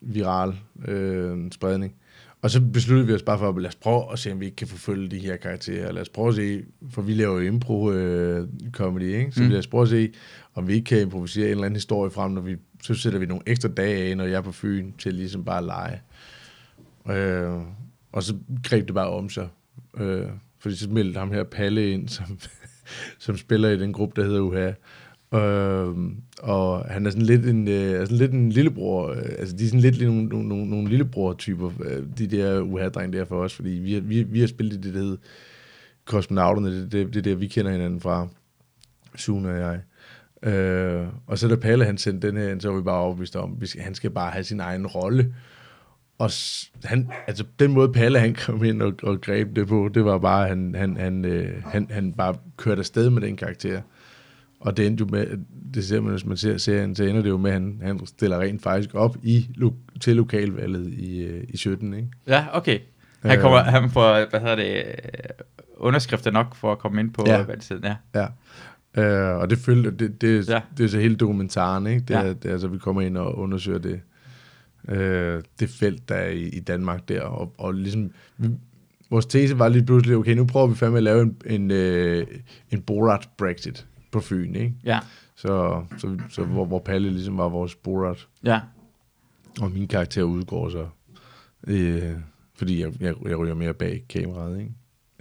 viral 0.00 0.54
øh, 0.88 1.36
spredning. 1.50 1.94
Og 2.42 2.50
så 2.50 2.60
besluttede 2.60 3.06
vi 3.06 3.14
os 3.14 3.22
bare 3.22 3.38
for, 3.38 3.48
at 3.48 3.62
lad 3.62 3.68
os 3.68 3.74
prøve 3.74 4.12
at 4.12 4.18
se, 4.18 4.32
om 4.32 4.40
vi 4.40 4.44
ikke 4.44 4.56
kan 4.56 4.66
forfølge 4.66 5.08
de 5.08 5.18
her 5.18 5.36
karakterer. 5.36 5.92
Lad 5.92 6.02
os 6.02 6.08
prøve 6.08 6.28
at 6.28 6.34
se, 6.34 6.62
for 6.90 7.02
vi 7.02 7.14
laver 7.14 7.40
jo 7.40 7.52
impro-comedy, 7.52 9.02
ikke? 9.02 9.32
Så 9.32 9.42
mm. 9.42 9.48
lad 9.48 9.58
os 9.58 9.66
prøve 9.66 9.82
at 9.82 9.88
se, 9.88 10.12
om 10.54 10.68
vi 10.68 10.74
ikke 10.74 10.84
kan 10.84 11.00
improvisere 11.00 11.44
en 11.44 11.50
eller 11.50 11.64
anden 11.64 11.76
historie 11.76 12.10
frem, 12.10 12.32
når 12.32 12.40
vi, 12.40 12.56
så 12.82 12.94
sætter 12.94 13.18
vi 13.18 13.26
nogle 13.26 13.42
ekstra 13.46 13.68
dage 13.68 14.10
af, 14.10 14.16
når 14.16 14.24
jeg 14.24 14.34
er 14.34 14.40
på 14.40 14.52
Fyn, 14.52 14.92
til 14.98 15.14
ligesom 15.14 15.44
bare 15.44 15.58
at 15.58 15.64
lege. 15.64 16.00
Øh, 17.10 17.62
og 18.12 18.22
så 18.22 18.36
greb 18.64 18.86
det 18.86 18.94
bare 18.94 19.10
om 19.10 19.28
sig. 19.28 19.48
Øh, 19.98 20.26
fordi 20.58 20.76
så 20.76 20.90
meldte 20.90 21.18
ham 21.18 21.30
her 21.30 21.44
Palle 21.44 21.90
ind, 21.90 22.08
som, 22.08 22.38
som 23.18 23.36
spiller 23.36 23.68
i 23.68 23.78
den 23.78 23.92
gruppe, 23.92 24.20
der 24.20 24.26
hedder 24.26 24.40
UHA. 24.40 24.72
Øh, 25.34 25.88
og 26.42 26.84
han 26.84 27.06
er 27.06 27.10
sådan 27.10 27.26
lidt 27.26 27.46
en, 27.46 27.68
øh, 27.68 27.74
er 27.92 28.04
sådan 28.04 28.16
lidt 28.18 28.32
en 28.32 28.50
lillebror, 28.52 29.10
øh, 29.10 29.22
altså 29.38 29.56
de 29.56 29.64
er 29.64 29.68
sådan 29.68 29.80
lidt 29.80 30.02
nogle, 30.02 30.24
nogle, 30.24 30.48
nogle, 30.48 30.70
nogle 30.70 30.88
lillebror-typer, 30.88 31.70
øh, 31.84 32.02
de 32.18 32.26
der 32.26 32.60
UHA-drenge 32.60 33.18
der 33.18 33.24
for 33.24 33.36
os, 33.42 33.54
fordi 33.54 33.70
vi, 33.70 33.94
har- 33.94 34.00
vi, 34.00 34.22
vi 34.22 34.40
har 34.40 34.46
spillet 34.46 34.74
i 34.74 34.80
det, 34.80 34.94
der 34.94 35.00
hedder 35.00 35.16
Kosmonauterne, 36.04 36.80
det, 36.80 36.92
det, 36.92 37.14
det 37.14 37.24
der, 37.24 37.34
vi 37.34 37.46
kender 37.46 37.72
hinanden 37.72 38.00
fra, 38.00 38.28
Sune 39.16 39.48
og 39.48 39.58
jeg. 39.58 39.80
Øh, 40.52 41.06
og 41.26 41.38
så 41.38 41.48
da 41.48 41.56
Palle 41.56 41.84
han 41.84 41.98
sendte 41.98 42.28
den 42.28 42.36
her 42.36 42.48
ind, 42.52 42.60
så 42.60 42.68
var 42.68 42.76
vi 42.76 42.82
bare 42.82 42.98
overbevist 43.00 43.36
om, 43.36 43.58
at 43.62 43.76
han 43.80 43.94
skal 43.94 44.10
bare 44.10 44.30
have 44.30 44.44
sin 44.44 44.60
egen 44.60 44.86
rolle. 44.86 45.34
Og 46.18 46.30
han, 46.84 47.10
altså 47.26 47.44
den 47.58 47.72
måde 47.72 47.92
Palle 47.92 48.18
han 48.18 48.34
kom 48.34 48.64
ind 48.64 48.82
og, 48.82 48.92
og 49.02 49.20
greb 49.20 49.56
det 49.56 49.68
på, 49.68 49.90
det 49.94 50.04
var 50.04 50.18
bare, 50.18 50.42
at 50.42 50.48
han, 50.48 50.74
han, 50.74 50.96
han, 50.96 51.24
øh, 51.24 51.62
han, 51.66 51.86
han 51.90 52.12
bare 52.12 52.34
kørte 52.56 52.78
afsted 52.78 53.10
med 53.10 53.22
den 53.22 53.36
karakter. 53.36 53.80
Og 54.62 54.76
det 54.76 54.86
endte 54.86 55.02
jo 55.02 55.08
med, 55.10 55.26
det 55.74 55.84
ser 55.84 56.00
man, 56.00 56.10
hvis 56.10 56.26
man 56.26 56.36
ser 56.36 56.56
serien, 56.56 56.96
så 56.96 57.04
ender 57.04 57.22
det 57.22 57.28
jo 57.28 57.36
med, 57.36 57.50
at 57.50 57.54
han, 57.54 57.80
han 57.82 58.06
stiller 58.06 58.40
rent 58.40 58.62
faktisk 58.62 58.94
op 58.94 59.16
i, 59.22 59.46
til 60.00 60.16
lokalvalget 60.16 60.88
i, 60.92 61.22
øh, 61.24 61.44
i 61.48 61.56
17, 61.56 61.94
ikke? 61.94 62.08
Ja, 62.26 62.46
okay. 62.52 62.78
Han, 63.22 63.36
Øh. 63.36 63.42
kommer, 63.42 63.58
han 63.58 63.90
får, 63.90 64.30
hvad 64.30 64.40
hedder 64.40 64.56
det, 64.56 64.76
øh, 64.76 64.84
underskrifter 65.76 66.30
nok 66.30 66.54
for 66.54 66.72
at 66.72 66.78
komme 66.78 67.00
ind 67.00 67.10
på 67.12 67.24
Ja. 67.26 67.42
valgsiden. 67.42 67.84
Ja. 67.84 67.96
Ja. 68.14 68.26
Øh, 69.02 69.38
og 69.40 69.50
det 69.50 69.58
følte, 69.58 69.90
det, 69.90 70.20
det, 70.20 70.48
Ja. 70.48 70.60
det 70.78 70.84
er 70.84 70.88
så 70.88 70.98
hele 71.00 71.16
dokumentaren, 71.16 71.86
ikke? 71.86 72.00
Det, 72.00 72.10
Ja. 72.14 72.20
ja. 72.20 72.28
det 72.32 72.44
altså, 72.50 72.68
vi 72.68 72.78
kommer 72.78 73.02
ind 73.02 73.16
og 73.16 73.38
undersøger 73.38 73.78
det, 73.78 74.00
øh, 74.88 75.42
det 75.60 75.68
felt, 75.68 76.08
der 76.08 76.14
er 76.14 76.30
i, 76.30 76.42
i 76.48 76.60
Danmark 76.60 77.08
der, 77.08 77.20
og, 77.22 77.54
og 77.58 77.74
ligesom, 77.74 78.10
vi, 78.38 78.48
vores 79.10 79.26
tese 79.26 79.58
var 79.58 79.68
lige 79.68 79.84
pludselig, 79.86 80.16
okay, 80.16 80.34
nu 80.34 80.44
prøver 80.44 80.66
vi 80.66 80.74
fandme 80.74 80.96
at 80.96 81.02
lave 81.02 81.22
en, 81.22 81.36
en, 81.46 81.70
øh, 81.70 82.26
en 82.70 82.80
Borat 82.82 83.28
Brexit 83.38 83.86
på 84.12 84.20
Fyn, 84.20 84.54
ikke? 84.54 84.74
Ja. 84.84 84.98
Så, 85.36 85.82
så, 85.98 86.18
så 86.30 86.44
hvor, 86.44 86.64
hvor 86.64 86.78
Palle 86.78 87.10
ligesom 87.10 87.38
var 87.38 87.48
vores 87.48 87.74
Borat, 87.74 88.26
Ja. 88.44 88.60
og 89.60 89.70
min 89.70 89.88
karakter 89.88 90.22
udgår 90.22 90.68
så, 90.70 90.86
øh, 91.66 92.12
fordi 92.54 92.80
jeg, 92.82 92.92
jeg, 93.00 93.14
jeg 93.28 93.38
ryger 93.38 93.54
mere 93.54 93.74
bag 93.74 94.02
kameraet, 94.08 94.58
ikke? 94.60 94.72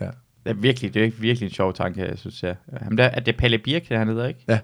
Ja. 0.02 0.06
Det 0.44 0.50
er 0.50 0.54
virkelig, 0.54 0.94
det 0.94 1.06
er 1.06 1.12
virkelig 1.20 1.48
en 1.48 1.54
sjov 1.54 1.74
tanke, 1.74 2.02
jeg 2.02 2.18
synes, 2.18 2.44
ja. 2.44 2.54
Ham 2.82 2.98
der, 2.98 3.04
er 3.04 3.20
det 3.20 3.38
Palle 3.38 3.58
Birk, 3.58 3.88
han 3.88 4.08
hedder, 4.08 4.28
ikke? 4.28 4.46
Ja. 4.48 4.60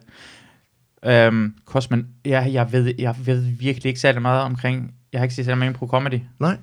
Øhm, 1.28 1.56
Kosman, 1.66 2.08
ja, 2.26 2.48
jeg, 2.52 2.72
ved, 2.72 2.94
jeg 3.00 3.16
ved 3.26 3.42
virkelig 3.42 3.86
ikke 3.86 4.00
særlig 4.00 4.22
meget 4.22 4.42
omkring, 4.44 4.94
jeg 5.14 5.20
har 5.20 5.24
ikke 5.24 5.36
set 5.36 5.46
særlig 5.46 5.58
meget 5.58 5.70
impro 5.70 5.88
comedy. 5.88 6.20
Nej, 6.40 6.50
Jeg, 6.50 6.58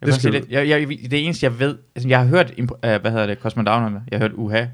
Det 0.00 0.06
det 0.06 0.14
skal 0.14 0.20
sige 0.22 0.32
lidt, 0.32 0.50
jeg, 0.50 0.68
jeg, 0.68 0.88
det 1.10 1.24
eneste, 1.24 1.44
jeg 1.44 1.58
ved, 1.58 1.78
altså 1.94 2.08
jeg 2.08 2.18
har 2.18 2.26
hørt, 2.26 2.52
uh, 2.58 2.66
hvad 2.80 3.10
hedder 3.10 3.26
det, 3.26 3.38
Cosmonauterne, 3.38 4.02
jeg 4.10 4.18
har 4.18 4.28
hørt 4.28 4.32
UHA, 4.36 4.66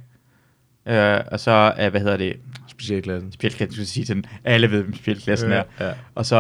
uh, 0.87 1.27
og 1.33 1.41
så, 1.41 1.73
uh, 1.85 1.91
hvad 1.91 2.01
hedder 2.01 2.17
det, 2.17 2.37
specialklassen. 2.69 3.33
specialklassen, 3.33 3.73
skulle 3.73 3.83
jeg 3.83 3.89
sige 3.89 4.05
til 4.05 4.15
den, 4.17 4.25
alle 4.45 4.71
ved, 4.71 4.83
hvem 4.83 4.95
specialklassen 4.95 5.53
er, 5.53 5.63
ja. 5.81 5.91
og 6.15 6.27
så 6.27 6.37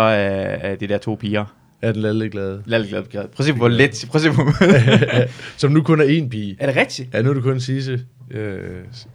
uh, 0.65 0.81
de 0.81 0.87
der 0.87 0.99
to 0.99 1.15
piger, 1.15 1.45
Er 1.83 1.93
den 1.93 2.03
lalle 2.03 2.29
glade? 2.29 2.63
Lad 2.67 2.89
glad, 2.89 3.03
glad. 3.05 3.23
Prøv 3.23 3.35
at 3.39 3.45
se, 3.45 3.53
hvor 3.53 3.69
let, 3.69 4.05
prøv 4.11 4.17
at 4.19 4.23
se, 4.23 4.31
hvor, 4.31 5.27
Som 5.61 5.73
nu 5.73 5.83
kun 5.83 6.01
er 6.01 6.05
én 6.05 6.29
pige. 6.29 6.57
er 6.61 6.67
det 6.67 6.77
rigtigt? 6.77 7.15
Ja, 7.15 7.23
nu 7.23 7.31
er 7.31 7.35
det 7.35 7.43
kun 7.43 7.61
Sisse, 7.61 8.01
øh, 8.31 8.61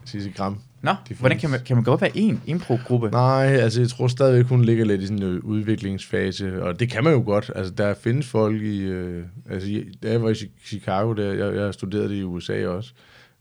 Sisse 0.06 0.30
Gram. 0.36 0.58
Nå, 0.84 0.92
hvordan 1.20 1.40
kan 1.40 1.50
man, 1.50 1.60
kan 1.66 1.76
man 1.76 1.84
godt 1.84 2.02
være 2.02 2.18
en 2.18 2.42
impro-gruppe? 2.46 3.10
Nej, 3.12 3.46
altså 3.46 3.82
jeg 3.82 3.90
tror 3.90 4.08
stadigvæk, 4.08 4.46
hun 4.46 4.66
ligger 4.66 4.86
lidt 4.86 5.02
i 5.02 5.06
sådan 5.08 5.24
en 5.24 5.30
øh, 5.36 5.44
udviklingsfase, 5.44 6.64
og 6.64 6.80
det 6.80 6.90
kan 6.90 7.04
man 7.04 7.14
jo 7.14 7.24
godt. 7.26 7.52
Altså 7.56 7.74
der 7.74 7.94
findes 7.94 8.28
folk 8.28 8.62
i, 8.62 8.82
øh, 8.82 9.24
altså 9.50 9.84
da 10.04 10.12
jeg 10.12 10.22
var 10.24 10.30
i 10.30 10.34
Chi- 10.34 10.68
Chicago, 10.68 11.14
der, 11.14 11.34
jeg, 11.34 11.56
jeg 11.56 11.74
studerede 11.74 12.10
det 12.10 12.16
i 12.16 12.24
USA 12.24 12.68
også, 12.68 12.92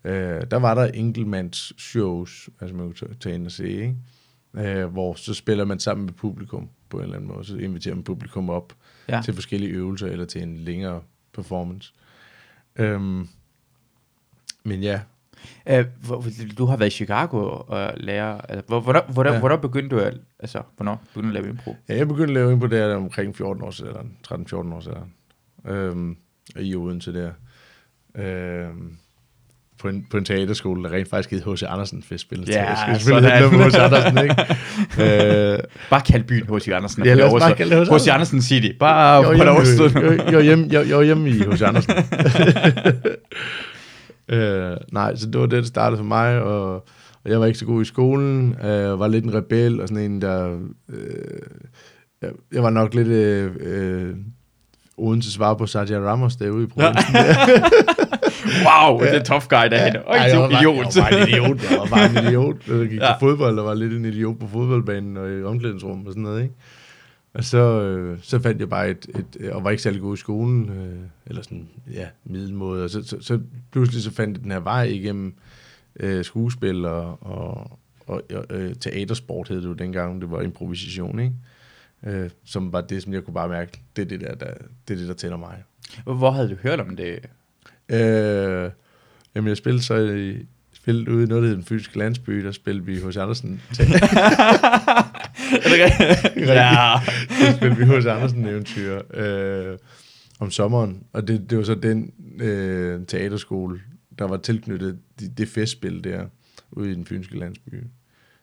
øh, 0.05 0.43
der 0.51 0.57
var 0.57 0.75
der 0.75 0.85
enkeltmands 0.87 1.83
shows, 1.83 2.49
altså 2.61 2.77
man 2.77 2.87
kunne 2.87 3.15
tage- 3.21 3.35
ind 3.35 3.47
og 3.47 3.53
se, 3.53 3.69
ikke? 3.69 3.97
Øh, 4.55 4.87
hvor 4.87 5.15
så 5.15 5.35
spiller 5.35 5.65
man 5.65 5.79
sammen 5.79 6.07
med 6.07 6.13
publikum 6.13 6.69
på 6.89 6.97
en 6.97 7.03
eller 7.03 7.17
anden 7.17 7.29
måde, 7.31 7.45
så 7.45 7.57
inviterer 7.57 7.95
man 7.95 8.05
publikum 8.05 8.51
op 8.51 8.73
Ja. 9.09 9.21
til 9.25 9.35
forskellige 9.35 9.73
øvelser, 9.73 10.07
eller 10.07 10.25
til 10.25 10.43
en 10.43 10.57
længere 10.57 11.03
performance. 11.33 11.93
Øhm, 12.77 13.29
men 14.65 14.83
ja, 14.83 15.01
hvor, 16.07 16.25
du 16.59 16.65
har 16.65 16.77
været 16.77 16.91
i 16.93 16.97
Chicago 16.97 17.39
og 17.67 17.93
lærer, 17.97 18.41
altså, 18.41 18.65
hvor, 18.67 18.81
hvornår, 18.81 19.13
hvornår, 19.13 19.33
ja. 19.33 19.39
Hvornår 19.39 19.57
begyndte 19.57 19.97
du 19.97 20.01
at, 20.03 20.19
altså, 20.39 20.63
hvornår 20.77 21.03
begyndte 21.15 21.33
du 21.33 21.39
at 21.39 21.43
lave 21.43 21.51
impro? 21.53 21.77
Ja, 21.89 21.97
jeg 21.97 22.09
begyndte 22.09 22.31
at 22.31 22.35
lave 22.35 22.61
det 22.61 22.71
her 22.71 22.95
omkring 22.95 23.37
14 23.37 23.63
år 23.65 23.71
siden, 23.71 24.17
13-14 24.29 24.55
år 24.75 24.81
siden, 24.81 25.15
øhm, 25.67 26.17
i 26.57 26.75
Odense 26.75 27.13
der. 27.13 27.33
Øhm, 28.15 28.97
på 29.81 29.89
en, 29.89 30.07
på 30.11 30.17
en 30.17 30.25
teaterskole, 30.25 30.83
der 30.83 30.93
rent 30.93 31.11
faktisk 31.11 31.31
hed 31.31 31.55
H.C. 31.55 31.63
Andersen 31.63 32.03
festspil. 32.03 32.45
Ja, 32.49 32.69
jeg 32.69 32.79
skal 32.79 33.01
selvfølgelig 33.01 33.31
sådan. 33.31 33.53
noget 33.53 33.73
H.C. 33.73 33.79
Andersen, 33.79 34.19
ikke? 34.23 35.53
øh, 35.53 35.59
Bare 35.91 36.01
kald 36.01 36.23
byen 36.25 36.57
H.C. 36.57 36.69
Andersen. 36.69 37.05
Ja, 37.05 37.15
lad 37.15 37.25
os 37.25 37.43
bare 37.43 37.55
kalde 37.55 37.77
det 37.77 37.89
H.C. 37.95 38.09
Andersen 38.09 38.43
City. 38.43 38.69
Bare 38.81 39.17
jeg, 39.17 39.25
på 39.25 39.33
hjemme, 39.33 39.51
overstået. 39.51 39.95
var 40.35 40.41
hjemme, 40.41 40.69
jeg 40.71 40.97
var 40.97 41.03
hjemme 41.03 41.31
i 41.31 41.33
H.C. 41.33 41.63
Andersen. 41.63 41.95
øh, 44.39 44.77
nej, 44.93 45.17
så 45.17 45.27
det 45.27 45.41
var 45.41 45.47
det, 45.47 45.63
der 45.63 45.69
startede 45.69 45.99
for 45.99 46.05
mig, 46.05 46.43
og, 46.43 46.75
og 47.25 47.31
jeg 47.31 47.41
var 47.41 47.47
ikke 47.47 47.59
så 47.59 47.67
god 47.67 47.83
i 47.83 47.85
skolen. 47.85 48.57
Øh, 48.65 49.01
var 49.01 49.09
lidt 49.09 49.25
en 49.25 49.35
rebel, 49.35 49.81
og 49.81 49.89
sådan 49.89 50.05
en, 50.05 50.23
der... 50.23 50.59
Øh, 50.93 50.99
jeg, 52.23 52.31
jeg 52.53 52.63
var 52.63 52.71
nok 52.71 52.95
lidt... 52.95 53.09
Øh, 53.09 53.51
øh, 53.61 54.15
Odense 54.97 55.33
svar 55.33 55.55
på 55.55 55.67
Sergio 55.67 56.09
Ramos 56.09 56.37
derude 56.37 56.65
i 56.65 56.67
provinsen. 56.67 57.15
Wow, 58.67 59.01
det 59.01 59.15
er 59.17 59.23
tough 59.23 59.45
guy 59.49 59.65
derhen. 59.71 59.97
Øj, 59.97 60.03
Ej, 60.17 60.25
det 60.27 60.33
jeg 60.33 60.37
er 60.37 60.41
var 60.41 60.49
bare- 60.51 60.61
idiot. 60.61 60.97
Jeg 60.97 61.05
var 61.07 61.11
bare 61.11 61.21
en 61.23 61.29
idiot. 61.29 61.71
Jeg 61.71 61.79
var 61.79 61.87
bare 61.87 62.07
en 62.11 62.17
idiot. 62.27 62.57
Jeg 62.69 62.89
gik 62.89 63.01
Ja. 63.01 63.07
ja. 63.07 63.13
på 63.13 63.19
fodbold, 63.21 63.59
og 63.59 63.65
var 63.65 63.75
lidt 63.75 63.93
en 63.93 64.05
idiot 64.05 64.39
på 64.39 64.47
fodboldbanen 64.47 65.17
og 65.17 65.31
i 65.33 65.43
omklædningsrummet 65.43 66.07
og 66.07 66.13
sådan 66.13 66.23
noget, 66.23 66.43
ikke? 66.43 66.55
Og 67.35 67.45
så, 67.45 67.83
øh, 67.83 68.19
så 68.23 68.39
fandt 68.41 68.61
jeg 68.61 68.69
bare 68.69 68.91
et, 68.91 69.07
et, 69.41 69.51
og 69.51 69.65
var 69.65 69.71
ikke 69.71 69.83
særlig 69.83 70.01
god 70.01 70.15
i 70.17 70.21
skolen, 70.21 70.69
øh, 70.69 70.99
eller 71.27 71.43
sådan, 71.43 71.69
ja, 71.95 72.07
middelmåde, 72.25 72.85
og 72.85 72.91
så, 72.91 73.03
så, 73.05 73.17
så 73.21 73.41
pludselig 73.73 74.03
så 74.03 74.13
fandt 74.13 74.37
jeg 74.37 74.43
den 74.45 74.53
her 74.53 74.61
vej 74.61 74.83
igennem 74.83 75.35
øh, 76.01 76.25
skuespil 76.25 76.85
og, 76.85 77.19
og, 77.21 77.79
og 78.07 78.23
øh, 78.51 78.75
teatersport 78.75 79.49
hed 79.49 79.57
det 79.63 79.69
jo 79.69 79.73
dengang, 79.73 80.21
det 80.21 80.31
var 80.31 80.41
improvisation, 80.41 81.19
ikke? 81.21 81.33
Øh, 82.07 82.31
som 82.45 82.73
var 82.73 82.81
det, 82.81 83.03
som 83.03 83.13
jeg 83.13 83.23
kunne 83.25 83.35
bare 83.35 83.49
mærke, 83.49 83.81
det 83.97 84.03
er 84.03 84.07
det 84.09 84.21
der, 84.21 84.35
der, 84.35 84.51
det 84.89 84.95
er 84.95 84.99
det, 84.99 85.09
der 85.09 85.15
tænder 85.15 85.37
mig. 85.37 85.63
Hvor 86.05 86.31
havde 86.31 86.49
du 86.49 86.55
hørt 86.63 86.81
om 86.81 86.97
det? 86.97 87.19
Øh, 87.91 88.71
jamen, 89.35 89.49
jeg 89.49 89.57
spillede 89.57 89.83
så 89.83 89.95
i, 89.95 90.47
spillede 90.73 91.11
ude 91.11 91.25
i 91.25 91.27
noget, 91.27 91.43
der 91.43 91.49
hed 91.49 91.57
den 91.57 91.65
fysiske 91.65 91.99
landsby, 91.99 92.45
der 92.45 92.53
spillede 92.53 92.87
vi 92.87 93.01
hos 93.01 93.17
Andersen. 93.17 93.61
Er 95.51 95.69
det 95.69 95.73
rigtigt? 95.73 96.49
ja. 96.49 96.95
der 97.41 97.57
spillede 97.57 97.79
vi 97.79 97.85
hos 97.85 98.07
Andersen 98.07 98.47
eventyr 98.47 99.01
øh, 99.15 99.79
om 100.41 100.51
sommeren. 100.51 101.03
Og 101.13 101.29
det, 101.29 101.51
det 101.51 101.59
var 101.59 101.65
så 101.65 101.75
den 101.75 102.13
øh, 102.41 103.07
teaterskole, 103.07 103.81
der 104.19 104.25
var 104.25 104.37
tilknyttet 104.37 104.99
det, 105.21 105.39
det 105.39 105.49
festspil 105.49 106.05
der, 106.05 106.27
ude 106.71 106.91
i 106.91 106.95
den 106.95 107.07
fynske 107.07 107.39
landsby. 107.39 107.85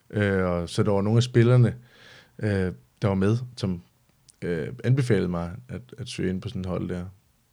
Øh, 0.10 0.46
og 0.46 0.70
så 0.70 0.84
der 0.84 0.92
var 0.92 1.02
nogle 1.02 1.18
af 1.18 1.24
spillerne, 1.24 1.76
øh, 2.40 2.72
der 3.02 3.08
var 3.08 3.16
med, 3.16 3.38
som 3.58 3.82
øh, 4.42 4.68
anbefalede 4.84 5.30
mig 5.30 5.52
at, 5.70 5.82
at 5.98 6.08
søge 6.08 6.30
ind 6.30 6.42
på 6.42 6.50
sådan 6.50 6.62
et 6.62 6.66
hold 6.66 6.90
der. 6.90 7.06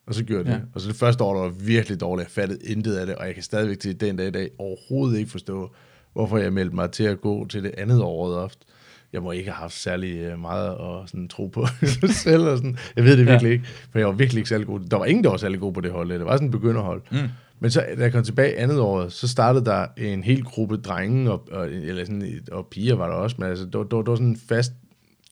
Og 0.06 0.14
så 0.14 0.24
gjorde 0.24 0.44
jeg 0.44 0.52
Ja. 0.52 0.58
det. 0.58 0.68
Og 0.74 0.80
så 0.80 0.88
det 0.88 0.96
første 0.96 1.24
år, 1.24 1.34
der 1.34 1.40
var 1.42 1.48
virkelig 1.60 2.00
dårligt. 2.00 2.26
Jeg 2.28 2.42
fattede 2.42 2.60
intet 2.66 2.94
af 2.96 3.06
det, 3.06 3.14
og 3.14 3.26
jeg 3.26 3.34
kan 3.34 3.42
stadigvæk 3.42 3.78
til 3.78 4.00
den 4.00 4.16
dag 4.16 4.26
i 4.26 4.30
dag 4.30 4.50
overhovedet 4.58 5.18
ikke 5.18 5.30
forstå, 5.30 5.70
hvorfor 6.12 6.38
jeg 6.38 6.52
meldte 6.52 6.74
mig 6.74 6.90
til 6.90 7.04
at 7.04 7.20
gå 7.20 7.46
til 7.46 7.62
det 7.62 7.74
andet 7.78 8.02
året 8.02 8.36
ofte. 8.36 8.66
Jeg 9.12 9.22
må 9.22 9.30
ikke 9.32 9.50
have 9.50 9.54
haft 9.60 9.74
særlig 9.74 10.16
øh, 10.18 10.38
meget 10.40 10.70
at 10.70 11.08
sådan, 11.10 11.28
tro 11.28 11.46
på 11.46 11.66
selv. 12.24 12.42
Og 12.42 12.56
sådan. 12.56 12.76
Jeg 12.96 13.04
ved 13.04 13.16
det 13.16 13.24
Ja. 13.26 13.30
virkelig 13.30 13.52
ikke, 13.52 13.64
for 13.92 13.98
jeg 13.98 14.06
var 14.08 14.12
virkelig 14.14 14.38
ikke 14.38 14.48
særlig 14.48 14.66
god. 14.66 14.80
Der 14.80 14.96
var 14.98 15.04
ingen, 15.04 15.24
der 15.24 15.30
var 15.30 15.36
særlig 15.36 15.60
god 15.60 15.72
på 15.72 15.80
det 15.80 15.90
hold. 15.92 16.08
Det 16.08 16.24
var 16.24 16.32
sådan 16.36 16.48
en 16.48 16.52
begynderhold. 16.52 17.02
Mm. 17.12 17.18
Men 17.60 17.70
så, 17.70 17.84
da 17.96 18.02
jeg 18.02 18.12
kom 18.12 18.24
tilbage 18.24 18.58
andet 18.58 18.78
år, 18.80 19.08
så 19.08 19.28
startede 19.28 19.64
der 19.64 19.86
en 19.96 20.22
hel 20.24 20.44
gruppe 20.44 20.76
drenge, 20.76 21.30
og, 21.32 21.48
og, 21.52 21.66
eller 21.72 22.04
sådan, 22.04 22.40
og 22.52 22.66
piger 22.66 22.94
var 22.94 23.06
der 23.06 23.14
også, 23.14 23.36
men 23.38 23.48
altså, 23.48 23.64
der, 23.72 23.78
var- 23.78 23.84
der, 23.84 23.96
der 24.02 24.10
var 24.10 24.16
sådan 24.16 24.26
en 24.26 24.36
fast 24.48 24.72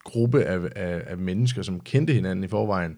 gruppe 0.04 0.44
af, 0.44 0.58
af, 0.76 1.02
af 1.06 1.18
mennesker, 1.18 1.62
som 1.62 1.80
kendte 1.80 2.12
hinanden 2.12 2.44
i 2.44 2.48
forvejen, 2.48 2.96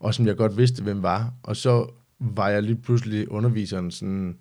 og 0.00 0.14
som 0.14 0.26
jeg 0.26 0.36
godt 0.36 0.56
vidste, 0.56 0.82
hvem 0.82 1.02
var. 1.02 1.34
Og 1.42 1.56
så 1.56 1.90
var 2.18 2.48
jeg 2.48 2.62
lige 2.62 2.76
pludselig 2.76 3.30
underviseren 3.30 3.90
sådan, 3.90 4.40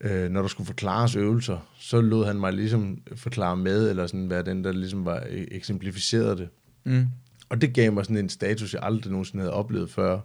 øh, 0.00 0.30
når 0.30 0.40
der 0.40 0.48
skulle 0.48 0.66
forklares 0.66 1.16
øvelser, 1.16 1.58
så 1.78 2.00
lod 2.00 2.26
han 2.26 2.40
mig 2.40 2.52
ligesom 2.52 2.98
forklare 3.14 3.56
med, 3.56 3.90
eller 3.90 4.06
sådan 4.06 4.30
være 4.30 4.42
den, 4.42 4.64
der 4.64 4.72
ligesom 4.72 5.04
var 5.04 5.20
e- 5.20 5.54
eksemplificerede 5.54 6.36
det. 6.36 6.48
Mm. 6.84 7.06
Og 7.48 7.60
det 7.60 7.74
gav 7.74 7.92
mig 7.92 8.04
sådan 8.04 8.16
en 8.16 8.28
status, 8.28 8.74
jeg 8.74 8.82
aldrig 8.82 9.10
nogensinde 9.10 9.42
havde 9.42 9.54
oplevet 9.54 9.90
før, 9.90 10.20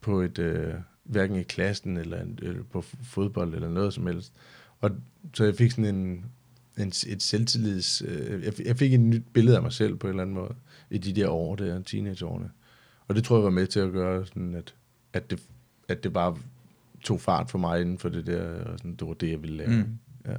på 0.00 0.20
et, 0.20 0.38
øh, 0.38 0.74
hverken 1.04 1.36
i 1.36 1.42
klassen, 1.42 1.96
eller, 1.96 2.18
eller 2.42 2.62
på 2.62 2.84
fodbold, 3.02 3.54
eller 3.54 3.68
noget 3.68 3.94
som 3.94 4.06
helst. 4.06 4.32
Og 4.80 4.90
så 5.34 5.44
jeg 5.44 5.54
fik 5.56 5.70
sådan 5.70 5.94
en, 5.96 6.24
en 6.78 6.88
et 6.88 7.22
selvtillids... 7.22 8.02
Øh, 8.06 8.44
jeg, 8.44 8.66
jeg 8.66 8.76
fik 8.76 8.94
et 8.94 9.00
nyt 9.00 9.24
billede 9.32 9.56
af 9.56 9.62
mig 9.62 9.72
selv 9.72 9.96
på 9.96 10.06
en 10.06 10.10
eller 10.10 10.22
anden 10.22 10.34
måde, 10.34 10.54
i 10.90 10.98
de 10.98 11.12
der 11.12 11.28
år, 11.28 11.56
der 11.56 11.82
teenageårene. 11.82 12.50
Og 13.08 13.14
det 13.14 13.24
tror 13.24 13.36
jeg 13.36 13.44
var 13.44 13.50
med 13.50 13.66
til 13.66 13.80
at 13.80 13.92
gøre, 13.92 14.26
sådan 14.26 14.54
at, 14.54 14.74
at, 15.12 15.30
det, 15.30 15.42
at 15.88 16.04
det 16.04 16.12
bare 16.12 16.36
tog 17.02 17.20
fart 17.20 17.50
for 17.50 17.58
mig 17.58 17.80
inden 17.80 17.98
for 17.98 18.08
det 18.08 18.26
der, 18.26 18.64
og 18.64 18.78
sådan, 18.78 18.94
det 18.96 19.08
var 19.08 19.14
det, 19.14 19.30
jeg 19.30 19.42
ville 19.42 19.56
lave. 19.56 19.70
Mm. 19.70 19.98
Ja. 20.26 20.34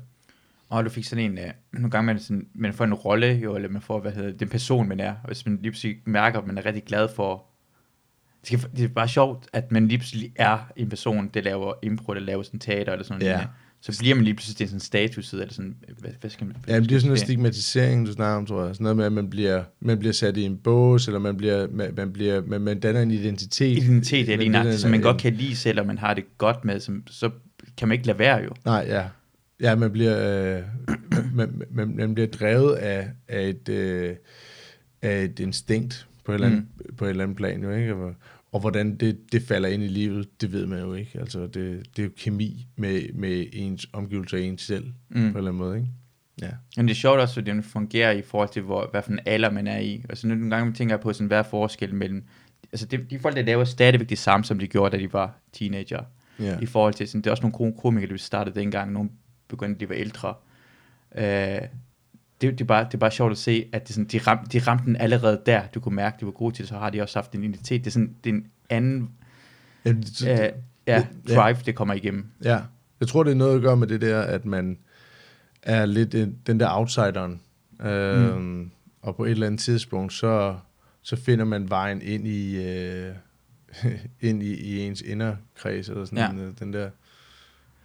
Og 0.70 0.86
du 0.86 0.90
fik 0.90 1.04
sådan 1.06 1.32
en, 1.32 1.38
uh, 1.38 1.44
nogle 1.72 1.92
gange 1.92 2.06
man, 2.06 2.20
sådan, 2.20 2.48
man 2.54 2.74
får 2.74 2.86
en 2.86 2.94
rolle, 2.94 3.28
jo, 3.28 3.56
eller 3.56 3.70
man 3.70 3.82
får, 3.82 4.00
hvad 4.00 4.12
hedder 4.12 4.32
den 4.32 4.50
person, 4.50 4.88
man 4.88 5.00
er. 5.00 5.12
Og 5.12 5.28
hvis 5.28 5.46
man 5.46 5.56
lige 5.56 5.72
pludselig 5.72 6.02
mærker, 6.06 6.40
at 6.40 6.48
man 6.48 6.58
er 6.58 6.66
rigtig 6.66 6.84
glad 6.84 7.08
for, 7.16 7.46
det, 8.42 8.48
skal, 8.48 8.72
det 8.78 8.84
er 8.84 8.88
bare 8.88 9.08
sjovt, 9.08 9.48
at 9.54 9.72
man 9.72 9.88
lige 9.88 9.98
pludselig 9.98 10.32
er 10.36 10.60
en 10.76 10.90
person, 10.90 11.28
der 11.28 11.42
laver 11.42 11.74
impro, 11.82 12.14
der 12.14 12.20
laver 12.20 12.44
sådan 12.44 12.60
teater, 12.60 12.92
eller 12.92 13.06
sådan 13.06 13.22
Ja. 13.22 13.34
noget. 13.34 13.50
Så 13.82 14.00
bliver 14.00 14.16
man 14.16 14.24
lige 14.24 14.34
pludselig 14.34 14.60
det 14.60 14.64
er 14.64 14.68
sådan 14.68 14.80
status, 14.80 15.34
eller 15.34 15.48
sådan, 15.50 15.76
hvad, 16.00 16.12
hvad 16.22 16.30
skal 16.30 16.48
man... 16.48 16.56
hvad 16.66 16.76
Ja, 16.76 16.80
det 16.80 16.92
er 16.92 17.00
sådan 17.00 17.12
en 17.12 17.18
stigmatisering, 17.18 18.08
du 18.08 18.12
snakker 18.12 18.38
om, 18.38 18.46
tror 18.46 18.66
jeg. 18.66 18.76
Sådan 18.76 18.84
noget 18.84 18.98
med, 18.98 19.06
at 19.06 19.12
man 19.12 19.30
bliver, 19.30 19.64
man 19.80 20.00
bliver 20.00 20.14
sat 20.14 20.38
i 20.38 20.44
en 20.44 20.58
bås, 20.58 21.08
eller 21.08 21.20
man, 21.20 21.38
bliver, 21.38 21.68
man, 21.72 21.94
man, 21.98 22.14
bliver, 22.14 22.42
man, 22.48 22.62
man 22.62 22.80
danner 22.80 23.02
en 23.02 23.12
identitet. 23.12 23.78
Identitet, 23.78 24.28
Man 24.28 24.40
lige 24.40 24.50
nøjagtigt, 24.50 24.80
som 24.80 24.92
man 24.92 25.02
godt 25.02 25.18
kan 25.18 25.34
lide 25.34 25.56
selv, 25.56 25.80
og 25.80 25.88
man 25.88 25.98
har 25.98 26.14
det 26.14 26.24
godt 26.38 26.66
med, 26.66 26.80
som, 26.80 27.04
så 27.08 27.30
kan 27.78 27.88
man 27.88 27.96
ikke 27.96 28.08
lade 28.08 28.20
være 28.20 28.38
jo. 28.38 28.50
Nej, 28.66 28.86
ja. 28.88 29.04
Ja, 29.62 29.76
man 29.76 29.92
bliver, 29.92 30.58
øh, 30.58 30.64
man, 31.36 31.62
man, 31.72 31.96
man 31.96 32.14
bliver 32.14 32.28
drevet 32.28 32.76
af, 32.76 33.08
af, 33.28 33.48
et, 33.48 33.70
øh, 33.70 34.16
af 35.02 35.24
et 35.24 35.40
instinkt 35.40 36.08
på 36.26 36.32
et, 36.32 36.36
eller 36.36 36.48
andet, 36.48 36.66
mm. 36.90 36.96
på 36.96 37.06
et 37.06 37.10
eller 37.10 37.24
andet 37.24 37.38
plan, 37.38 37.64
jo, 37.64 37.72
ikke? 37.72 37.96
Og, 38.52 38.60
hvordan 38.60 38.96
det, 38.96 39.20
det 39.32 39.42
falder 39.42 39.70
ind 39.70 39.84
i 39.84 39.88
livet, 39.88 40.42
det 40.42 40.52
ved 40.52 40.66
man 40.66 40.80
jo 40.80 40.94
ikke. 40.94 41.20
Altså, 41.20 41.40
det, 41.42 41.54
det 41.96 42.00
er 42.00 42.04
jo 42.04 42.10
kemi 42.18 42.68
med, 42.76 43.14
med 43.14 43.46
ens 43.54 43.88
omgivelser 43.94 44.38
og 44.38 44.44
ens 44.44 44.62
selv, 44.62 44.86
mm. 44.86 45.16
på 45.16 45.20
en 45.20 45.26
eller 45.26 45.38
anden 45.40 45.58
måde, 45.58 45.78
ikke? 45.78 45.90
Ja. 46.42 46.50
Men 46.78 46.88
det 46.88 46.94
er 46.94 46.96
sjovt 46.96 47.20
også, 47.20 47.42
hvordan 47.42 47.58
det 47.58 47.66
fungerer 47.66 48.12
i 48.12 48.22
forhold 48.22 48.50
til, 48.50 48.62
hvor, 48.62 48.88
hvad 48.92 49.02
for 49.02 49.12
en 49.12 49.20
alder 49.26 49.52
man 49.52 49.68
er 49.68 49.80
i. 49.80 50.06
Altså 50.10 50.28
nogle 50.28 50.56
gange 50.56 50.74
tænker 50.74 50.96
jeg 50.96 51.02
på, 51.02 51.14
sådan, 51.14 51.28
hvad 51.28 51.38
er 51.38 51.44
forskellen 51.44 52.00
mellem... 52.00 52.24
Altså 52.72 52.86
det, 52.86 53.10
de 53.10 53.20
folk, 53.20 53.36
der 53.36 53.42
laver 53.42 53.64
stadigvæk 53.64 54.10
det 54.10 54.18
samme, 54.18 54.44
som 54.44 54.60
de 54.60 54.68
gjorde, 54.68 54.98
da 54.98 55.02
de 55.02 55.14
var 55.14 55.40
teenager. 55.54 56.04
Ja. 56.40 56.60
I 56.60 56.66
forhold 56.66 56.94
til, 56.94 57.08
sådan, 57.08 57.22
det 57.22 57.28
er 57.28 57.32
også 57.32 57.50
nogle 57.50 57.74
komikere, 57.82 58.12
der 58.12 58.18
startede 58.18 58.60
dengang, 58.60 58.92
nogle 58.92 59.10
begyndte, 59.48 59.80
de 59.80 59.90
var 59.90 59.96
ældre. 59.96 60.34
Øh, 61.16 61.68
det, 62.42 62.52
det, 62.52 62.62
er 62.62 62.66
bare, 62.66 62.84
det 62.86 62.94
er 62.94 62.98
bare 62.98 63.12
sjovt 63.12 63.32
at 63.32 63.38
se, 63.38 63.66
at 63.72 63.88
det 63.88 63.96
sådan, 63.96 64.08
de, 64.08 64.18
ram, 64.18 64.46
de 64.46 64.60
ramte 64.60 64.86
den 64.86 64.96
allerede 64.96 65.42
der. 65.46 65.62
Du 65.76 65.80
kunne 65.80 65.96
mærke, 65.96 66.18
de 66.20 66.26
var 66.26 66.32
gode 66.32 66.56
til 66.56 66.64
det, 66.64 66.70
så 66.70 66.78
har 66.78 66.90
de 66.90 67.02
også 67.02 67.20
haft 67.20 67.32
en 67.32 67.44
identitet. 67.44 67.82
Det 67.82 67.88
er 67.88 67.92
sådan, 67.92 68.16
det 68.24 68.30
er 68.30 68.34
en 68.34 68.46
anden 68.70 69.10
Jamen, 69.86 70.02
det, 70.02 70.22
øh, 70.22 70.50
ja, 70.88 71.04
ja. 71.28 71.36
drive, 71.36 71.58
det 71.66 71.76
kommer 71.76 71.94
igennem. 71.94 72.26
Ja, 72.44 72.60
jeg 73.00 73.08
tror, 73.08 73.24
det 73.24 73.32
er 73.32 73.36
noget 73.36 73.56
at 73.56 73.62
gøre 73.62 73.78
med 73.78 73.88
det 73.88 74.02
der, 74.02 74.22
at 74.22 74.46
man 74.46 74.78
er 75.64 75.86
lidt 75.86 76.16
en, 76.16 76.38
den 76.48 76.60
der 76.60 76.68
outsideren. 76.72 77.42
Øhm, 77.82 78.42
mm. 78.42 78.72
Og 79.02 79.16
på 79.16 79.26
et 79.26 79.32
eller 79.32 79.48
andet 79.48 79.62
tidspunkt, 79.62 80.14
så, 80.14 80.56
så 81.02 81.16
finder 81.16 81.46
man 81.46 81.70
vejen 81.70 82.02
ind 82.02 82.28
i, 82.28 82.66
øh, 82.66 83.14
ind 84.22 84.44
i, 84.44 84.54
i 84.54 84.80
ens 84.80 85.02
inderkreds, 85.02 85.90
eller 85.90 86.06
sådan 86.06 86.18
Ja. 86.18 86.44
ja. 86.44 86.50
den 86.60 86.74
der... 86.74 86.90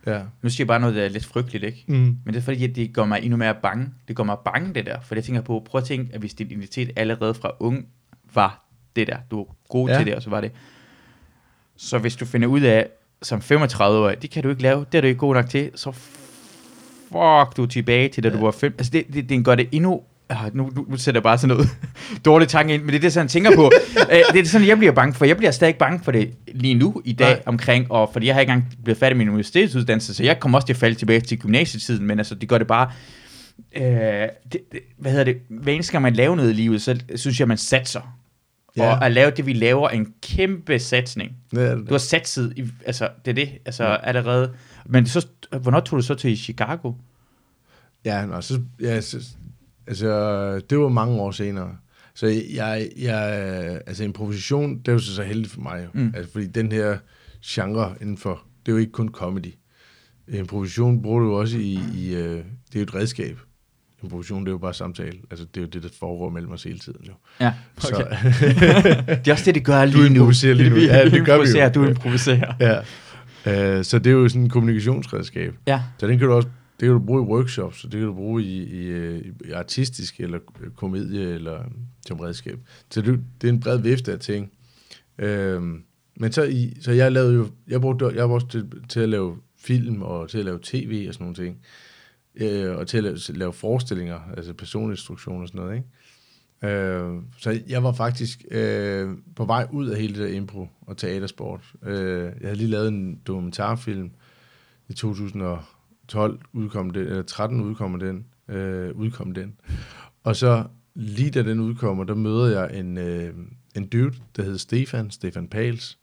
Ja. 0.07 0.23
Nu 0.43 0.49
siger 0.49 0.65
jeg 0.65 0.69
bare 0.69 0.81
noget, 0.81 0.95
der 0.95 1.03
er 1.03 1.09
lidt 1.09 1.25
frygteligt, 1.25 1.65
ikke? 1.65 1.85
Mm. 1.87 1.95
Men 1.95 2.35
det 2.35 2.37
er 2.37 2.41
fordi, 2.41 2.65
at 2.65 2.77
det 2.77 2.93
gør 2.93 3.05
mig 3.05 3.21
endnu 3.23 3.37
mere 3.37 3.55
bange. 3.63 3.89
Det 4.09 4.17
gør 4.17 4.25
mig 4.25 4.37
bange, 4.45 4.75
det 4.75 4.87
der. 4.87 5.01
For 5.01 5.15
jeg 5.15 5.25
tænker 5.25 5.43
på, 5.43 5.67
prøv 5.71 5.79
at 5.79 5.85
tænke, 5.85 6.15
at 6.15 6.21
hvis 6.21 6.35
din 6.35 6.51
identitet 6.51 6.91
allerede 6.97 7.35
fra 7.35 7.51
ung 7.61 7.87
var 8.35 8.65
det 8.97 9.07
der, 9.07 9.17
du 9.31 9.37
var 9.37 9.47
god 9.69 9.89
ja. 9.89 9.97
Til 9.97 10.07
det, 10.07 10.15
og 10.15 10.23
så 10.23 10.31
var 10.31 10.41
det. 10.41 10.53
Så 11.77 11.99
hvis 11.99 12.17
du 12.17 12.25
finder 12.25 12.49
ud 12.49 12.61
af, 12.61 12.89
som 13.23 13.39
35-årig, 13.39 14.23
det 14.23 14.31
kan 14.31 14.43
du 14.43 14.49
ikke 14.49 14.63
lave, 14.63 14.87
det 14.93 14.99
er 14.99 15.03
du 15.03 15.07
ikke 15.07 15.19
god 15.19 15.35
nok 15.35 15.49
til, 15.49 15.71
så 15.75 15.93
fuck 15.93 17.57
du 17.57 17.67
tilbage 17.67 18.09
til, 18.09 18.23
da 18.23 18.29
ja. 18.29 18.35
du 18.35 18.45
var 18.45 18.51
5. 18.51 18.75
Altså, 18.79 18.91
det, 18.91 19.05
det, 19.13 19.29
det 19.29 19.45
gør 19.45 19.55
det 19.55 19.69
endnu 19.73 20.03
Ah, 20.29 20.57
nu, 20.57 20.71
nu, 20.77 20.87
nu 20.89 20.97
sætter 20.97 21.19
jeg 21.19 21.23
bare 21.23 21.39
sådan 21.39 21.57
noget 21.57 21.71
dårligt 22.25 22.51
tanke 22.51 22.75
ind, 22.75 22.83
men 22.83 22.89
det 22.89 22.97
er 22.97 23.01
det, 23.01 23.13
sådan, 23.13 23.25
jeg 23.25 23.31
tænker 23.31 23.57
på. 23.57 23.71
Æ, 24.11 24.21
det 24.33 24.41
er 24.41 24.45
sådan, 24.45 24.67
jeg 24.67 24.79
bliver 24.79 24.93
bange 24.93 25.15
for. 25.15 25.25
Jeg 25.25 25.37
bliver 25.37 25.51
stadig 25.51 25.77
bange 25.77 26.01
for 26.05 26.13
det 26.13 26.35
lige 26.47 26.75
nu 26.75 27.03
i 27.05 27.13
dag 27.13 27.31
Nej. 27.31 27.43
omkring, 27.47 27.93
og 27.93 28.11
fordi 28.13 28.27
jeg 28.27 28.35
har 28.35 28.41
ikke 28.41 28.53
engang 28.53 28.73
blevet 28.85 28.99
færdig 28.99 29.17
med 29.17 29.25
min 29.25 29.31
universitetsuddannelse, 29.31 30.15
så 30.15 30.23
jeg 30.23 30.41
kommer 30.41 30.59
også 30.59 30.67
til 30.67 30.73
at 30.73 30.79
falde 30.79 30.95
tilbage 30.95 31.21
til 31.21 31.39
gymnasietiden, 31.39 32.07
men 32.07 32.19
altså, 32.19 32.35
det 32.35 32.49
gør 32.49 32.59
det 32.59 32.67
bare... 32.67 32.91
Øh, 33.77 33.83
det, 33.83 34.61
det, 34.73 34.81
hvad 34.99 35.11
hedder 35.11 35.25
det? 35.25 35.39
Eneste 35.69 35.93
gang 35.93 36.03
man 36.03 36.15
laver 36.15 36.37
noget 36.37 36.51
i 36.51 36.55
livet, 36.55 36.83
så 36.83 36.99
synes 37.17 37.41
jeg, 37.41 37.49
man 37.49 37.59
satser. 37.59 38.19
Ja. 38.77 38.91
Og 38.91 39.07
at 39.07 39.13
lave 39.13 39.31
det, 39.31 39.47
vi 39.47 39.53
laver, 39.53 39.89
er 39.89 39.93
en 39.93 40.13
kæmpe 40.23 40.79
satsning. 40.79 41.33
Ja, 41.53 41.71
det 41.71 41.79
det. 41.79 41.89
Du 41.89 41.95
har 41.95 41.99
satset, 41.99 42.53
i, 42.57 42.65
altså, 42.87 43.09
det 43.25 43.31
er 43.31 43.35
det, 43.35 43.49
altså, 43.67 43.85
ja. 43.85 43.97
allerede. 44.03 44.53
Men 44.87 45.07
så, 45.07 45.27
hvornår 45.61 45.81
tog 45.81 45.97
du 45.97 46.03
så 46.03 46.15
til 46.15 46.39
Chicago? 46.39 46.93
Ja, 48.05 48.27
nå, 48.27 48.41
så, 48.41 48.61
ja 48.81 49.01
så, 49.01 49.19
altså, 49.87 50.61
det 50.71 50.79
var 50.79 50.89
mange 50.89 51.21
år 51.21 51.31
senere. 51.31 51.71
Så 52.15 52.27
jeg, 52.55 52.89
jeg 52.99 53.23
altså 53.87 54.05
improvisation, 54.05 54.79
det 54.79 54.89
er 54.89 54.93
jo 54.93 54.99
så, 54.99 55.15
så 55.15 55.23
heldigt 55.23 55.53
for 55.53 55.61
mig. 55.61 55.87
Mm. 55.95 56.13
Altså, 56.17 56.33
fordi 56.33 56.47
den 56.47 56.73
her 56.73 56.97
genre 57.47 57.95
indenfor, 58.01 58.43
det 58.67 58.73
er 58.73 58.77
jo 58.77 58.79
ikke 58.81 58.93
kun 58.93 59.09
comedy. 59.09 59.55
Improvisation 60.29 61.03
bruger 61.03 61.21
du 61.21 61.35
også 61.35 61.59
i, 61.59 61.79
i 61.95 62.15
øh, 62.15 62.23
det 62.23 62.75
er 62.75 62.77
jo 62.77 62.83
et 62.83 62.95
redskab. 62.95 63.39
Improvisation, 64.03 64.41
det 64.41 64.49
er 64.49 64.53
jo 64.53 64.59
bare 64.59 64.75
samtale. 64.75 65.19
Altså, 65.31 65.47
det 65.55 65.61
er 65.61 65.65
jo 65.65 65.69
det, 65.69 65.83
der 65.83 65.89
foregår 65.99 66.31
mellem 66.31 66.53
os 66.53 66.63
hele 66.63 66.79
tiden. 66.79 67.01
Jo. 67.09 67.13
Ja, 67.41 67.53
Så, 67.79 67.95
okay. 67.95 68.17
det 69.25 69.29
er 69.29 69.33
også 69.33 69.45
det, 69.45 69.55
det 69.55 69.65
gør 69.65 69.85
lige 69.85 69.99
nu. 70.09 70.15
improviserer 70.15 70.55
lige 70.55 70.71
nu. 70.71 70.77
Ja, 70.77 71.05
det 71.05 71.27
gør 71.27 71.39
vi 71.39 71.61
jo. 71.61 71.69
Du 71.69 71.89
improviserer. 71.89 72.55
ja. 72.61 72.81
Øh, 73.47 73.85
så 73.85 73.99
det 73.99 74.07
er 74.11 74.15
jo 74.15 74.29
sådan 74.29 74.45
et 74.45 74.53
kommunikationsredskab. 74.53 75.55
Ja. 75.67 75.83
Så 75.99 76.07
den 76.07 76.19
kan 76.19 76.29
du 76.29 76.35
også 76.35 76.49
det 76.81 76.87
kan 76.87 76.89
du 76.89 76.99
bruge 76.99 77.23
i 77.23 77.27
workshops, 77.27 77.85
og 77.85 77.93
det 77.93 77.99
kan 77.99 78.07
du 78.07 78.15
bruge 78.15 78.43
i, 78.43 78.63
i, 78.63 78.87
øh, 78.87 79.25
i 79.45 79.51
artistisk 79.51 80.21
eller 80.21 80.39
øh, 80.61 80.71
komedie 80.71 81.35
eller 81.35 81.61
øh, 81.61 81.67
som 82.07 82.21
redskab. 82.21 82.59
Så 82.91 83.03
det, 83.03 83.21
det 83.41 83.49
er 83.49 83.53
en 83.53 83.61
bred 83.61 83.79
vifte 83.79 84.13
af 84.13 84.21
ting. 84.21 84.53
Øhm, 85.19 85.85
men 86.17 86.33
så, 86.33 86.43
i, 86.43 86.77
så 86.81 86.93
jeg 86.93 87.13
lavede 87.13 87.35
jo, 87.35 87.49
jeg 87.69 87.81
brugte, 87.81 88.07
jeg 88.07 88.29
var 88.29 88.35
også 88.35 88.49
til, 88.49 88.71
til 88.89 89.01
at 89.01 89.09
lave 89.09 89.37
film 89.59 90.03
og 90.03 90.31
til 90.31 90.39
at 90.39 90.45
lave 90.45 90.59
tv 90.63 91.05
og 91.09 91.15
sådan 91.15 91.25
nogle 91.25 91.37
ting. 91.37 91.59
Øh, 92.35 92.77
og 92.77 92.87
til 92.87 92.97
at 92.97 93.05
lave, 93.05 93.19
lave 93.29 93.53
forestillinger, 93.53 94.21
altså 94.37 94.53
personinstruktion 94.53 95.43
og 95.43 95.49
sådan 95.49 95.61
noget, 95.61 95.77
ikke? 95.77 95.89
Øh, 96.63 97.23
så 97.39 97.61
jeg 97.69 97.83
var 97.83 97.93
faktisk 97.93 98.45
øh, 98.51 99.11
på 99.37 99.45
vej 99.45 99.67
ud 99.73 99.87
af 99.87 100.01
hele 100.01 100.15
det 100.15 100.29
der 100.29 100.37
impro 100.37 100.69
og 100.81 100.97
teatersport. 100.97 101.73
Øh, 101.83 102.23
jeg 102.25 102.33
havde 102.43 102.57
lige 102.57 102.71
lavet 102.71 102.89
en 102.89 103.21
dokumentarfilm 103.27 104.11
i 104.89 104.93
2000 104.93 105.43
og 105.43 105.63
2012 106.09 106.41
udkom 106.53 106.91
den, 106.91 107.03
eller 107.07 107.23
13 107.23 107.61
udkommer 107.61 107.99
den, 107.99 108.27
øh, 108.49 108.97
udkom 108.97 109.33
den. 109.33 109.55
Og 110.25 110.37
så 110.37 110.65
lige 110.95 111.31
da 111.31 111.43
den 111.43 111.61
udkommer, 111.61 112.05
der 112.05 112.15
møder 112.15 112.61
jeg 112.61 112.79
en, 112.79 112.99
øh, 112.99 113.35
en 113.77 113.87
dude, 113.87 114.15
der 114.37 114.43
hed 114.43 114.59
Stefan, 114.59 115.11
Stefan 115.11 115.49
Pals, 115.49 115.99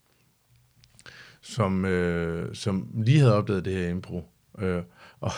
som, 1.40 1.84
øh, 1.84 2.54
som 2.54 2.88
lige 2.94 3.18
havde 3.18 3.34
opdaget 3.34 3.64
det 3.64 3.74
her 3.74 3.88
impro. 3.88 4.28
Øh, 4.58 4.82
og, 5.20 5.32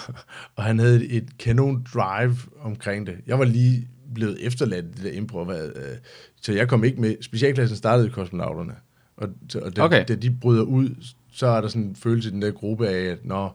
og 0.57 0.65
han 0.65 0.79
havde 0.79 1.05
et, 1.05 1.17
et 1.17 1.39
kanon 1.39 1.87
drive 1.95 2.37
omkring 2.61 3.07
det. 3.07 3.17
Jeg 3.27 3.39
var 3.39 3.45
lige 3.45 3.89
blevet 4.15 4.47
efterladt 4.47 4.85
i 4.85 4.89
det 4.89 5.05
der 5.05 5.11
impro. 5.13 5.45
hvad, 5.45 5.69
Øh, 5.69 5.97
så 6.43 6.53
jeg 6.53 6.69
kom 6.69 6.85
ikke 6.85 7.01
med. 7.01 7.17
Specialklassen 7.21 7.77
startede 7.77 8.07
i 8.07 8.11
kosmonauterne. 8.11 8.75
Og, 9.17 9.29
og 9.63 9.77
da, 9.77 9.83
Okay. 9.83 10.05
da 10.09 10.15
de 10.15 10.31
bryder 10.31 10.63
ud, 10.63 10.91
så 11.33 11.47
er 11.47 11.61
der 11.61 11.69
sådan 11.69 11.83
en 11.83 11.97
følelse 11.97 12.29
i 12.29 12.33
den 12.33 12.43
der 12.43 12.51
gruppe 12.51 12.89
af, 12.89 13.05
at 13.05 13.25
nå, 13.25 13.51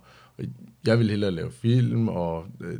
jeg 0.89 0.99
vil 0.99 1.09
hellere 1.09 1.31
lave 1.31 1.51
film, 1.61 2.07
og 2.07 2.45
øh, 2.61 2.73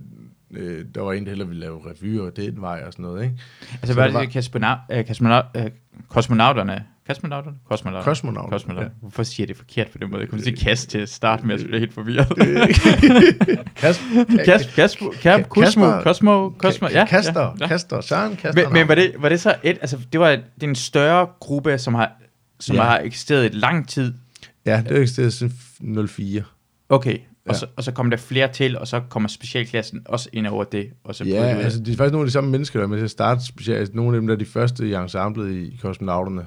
øh, 0.52 0.86
der 0.96 1.02
var 1.02 1.14
en, 1.14 1.24
der 1.24 1.30
hellere 1.30 1.48
ville 1.48 1.60
lave 1.62 1.80
revyer, 1.92 2.22
og 2.22 2.36
den 2.38 2.62
vej 2.62 2.84
og 2.88 2.94
sådan 2.94 3.04
noget, 3.04 3.24
ikke? 3.24 3.36
Altså, 3.72 3.88
Så 3.88 3.94
hvad 3.94 4.04
er 4.04 4.08
det 4.08 4.14
var- 4.14 4.26
kosmonaut, 4.34 5.46
øh, 5.56 5.66
øh, 5.66 5.72
kosmonauterne? 6.10 6.84
Kosmonauterne? 7.08 7.58
Kosmonauterne. 7.70 8.04
Kosmonauterne, 8.06 8.52
Kosmonauterne. 8.52 8.92
ja. 8.96 9.00
Hvorfor 9.02 9.24
siger 9.24 9.44
jeg 9.44 9.48
det 9.48 9.58
forkert 9.58 9.88
på 9.92 9.98
den 9.98 10.10
måde? 10.12 10.22
Jeg 10.22 10.30
kunne 10.30 10.44
sige 10.44 10.56
kast 10.58 10.90
til 10.90 10.98
at 10.98 11.10
starte 11.10 11.48
med, 11.48 11.58
så 11.60 11.66
bliver 11.66 11.78
jeg 11.78 11.82
helt 11.82 11.94
forvirret. 11.94 12.28
Kas, 13.76 14.02
Kas, 14.46 14.66
Kasmo, 14.76 15.10
Kosmo, 15.50 16.02
Kosmo, 16.02 16.50
Kosmo, 16.50 16.88
ja. 16.92 17.06
Kaster, 17.06 17.56
ja. 17.60 17.68
Kaster, 17.68 18.02
Søren 18.02 18.36
Kaster. 18.36 18.64
Men, 18.64 18.74
men 18.74 18.88
var, 18.88 18.96
det, 18.96 19.12
var 19.20 19.30
det 19.30 19.42
så 19.42 19.56
et, 19.64 19.78
altså 19.82 19.98
det 20.12 20.20
var 20.20 20.30
det 20.30 20.64
er 20.64 20.68
en 20.68 20.76
større 20.76 21.28
gruppe, 21.40 21.78
som 21.78 21.94
har, 21.94 22.12
som 22.60 22.76
Ja. 22.76 22.84
har 22.84 23.00
eksisteret 23.00 23.46
i 23.46 23.50
lang 23.58 23.88
tid. 23.88 24.14
Ja, 24.66 24.84
det 24.90 24.96
ikke 24.96 25.08
stedet 25.08 25.34
siden 25.34 26.08
04. 26.08 26.44
Okay, 26.90 27.18
og, 27.50 27.56
så, 27.56 27.66
og 27.76 27.84
så 27.84 27.92
kommer 27.92 28.10
der 28.10 28.18
flere 28.18 28.52
til, 28.54 28.78
og 28.78 28.88
så 28.88 29.02
kommer 29.10 29.30
specialklassen 29.30 30.02
også 30.06 30.30
ind 30.34 30.48
over 30.48 30.64
det, 30.64 30.90
og 31.04 31.16
så 31.16 31.24
Ja, 31.24 31.56
det 31.58 31.64
altså 31.64 31.80
det 31.80 31.94
er 31.94 31.98
faktisk 31.98 32.12
nogle 32.12 32.24
af 32.24 32.28
de 32.28 32.32
samme 32.32 32.50
mennesker, 32.50 32.80
der 32.80 32.84
er 32.86 32.90
med 32.90 32.98
til 32.98 33.04
at 33.04 33.12
starte 33.12 33.46
specielt. 33.46 33.80
Altså, 33.80 33.96
nogle 33.96 34.16
af 34.16 34.22
dem, 34.22 34.28
der 34.28 34.34
er 34.34 34.40
de 34.40 34.46
første 34.46 34.90
i 34.90 34.94
ensemblet 34.94 35.52
i 35.56 35.80
kosmonauterne, 35.82 36.46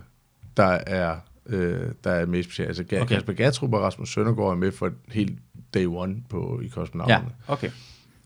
der 0.57 0.65
er, 0.87 1.17
øh, 1.47 1.81
der 2.05 2.11
er 2.11 2.27
med 2.27 2.43
specielt. 2.43 2.69
Altså 2.69 2.83
Okay. 2.83 3.01
okay. 3.01 3.15
Kasper 3.15 3.33
Gatrup 3.33 3.75
og 3.75 3.81
Rasmus 3.83 4.13
Søndergaard 4.13 4.51
er 4.51 4.55
med 4.57 4.73
for 4.73 4.91
helt 5.09 5.39
day 5.75 5.87
one 5.87 6.17
på, 6.29 6.61
i 6.63 6.65
Ja, 6.65 6.71
kosmonauterne. 6.71 7.31
okay. 7.49 7.71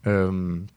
Øhm, 0.06 0.68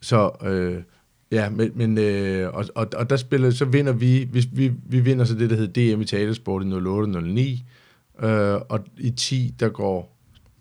så 0.00 0.30
øh, 0.44 0.82
ja, 1.30 1.50
men, 1.50 1.70
men 1.74 1.98
øh, 1.98 2.54
og, 2.54 2.64
og, 2.74 2.86
og 2.96 3.10
der 3.10 3.16
spiller, 3.16 3.50
så 3.50 3.64
vinder 3.64 3.92
vi, 3.92 4.28
vi, 4.32 4.48
vi, 4.52 4.72
vi 4.86 5.00
vinder 5.00 5.24
så 5.24 5.34
det, 5.34 5.50
der 5.50 5.56
hedder 5.56 5.94
DM 5.96 6.00
i 6.00 6.04
teatersport 6.04 6.62
i 6.62 6.66
08-09, 6.66 8.26
øh, 8.26 8.60
og 8.68 8.84
i 8.98 9.10
10, 9.10 9.54
der 9.60 9.68
går 9.68 10.11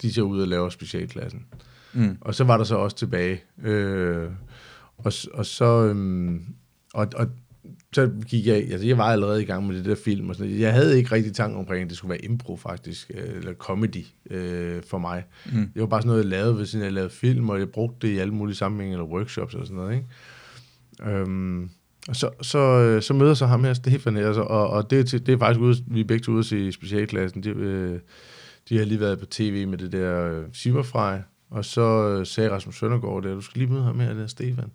de 0.02 0.14
så 0.14 0.22
ud 0.22 0.41
og 0.41 0.47
laver 0.47 0.70
specialklassen. 0.70 1.45
Mm. 1.93 2.18
Og 2.22 2.36
så 2.36 2.43
var 2.43 2.58
der 2.58 2.64
så 2.64 2.76
også 2.76 2.97
tilbage. 2.97 3.41
Øh, 3.64 4.28
og, 4.97 5.14
og 5.34 5.45
så... 5.45 5.86
Øhm, 5.86 6.45
og, 6.93 7.08
og 7.16 7.28
så 7.93 8.12
gik 8.28 8.47
jeg... 8.47 8.56
Altså, 8.56 8.88
jeg 8.88 8.97
var 8.97 9.04
allerede 9.04 9.41
i 9.41 9.45
gang 9.45 9.68
med 9.68 9.76
det 9.78 9.86
der 9.86 9.95
film 9.95 10.30
og 10.30 10.36
sådan. 10.36 10.60
Jeg 10.60 10.74
havde 10.74 10.97
ikke 10.97 11.12
rigtig 11.12 11.34
tanke 11.34 11.58
omkring, 11.58 11.84
at 11.84 11.89
det 11.89 11.97
skulle 11.97 12.10
være 12.10 12.26
impro, 12.26 12.58
faktisk. 12.58 13.12
øh, 13.14 13.38
Eller 13.38 13.54
comedy 13.54 14.06
øh, 14.30 14.82
for 14.88 14.97
mig. 14.97 15.24
Mm. 15.45 15.70
Det 15.74 15.82
var 15.82 15.88
bare 15.88 16.02
sådan 16.02 16.08
noget, 16.08 16.24
jeg 16.24 16.30
lavede, 16.30 16.58
ved 16.58 16.66
siden 16.66 16.86
jeg 16.86 16.93
lavede 16.93 17.10
film, 17.10 17.49
og 17.49 17.60
jeg 17.60 17.70
brugte 17.70 18.08
det 18.08 18.14
i 18.14 18.18
alle 18.18 18.34
mulige 18.34 18.56
sammenhænge, 18.56 18.93
eller 18.93 19.06
workshops 19.06 19.56
og 19.56 19.66
sådan 19.66 19.76
noget, 19.76 19.95
ikke? 19.95 20.08
Øhm, 21.12 21.70
og 22.08 22.16
så, 22.16 22.30
så, 22.41 22.60
øh, 22.60 23.02
så 23.02 23.14
møder 23.14 23.34
så 23.34 23.45
ham 23.45 23.64
her, 23.64 23.74
Stefan 23.74 24.16
her, 24.16 24.34
så, 24.34 24.41
og, 24.41 24.70
og 24.70 24.89
det, 24.89 25.14
er 25.14 25.20
det 25.20 25.34
er 25.34 25.38
faktisk 25.38 25.60
ude, 25.60 25.84
vi 25.88 25.99
er 25.99 26.06
begge 26.06 26.24
to 26.24 26.32
ude 26.32 26.68
i 26.68 26.72
specialklassen. 26.72 27.43
De, 27.43 27.49
øh, 27.49 27.99
de 28.72 28.78
har 28.78 28.86
lige 28.86 28.99
været 28.99 29.19
på 29.19 29.26
tv 29.26 29.67
med 29.67 29.78
det 29.78 29.91
der 29.91 30.43
øh, 30.65 31.24
og 31.49 31.65
så 31.65 31.82
øh, 31.82 32.26
sagde 32.26 32.51
Rasmus 32.51 32.80
Søndergaard 32.80 33.24
der, 33.24 33.34
du 33.34 33.41
skal 33.41 33.59
lige 33.59 33.72
møde 33.72 33.84
ham 33.84 33.99
her, 33.99 34.13
der 34.13 34.28
Stefan. 34.28 34.72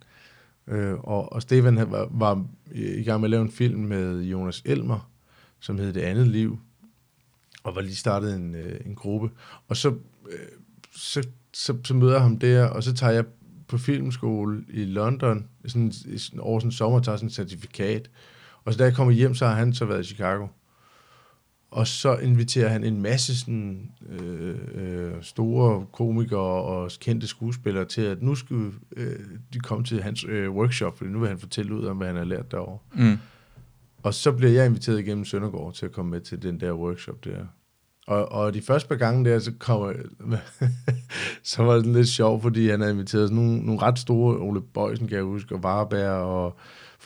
Øh, 0.67 0.95
og, 0.95 1.33
og 1.33 1.43
Stefan 1.43 1.77
var, 1.91 2.09
var 2.11 2.45
i 2.73 3.03
gang 3.03 3.21
med 3.21 3.27
at 3.27 3.31
lave 3.31 3.43
en 3.43 3.51
film 3.51 3.81
med 3.81 4.23
Jonas 4.23 4.63
Elmer, 4.65 5.11
som 5.61 5.79
hed 5.79 5.93
Det 5.93 6.01
Andet 6.01 6.29
Liv, 6.29 6.59
og 7.63 7.75
var 7.75 7.81
lige 7.81 7.97
startet 7.97 8.35
en, 8.35 8.55
øh, 8.55 8.81
en 8.87 8.95
gruppe. 8.95 9.31
Og 9.69 9.77
så, 9.77 9.89
øh, 10.31 10.39
så, 10.97 11.23
så, 11.53 11.77
så 11.85 11.95
møder 11.95 12.13
jeg 12.13 12.23
ham 12.23 12.39
der, 12.39 12.65
og 12.65 12.83
så 12.83 12.95
tager 12.95 13.13
jeg 13.13 13.25
på 13.69 13.79
filmskole 13.79 14.65
i 14.69 14.85
London, 14.85 15.49
sådan, 15.67 15.93
sådan, 15.93 16.41
over 16.41 16.61
sådan 16.61 16.69
en 16.69 16.73
sommer, 16.73 17.01
tager 17.01 17.17
sådan 17.17 17.27
et 17.27 17.35
certifikat. 17.35 18.11
Og 18.65 18.73
så 18.73 18.79
da 18.79 18.85
jeg 18.85 18.95
kommer 18.95 19.13
hjem, 19.13 19.35
så 19.35 19.47
har 19.47 19.55
han 19.55 19.75
så 19.75 19.85
været 19.85 20.01
i 20.01 20.07
Chicago. 20.07 20.47
Og 21.71 21.87
så 21.87 22.17
inviterer 22.17 22.69
han 22.69 22.85
en 22.85 23.03
masse 23.03 23.41
sådan, 23.41 23.91
øh, 24.09 24.57
øh, 24.75 25.13
store 25.23 25.87
komikere 25.93 26.41
og 26.41 26.91
kendte 27.01 27.27
skuespillere 27.27 27.85
til, 27.85 28.03
at 28.03 28.23
nu 28.23 28.35
skal 28.35 28.71
øh, 28.97 29.19
de 29.53 29.61
komme 29.61 29.85
til 29.85 30.03
hans 30.03 30.25
øh, 30.29 30.51
workshop, 30.51 30.99
fordi 30.99 31.11
nu 31.11 31.19
vil 31.19 31.29
han 31.29 31.39
fortælle 31.39 31.75
ud 31.75 31.85
om, 31.85 31.97
hvad 31.97 32.07
han 32.07 32.17
har 32.17 32.25
lært 32.25 32.51
derovre. 32.51 32.79
Mm. 32.95 33.19
Og 34.03 34.15
så 34.15 34.33
bliver 34.33 34.53
jeg 34.53 34.67
inviteret 34.67 34.99
igennem 34.99 35.25
Søndergaard 35.25 35.75
til 35.75 35.87
at 35.87 35.93
komme 35.93 36.11
med 36.11 36.21
til 36.21 36.43
den 36.43 36.61
der 36.61 36.73
workshop 36.73 37.25
der. 37.25 37.47
Og, 38.07 38.33
og 38.33 38.55
de 38.55 38.63
første 38.63 38.89
par 38.89 38.97
gange 38.97 39.31
der, 39.31 39.39
så 39.39 39.53
kommer 39.59 39.93
så 41.43 41.63
var 41.63 41.75
det 41.75 41.87
lidt 41.87 42.09
sjovt, 42.09 42.43
fordi 42.43 42.69
han 42.69 42.81
havde 42.81 42.93
inviteret 42.93 43.29
sådan 43.29 43.45
nogle, 43.45 43.59
nogle 43.59 43.83
ret 43.83 43.99
store, 43.99 44.39
Ole 44.39 44.61
Bøjsen 44.61 45.09
kan 45.09 45.17
jeg 45.17 45.25
huske, 45.25 45.55
og 45.55 45.63
Varberg 45.63 46.11
og 46.11 46.57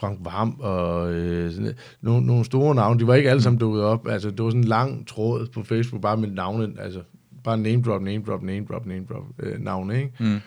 Frank 0.01 0.19
Vam, 0.25 0.61
og 0.61 1.13
øh, 1.13 1.53
sådan, 1.53 1.75
nogle, 2.03 2.27
nogle 2.27 2.45
store 2.45 2.75
navne. 2.75 3.01
De 3.01 3.07
var 3.07 3.15
ikke 3.15 3.31
alle 3.31 3.43
sammen 3.43 3.61
dukket 3.61 3.83
op. 3.83 4.09
Altså, 4.09 4.31
det 4.31 4.45
var 4.45 4.51
sådan 4.51 4.61
en 4.61 4.69
lang 4.69 5.07
tråd 5.07 5.47
på 5.47 5.63
Facebook, 5.63 6.03
bare 6.03 6.17
med 6.17 6.29
navne, 6.29 6.73
altså 6.79 7.03
bare 7.45 7.59
name 7.59 7.83
drop, 7.83 8.03
name 8.03 8.25
drop, 8.27 8.43
name 8.43 8.67
drop, 8.69 8.87
name 8.87 9.07
drop 9.09 9.25
øh, 9.39 9.61
navne, 9.61 9.97
ikke? 9.97 10.13
Mm. 10.21 10.39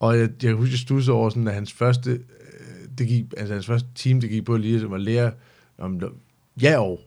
Og 0.00 0.18
jeg, 0.18 0.28
jeg 0.42 0.52
husker, 0.52 0.72
jeg 0.72 0.78
stussede 0.78 1.16
over 1.16 1.30
sådan, 1.30 1.48
at 1.48 1.54
hans 1.54 1.72
første, 1.72 2.10
øh, 2.10 2.18
det 2.98 3.08
gik, 3.08 3.24
altså 3.36 3.54
hans 3.54 3.66
første 3.66 3.88
team, 3.94 4.20
det 4.20 4.30
gik 4.30 4.44
på 4.44 4.56
lige, 4.56 4.80
som 4.80 4.92
at 4.92 5.00
lære 5.00 5.32
om, 5.78 6.00
ja 6.62 6.78
og. 6.78 7.00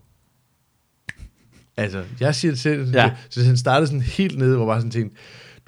Altså, 1.77 2.03
jeg 2.19 2.35
siger 2.35 2.51
det 2.51 2.59
selv. 2.59 2.91
Ja. 2.93 3.15
Så 3.29 3.43
han 3.43 3.57
startede 3.57 3.87
sådan 3.87 4.01
helt 4.01 4.37
nede, 4.37 4.57
hvor 4.57 4.65
bare 4.65 4.79
sådan 4.79 4.91
tænkte, 4.91 5.17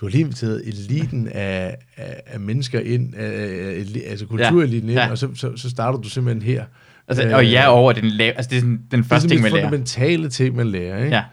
du 0.03 0.07
har 0.07 0.11
lige 0.11 0.21
inviteret 0.21 0.61
eliten 0.65 1.27
af, 1.27 1.75
af, 1.97 2.21
af 2.25 2.39
mennesker 2.39 2.79
ind, 2.79 3.15
af, 3.15 3.85
altså 4.07 4.25
kultureliten 4.25 4.89
ind, 4.89 4.99
Ja. 4.99 5.11
og 5.11 5.17
så, 5.17 5.27
så, 5.35 5.51
så 5.57 5.69
starter 5.69 5.99
du 5.99 6.09
simpelthen 6.09 6.41
her. 6.41 6.63
Altså, 7.07 7.23
Øh, 7.27 7.35
og 7.35 7.47
ja 7.47 7.67
over 7.69 7.91
den 7.93 8.05
lave, 8.05 8.31
altså 8.33 8.49
det 8.49 8.55
er 8.55 8.59
sådan, 8.59 8.71
den 8.71 8.81
det 8.91 8.97
er 8.99 9.03
første 9.03 9.29
ting, 9.29 9.41
man 9.41 9.51
lærer. 9.51 9.63
fundamentale 9.65 10.29
ting, 10.29 10.55
man 10.55 10.67
lærer, 10.67 11.03
ikke? 11.03 11.15
Ja, 11.15 11.23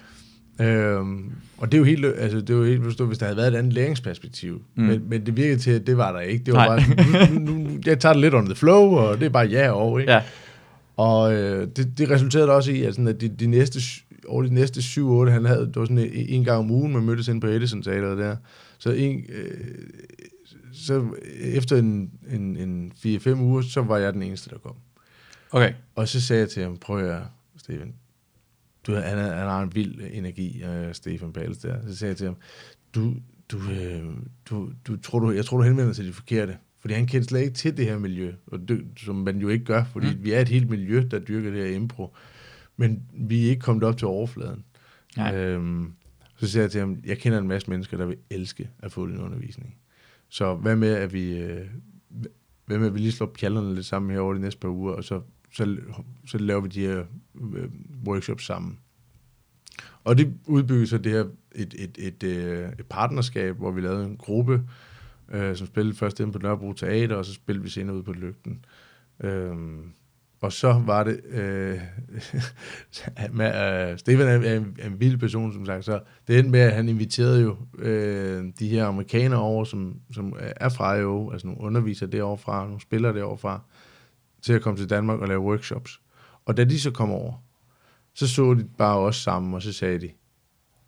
Øhm, 0.67 1.33
og 1.59 1.73
det 1.73 1.77
er 1.77 1.79
jo 1.79 1.85
helt, 1.85 2.05
altså, 2.19 2.41
det 2.41 2.51
er 2.51 2.55
jo 2.55 2.65
helt 2.65 2.85
forstået, 2.85 3.09
hvis 3.09 3.19
der 3.19 3.27
havde 3.27 3.37
været 3.37 3.55
et 3.55 3.59
andet 3.59 3.73
læringsperspektiv. 3.73 4.63
Mm. 4.77 4.83
Men, 4.83 5.01
men 5.09 5.27
det 5.27 5.37
virkede 5.37 5.59
til, 5.59 5.71
at 5.71 5.87
det 5.87 5.97
var 5.97 6.13
der 6.13 6.21
ikke. 6.21 6.45
Det 6.45 6.55
var 6.55 6.67
Nej. 6.67 6.79
bare, 6.97 7.31
nu, 7.31 7.41
nu, 7.41 7.59
nu, 7.59 7.69
jeg 7.87 7.99
tager 7.99 8.13
det 8.13 8.21
lidt 8.23 8.35
on 8.35 8.45
the 8.47 8.55
flow, 8.55 8.83
og 8.97 9.19
det 9.21 9.27
er 9.27 9.31
bare 9.31 9.47
ja 9.47 9.71
og, 9.71 10.01
ikke? 10.01 10.13
ja. 10.13 10.21
Og 10.97 11.35
øh, 11.35 11.69
det, 11.77 11.99
det 11.99 12.11
resulterede 12.11 12.51
også 12.51 12.71
i, 12.73 12.83
at, 12.83 12.95
sådan, 12.95 13.09
at 13.09 13.21
de, 13.21 13.29
de 13.29 13.47
næste, 13.47 13.81
over 14.31 14.43
de 14.43 14.55
næste 14.55 14.81
7-8, 14.81 15.29
han 15.31 15.45
havde, 15.45 15.67
det 15.67 15.77
var 15.77 15.85
sådan 15.85 15.99
en, 15.99 16.11
en 16.13 16.45
gang 16.45 16.59
om 16.59 16.71
ugen, 16.71 16.93
man 16.93 17.03
mødtes 17.03 17.29
ind 17.29 17.41
på 17.41 17.47
Edison 17.47 17.83
Teateret 17.83 18.19
der. 18.19 18.37
Så, 18.79 18.91
en, 18.91 19.25
øh, 19.29 19.89
så 20.73 21.07
efter 21.41 21.77
en, 21.77 22.11
en, 22.31 22.57
en 22.57 22.93
4-5 22.97 23.35
uger, 23.35 23.63
så 23.63 23.83
var 23.83 23.99
jeg 23.99 24.13
den 24.13 24.23
eneste, 24.23 24.51
der 24.51 24.59
kom. 24.59 24.77
Okay. 25.51 25.73
Og 25.95 26.09
så 26.09 26.21
sagde 26.21 26.41
jeg 26.41 26.49
til 26.49 26.63
ham, 26.63 26.77
prøv 26.77 26.99
at 26.99 27.05
høre, 27.05 27.27
Steven, 27.57 27.95
du, 28.87 28.95
han, 28.95 29.19
han 29.19 29.33
har 29.33 29.63
en 29.63 29.75
vild 29.75 30.01
energi, 30.13 30.63
øh, 30.63 30.95
Stefan 30.95 31.33
Pals 31.33 31.59
der. 31.59 31.77
Så 31.87 31.97
sagde 31.97 32.11
jeg 32.11 32.17
til 32.17 32.27
ham, 32.27 32.37
du, 32.95 33.15
du, 33.49 33.59
øh, 33.59 34.03
du, 34.51 34.73
du, 34.87 34.97
tror, 34.97 35.19
du, 35.19 35.31
jeg 35.31 35.45
tror, 35.45 35.57
du 35.57 35.63
henvender 35.63 35.87
dig 35.87 35.97
til 35.97 36.07
de 36.07 36.13
forkerte. 36.13 36.57
Fordi 36.81 36.95
han 36.95 37.07
kendte 37.07 37.29
slet 37.29 37.41
ikke 37.41 37.55
til 37.55 37.77
det 37.77 37.85
her 37.85 37.99
miljø, 37.99 38.33
og 38.47 38.69
det, 38.69 38.85
som 38.97 39.15
man 39.15 39.39
jo 39.39 39.49
ikke 39.49 39.65
gør, 39.65 39.85
fordi 39.85 40.07
mm. 40.07 40.25
vi 40.25 40.33
er 40.33 40.41
et 40.41 40.49
helt 40.49 40.71
miljø, 40.71 41.03
der 41.11 41.19
dyrker 41.19 41.51
det 41.51 41.69
her 41.69 41.77
impro. 41.77 42.15
Men 42.81 43.03
vi 43.13 43.47
er 43.47 43.51
ikke 43.51 43.61
kommet 43.61 43.85
op 43.85 43.97
til 43.97 44.07
overfladen. 44.07 44.65
Nej. 45.17 45.37
Øhm, 45.37 45.93
så 46.37 46.49
sagde 46.49 46.63
jeg 46.63 46.71
til 46.71 46.81
ham, 46.81 46.97
jeg 47.05 47.19
kender 47.19 47.39
en 47.39 47.49
masse 47.49 47.71
mennesker, 47.71 47.97
der 47.97 48.07
vil 48.07 48.17
elske 48.31 48.71
at 48.79 48.93
få 48.93 49.07
din 49.07 49.21
undervisning. 49.21 49.77
Så 50.29 50.55
hvad 50.55 50.77
med, 50.77 50.95
at 50.95 51.13
vi, 51.13 51.39
øh, 51.39 51.67
hvad 52.67 52.79
med, 52.79 52.87
at 52.87 52.95
vi 52.95 52.99
lige 52.99 53.13
slår 53.13 53.27
pjallerne 53.27 53.75
lidt 53.75 53.87
sammen 53.87 54.11
her 54.11 54.21
over 54.21 54.35
de 54.35 54.41
næste 54.41 54.61
par 54.61 54.69
uger, 54.69 54.93
og 54.93 55.05
så, 55.05 55.21
så, 55.53 55.77
så 56.27 56.39
laver 56.39 56.61
vi 56.61 56.69
de 56.69 56.81
her 56.81 57.05
øh, 57.55 57.69
workshops 58.07 58.45
sammen. 58.45 58.79
Og 60.05 60.19
det 60.19 60.35
udbygger 60.47 60.87
så 60.87 60.99
det 60.99 61.13
her 61.13 61.25
et, 61.55 61.75
et, 61.79 61.99
et, 61.99 62.23
øh, 62.23 62.69
et 62.79 62.87
partnerskab, 62.87 63.57
hvor 63.57 63.71
vi 63.71 63.81
lavede 63.81 64.05
en 64.05 64.17
gruppe, 64.17 64.63
øh, 65.29 65.57
som 65.57 65.67
spillede 65.67 65.97
først 65.97 66.21
inde 66.21 66.33
på 66.33 66.39
Nørrebro 66.39 66.73
Teater, 66.73 67.17
og 67.17 67.25
så 67.25 67.35
spillede 67.35 67.65
vi 67.65 67.71
senere 67.71 67.97
ud 67.97 68.03
på 68.03 68.13
Lygten. 68.13 68.65
Øhm, 69.21 69.93
og 70.41 70.53
så 70.53 70.83
var 70.87 71.05
det... 71.05 71.21
Øh, 71.25 71.79
med, 73.33 73.91
øh, 73.93 73.99
Stefan 73.99 74.27
er, 74.29 74.49
er, 74.51 74.57
en, 74.57 74.77
er 74.79 74.87
en 74.87 75.01
vild 75.01 75.19
person, 75.19 75.53
som 75.53 75.67
sagt. 75.67 75.85
Så 75.85 76.01
det 76.29 76.39
endte 76.39 76.51
med, 76.51 76.61
at 76.61 76.73
han 76.73 76.89
inviterede 76.89 77.43
jo 77.43 77.57
øh, 77.79 78.45
de 78.59 78.69
her 78.69 78.87
amerikanere 78.87 79.41
over, 79.41 79.65
som, 79.65 79.97
som 80.13 80.37
er 80.57 80.69
fra 80.69 80.95
IO, 80.97 81.31
altså 81.31 81.47
nogle 81.47 81.61
undervisere 81.63 82.11
derovre 82.11 82.39
fra, 82.39 82.65
nogle 82.65 82.81
spillere 82.81 83.15
derovre 83.15 83.39
fra, 83.39 83.61
til 84.43 84.53
at 84.53 84.63
komme 84.63 84.77
til 84.79 84.91
Danmark 84.91 85.21
og 85.21 85.29
lave 85.29 85.41
workshops. 85.41 86.01
Og 86.47 86.57
da 86.57 86.65
de 86.65 86.81
så 86.81 86.91
kom 86.91 87.11
over, 87.11 87.33
så 88.15 88.29
så 88.29 88.55
de 88.55 88.65
bare 88.79 88.99
os 88.99 89.17
sammen, 89.17 89.55
og 89.55 89.63
så 89.63 89.73
sagde 89.73 89.99
de, 90.01 90.11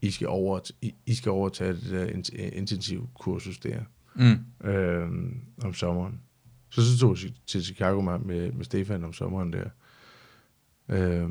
I 0.03 0.11
skal, 0.11 0.29
over, 0.29 0.61
I, 0.83 0.95
I 1.07 1.15
skal 1.15 1.31
overtage 1.31 1.73
det 1.73 1.91
der 1.91 2.07
int- 2.07 2.57
intensiv 2.57 3.09
kursus 3.21 3.59
der 3.59 3.79
Mm. 4.15 4.69
øh, 4.71 5.09
om 5.65 5.75
sommeren. 5.75 6.21
Så 6.73 6.93
så 6.93 6.99
tog 6.99 7.17
jeg 7.23 7.31
til 7.47 7.65
Chicago 7.65 8.01
med, 8.01 8.19
med, 8.19 8.53
med 8.53 8.65
Stefan 8.65 9.05
om 9.05 9.13
sommeren 9.13 9.53
der. 9.53 9.65
Øh, 10.89 11.29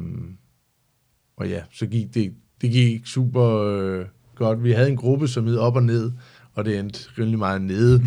og 1.38 1.50
ja, 1.50 1.64
så 1.72 1.86
gik 1.86 2.14
det, 2.14 2.34
det 2.62 2.72
gik 2.72 3.06
super 3.06 3.44
øh, 3.44 4.06
godt. 4.36 4.64
Vi 4.64 4.72
havde 4.72 4.89
en 4.89 4.98
gruppe, 4.98 5.28
som 5.28 5.46
hed 5.46 5.58
op 5.58 5.76
og 5.76 5.84
ned, 5.84 6.12
og 6.54 6.66
det 6.66 6.80
endte 6.80 7.10
rimelig 7.18 7.39
meget 7.39 7.62
nede 7.62 8.02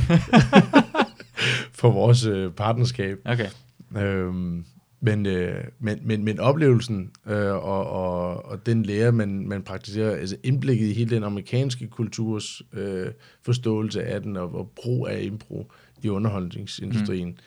for 1.81 1.91
vores 1.91 2.27
øh, 2.27 2.51
partnerskab. 2.51 3.19
Okay. 3.25 3.49
Øhm, 3.97 4.65
men, 5.01 5.27
øh, 5.27 5.65
men, 5.79 5.99
men, 6.03 6.25
men 6.25 6.41
oplevelsen 6.41 7.11
øh, 7.27 7.53
og, 7.53 7.91
og, 7.91 8.45
og 8.45 8.67
den 8.67 8.83
lære, 8.83 9.13
man, 9.13 9.49
man 9.49 9.63
praktiserer, 9.63 10.17
altså 10.17 10.37
indblikket 10.43 10.87
i 10.87 10.93
hele 10.93 11.15
den 11.15 11.25
amerikanske 11.25 11.87
kulturs 11.87 12.63
øh, 12.73 13.07
forståelse 13.43 14.03
af 14.03 14.23
den, 14.23 14.37
og, 14.37 14.55
og 14.55 14.71
brug 14.77 15.09
af 15.09 15.23
impro 15.23 15.73
i 16.05 16.09
underholdningsindustrien, 16.09 17.39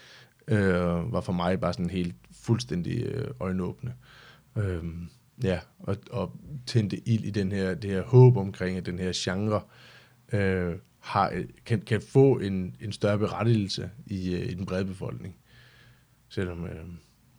mm. 0.47 0.55
øh, 0.55 1.13
var 1.13 1.21
for 1.21 1.33
mig 1.33 1.59
bare 1.59 1.73
sådan 1.73 1.89
helt 1.89 2.15
fuldstændig 2.31 3.03
øh, 3.03 3.27
øjenåbne. 3.39 3.93
Øh, 4.57 4.83
ja, 5.43 5.59
og, 5.79 5.97
og 6.11 6.35
tændte 6.65 7.09
ild 7.09 7.23
i 7.25 7.29
den 7.29 7.51
her, 7.51 7.73
det 7.73 7.89
her 7.89 8.03
håb 8.03 8.37
omkring, 8.37 8.77
at 8.77 8.85
den 8.85 8.99
her 8.99 9.11
genre 9.15 9.61
øh, 10.33 10.75
har, 10.99 11.43
kan, 11.65 11.81
kan 11.81 12.01
få 12.01 12.39
en, 12.39 12.75
en 12.81 12.91
større 12.91 13.17
berettigelse 13.17 13.89
i, 14.05 14.35
øh, 14.35 14.49
i 14.49 14.53
den 14.53 14.65
brede 14.65 14.85
befolkning. 14.85 15.35
Selvom, 16.29 16.65
øh, 16.65 16.85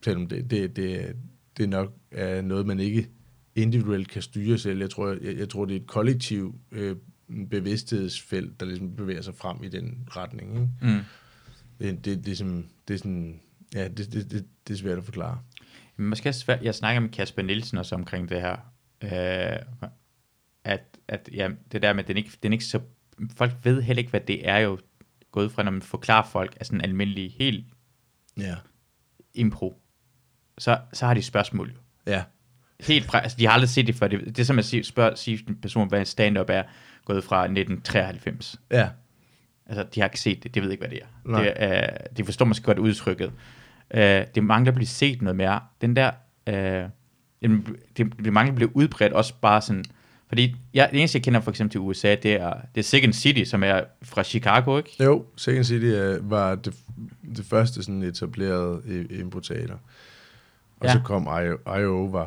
selvom 0.05 0.27
det, 0.27 0.51
det, 0.51 0.77
det, 0.77 1.17
det 1.57 1.69
nok 1.69 1.93
er 2.11 2.43
noget, 2.43 2.67
man 2.67 2.81
ikke 2.81 3.09
individuelt 3.55 4.09
kan 4.09 4.23
styre 4.23 4.59
selv. 4.59 4.81
Jeg 4.81 4.91
tror, 4.91 5.17
jeg, 5.23 5.39
jeg 5.39 5.49
tror 5.49 5.65
det 5.65 5.77
er 5.77 5.81
et 5.81 5.87
kollektiv 5.87 6.55
øh, 6.73 6.97
bevidsthedsfelt, 7.51 8.61
der 8.61 8.67
ligesom 8.67 8.97
bevæger 8.97 9.23
sig 9.23 9.35
frem 9.35 9.65
i 9.65 9.69
den 9.69 10.09
retning. 10.17 10.55
Ikke? 10.55 10.69
Mm. 10.81 11.01
Det, 11.81 12.05
det, 12.05 12.25
det, 12.25 12.33
er 12.33 12.37
sådan, 12.37 12.69
det 12.89 12.95
er 12.95 12.99
sådan, 12.99 13.41
ja, 13.75 13.89
det, 13.89 14.13
det, 14.13 14.31
det, 14.31 14.47
det 14.69 14.75
er 14.75 14.79
svært 14.79 14.99
at 14.99 15.05
forklare. 15.05 15.39
Men 15.97 16.09
måske 16.09 16.33
svært, 16.33 16.63
jeg 16.63 16.75
snakker 16.75 17.01
med 17.01 17.09
Kasper 17.09 17.43
Nielsen 17.43 17.79
også 17.79 17.95
omkring 17.95 18.29
det 18.29 18.41
her, 18.41 18.57
øh, 19.03 19.89
at, 20.65 20.99
at 21.09 21.29
ja, 21.33 21.49
det 21.73 21.83
der 21.83 21.93
med, 21.93 22.05
den 22.05 22.17
ikke, 22.17 22.31
den 22.43 22.53
ikke 22.53 22.65
så, 22.65 22.81
folk 23.37 23.53
ved 23.63 23.83
heller 23.83 23.99
ikke, 23.99 24.11
hvad 24.11 24.21
det 24.21 24.49
er 24.49 24.59
jo 24.59 24.79
gået 25.33 25.53
fra, 25.53 25.63
når 25.63 25.71
man 25.71 25.83
forklarer 25.83 26.27
folk 26.27 26.57
af 26.61 26.67
sådan 26.67 26.81
en 26.81 26.85
almindelig, 26.85 27.35
helt 27.39 27.67
Ja. 28.37 28.57
impro, 29.35 29.81
så, 30.59 30.79
så 30.93 31.07
har 31.07 31.15
de 31.15 31.23
spørgsmål 31.23 31.69
jo. 31.71 32.13
Ja. 32.13 32.25
Helt 32.81 33.05
fra, 33.05 33.21
altså 33.21 33.37
de 33.39 33.47
har 33.47 33.53
aldrig 33.53 33.69
set 33.69 33.87
det 33.87 33.95
før. 33.95 34.09
Det, 34.09 34.25
det 34.27 34.39
er 34.39 34.45
som 34.45 34.59
at 34.59 34.65
sige, 34.65 34.85
spørge 34.85 35.17
sige 35.17 35.45
en 35.49 35.61
person, 35.61 35.89
hvad 35.89 36.05
stand-up 36.05 36.51
er, 36.51 36.63
gået 37.13 37.25
fra 37.25 37.45
1993. 37.45 38.61
Ja. 38.71 38.89
Altså, 39.67 39.87
de 39.95 40.01
har 40.01 40.07
ikke 40.07 40.21
set 40.21 40.43
det, 40.43 40.55
de 40.55 40.63
ved 40.63 40.71
ikke, 40.71 40.81
hvad 40.81 40.91
det 40.91 40.99
er. 41.03 41.07
Nej. 41.31 41.43
Det, 41.43 41.53
er 41.57 41.87
de 42.17 42.25
forstår 42.25 42.45
måske 42.45 42.65
godt 42.65 42.79
udtrykket. 42.79 43.33
Uh, 43.95 44.01
det 44.35 44.45
mangler 44.45 44.71
at 44.71 44.75
blive 44.75 44.87
set 44.87 45.23
noget 45.23 45.37
mere. 45.37 45.61
Den 45.81 45.97
der, 45.97 46.11
uh, 46.47 46.91
det, 47.97 48.13
det 48.25 48.33
mangler 48.33 48.53
at 48.53 48.57
blive 48.57 48.77
udbredt 48.77 49.13
også 49.13 49.35
bare 49.41 49.63
sådan, 49.63 49.85
fordi 50.29 50.57
jeg, 50.75 50.89
det 50.93 50.99
eneste, 50.99 51.17
jeg 51.17 51.23
kender 51.23 51.41
for 51.41 51.51
eksempel 51.51 51.71
til 51.73 51.81
USA, 51.81 52.15
det 52.15 52.33
er, 52.35 52.53
det 52.75 52.81
er 52.81 52.85
Second 52.85 53.13
City, 53.13 53.45
som 53.51 53.63
er 53.63 53.81
fra 54.03 54.23
Chicago, 54.23 54.77
ikke? 54.79 55.05
Jo, 55.05 55.25
Second 55.37 55.65
City 55.65 55.85
uh, 56.21 56.31
var 56.31 56.55
det, 56.55 56.75
det 57.37 57.45
første 57.45 57.83
sådan 57.83 58.03
etablerede 58.03 58.83
i- 59.11 59.15
improteater. 59.21 59.77
Og 60.81 60.87
Ja. 60.87 60.93
så 60.93 61.01
kom 61.05 61.23
I.O. 61.27 61.75
I.O. 61.79 62.27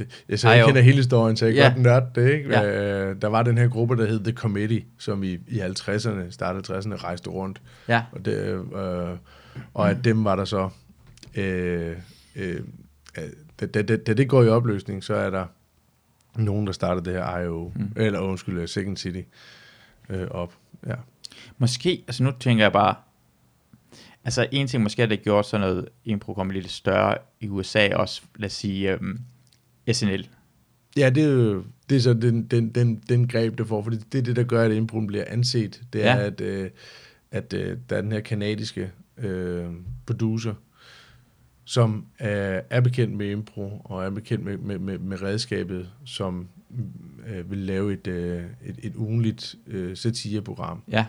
Det, 0.00 0.24
jeg, 0.28 0.38
så 0.38 0.48
I.O. 0.48 0.52
jeg 0.54 0.66
kender 0.66 0.80
hele 0.80 0.96
historien, 0.96 1.36
så 1.36 1.46
jeg 1.46 1.54
Ja. 1.54 1.62
ja. 1.62 1.68
godt 1.68 1.82
nørde 1.82 2.06
det, 2.14 2.32
ikke? 2.32 2.50
Ja. 2.50 2.62
Ja. 2.62 3.14
der 3.14 3.28
var 3.28 3.42
den 3.42 3.58
her 3.58 3.68
gruppe, 3.68 3.96
der 3.96 4.06
hed 4.06 4.24
The 4.24 4.32
Committee, 4.32 4.84
som 4.98 5.22
i, 5.22 5.38
i 5.48 5.60
50'erne, 5.60 6.30
startede 6.30 6.78
60'erne, 6.78 6.96
rejste 7.04 7.30
rundt. 7.30 7.62
Ja. 7.88 8.02
Og, 8.12 8.24
det, 8.24 8.34
øh, 8.74 9.16
og 9.74 9.90
af 9.90 10.02
dem 10.02 10.24
var 10.24 10.36
der 10.36 10.44
så... 10.44 10.68
Øh, 11.34 11.96
øh, 12.36 12.60
øh, 13.18 13.24
da, 13.60 13.66
da, 13.66 13.82
da, 13.82 13.96
da 13.96 14.12
det 14.14 14.28
går 14.28 14.42
i 14.42 14.48
opløsning, 14.48 15.04
så 15.04 15.14
er 15.14 15.30
der 15.30 15.46
nogen, 16.36 16.66
der 16.66 16.72
startede 16.72 17.04
det 17.04 17.12
her 17.12 17.38
I.O. 17.38 17.72
Mm. 17.74 17.92
Eller 17.96 18.20
undskyld, 18.20 18.66
Second 18.66 18.96
City 18.96 19.20
øh, 20.08 20.28
op. 20.30 20.52
Ja. 20.86 20.94
Måske, 21.58 22.04
altså 22.06 22.22
nu 22.22 22.32
tænker 22.40 22.64
jeg 22.64 22.72
bare, 22.72 22.94
altså 24.24 24.46
en 24.52 24.66
ting 24.66 24.82
måske, 24.82 25.02
at 25.02 25.10
det 25.10 25.22
gjort 25.22 25.46
sådan 25.46 25.66
noget 25.66 25.88
impro 26.04 26.34
kommer 26.34 26.54
lidt 26.54 26.70
større 26.70 27.18
i 27.40 27.48
USA 27.48 27.94
også, 27.94 28.22
lad 28.36 28.46
os 28.46 28.52
sige 28.52 29.00
um, 29.00 29.18
SNL. 29.92 30.28
Ja, 30.96 31.10
det 31.10 31.24
er 31.24 31.28
jo 31.28 31.64
det 31.90 31.96
er 31.96 32.00
så 32.00 32.14
den, 32.14 32.42
den, 32.42 32.68
den, 32.68 33.02
den 33.08 33.28
greb, 33.28 33.58
det 33.58 33.66
får, 33.66 33.82
fordi 33.82 33.96
det 33.96 34.18
er 34.18 34.22
det, 34.22 34.36
der 34.36 34.42
gør, 34.42 34.62
at 34.64 34.72
improen 34.72 35.06
bliver 35.06 35.24
anset. 35.28 35.82
Det 35.92 36.06
er, 36.06 36.14
Ja. 36.14 36.20
ja. 36.20 36.26
at, 36.26 36.40
øh, 36.40 36.70
at 37.30 37.52
øh, 37.52 37.76
der 37.90 37.96
er 37.96 38.00
den 38.00 38.12
her 38.12 38.20
kanadiske 38.20 38.90
øh, 39.18 39.64
producer, 40.06 40.54
som 41.64 42.06
er, 42.18 42.60
er 42.70 42.80
bekendt 42.80 43.16
med 43.16 43.30
impro, 43.30 43.80
og 43.84 44.04
er 44.04 44.10
bekendt 44.10 44.44
med, 44.44 44.56
med, 44.58 44.78
med, 44.78 44.98
med 44.98 45.22
redskabet, 45.22 45.90
som 46.04 46.48
øh, 47.28 47.50
vil 47.50 47.58
lave 47.58 47.92
et, 47.92 48.06
øh, 48.06 48.42
et, 48.64 48.76
et 48.82 48.96
ugenligt 48.96 49.54
øh, 49.66 49.96
satireprogram. 49.96 50.82
Ja, 50.90 51.06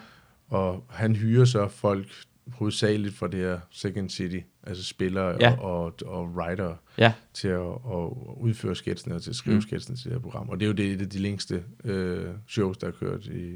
Og 0.48 0.84
han 0.90 1.16
hyrer 1.16 1.46
så 1.46 1.68
folk 1.68 2.08
hovedsageligt 2.48 3.16
fra 3.16 3.28
det 3.28 3.40
her 3.40 3.60
Second 3.72 4.10
City, 4.10 4.40
altså 4.64 4.84
spillere 4.84 5.38
Ja. 5.40 5.60
og, 5.60 5.84
og, 5.84 5.94
og 6.06 6.26
writer 6.28 6.76
ja, 6.98 7.14
til 7.34 7.48
at, 7.48 7.60
at 7.62 8.10
udføre 8.38 8.76
sketsene 8.76 9.16
og 9.16 9.22
til 9.24 9.30
at 9.30 9.36
skrive 9.36 9.56
Mm. 9.56 9.62
sketsene 9.62 9.96
til 9.96 10.04
det 10.06 10.14
her 10.14 10.20
program. 10.20 10.50
Og 10.50 10.60
det 10.60 10.66
er 10.66 10.68
jo 10.68 10.74
det, 10.74 10.86
et 10.92 11.02
af 11.02 11.10
de 11.10 11.20
længste 11.20 11.64
øh, 11.84 12.30
shows, 12.48 12.78
der 12.78 12.88
er 12.88 12.92
kørt 12.92 13.26
i, 13.26 13.56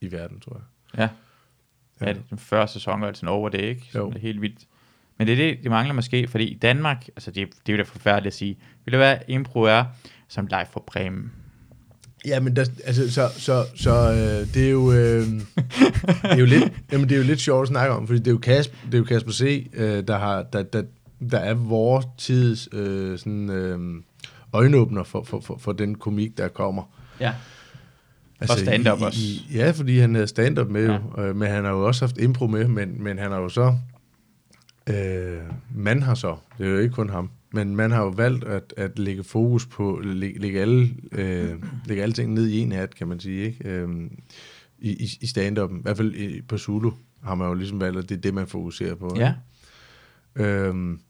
i 0.00 0.12
verden, 0.12 0.40
tror 0.40 0.56
jeg. 0.56 0.98
ja. 1.00 1.08
Ja, 2.06 2.12
det 2.12 2.18
er 2.20 2.22
den 2.30 2.38
første 2.38 2.72
sæson, 2.74 3.02
og 3.02 3.16
sådan 3.16 3.28
over 3.28 3.48
det, 3.48 3.60
ikke? 3.60 3.86
Så 3.92 4.06
det 4.06 4.14
er 4.16 4.20
helt 4.20 4.40
vildt. 4.40 4.66
Men 5.18 5.26
det 5.26 5.32
er 5.32 5.36
det, 5.36 5.62
det 5.62 5.70
mangler 5.70 5.94
måske, 5.94 6.28
fordi 6.28 6.44
i 6.44 6.54
Danmark, 6.58 7.08
altså 7.08 7.30
det, 7.30 7.48
det 7.66 7.72
er 7.72 7.76
jo 7.76 7.78
da 7.78 7.82
forfærdeligt 7.82 8.26
at 8.32 8.36
sige, 8.38 8.58
vil 8.84 8.92
det 8.92 9.00
være, 9.00 9.30
impro 9.30 9.62
er 9.62 9.84
som 10.28 10.46
live 10.46 10.66
for 10.70 10.84
Bremen? 10.86 11.32
Ja, 12.26 12.40
men 12.40 12.56
der, 12.56 12.64
altså, 12.84 13.12
så, 13.12 13.28
så, 13.36 13.64
så 13.74 14.12
øh, 14.12 14.54
det 14.54 14.66
er 14.66 14.70
jo, 14.70 14.92
øh, 14.92 15.26
det 15.26 15.42
er 16.22 16.36
jo 16.36 16.46
lidt, 16.46 16.72
jamen, 16.92 17.08
det 17.08 17.14
er 17.14 17.18
jo 17.18 17.24
lidt 17.24 17.40
sjovt 17.40 17.62
at 17.62 17.68
snakke 17.68 17.94
om, 17.94 18.06
fordi 18.06 18.18
det 18.18 18.26
er 18.26 18.30
jo 18.30 18.38
Kasper, 18.38 18.76
det 18.86 18.94
er 18.94 18.98
jo 18.98 19.04
Kasper 19.04 19.32
C., 19.32 19.70
øh, 19.74 20.08
der, 20.08 20.18
har, 20.18 20.42
der, 20.42 20.62
der, 20.62 20.82
der 21.30 21.38
er 21.38 21.54
vores 21.54 22.06
tids 22.18 22.68
øh, 22.72 23.18
sådan, 23.18 23.50
øh, 23.50 24.02
øjenåbner 24.52 25.02
for, 25.02 25.22
for, 25.22 25.40
for, 25.40 25.58
for 25.58 25.72
den 25.72 25.94
komik, 25.94 26.38
der 26.38 26.48
kommer. 26.48 26.82
Ja. 27.20 27.32
Og 28.40 28.48
stand-up 28.48 29.02
også. 29.02 29.18
I, 29.20 29.46
ja, 29.54 29.70
fordi 29.70 29.98
han 29.98 30.16
er 30.16 30.26
stand-up 30.26 30.68
med, 30.68 30.86
ja. 30.86 30.98
jo, 31.18 31.22
øh, 31.22 31.36
men 31.36 31.48
han 31.48 31.64
har 31.64 31.70
jo 31.70 31.86
også 31.86 32.04
haft 32.04 32.18
impro 32.18 32.46
med, 32.46 32.68
men, 32.68 33.02
men 33.02 33.18
han 33.18 33.30
har 33.30 33.38
jo 33.38 33.48
så, 33.48 33.76
øh, 34.86 35.38
man 35.74 36.02
har 36.02 36.14
så, 36.14 36.36
det 36.58 36.66
er 36.66 36.70
jo 36.70 36.78
ikke 36.78 36.94
kun 36.94 37.10
ham, 37.10 37.30
men 37.56 37.76
man 37.76 37.90
har 37.90 38.02
jo 38.02 38.08
valgt 38.08 38.44
at, 38.44 38.74
at 38.76 38.98
lægge 38.98 39.24
fokus 39.24 39.66
på, 39.66 40.00
lægge, 40.04 40.40
lægge, 40.40 40.60
alle, 40.60 40.90
øh, 41.12 41.62
lægge 41.86 42.02
alle 42.02 42.12
ting 42.12 42.32
ned 42.32 42.46
i 42.46 42.58
en 42.58 42.72
hat, 42.72 42.94
kan 42.94 43.08
man 43.08 43.20
sige, 43.20 43.46
ikke? 43.46 43.68
Øh, 43.68 43.88
i, 44.78 45.18
i, 45.20 45.26
stand-up'en, 45.26 45.78
i 45.78 45.82
hvert 45.82 45.96
fald 45.96 46.14
i, 46.14 46.42
på 46.42 46.58
Zulu 46.58 46.90
har 47.22 47.34
man 47.34 47.48
jo 47.48 47.54
ligesom 47.54 47.80
valgt, 47.80 47.98
at 47.98 48.08
det 48.08 48.16
er 48.16 48.20
det, 48.20 48.34
man 48.34 48.46
fokuserer 48.46 48.94
på. 48.94 49.14
ikke? 49.14 49.24
Ja. 49.24 49.34
Øhm, 50.44 51.00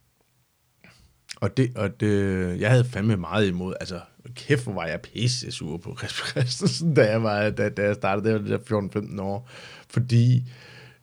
og 1.40 1.56
det, 1.56 1.72
og 1.76 2.00
det, 2.00 2.60
jeg 2.60 2.70
havde 2.70 2.84
fandme 2.84 3.16
meget 3.16 3.48
imod, 3.48 3.74
altså 3.80 4.00
kæft, 4.34 4.64
hvor 4.64 4.72
var 4.72 4.86
jeg 4.86 5.00
pisse 5.00 5.52
sur 5.52 5.76
på 5.76 5.94
Kasper 5.94 6.26
Christensen, 6.26 6.94
da 6.94 7.10
jeg, 7.10 7.22
var, 7.22 7.50
da, 7.50 7.68
da 7.68 7.82
jeg 7.82 7.94
startede, 7.94 8.28
det 8.28 8.50
var 8.50 8.58
det 8.58 8.68
der 8.68 9.10
14-15 9.16 9.20
år, 9.20 9.50
fordi, 9.88 10.48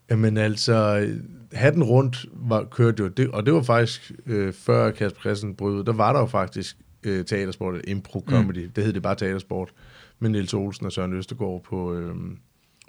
jamen 0.10 0.38
altså, 0.38 1.08
hatten 1.54 1.84
rundt 1.84 2.26
var, 2.34 2.64
kørte 2.64 3.04
jo, 3.04 3.10
det, 3.10 3.30
og 3.30 3.45
det 3.45 3.54
var 3.54 3.62
faktisk, 3.62 4.12
øh, 4.26 4.54
før 4.54 4.91
Kasper 4.91 5.20
Christensen 5.20 5.56
brød 5.56 5.84
der 5.84 5.93
var 5.93 6.14
der 6.14 6.20
jo 6.20 6.26
faktisk 6.26 6.78
øh, 7.04 7.26
teatersport, 7.26 7.76
eller 7.76 7.95
impro-comedy, 7.95 8.66
mm. 8.66 8.72
det 8.76 8.84
hed 8.84 8.93
det 8.93 9.01
bare 9.01 9.16
teatersport, 9.16 9.74
med 10.20 10.30
Niels 10.30 10.54
Olsen 10.54 10.86
og 10.86 10.91
Søren 10.91 11.14
Østergaard 11.14 11.64
på, 11.64 11.93
øh, 11.93 12.16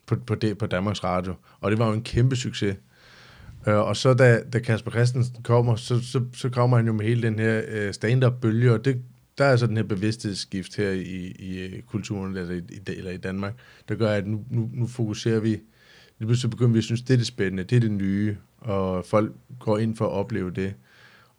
på, 0.06 0.16
på, 0.26 0.34
det, 0.34 0.58
på 0.58 0.66
Danmarks 0.66 1.04
Radio, 1.04 1.34
og 1.60 1.70
det 1.70 1.78
var 1.78 1.86
jo 1.86 1.92
en 1.92 2.02
kæmpe 2.02 2.36
succes. 2.36 2.76
Øh, 3.66 3.74
og 3.76 3.96
så 3.96 4.14
da, 4.14 4.42
da 4.52 4.58
Kasper 4.58 4.90
Christensen 4.90 5.42
kommer, 5.42 5.76
så, 5.76 6.00
så, 6.00 6.24
så 6.34 6.48
kommer 6.48 6.76
han 6.76 6.86
jo 6.86 6.92
med 6.92 7.04
hele 7.06 7.22
den 7.22 7.38
her 7.38 7.62
øh, 7.68 7.94
stand-up-bølge, 7.94 8.72
og 8.72 8.84
det, 8.84 9.02
der 9.38 9.44
er 9.44 9.56
så 9.56 9.66
den 9.66 9.76
her 9.76 9.84
bevidsthedsskift 9.84 10.76
her 10.76 10.90
i, 10.90 11.34
i 11.38 11.58
øh, 11.58 11.82
kulturen, 11.82 12.36
eller 12.36 12.54
i, 12.54 12.58
i, 12.58 12.80
eller 12.86 13.10
i 13.10 13.16
Danmark, 13.16 13.54
der 13.88 13.94
gør, 13.94 14.10
at 14.10 14.26
nu, 14.26 14.44
nu, 14.50 14.70
nu 14.72 14.86
fokuserer 14.86 15.40
vi, 15.40 15.48
lige 16.18 16.26
pludselig 16.26 16.50
begynder 16.50 16.72
vi 16.72 16.78
at 16.78 16.84
synes, 16.84 17.02
det 17.02 17.14
er 17.14 17.18
det 17.18 17.26
spændende, 17.26 17.64
det 17.64 17.76
er 17.76 17.80
det 17.80 17.92
nye, 17.92 18.36
og 18.64 19.04
folk 19.04 19.32
går 19.60 19.78
ind 19.78 19.96
for 19.96 20.06
at 20.06 20.12
opleve 20.12 20.50
det. 20.50 20.74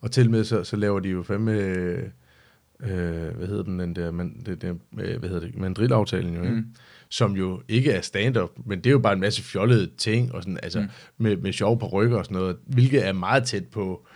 Og 0.02 0.12
til 0.12 0.26
og 0.26 0.32
med 0.32 0.44
så, 0.44 0.64
så 0.64 0.76
laver 0.76 1.00
de 1.00 1.10
jo 1.10 1.24
fandme, 1.24 1.52
øh, 1.52 3.36
hvad 3.36 3.48
hedder 3.48 3.64
den, 3.64 3.80
den 3.80 3.96
der, 3.96 4.12
man, 4.12 4.42
det, 4.46 4.62
der 4.62 4.74
øh, 5.00 5.20
hvad 5.20 5.30
hedder 5.30 5.48
det, 5.48 5.58
mandrilaftalen 5.58 6.36
jo, 6.36 6.42
ikke? 6.42 6.56
Mm. 6.56 6.66
som 7.10 7.32
jo 7.32 7.62
ikke 7.68 7.92
er 7.92 8.02
stand-up, 8.02 8.50
men 8.66 8.78
det 8.78 8.86
er 8.86 8.92
jo 8.92 9.00
bare 9.00 9.14
en 9.14 9.20
masse 9.20 9.44
fjollede 9.44 9.90
ting, 9.98 10.34
og 10.34 10.44
sådan, 10.44 10.60
altså, 10.64 10.82
mm. 10.82 10.88
med, 11.18 11.38
med 11.38 11.54
sjove 11.54 11.78
rykker 11.78 12.18
og 12.18 12.26
sådan 12.26 12.38
noget, 12.38 12.58
hvilket 12.66 13.08
er 13.08 13.14
meget 13.14 13.44
tæt 13.44 13.66
på 13.66 14.08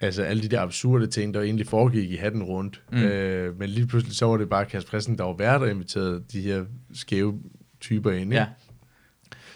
altså 0.00 0.22
alle 0.22 0.42
de 0.42 0.48
der 0.48 0.60
absurde 0.60 1.06
ting, 1.06 1.34
der 1.34 1.42
egentlig 1.42 1.66
foregik 1.66 2.10
i 2.10 2.16
hatten 2.16 2.42
rundt. 2.42 2.82
Mm. 2.92 2.98
Øh, 2.98 3.58
men 3.58 3.68
lige 3.68 3.86
pludselig 3.86 4.16
så 4.16 4.26
var 4.26 4.36
det 4.36 4.48
bare 4.48 4.64
Kasper 4.64 4.88
Christensen, 4.88 5.18
der 5.18 5.24
var 5.24 5.36
værd, 5.36 5.60
der 5.60 5.66
inviterede 5.66 6.22
de 6.32 6.40
her 6.40 6.64
skæve 6.94 7.38
typer 7.80 8.10
ind. 8.10 8.32
Ikke? 8.32 8.36
Ja. 8.36 8.46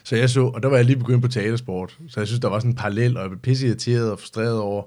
Så 0.06 0.16
jeg 0.16 0.30
så, 0.30 0.40
og 0.46 0.62
der 0.62 0.68
var 0.68 0.76
jeg 0.76 0.84
lige 0.84 0.96
begyndt 0.98 1.22
på 1.22 1.28
teatersport, 1.28 1.98
så 2.08 2.20
jeg 2.20 2.26
synes, 2.26 2.40
der 2.40 2.48
var 2.48 2.58
sådan 2.58 2.70
en 2.70 2.76
parallel, 2.76 3.16
og 3.16 3.22
jeg 3.22 3.30
blev 3.30 3.40
pisse 3.40 3.66
irriteret 3.66 4.10
og 4.10 4.18
frustreret 4.18 4.58
over, 4.58 4.82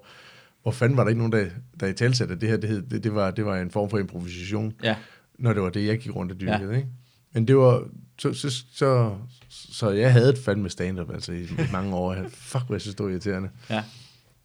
hvor 0.62 0.72
fanden 0.72 0.98
var 0.98 1.04
der 1.04 1.10
ikke 1.10 1.18
nogen, 1.18 1.32
der, 1.32 1.46
der 1.80 1.88
i 1.88 1.94
talsatte, 1.94 2.34
at 2.36 2.42
det 2.42 2.50
her, 2.50 2.58
det, 2.58 2.70
hed, 2.70 2.82
det, 2.82 3.04
det, 3.04 3.16
var, 3.16 3.32
det 3.32 3.46
var 3.46 3.58
en 3.58 3.72
form 3.72 3.90
for 3.90 3.98
improvisation, 3.98 4.74
Ja. 4.84 4.96
når 5.40 5.54
det 5.54 5.62
var 5.62 5.70
det, 5.70 5.86
jeg 5.86 6.00
gik 6.00 6.16
rundt 6.16 6.32
og 6.32 6.40
dyrkede, 6.42 6.72
Ja. 6.72 6.78
ikke? 6.78 6.88
Men 7.34 7.48
det 7.48 7.58
var, 7.58 7.84
så, 8.20 8.34
så, 8.34 8.50
så, 8.74 9.16
så 9.50 9.90
jeg 9.90 10.14
havde 10.14 10.30
et 10.30 10.38
fandme 10.38 10.70
stand-up, 10.70 11.12
altså 11.14 11.32
i, 11.32 11.42
i 11.44 11.48
mange 11.72 11.96
år. 11.96 12.16
Fuck, 12.30 12.66
hvor 12.66 12.76
jeg 12.76 12.82
synes, 12.82 12.96
det 12.96 13.04
var 13.06 13.12
irriterende. 13.12 13.50
Ja. 13.70 13.84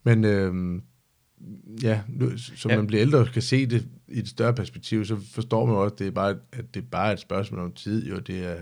Men 0.04 0.24
øhm, 0.24 0.82
ja, 1.82 2.00
nu, 2.08 2.30
som 2.36 2.70
Ja. 2.70 2.76
man 2.76 2.86
bliver 2.86 3.00
ældre 3.00 3.18
og 3.18 3.26
kan 3.26 3.42
se 3.42 3.66
det 3.66 3.86
i 4.08 4.18
et 4.18 4.28
større 4.28 4.54
perspektiv, 4.54 5.04
så 5.04 5.16
forstår 5.32 5.66
man 5.66 5.74
også, 5.76 5.92
at 5.92 5.98
det 5.98 6.06
er 6.06 6.10
bare, 6.10 6.30
at 6.52 6.74
det 6.74 6.80
er 6.80 6.86
bare 6.90 7.12
et 7.12 7.20
spørgsmål 7.20 7.60
om 7.60 7.72
tid. 7.72 8.08
Jo. 8.08 8.18
Det 8.18 8.46
er, 8.46 8.56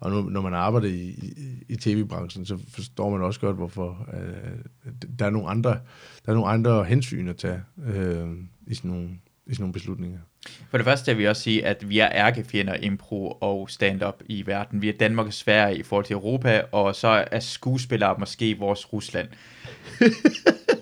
og 0.00 0.10
nu, 0.10 0.22
når 0.22 0.40
man 0.40 0.54
arbejder 0.54 0.88
i, 0.88 1.00
i, 1.08 1.32
i 1.68 1.76
tv-branchen, 1.76 2.46
så 2.46 2.58
forstår 2.68 3.10
man 3.10 3.22
også 3.22 3.40
godt, 3.40 3.56
hvorfor 3.56 4.08
øh, 4.14 4.92
der, 5.18 5.26
er 5.26 5.30
nogle 5.30 5.48
andre, 5.48 5.70
der 6.26 6.32
er 6.32 6.34
nogle 6.34 6.48
andre 6.48 6.84
hensyn 6.84 7.28
at 7.28 7.36
tage 7.36 7.60
øh, 7.86 8.28
i, 8.66 8.74
sådan 8.74 8.90
nogle, 8.90 9.08
i 9.46 9.54
sådan 9.54 9.62
nogle 9.62 9.72
beslutninger. 9.72 10.18
For 10.70 10.78
det 10.78 10.84
første 10.84 11.14
vil 11.14 11.22
jeg 11.22 11.30
også 11.30 11.42
sige, 11.42 11.66
at 11.66 11.88
vi 11.88 11.98
er 11.98 12.08
ærkefjender 12.12 12.74
impro 12.74 13.30
og 13.30 13.70
stand-up 13.70 14.22
i 14.26 14.46
verden. 14.46 14.82
Vi 14.82 14.88
er 14.88 14.92
Danmark 15.00 15.26
og 15.26 15.32
Sverige 15.32 15.78
i 15.78 15.82
forhold 15.82 16.04
til 16.04 16.14
Europa, 16.14 16.62
og 16.72 16.94
så 16.94 17.24
er 17.30 17.40
skuespillere 17.40 18.16
måske 18.18 18.58
vores 18.58 18.92
Rusland. 18.92 19.28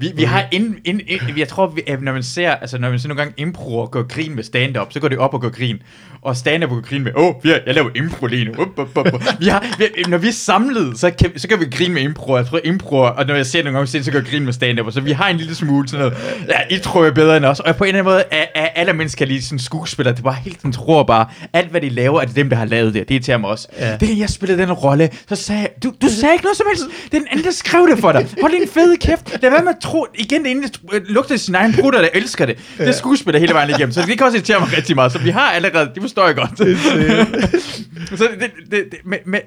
Vi, 0.00 0.12
vi 0.14 0.22
har 0.22 0.44
ind, 0.52 0.74
ind, 0.84 1.00
ind, 1.06 1.20
jeg 1.36 1.48
tror, 1.48 1.66
vi, 1.66 1.82
når 2.00 2.12
man 2.12 2.22
ser, 2.22 2.50
altså 2.50 2.78
når 2.78 2.90
man 2.90 2.98
ser 2.98 3.08
nogle 3.08 3.22
gange 3.22 3.34
impro 3.36 3.78
og 3.78 3.90
går 3.90 4.02
grin 4.02 4.34
med 4.34 4.44
stand-up, 4.44 4.92
så 4.92 5.00
går 5.00 5.08
det 5.08 5.18
op 5.18 5.34
og 5.34 5.40
går 5.40 5.48
grin. 5.48 5.82
Og 6.22 6.36
stand-up 6.36 6.70
går 6.70 6.80
grin 6.80 7.04
med, 7.04 7.12
åh, 7.16 7.26
oh, 7.26 7.34
jeg 7.44 7.62
laver 7.66 7.90
impro 7.94 8.26
lige 8.26 8.44
nu. 8.44 8.52
Up, 8.52 8.78
up, 8.78 8.96
up. 8.96 9.22
Vi 9.40 9.46
har, 9.46 9.64
vi, 9.78 9.84
når 10.08 10.18
vi 10.18 10.28
er 10.28 10.32
samlet, 10.32 10.98
så 10.98 11.10
kan, 11.10 11.38
så 11.38 11.48
kan 11.48 11.60
vi 11.60 11.64
grine 11.70 11.94
med 11.94 12.02
impro. 12.02 12.36
Jeg 12.36 12.46
tror 12.46 12.60
impro, 12.64 12.96
og 12.96 13.26
når 13.26 13.34
jeg 13.34 13.46
ser 13.46 13.62
nogle 13.62 13.78
gange, 13.78 14.04
så 14.04 14.10
kan 14.10 14.20
jeg 14.20 14.30
grine 14.30 14.44
med 14.44 14.52
stand-up. 14.52 14.92
Så 14.92 15.00
vi 15.00 15.12
har 15.12 15.28
en 15.28 15.36
lille 15.36 15.54
smule 15.54 15.88
sådan 15.88 16.06
noget, 16.06 16.18
ja, 16.48 16.76
I 16.76 16.78
tror 16.78 17.02
jeg 17.02 17.10
er 17.10 17.14
bedre 17.14 17.36
end 17.36 17.44
os. 17.44 17.60
Og 17.60 17.76
på 17.76 17.84
en 17.84 17.88
eller 17.88 17.98
anden 17.98 18.12
måde, 18.12 18.24
er, 18.30 18.44
er 18.54 18.66
alle 18.66 18.92
mennesker 18.92 19.26
lige 19.26 19.42
sådan 19.42 19.58
skuespillere. 19.58 20.14
Det 20.14 20.24
var 20.24 20.32
helt, 20.32 20.62
den 20.62 20.72
tror 20.72 21.02
bare, 21.02 21.26
alt 21.52 21.70
hvad 21.70 21.80
de 21.80 21.88
laver, 21.88 22.20
er 22.20 22.24
det 22.24 22.36
dem, 22.36 22.48
der 22.48 22.56
har 22.56 22.64
lavet 22.64 22.94
det. 22.94 23.08
Det 23.08 23.16
er 23.16 23.20
til 23.20 23.40
mig 23.40 23.50
også. 23.50 23.68
Ja. 23.78 23.96
Det 23.96 24.18
jeg 24.18 24.30
spillede 24.30 24.62
den 24.62 24.72
rolle, 24.72 25.10
så 25.28 25.36
sagde 25.36 25.68
du, 25.82 25.92
du 26.02 26.08
sagde 26.08 26.34
ikke 26.34 26.44
noget 26.44 26.56
som 26.56 26.66
helst. 26.70 26.84
Det 27.04 27.14
er 27.14 27.18
den 27.18 27.28
anden, 27.30 27.44
der 27.44 27.52
skrev 27.52 27.88
det 27.90 27.98
for 27.98 28.12
dig. 28.12 28.26
Hold 28.40 28.52
din 28.60 28.68
fede 28.68 28.96
kæft. 28.96 29.42
Lad 29.42 29.50
være 29.50 29.64
med 29.66 29.74
at 29.74 29.80
tro, 29.82 30.06
igen 30.14 30.44
det 30.44 30.50
ene, 30.50 30.68
lugter 31.08 31.36
sin 31.36 31.54
egen 31.54 31.74
brutter, 31.80 32.00
der 32.00 32.08
elsker 32.14 32.46
det. 32.46 32.58
Det 32.78 32.88
er 32.88 32.92
skuespiller 32.92 33.40
hele 33.40 33.54
vejen 33.54 33.70
igennem, 33.70 33.92
så 33.92 34.02
det 34.06 34.18
kan 34.18 34.26
også 34.26 34.36
irritere 34.36 34.60
mig 34.60 34.76
rigtig 34.76 34.94
meget. 34.94 35.12
Så 35.12 35.18
vi 35.18 35.30
har 35.30 35.50
allerede, 35.50 35.90
det 35.94 36.02
forstår 36.02 36.26
jeg 36.26 36.36
godt. 36.36 36.58
så 38.18 38.28
det, 38.40 38.40
det, 38.40 38.50
det, 38.70 38.84
det 38.90 38.98
med, 39.04 39.18
med 39.26 39.40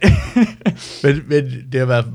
men, 1.04 1.24
men 1.28 1.64
det 1.72 1.80
har 1.80 1.86
været, 1.86 2.06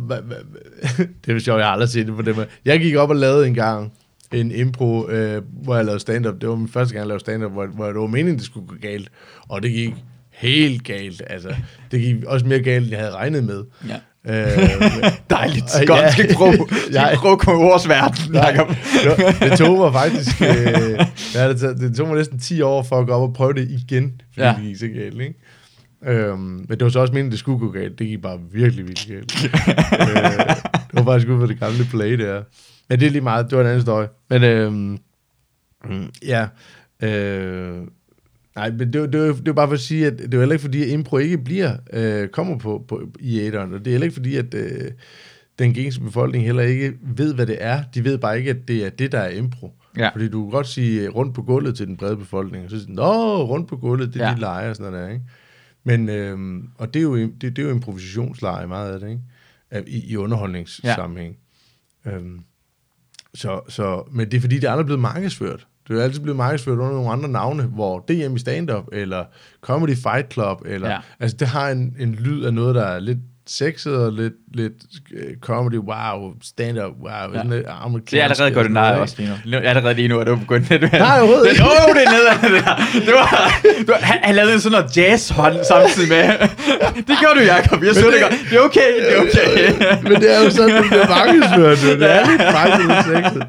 det 1.27 1.35
er 1.35 1.39
sjovt, 1.39 1.59
jeg 1.59 1.67
har 1.67 1.73
aldrig 1.73 1.89
set 1.89 2.07
det 2.07 2.17
på 2.17 2.23
det 2.23 2.37
måde. 2.37 2.47
Jeg 2.65 2.81
gik 2.81 2.97
op 2.97 3.11
og 3.11 3.17
lavede 3.17 3.47
en 3.47 3.55
gang 3.55 3.93
en 4.33 4.53
impro, 4.53 5.09
øh, 5.09 5.43
hvor 5.63 5.77
jeg 5.77 5.85
lavede 5.85 6.01
stand-up. 6.01 6.41
Det 6.41 6.49
var 6.49 6.55
min 6.55 6.69
første 6.69 6.95
gang, 6.95 7.01
jeg 7.01 7.09
lavede 7.09 7.21
stand-up, 7.21 7.53
hvor, 7.53 7.67
hvor 7.67 7.87
det 7.87 7.97
var 7.97 8.07
meningen, 8.07 8.37
det 8.37 8.45
skulle 8.45 8.67
gå 8.67 8.75
galt. 8.81 9.11
Og 9.49 9.63
det 9.63 9.73
gik 9.73 9.95
helt 10.31 10.85
galt. 10.85 11.23
Altså, 11.27 11.55
det 11.91 12.01
gik 12.01 12.25
også 12.25 12.47
mere 12.47 12.61
galt, 12.61 12.83
end 12.83 12.91
jeg 12.91 12.99
havde 12.99 13.13
regnet 13.13 13.45
med. 13.45 13.65
Ja. 13.89 13.97
Øh, 14.29 14.35
Dejligt. 15.31 15.65
Godt. 15.87 16.01
Ja, 16.01 16.11
skal 16.13 16.25
ikke 16.25 16.35
prøve, 16.35 16.53
skal 16.91 17.09
ikke 17.13 17.21
prøve 17.21 17.33
at 17.33 17.39
komme 17.39 17.63
i 17.63 17.65
vores 17.65 17.89
verden, 17.89 18.35
Jacob. 18.35 18.69
det, 18.69 19.51
det 19.51 19.59
tog 19.59 19.79
mig 19.79 19.93
faktisk... 19.93 20.43
Øh, 20.43 21.07
ja, 21.35 21.49
det, 21.49 21.61
tog, 21.61 21.77
det 21.77 21.97
tog 21.97 22.07
mig 22.09 22.17
næsten 22.17 22.39
10 22.39 22.61
år 22.61 22.83
for 22.83 22.99
at 22.99 23.07
gå 23.07 23.13
op 23.13 23.23
og 23.23 23.35
prøve 23.35 23.53
det 23.53 23.69
igen, 23.71 24.21
fordi 24.35 24.47
ja. 24.47 24.55
det 24.55 24.63
gik 24.63 24.77
så 24.77 24.89
galt, 24.89 25.21
ikke? 25.21 25.35
Øhm, 26.07 26.39
men 26.39 26.69
det 26.71 26.85
var 26.85 26.89
så 26.89 27.01
også 27.01 27.13
meningen, 27.13 27.31
det 27.31 27.39
skulle 27.39 27.59
gå 27.59 27.71
galt. 27.71 27.99
Det 27.99 28.07
gik 28.07 28.23
bare 28.23 28.39
virkelig, 28.53 28.89
virkelig 28.89 29.17
galt. 29.17 29.45
øh, 29.45 30.57
det 30.71 30.95
var 30.95 31.05
faktisk 31.05 31.29
ud 31.29 31.39
for 31.41 31.47
det 31.47 31.61
gamle 31.61 31.85
play 31.91 32.19
der. 32.19 32.43
Men 32.89 33.01
det 33.01 33.07
er 33.07 33.11
lige 33.11 33.23
meget, 33.23 33.51
det 33.51 33.59
var 33.59 33.61
en 33.63 33.67
anden 33.67 33.81
historie. 33.81 34.09
Men 34.31 34.45
øhm, 34.45 34.99
ja, 36.27 36.47
øh, 37.03 37.79
Nej, 38.57 38.71
men 38.71 38.93
det, 38.93 39.13
det, 39.13 39.13
det, 39.13 39.49
er 39.49 39.53
bare 39.53 39.69
for 39.69 39.75
at 39.75 39.81
sige, 39.81 40.07
at 40.07 40.19
det 40.19 40.35
er 40.35 40.39
heller 40.39 40.53
ikke 40.53 40.63
fordi, 40.63 40.83
at 40.83 40.89
impro 40.89 41.19
ikke 41.19 41.39
bliver, 41.39 41.77
øh, 41.93 42.29
kommer 42.29 42.59
på, 42.59 42.85
på 42.89 43.03
i 43.21 43.41
æderen, 43.41 43.73
og 43.73 43.79
det 43.79 43.87
er 43.87 43.91
heller 43.91 44.05
ikke 44.05 44.15
fordi, 44.15 44.37
at 44.37 44.55
øh, 44.55 44.91
den 45.59 45.75
gængse 45.75 46.01
befolkning 46.01 46.45
heller 46.45 46.63
ikke 46.63 46.93
ved, 47.03 47.35
hvad 47.35 47.47
det 47.47 47.57
er. 47.61 47.83
De 47.95 48.05
ved 48.05 48.19
bare 48.19 48.39
ikke, 48.39 48.51
at 48.51 48.69
det 48.69 48.87
er 48.87 48.91
det, 48.91 49.13
der 49.13 49.19
er 49.19 49.31
impro. 49.31 49.73
Ja. 49.99 50.09
Fordi 50.09 50.29
du 50.29 50.43
kan 50.43 50.51
godt 50.51 50.67
sige 50.67 51.09
rundt 51.09 51.35
på 51.35 51.43
gulvet 51.43 51.77
til 51.77 51.87
den 51.87 51.97
brede 51.97 52.17
befolkning, 52.17 52.65
og 52.65 52.71
så 52.71 52.79
siger 52.79 52.93
nå, 52.93 53.45
rundt 53.45 53.69
på 53.69 53.77
gulvet, 53.77 54.15
det 54.15 54.23
er 54.23 54.29
ja. 54.29 54.35
de 54.35 54.41
leger 54.41 54.69
og 54.69 54.77
sådan 54.77 54.93
noget 54.93 55.07
der, 55.07 55.13
ikke? 55.13 55.25
Men, 55.85 56.09
øh, 56.09 56.65
og 56.79 56.95
det 56.95 57.01
er, 57.01 57.05
jo, 57.05 57.17
det, 57.17 57.43
det 57.43 57.59
er 57.59 57.63
jo 57.63 57.71
improvisationsleje 57.71 58.67
meget 58.67 58.93
af 58.93 59.01
det, 59.01 59.09
ikke? 59.09 59.91
I, 59.91 60.13
i 60.13 60.17
underholdningssammenhæng. 60.17 61.37
Ja. 62.07 62.11
Øhm, 62.11 62.41
så, 63.35 63.61
så, 63.69 64.03
men 64.11 64.31
det 64.31 64.37
er 64.37 64.41
fordi, 64.41 64.55
det 64.55 64.65
er 64.65 64.71
aldrig 64.71 64.87
blevet 64.87 65.01
markedsført. 65.01 65.67
Det 65.89 65.99
er 65.99 66.03
altid 66.03 66.21
blevet 66.21 66.37
markedsført 66.37 66.79
under 66.79 66.93
nogle 66.93 67.11
andre 67.11 67.29
navne, 67.29 67.63
hvor 67.63 67.99
DM 67.99 68.37
i 68.37 68.39
stand-up, 68.39 68.85
eller 68.93 69.25
Comedy 69.61 69.97
Fight 69.97 70.33
Club, 70.33 70.63
eller, 70.67 70.91
ja. 70.91 70.99
altså 71.21 71.37
det 71.37 71.49
har 71.49 71.71
en, 71.71 71.97
en 71.99 72.15
lyd 72.15 72.45
af 72.45 72.55
noget, 72.55 72.75
der 72.75 72.85
er 72.85 72.99
lidt 72.99 73.19
sexet 73.47 73.97
og 73.97 74.13
lidt, 74.13 74.33
lidt 74.55 74.73
uh, 75.13 75.21
comedy, 75.41 75.79
wow, 75.79 76.33
stand-up, 76.43 76.93
wow. 77.03 77.11
Ja. 77.11 77.39
Sådan 77.39 77.51
lidt 77.51 78.11
det 78.11 78.21
er 78.21 78.25
allerede 78.25 78.51
godt 78.51 78.73
nej 78.73 78.91
også 78.91 79.15
lige 79.19 79.41
nu. 79.47 79.57
Allerede 79.57 79.95
lige 79.95 80.09
nu 80.09 80.19
er 80.19 80.25
du 80.25 80.37
begyndt. 80.37 80.69
Det, 80.69 80.93
Nej, 80.93 81.21
overhovedet 81.21 81.51
ikke. 81.51 81.63
Jo, 81.65 81.95
det 81.95 82.03
er 82.07 82.11
nede 82.11 82.57
det 82.57 82.65
der. 82.65 82.75
Det 83.07 83.15
var, 83.15 83.61
det 83.79 83.89
var, 83.89 83.99
han, 84.01 84.19
han 84.23 84.35
lavede 84.35 84.61
sådan 84.61 84.79
noget 84.79 84.97
jazz-hånd 84.97 85.65
samtidig 85.69 86.09
med. 86.09 86.23
det 87.09 87.17
gør 87.23 87.33
du, 87.35 87.41
Jacob. 87.41 87.83
Jeg 87.85 87.95
så 87.95 88.07
det, 88.07 88.15
det. 88.31 88.51
Det 88.51 88.59
er 88.59 88.61
okay, 88.61 88.91
det 89.01 89.17
er 89.17 89.21
okay. 89.21 90.03
men 90.03 90.21
det 90.21 90.37
er 90.37 90.45
jo 90.45 90.51
sådan, 90.51 90.83
det 90.83 90.85
bliver 90.89 91.09
markedsført. 91.09 91.99
Det 91.99 92.11
er 92.11 92.31
lidt 92.31 92.43
faktisk 92.43 93.09
sexet. 93.09 93.43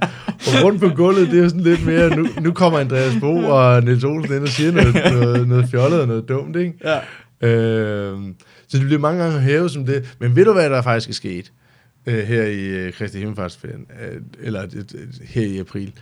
Og 0.48 0.64
rundt 0.64 0.82
på 0.82 0.90
gulvet, 0.90 1.32
det 1.32 1.44
er 1.44 1.48
sådan 1.48 1.64
lidt 1.64 1.86
mere, 1.86 2.16
nu, 2.16 2.28
nu 2.42 2.52
kommer 2.52 2.80
Andreas 2.80 3.14
Bo 3.20 3.38
og 3.38 3.84
Niels 3.84 4.04
Olsen 4.04 4.36
ind 4.36 4.44
og 4.44 4.50
siger 4.50 4.72
noget, 4.72 4.96
noget, 5.14 5.48
noget 5.48 5.68
fjollet 5.72 6.02
og 6.02 6.08
noget 6.08 6.30
dumt, 6.30 6.56
ikke? 6.56 6.74
Ja. 6.84 7.48
Øh, 7.48 8.18
så 8.76 8.80
det 8.80 8.88
bliver 8.88 9.00
mange 9.00 9.24
gange 9.24 9.40
hævet 9.40 9.72
som 9.72 9.86
det. 9.86 10.16
Men 10.20 10.36
ved 10.36 10.46
du, 10.46 10.54
hvad 10.54 10.70
der 10.70 10.82
faktisk 10.82 11.10
er 11.10 11.14
sket 11.14 11.54
øh, 12.06 12.24
her 12.24 12.44
i 12.44 12.66
øh, 12.66 12.94
Kristi 12.94 13.20
Himmelfartsferien? 13.20 13.86
Øh, 14.02 14.22
eller 14.40 14.64
øh, 14.64 15.08
her 15.24 15.42
i 15.42 15.58
april? 15.58 15.94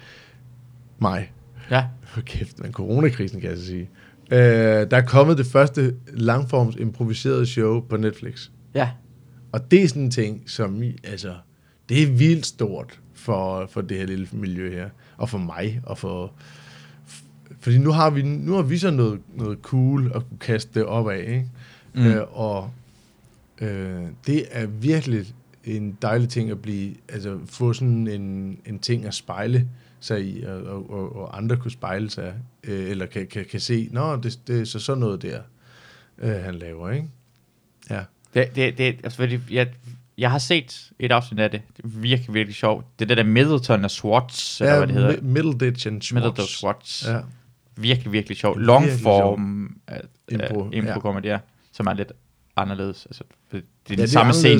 Maj. 1.00 1.28
Ja. 1.72 1.86
For 2.04 2.22
kæft, 2.22 2.60
men 2.60 2.72
coronakrisen 2.72 3.42
kan 3.42 3.50
jeg 3.50 3.58
så 3.58 3.66
sige. 3.66 3.90
Øh, 4.32 4.40
der 4.92 4.98
er 4.98 5.06
kommet 5.06 5.38
det 5.38 5.46
første 5.46 5.96
langforms 6.08 6.76
improviserede 6.76 7.46
show 7.46 7.82
på 7.82 7.98
Netflix. 7.98 8.50
Ja. 8.76 8.90
Og 9.52 9.72
det 9.72 9.84
er 9.84 9.88
sådan 9.88 10.02
en 10.02 10.12
ting, 10.12 10.44
som 10.46 10.84
altså, 11.04 11.34
det 11.90 12.04
er 12.04 12.08
vildt 12.08 12.46
stort 12.46 13.00
for, 13.14 13.68
for 13.72 13.82
det 13.82 13.98
her 13.98 14.06
lille 14.06 14.28
miljø 14.32 14.74
her. 14.74 14.90
Og 15.18 15.30
for 15.30 15.38
mig, 15.38 15.82
og 15.84 15.98
for... 15.98 16.34
Fordi 17.60 17.78
nu 17.78 17.92
har 17.92 18.10
vi, 18.10 18.22
nu 18.22 18.54
har 18.54 18.62
vi 18.62 18.78
så 18.78 18.92
noget, 18.92 19.20
noget 19.36 19.58
cool 19.62 20.12
at 20.16 20.30
kunne 20.30 20.40
kaste 20.40 20.80
det 20.80 20.86
op 20.88 21.10
af, 21.10 21.20
ikke? 21.20 21.50
Mm. 21.94 22.06
Øh, 22.06 22.39
og 22.39 22.72
øh, 23.62 24.04
det 24.28 24.46
er 24.52 24.66
virkelig 24.66 25.26
en 25.64 25.98
dejlig 26.02 26.30
ting 26.30 26.52
at 26.52 26.62
blive, 26.62 26.96
altså 27.10 27.39
få 27.46 27.74
sådan 27.74 28.08
en, 28.08 28.60
en 28.66 28.80
ting 28.80 29.06
at 29.06 29.14
spejle 29.14 29.70
sig 30.00 30.26
i, 30.26 30.44
og, 30.44 30.89
og, 30.89 31.16
og 31.16 31.38
andre 31.38 31.58
kunne 31.58 31.72
spejle 31.72 32.10
sig, 32.10 32.34
øh, 32.64 32.89
eller 32.89 33.06
kan, 33.06 33.28
kan, 33.28 33.46
kan 33.52 33.60
se, 33.60 33.89
nå, 33.91 34.16
det, 34.16 34.39
det 34.48 34.62
er 34.62 34.66
så 34.66 34.80
sådan 34.80 35.00
noget 35.00 35.22
der, 35.22 35.41
øh, 36.18 36.36
han 36.36 36.56
laver, 36.56 36.89
ikke? 36.89 37.08
Ja. 37.89 38.04
Det, 38.34 38.56
det, 38.56 38.78
det 38.78 38.86
altså, 39.04 39.18
fordi 39.18 39.39
jeg, 39.52 39.68
jeg 40.18 40.32
har 40.32 40.38
set 40.38 40.91
et 41.00 41.12
afsnit 41.12 41.39
af 41.39 41.52
det. 41.52 41.62
Det 41.78 41.86
er 41.86 41.88
virkelig, 41.88 42.34
virkelig 42.34 42.56
sjovt. 42.56 42.86
Det 43.00 43.06
er 43.06 43.08
det 43.08 43.18
der 43.18 43.24
Middleton 43.24 43.84
og 43.84 43.91
Swartz, 43.91 44.62
ja, 44.62 44.66
eller 44.66 44.78
hvad 44.78 44.88
det 44.88 44.96
hedder. 44.96 45.22
Middleditch 45.22 45.88
and 45.88 46.02
Swartz. 46.02 46.14
Middleton 46.14 46.48
Swartz. 46.48 47.08
Ja. 47.08 47.20
Virkelig, 47.76 48.12
virkelig 48.12 48.38
sjovt. 48.38 48.62
Long 48.62 48.86
form 49.04 49.76
impro, 50.30 50.70
impro 50.72 51.20
ja. 51.24 51.39
Som 51.74 51.88
er 51.88 51.94
lidt 51.94 52.12
anderledes. 52.56 53.06
Altså, 53.06 53.24
det 53.52 53.58
er 53.58 53.62
ja, 53.90 53.96
den 53.96 53.98
det 53.98 54.10
samme 54.10 54.34
scene. 54.34 54.60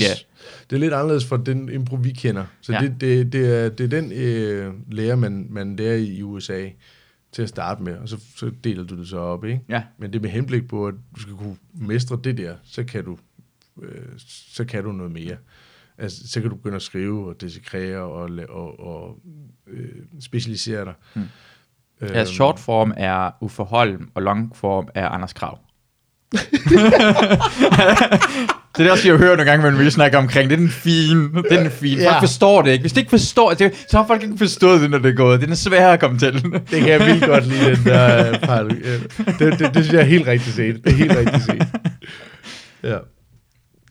Det 0.70 0.76
er 0.76 0.80
lidt 0.80 0.94
anderledes 0.94 1.26
for 1.26 1.38
den 1.38 1.70
impro, 1.70 1.96
vi 1.96 2.12
kender. 2.12 2.46
Så 2.62 2.74
ja. 2.74 2.80
det, 2.82 3.02
det, 3.02 3.34
det, 3.34 3.66
er, 3.66 3.70
det 3.70 3.84
er 3.84 4.02
den 4.02 4.12
øh, 4.12 4.74
lærer, 4.92 5.16
man, 5.16 5.48
man 5.50 5.76
lærer 5.76 5.96
i 5.96 6.22
USA 6.22 6.70
til 7.32 7.42
at 7.42 7.50
starte 7.50 7.84
med, 7.84 7.98
og 7.98 8.10
så, 8.10 8.18
så 8.36 8.52
deler 8.64 8.84
du 8.84 8.98
det 8.98 9.08
så 9.08 9.18
op, 9.18 9.46
ikke? 9.46 9.62
Ja. 9.70 9.84
Men 9.98 10.14
det 10.14 10.20
er 10.20 10.24
med 10.24 10.30
henblik 10.30 10.68
på, 10.68 10.88
at 10.88 10.94
du 11.16 11.22
skal 11.22 11.34
kunne 11.34 11.58
mestre 11.74 12.20
det 12.24 12.38
der, 12.38 12.56
så 12.64 12.84
kan 12.84 13.04
du 13.04 13.18
øh, 13.82 14.06
så 14.18 14.66
kan 14.66 14.84
du 14.84 14.92
noget 14.92 15.12
mere. 15.12 15.38
Altså, 15.98 16.28
så 16.28 16.42
kan 16.42 16.50
du 16.50 16.56
begynde 16.56 16.76
at 16.76 16.82
skrive 16.82 17.28
og 17.30 17.42
desekrere 17.42 17.98
og, 17.98 18.30
og, 18.50 18.80
og 18.80 19.20
øh, 19.68 19.90
specialisere 20.20 20.86
dig. 20.86 20.94
Hmm. 21.14 21.24
Øhm. 22.02 22.14
Ja, 22.14 22.26
short 22.26 22.60
form 22.60 22.94
er 22.98 23.32
Uffe 23.42 23.64
Holm, 23.64 24.12
og 24.16 24.22
long 24.22 24.56
form 24.56 24.88
er 24.94 25.10
Anders 25.10 25.34
Krav. 25.34 25.60
Det 28.78 28.88
er 28.88 28.92
også, 28.92 29.08
jeg 29.08 29.18
hører 29.18 29.36
nogle 29.36 29.52
gange, 29.52 29.72
når 29.72 29.78
vi 29.84 29.90
snakker 29.90 30.18
omkring. 30.18 30.50
Det 30.50 30.56
er 30.56 30.60
den 30.60 30.70
fine. 30.70 31.30
Det 31.34 31.52
er 31.52 31.62
den 31.62 31.72
fine. 31.72 31.96
Folk 32.04 32.16
ja. 32.16 32.20
forstår 32.20 32.62
det 32.62 32.72
ikke. 32.72 32.82
Hvis 32.82 32.94
de 32.94 33.00
ikke 33.00 33.10
forstår 33.10 33.54
det, 33.54 33.86
så 33.90 33.98
har 33.98 34.08
folk 34.08 34.24
ikke 34.24 34.38
forstået 34.38 34.82
det, 34.82 34.90
når 34.92 34.98
det 34.98 35.12
er 35.12 35.16
gået. 35.16 35.42
Det 35.42 35.50
er 35.50 35.56
sværere 35.56 35.94
at 35.94 36.00
komme 36.00 36.20
til. 36.20 36.34
det 36.44 36.66
kan 36.70 36.88
jeg 36.88 37.00
vildt 37.00 37.26
godt 37.26 37.48
lide, 37.48 37.76
den 37.76 37.86
der 37.86 38.34
øh, 38.66 38.72
Det, 39.26 39.40
det, 39.40 39.60
det, 39.60 39.60
det 39.60 39.84
synes 39.84 39.94
jeg 39.94 40.02
er 40.02 40.06
helt 40.06 40.28
rigtigt 40.28 40.56
set. 40.56 40.84
Det 40.84 40.92
er 40.94 40.98
helt 40.98 41.18
rigtigt 41.18 41.44
set. 41.44 41.68
Ja. 42.84 42.98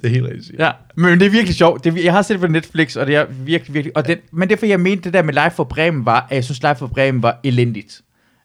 Det 0.02 0.08
er 0.08 0.14
helt 0.14 0.26
rigtigt. 0.26 0.58
Ja, 0.58 0.70
men 0.96 1.20
det 1.20 1.26
er 1.26 1.30
virkelig 1.30 1.54
sjovt. 1.54 1.84
Det, 1.84 2.04
jeg 2.04 2.12
har 2.12 2.22
set 2.22 2.34
det 2.34 2.40
på 2.40 2.46
Netflix, 2.46 2.96
og 2.96 3.06
det 3.06 3.16
er 3.16 3.24
virkelig, 3.44 3.74
virkelig... 3.74 3.96
Og 3.96 4.06
det, 4.06 4.18
men 4.32 4.48
det 4.48 4.54
er, 4.54 4.58
fordi 4.58 4.70
jeg 4.70 4.80
mente, 4.80 5.04
det 5.04 5.12
der 5.12 5.22
med 5.22 5.34
Live 5.34 5.50
for 5.50 5.64
Bremen 5.64 6.06
var, 6.06 6.26
at 6.30 6.36
jeg 6.36 6.44
synes, 6.44 6.62
Live 6.62 6.76
for 6.76 6.86
Bremen 6.86 7.22
var 7.22 7.40
elendigt. 7.44 8.00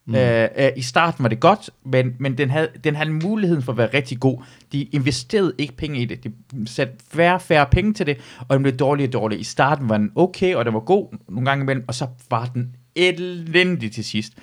Mm. 0.07 0.15
Øh, 0.15 0.47
øh, 0.57 0.69
I 0.75 0.81
starten 0.81 1.23
var 1.23 1.29
det 1.29 1.39
godt, 1.39 1.69
men, 1.85 2.15
men 2.19 2.37
den, 2.37 2.49
havde, 2.49 2.69
den 2.83 2.95
havde 2.95 3.09
muligheden 3.09 3.63
for 3.63 3.71
at 3.71 3.77
være 3.77 3.89
rigtig 3.93 4.19
god. 4.19 4.43
De 4.71 4.83
investerede 4.83 5.53
ikke 5.57 5.77
penge 5.77 6.01
i 6.01 6.05
det. 6.05 6.23
De 6.23 6.31
satte 6.65 6.93
færre 7.11 7.39
færre 7.39 7.65
penge 7.71 7.93
til 7.93 8.05
det, 8.05 8.17
og 8.47 8.55
den 8.55 8.63
blev 8.63 8.75
dårligere 8.75 9.09
og 9.09 9.13
dårligere. 9.13 9.41
I 9.41 9.43
starten 9.43 9.89
var 9.89 9.97
den 9.97 10.11
okay, 10.15 10.55
og 10.55 10.65
den 10.65 10.73
var 10.73 10.79
god 10.79 11.17
nogle 11.29 11.45
gange 11.45 11.63
imellem, 11.63 11.85
og 11.87 11.95
så 11.95 12.07
var 12.29 12.45
den 12.45 12.75
elendig 12.95 13.91
til 13.91 14.03
sidst. 14.03 14.33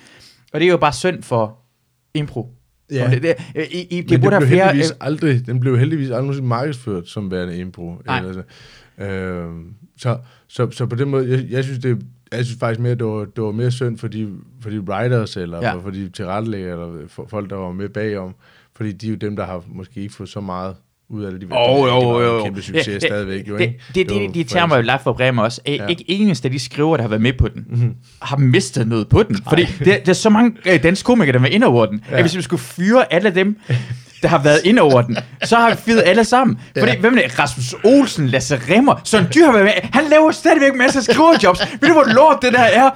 Og 0.53 0.59
det 0.59 0.65
er 0.65 0.71
jo 0.71 0.77
bare 0.77 0.93
synd 0.93 1.23
for 1.23 1.59
impro. 2.13 2.55
Ja. 2.91 3.09
Det, 3.11 3.21
det, 3.23 3.35
i, 3.71 3.97
i, 3.97 4.01
det 4.01 4.21
burde 4.21 4.35
have 4.35 4.47
flere... 4.47 4.83
Aldrig, 5.01 5.45
den 5.45 5.59
blev 5.59 5.79
heldigvis 5.79 6.09
aldrig 6.09 6.43
markedsført 6.43 7.07
som 7.07 7.31
værende 7.31 7.57
impro. 7.57 7.95
Nej. 8.05 8.23
Altså, 8.25 8.43
øh, 8.97 9.47
så, 9.97 10.17
så, 10.47 10.71
så 10.71 10.85
på 10.85 10.95
den 10.95 11.09
måde, 11.09 11.31
jeg, 11.31 11.45
jeg 11.49 11.63
synes, 11.63 11.79
det, 11.79 12.05
jeg 12.35 12.45
synes 12.45 12.59
faktisk 12.59 12.79
mere, 12.79 12.95
det 12.95 13.05
var, 13.05 13.25
det 13.25 13.43
var 13.43 13.51
mere 13.51 13.71
synd 13.71 13.97
for 13.97 14.07
de, 14.07 14.29
for 14.61 14.69
de 14.69 14.79
writers, 14.79 15.37
eller 15.37 15.59
ja. 15.61 15.75
for, 15.75 15.89
de 15.89 16.09
tilrettelægger, 16.09 16.71
eller 16.73 17.07
for 17.07 17.27
folk, 17.29 17.49
der 17.49 17.55
var 17.55 17.71
med 17.71 17.89
bagom, 17.89 18.35
fordi 18.75 18.91
de 18.91 19.07
er 19.07 19.09
jo 19.09 19.15
dem, 19.15 19.35
der 19.35 19.45
har 19.45 19.63
måske 19.67 20.01
ikke 20.01 20.13
fået 20.13 20.29
så 20.29 20.41
meget 20.41 20.75
ud 21.09 21.23
af 21.23 21.31
det. 21.31 21.41
De, 21.41 21.47
Åh, 21.51 21.87
jo, 21.87 22.19
det 22.19 22.25
jo, 22.25 22.37
en 22.37 22.43
kæmpe 22.43 22.61
succes 22.61 22.85
det, 23.01 23.01
stadigvæk, 23.01 23.47
jo, 23.47 23.57
det, 23.57 23.61
ikke? 23.61 23.79
det, 23.95 24.09
det, 24.09 24.15
var 24.15 24.21
det, 24.21 24.33
de 24.33 24.43
tager 24.43 24.65
mig 24.65 24.77
jo 24.77 24.81
live 24.81 24.99
for 25.03 25.13
Bremen 25.13 25.39
også. 25.39 25.61
Ja. 25.67 25.73
Ja. 25.73 25.87
Ikke 25.87 26.11
eneste 26.11 26.47
af 26.47 26.51
de 26.51 26.59
skriver, 26.59 26.97
der 26.97 27.01
har 27.03 27.09
været 27.09 27.21
med 27.21 27.33
på 27.33 27.47
den, 27.47 27.65
mm-hmm. 27.69 27.95
har 28.21 28.37
mistet 28.37 28.87
noget 28.87 29.09
på 29.09 29.23
den. 29.23 29.37
Fordi 29.49 29.65
det, 29.79 29.85
der 29.85 30.09
er 30.09 30.13
så 30.13 30.29
mange 30.29 30.57
øh, 30.65 30.83
danske 30.83 31.05
komikere, 31.05 31.33
der 31.33 31.39
var 31.39 31.47
inde 31.47 31.67
over 31.67 31.85
den. 31.85 32.03
Ja. 32.09 32.15
At 32.15 32.23
hvis 32.23 32.37
vi 32.37 32.41
skulle 32.41 32.61
fyre 32.61 33.13
alle 33.13 33.35
dem, 33.35 33.59
der 34.21 34.27
har 34.27 34.43
været 34.43 34.61
inde 34.63 34.81
over 34.81 35.01
den, 35.01 35.17
så 35.43 35.55
har 35.55 35.69
vi 35.69 35.75
fyret 35.85 36.03
alle 36.05 36.23
sammen. 36.23 36.57
Fordi, 36.79 36.91
ja. 36.91 36.97
hvem 36.99 37.17
er 37.17 37.21
det? 37.21 37.39
Rasmus 37.39 37.75
Olsen, 37.83 38.27
Lasse 38.27 38.61
Remmer, 38.69 39.01
Søren 39.03 39.27
Dyr 39.35 39.45
har 39.45 39.51
været 39.51 39.63
med. 39.65 39.73
Han 39.93 40.03
laver 40.09 40.31
stadigvæk 40.31 40.75
masser 40.75 40.99
af 40.99 41.03
skriverjobs. 41.03 41.59
Ved 41.81 41.89
du, 41.89 41.93
hvor 41.93 42.13
lort 42.13 42.37
det 42.41 42.53
der 42.53 42.59
er? 42.59 42.89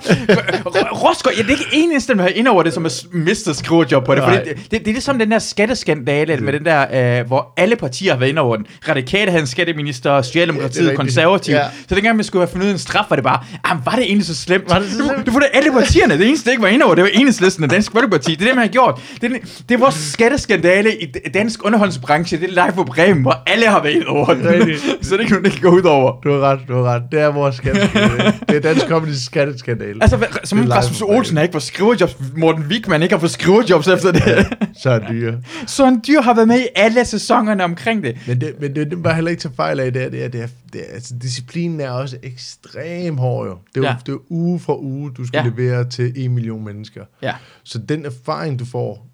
Rosgaard, 0.91 1.35
ja, 1.37 1.41
det 1.41 1.47
er 1.49 1.57
ikke 1.59 1.67
eneste, 1.73 2.13
der 2.15 2.21
har 2.21 2.29
inde 2.29 2.51
over 2.51 2.63
det, 2.63 2.73
som 2.73 2.83
har 2.83 2.91
mistet 3.11 3.55
skriverjob 3.55 4.05
på 4.05 4.15
det. 4.15 4.23
Fordi 4.23 4.37
det, 4.37 4.45
det, 4.57 4.71
det, 4.71 4.87
er 4.87 4.91
ligesom 4.91 5.19
den 5.19 5.31
der 5.31 5.39
skatteskandale 5.39 6.37
med 6.37 6.53
den 6.53 6.65
der, 6.65 7.19
øh, 7.19 7.27
hvor 7.27 7.53
alle 7.57 7.75
partier 7.75 8.11
har 8.13 8.19
været 8.19 8.29
inde 8.29 8.41
over 8.41 8.55
den. 8.55 8.65
Radikale 8.89 9.31
havde 9.31 9.41
en 9.41 9.47
skatteminister, 9.47 10.21
Socialdemokratiet, 10.21 10.91
er 10.91 10.95
konservativ. 10.95 11.53
Ja. 11.53 11.63
Så 11.89 11.95
dengang 11.95 12.15
man 12.15 12.23
skulle 12.25 12.41
have 12.45 12.51
fundet 12.51 12.65
ud 12.65 12.69
af 12.69 12.73
en 12.73 12.79
straf, 12.79 13.05
var 13.09 13.15
det 13.15 13.23
bare, 13.25 13.39
ah, 13.63 13.85
var 13.85 13.91
det 13.91 14.03
egentlig 14.03 14.25
så 14.27 14.35
slemt? 14.35 14.69
Var 14.69 14.79
det 14.79 14.91
så 14.91 14.97
Du- 14.97 15.07
slemt? 15.07 15.25
Du 15.25 15.31
får 15.31 15.39
det 15.39 15.47
alle 15.53 15.71
partierne. 15.71 16.17
Det 16.17 16.27
eneste, 16.27 16.45
der 16.45 16.51
ikke 16.51 16.61
var 16.63 16.67
inde 16.69 16.85
over, 16.85 16.95
det 16.95 17.03
var 17.03 17.09
enhedslisten 17.13 17.63
og 17.63 17.69
Dansk 17.69 17.91
Folkeparti. 17.91 18.31
Det 18.35 18.41
er 18.41 18.45
det, 18.45 18.55
man 18.55 18.65
har 18.65 18.71
gjort. 18.71 19.01
Det 19.21 19.31
er, 19.31 19.37
det 19.69 19.75
er 19.75 19.79
vores 19.79 19.95
skatteskandale 19.95 20.97
i 21.01 21.05
dansk 21.33 21.65
underholdningsbranche. 21.65 22.37
Det 22.39 22.45
er 22.57 22.65
live 22.65 22.73
på 22.75 22.83
Bremen, 22.83 23.21
hvor 23.21 23.43
alle 23.47 23.67
har 23.67 23.83
været 23.83 24.05
over 24.05 24.33
den. 24.33 24.43
Så 25.01 25.09
det 25.09 25.13
er 25.13 25.19
ikke 25.19 25.31
noget, 25.31 25.45
det 25.45 25.53
kan 25.53 25.61
gå 25.61 25.69
ud 25.77 25.83
over. 25.83 26.21
Du 26.23 26.31
har 26.31 26.39
ret, 26.39 26.59
du 26.67 26.73
har 26.73 26.83
ret. 26.83 27.03
Det 27.11 27.19
er 27.19 27.27
vores 27.27 27.55
skatteskandale. 27.55 28.33
det 28.49 28.55
er 28.55 28.59
dansk 28.59 28.85
comedy 28.87 29.13
skatteskandale. 29.13 29.97
Altså, 30.03 30.27
som 30.43 30.65
Rasmus. 30.65 31.01
Olsen 31.01 31.37
har 31.37 31.43
ikke 31.43 31.53
fået 31.53 31.63
skriverjobs, 31.63 32.17
Morten 32.37 32.63
Wigman 32.63 33.01
ikke 33.03 33.15
har 33.15 33.19
fået 33.19 33.31
skriverjobs 33.31 33.87
efter 33.87 34.11
det. 34.11 34.47
Så 34.83 34.89
er 34.89 34.99
dyre. 35.09 35.33
Søren 35.67 36.01
Dyr 36.07 36.21
har 36.21 36.33
været 36.33 36.47
med 36.47 36.59
i 36.59 36.67
alle 36.75 37.05
sæsonerne 37.05 37.63
omkring 37.63 38.03
det. 38.03 38.17
Men 38.27 38.41
det, 38.41 38.53
men 38.61 38.75
det, 38.75 38.91
det 38.91 39.03
bare 39.03 39.13
heller 39.15 39.31
ikke 39.31 39.41
tage 39.41 39.53
fejl 39.55 39.79
af, 39.79 39.93
det 39.93 40.03
er, 40.03 40.09
det 40.09 40.23
er, 40.23 40.27
det 40.27 40.41
er, 40.41 40.47
det 40.73 40.81
er 40.89 40.93
altså, 40.93 41.13
disciplinen 41.21 41.81
er 41.81 41.89
også 41.89 42.17
ekstrem 42.23 43.17
hård 43.17 43.47
jo. 43.47 43.57
Det 43.75 43.79
er 43.79 43.81
Ja. 43.83 43.89
ja. 43.89 43.95
det 44.05 44.11
er 44.11 44.17
uge 44.31 44.59
for 44.59 44.77
uge, 44.77 45.11
du 45.17 45.27
skal 45.27 45.37
Ja. 45.37 45.43
ja. 45.43 45.49
levere 45.49 45.89
til 45.89 46.13
en 46.15 46.33
million 46.33 46.65
mennesker. 46.65 47.01
Ja. 47.21 47.33
Så 47.63 47.77
den 47.77 48.05
erfaring, 48.05 48.59
du 48.59 48.65
får 48.65 49.08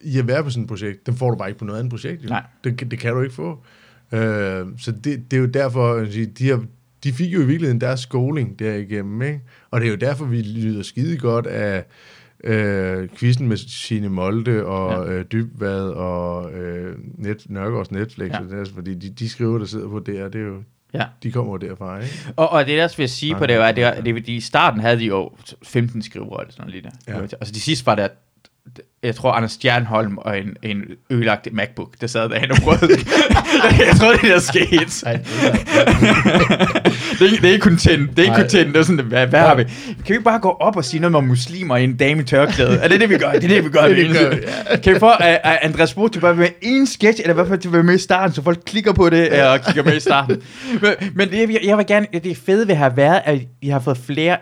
i 0.00 0.18
at 0.18 0.28
være 0.28 0.44
på 0.44 0.50
sådan 0.50 0.62
et 0.62 0.68
projekt, 0.68 1.06
den 1.06 1.14
får 1.16 1.30
du 1.30 1.36
bare 1.36 1.48
ikke 1.48 1.58
på 1.58 1.64
noget 1.64 1.78
andet 1.78 1.90
projekt. 1.90 2.24
Jo. 2.24 2.28
Nej. 2.28 2.42
Det, 2.64 2.78
kan- 2.78 2.88
det 2.90 2.98
kan 2.98 3.12
du 3.14 3.20
ikke 3.22 3.34
få. 3.34 3.64
Øh, 4.12 4.66
så 4.78 4.92
det, 5.04 5.30
det 5.30 5.36
er 5.36 5.40
jo 5.40 5.46
derfor, 5.46 5.92
at 5.94 6.08
de, 6.38 6.48
har, 6.48 6.64
de 7.04 7.12
fik 7.12 7.32
jo 7.34 7.40
i 7.40 7.46
virkeligheden 7.46 7.80
deres 7.80 8.00
skoling 8.00 8.58
derigennem, 8.58 9.22
ikke? 9.22 9.40
Og 9.70 9.80
det 9.80 9.86
er 9.86 9.90
jo 9.90 9.96
derfor, 9.96 10.24
vi 10.24 10.42
lyder 10.42 10.82
skide 10.82 11.18
godt 11.18 11.46
af 11.46 11.84
øh, 12.44 13.08
quizzen 13.16 13.48
med 13.48 13.56
Signe 13.56 14.08
Molde 14.08 14.64
og 14.66 15.06
Ja. 15.06 15.12
øh, 15.12 15.24
Dybvad 15.32 15.82
og 15.88 16.52
øh, 16.52 16.96
Net, 17.18 17.46
Nørgaards 17.50 17.90
Netflix, 17.90 18.28
Ja. 18.30 18.38
og 18.38 18.44
det 18.44 18.52
er, 18.54 18.58
altså, 18.58 18.74
fordi 18.74 18.94
de, 18.94 19.10
de 19.10 19.28
skriver, 19.28 19.58
der 19.58 19.66
sidder 19.66 19.88
på 19.88 19.98
der, 19.98 20.28
det 20.28 20.40
er 20.40 20.44
jo, 20.46 20.62
Ja. 20.94 21.04
de 21.22 21.32
kommer 21.32 21.52
jo 21.52 21.56
derfra, 21.56 21.98
ikke? 22.00 22.14
Og, 22.36 22.48
og 22.50 22.66
det, 22.66 22.78
der 22.78 22.84
også 22.84 22.96
vil 22.96 23.02
jeg 23.04 23.10
sige 23.10 23.32
Nej, 23.32 23.38
på 23.38 23.46
det, 23.46 23.58
var, 23.58 23.64
at 23.64 23.76
det, 23.76 23.84
var, 23.84 23.94
det, 23.94 24.26
de, 24.26 24.32
i 24.34 24.40
starten 24.40 24.80
havde 24.80 24.98
de 24.98 25.04
jo 25.04 25.30
15 25.62 26.02
skrivere 26.02 26.40
eller 26.42 26.52
sådan 26.52 26.66
noget 26.70 26.82
lige 26.82 26.90
der. 27.06 27.14
Ja. 27.18 27.22
Altså 27.22 27.54
de 27.54 27.60
sidste 27.60 27.86
var 27.86 27.94
der, 27.94 28.08
jeg 29.02 29.14
tror 29.14 29.32
Anders 29.32 29.52
Stjernholm 29.52 30.18
og 30.18 30.38
en, 30.38 30.56
en 30.62 30.82
ødelagt 31.10 31.48
MacBook, 31.52 32.00
der 32.00 32.06
sad 32.06 32.28
derhen 32.28 32.50
og 32.50 32.56
prøvede. 32.56 32.88
jeg 33.86 33.96
tror, 33.98 34.12
det 34.12 34.22
der 34.22 34.38
skete. 34.38 35.04
Nej, 35.04 35.12
det 35.12 35.22
er, 35.40 35.56
det, 37.18 37.32
er, 37.32 37.40
det 37.40 37.44
er 37.44 37.52
ikke 37.52 37.62
kun 37.62 37.76
tændt. 37.76 38.16
Det 38.16 38.28
er 38.28 38.36
ikke 38.36 38.48
tændt. 38.48 38.74
Det 38.74 38.80
er 38.80 38.84
sådan, 38.84 39.04
hvad, 39.04 39.26
hvad 39.26 39.40
har 39.40 39.54
vi? 39.54 39.64
Kan 39.64 39.72
vi 40.08 40.14
ikke 40.14 40.24
bare 40.24 40.38
gå 40.38 40.48
op 40.48 40.76
og 40.76 40.84
sige 40.84 41.00
noget 41.00 41.16
om 41.16 41.24
muslimer 41.24 41.76
i 41.76 41.84
en 41.84 41.96
dame 41.96 42.22
i 42.22 42.24
tørklæde? 42.24 42.78
Er 42.78 42.88
det 42.88 43.00
det, 43.00 43.10
vi 43.10 43.18
gør? 43.18 43.32
Det 43.32 43.44
er 43.44 43.48
det, 43.48 43.64
vi 43.64 43.68
gør. 43.68 43.88
Det 43.88 43.96
det 43.96 44.08
vi 44.08 44.12
gør, 44.12 44.28
eneste. 44.28 44.82
Kan 44.82 44.94
vi 44.94 44.98
få 44.98 45.06
uh, 45.06 45.12
uh, 45.44 45.64
Andreas 45.64 45.94
Bo 45.94 46.08
til 46.08 46.20
bare 46.20 46.38
være 46.38 46.48
med 46.62 46.70
en 46.70 46.86
sketch, 46.86 47.20
eller 47.20 47.32
i 47.32 47.34
hvert 47.34 47.48
fald 47.48 47.58
til 47.58 47.68
at 47.68 47.72
være 47.72 47.82
med 47.82 47.94
i 47.94 47.98
starten, 47.98 48.34
så 48.34 48.42
folk 48.42 48.58
klikker 48.66 48.92
på 48.92 49.10
det 49.10 49.32
uh, 49.32 49.52
og 49.52 49.60
kigger 49.60 49.82
med 49.82 49.96
i 49.96 50.00
starten. 50.00 50.42
men, 50.82 50.92
men 51.14 51.30
det, 51.30 51.38
jeg, 51.38 51.60
jeg 51.64 51.78
vil 51.78 51.86
gerne, 51.86 52.06
det 52.12 52.36
fede 52.36 52.66
ved 52.66 52.74
at 52.74 52.78
have 52.78 52.96
været, 52.96 53.20
at 53.24 53.40
I 53.62 53.68
har 53.68 53.80
fået 53.80 53.98
flere 53.98 54.36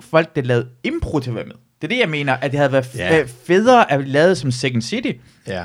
folk, 0.00 0.36
der 0.36 0.42
lavede 0.42 0.66
impro 0.84 1.20
til 1.20 1.30
at 1.30 1.36
være 1.36 1.44
med. 1.44 1.54
Det 1.82 1.86
er 1.86 1.88
det, 1.88 1.98
jeg 1.98 2.08
mener, 2.08 2.32
at 2.32 2.50
det 2.50 2.58
havde 2.58 2.72
været 2.72 2.94
Ja. 2.94 3.20
øh, 3.20 3.28
federe 3.28 3.92
at 3.92 4.08
lave 4.08 4.34
som 4.34 4.50
Second 4.50 4.82
City. 4.82 5.12
ja. 5.46 5.64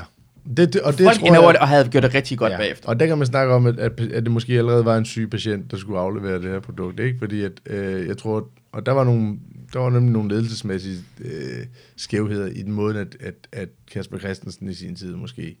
Det, 0.56 0.72
det, 0.72 0.80
og 0.80 0.92
det 0.98 1.06
Folk 1.06 1.18
tror 1.18 1.50
jeg, 1.50 1.60
og 1.60 1.68
havde 1.68 1.88
gjort 1.88 2.02
det 2.02 2.14
rigtig 2.14 2.38
godt 2.38 2.52
ja. 2.52 2.56
bagefter. 2.56 2.88
Og 2.88 3.00
der 3.00 3.06
kan 3.06 3.18
man 3.18 3.26
snakke 3.26 3.52
om, 3.54 3.66
at, 3.66 3.78
at, 3.78 4.00
at 4.00 4.22
det 4.22 4.30
måske 4.30 4.58
allerede 4.58 4.84
var 4.84 4.96
en 4.96 5.04
syg 5.04 5.30
patient, 5.30 5.70
der 5.70 5.76
skulle 5.76 5.98
aflevere 5.98 6.34
det 6.42 6.50
her 6.50 6.60
produkt, 6.60 7.00
ikke? 7.00 7.18
Fordi 7.18 7.42
at, 7.42 7.52
øh, 7.66 8.06
jeg 8.08 8.18
tror, 8.18 8.48
og 8.72 8.86
der 8.86 8.92
var 8.92 9.04
nogle, 9.04 9.38
der 9.72 9.78
var 9.78 9.90
nemlig 9.90 10.12
nogle 10.12 10.28
ledelsesmæssige 10.28 10.98
øh, 11.24 11.66
skævheder 11.96 12.46
i 12.46 12.62
den 12.62 12.72
måde, 12.72 13.00
at, 13.00 13.16
at, 13.20 13.34
at 13.52 13.68
Kasper 13.92 14.18
Christensen 14.18 14.68
i 14.68 14.74
sin 14.74 14.96
tid 14.96 15.14
måske 15.14 15.56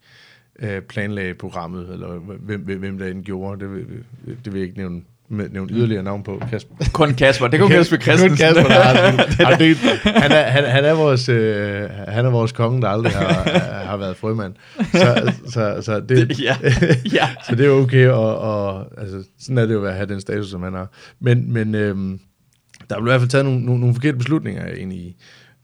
øh, 0.58 0.82
planlagde 0.82 1.34
programmet, 1.34 1.88
eller 1.92 2.18
hvem, 2.18 2.60
hvem, 2.60 2.78
hvem 2.78 2.98
der 2.98 3.06
end 3.06 3.24
gjorde, 3.24 3.64
det 3.64 3.86
det 4.44 4.52
vil 4.52 4.58
jeg 4.58 4.68
ikke 4.68 4.78
nævne, 4.78 5.02
nævne 5.34 5.72
yderligere 5.72 6.02
navn 6.02 6.22
på. 6.22 6.42
Kasper, 6.50 6.74
Kun 6.92 7.14
Kasper. 7.14 7.48
Det 7.48 7.60
kunne 7.60 7.74
Kasper 7.74 7.96
Christensen. 7.96 8.28
Kun 8.30 8.36
Kasper, 8.36 9.44
der 9.44 9.56
det, 9.56 9.76
han, 10.22 10.32
er, 10.32 10.42
han, 10.42 10.64
han, 10.64 10.84
er 10.84 10.92
vores, 10.92 11.28
øh, 11.28 11.90
han 12.08 12.26
er 12.26 12.30
vores 12.30 12.52
konge, 12.52 12.82
der 12.82 12.88
aldrig 12.88 13.12
har, 13.12 13.58
har 13.90 13.96
været 13.96 14.16
frømand. 14.16 14.54
Så, 14.92 15.32
så, 15.48 15.78
så 15.82 16.00
det, 16.00 16.40
ja. 16.40 16.56
ja. 17.18 17.28
så 17.48 17.54
det 17.54 17.66
er 17.66 17.70
okay, 17.70 18.08
og, 18.08 18.38
og 18.38 18.86
altså, 18.98 19.22
sådan 19.40 19.58
er 19.58 19.66
det 19.66 19.74
jo 19.74 19.84
at 19.84 19.94
have 19.94 20.06
den 20.06 20.20
status, 20.20 20.50
som 20.50 20.62
han 20.62 20.74
har. 20.74 20.90
Men, 21.20 21.52
men 21.52 21.74
øhm, 21.74 22.20
der 22.90 22.96
blev 22.96 23.06
i 23.06 23.10
hvert 23.10 23.20
fald 23.20 23.30
taget 23.30 23.44
nogle, 23.44 23.64
nogle, 23.64 23.80
nogle 23.80 23.94
forkerte 23.94 24.18
beslutninger 24.18 24.66
ind 24.66 24.92
i 24.92 25.16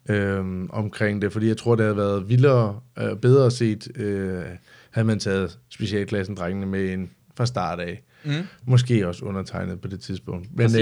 øhm, 0.08 0.70
omkring 0.70 1.22
det, 1.22 1.32
fordi 1.32 1.48
jeg 1.48 1.56
tror, 1.56 1.74
det 1.74 1.84
havde 1.84 1.96
været 1.96 2.28
vildere 2.28 2.80
og 2.96 3.10
øh, 3.10 3.16
bedre 3.16 3.50
set, 3.50 3.88
øh, 3.96 4.42
havde 4.90 5.06
man 5.06 5.18
taget 5.18 5.58
specialklassen 5.68 6.34
drengene 6.34 6.66
med 6.66 6.84
ind 6.84 7.08
fra 7.36 7.46
start 7.46 7.80
af. 7.80 8.02
Mm. 8.24 8.32
Måske 8.64 9.08
også 9.08 9.24
undertegnet 9.24 9.80
på 9.80 9.88
det 9.88 10.00
tidspunkt. 10.00 10.48
Men, 10.56 10.66
øh, 10.66 10.80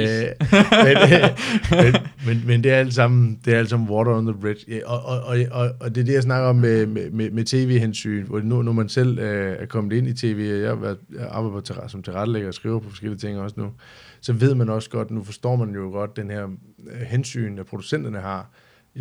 men, 0.85 0.97
øh, 0.97 1.29
men, 1.71 1.95
men, 2.27 2.47
men 2.47 2.65
det 2.65 2.73
er 2.73 2.77
alt 2.77 2.95
sammen, 2.95 3.41
det 3.45 3.55
er 3.55 3.59
alt 3.59 3.71
sammen 3.71 3.89
water 3.89 4.17
on 4.17 4.27
the 4.27 4.41
bridge. 4.41 4.65
Ja, 4.69 4.79
og, 4.87 5.03
og, 5.05 5.25
og, 5.25 5.39
og, 5.51 5.71
og 5.81 5.95
det 5.95 6.01
er 6.01 6.05
det, 6.05 6.13
jeg 6.13 6.23
snakker 6.23 6.49
om 6.49 6.57
med, 6.57 6.87
med, 6.87 7.31
med, 7.31 7.45
tv-hensyn, 7.45 8.27
hvor 8.27 8.41
nu, 8.41 8.63
når 8.63 8.73
man 8.73 8.89
selv 8.89 9.19
øh, 9.19 9.57
er 9.59 9.67
kommet 9.67 9.97
ind 9.97 10.09
i 10.09 10.15
tv, 10.15 10.59
jeg 10.61 10.69
har 10.69 10.77
været 10.77 10.99
jeg 11.15 11.29
arbejder 11.31 11.61
på, 11.61 11.61
terra- 11.61 11.89
som 11.89 12.03
tilrettelægger 12.03 12.49
og 12.49 12.55
skriver 12.55 12.79
på 12.79 12.89
forskellige 12.89 13.19
ting 13.19 13.39
også 13.39 13.55
nu, 13.59 13.71
så 14.21 14.33
ved 14.33 14.55
man 14.55 14.69
også 14.69 14.91
godt, 14.91 15.11
nu 15.11 15.25
forstår 15.25 15.57
man 15.57 15.75
jo 15.75 15.81
godt 15.81 16.17
den 16.17 16.31
her 16.31 16.45
øh, 16.91 17.01
hensyn, 17.01 17.59
at 17.59 17.67
producenterne 17.67 18.19
har, 18.19 18.51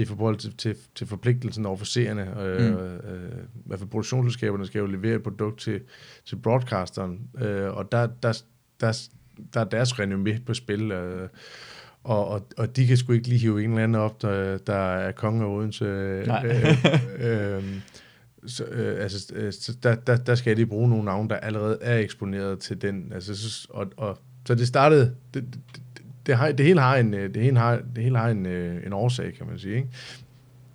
i 0.02 0.06
forhold 0.06 0.36
til, 0.38 0.58
til, 0.58 0.76
til 0.96 1.08
forpligtelsen 1.08 1.66
over 1.66 1.78
for 1.78 1.86
seerne. 1.86 2.42
Øh, 2.42 2.72
Mm. 2.72 2.78
øh, 2.78 3.44
I 3.56 3.62
hvert 3.66 3.80
fald 3.80 3.90
produktionsselskaberne 3.90 4.66
skal 4.66 4.80
jo 4.80 4.86
levere 4.86 5.16
et 5.16 5.24
produkt 5.24 5.60
til, 5.60 5.82
til 6.26 6.36
broadcasteren, 6.36 7.20
øh, 7.42 7.78
og 7.78 7.92
der, 7.92 8.08
der, 8.24 8.42
der, 8.80 9.08
der 9.54 9.60
er 9.60 9.64
deres 9.66 9.94
renommé 9.94 10.44
på 10.46 10.54
spil, 10.54 10.92
øh, 10.92 11.30
og, 12.04 12.28
og, 12.28 12.48
og 12.58 12.76
de 12.76 12.88
kan 12.88 12.98
sgu 12.98 13.14
ikke 13.14 13.28
lige 13.28 13.40
hive 13.40 13.64
en 13.64 13.70
eller 13.70 13.84
anden 13.84 14.02
op, 14.02 14.22
der, 14.22 14.58
der 14.58 14.74
er 14.76 15.12
konge 15.12 15.44
af 15.46 15.50
Odense. 15.50 15.86
Nej. 16.28 16.46
Øh, 16.46 17.58
øh, 17.58 17.64
så, 18.46 18.66
øh, 18.66 19.04
altså, 19.04 19.36
øh, 19.36 19.54
så 19.54 19.78
der, 19.84 19.96
der, 19.96 20.18
der 20.18 20.36
skal 20.36 20.58
de 20.58 20.66
bruge 20.66 20.90
nogle 20.90 21.06
navne, 21.06 21.30
der 21.30 21.36
allerede 21.36 21.78
er 21.82 21.98
eksponeret 22.00 22.60
til 22.60 22.82
den. 22.82 23.12
Altså, 23.14 23.36
så, 23.36 23.68
og, 23.70 23.88
og, 23.98 24.18
så 24.48 24.56
det 24.56 24.68
startede, 24.68 25.16
det, 25.34 25.44
det, 25.54 25.82
det, 26.28 26.38
har, 26.38 26.52
det 26.52 26.66
hele 26.66 26.82
har 26.82 26.98
en, 26.98 27.14
øh, 27.14 27.34
det 27.34 27.44
hele 27.44 27.58
har, 27.58 27.82
det 27.96 28.04
hele 28.04 28.18
har 28.18 28.30
en, 28.30 28.46
øh, 28.46 28.86
en 28.86 28.94
årsag, 28.94 29.34
kan 29.34 29.48
man 29.48 29.60
sige. 29.60 29.76
Ikke? 29.76 29.88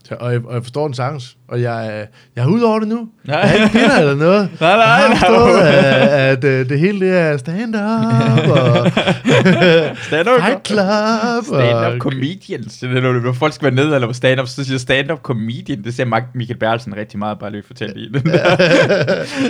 Så, 0.05 0.15
og, 0.21 0.33
jeg, 0.33 0.41
og 0.47 0.55
jeg 0.55 0.63
forstår 0.63 0.87
den 0.89 0.95
sagtens, 0.95 1.37
og 1.49 1.63
jeg, 1.63 2.07
jeg 2.37 2.43
er 2.45 2.49
ude 2.49 2.65
over 2.65 2.79
det 2.79 2.89
nu. 2.89 3.09
Nej. 3.25 3.37
Jeg 3.39 3.59
er 3.61 3.65
ikke 3.65 3.79
eller 4.01 4.15
noget. 4.15 4.49
Nej, 4.61 4.77
nej, 4.77 4.85
jeg 4.85 5.09
har 5.09 5.15
forstået, 5.17 5.59
at, 5.61 6.45
at, 6.45 6.45
øh, 6.45 6.69
det 6.69 6.79
hele 6.79 7.01
det 7.07 7.17
er 7.19 7.37
stand-up, 7.37 8.49
og 8.51 8.87
Stand-up. 10.09 10.41
fight 10.41 10.67
club, 10.67 11.45
Stand-up 11.45 11.93
og 11.93 11.99
comedians. 11.99 12.79
Det 12.79 12.97
er, 12.97 13.01
når, 13.01 13.13
når 13.13 13.33
folk 13.33 13.53
skal 13.55 13.65
være 13.65 13.75
nede 13.85 13.95
eller 13.95 14.07
på 14.09 14.13
stand-up, 14.13 14.49
så 14.49 14.65
siger 14.65 14.79
stand-up 14.79 15.19
comedian. 15.23 15.85
Det 15.85 15.95
ser 15.95 16.23
Michael 16.35 16.59
Bertelsen 16.59 16.97
rigtig 16.97 17.19
meget 17.19 17.39
bare 17.39 17.51
lige 17.51 17.63
fortælle 17.67 18.01
i 18.01 18.09
den. 18.09 18.23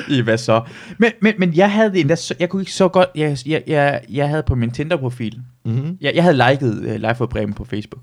I 0.18 0.20
hvad 0.20 0.38
så? 0.38 0.62
Men, 0.98 1.10
men, 1.22 1.34
men 1.38 1.54
jeg 1.54 1.70
havde 1.72 2.00
endda, 2.00 2.16
jeg 2.40 2.48
kunne 2.48 2.62
ikke 2.62 2.72
så 2.72 2.88
godt, 2.88 3.08
jeg, 3.14 3.36
jeg, 3.46 3.62
jeg, 3.66 4.00
jeg 4.10 4.28
havde 4.28 4.42
på 4.42 4.54
min 4.54 4.70
Tinder-profil, 4.70 5.38
Mhm. 5.64 5.96
jeg, 6.00 6.12
jeg 6.14 6.22
havde 6.22 6.36
liket 6.50 6.78
uh, 6.78 6.94
Live 6.94 7.14
for 7.14 7.26
Bremen 7.26 7.54
på 7.54 7.64
Facebook. 7.64 8.02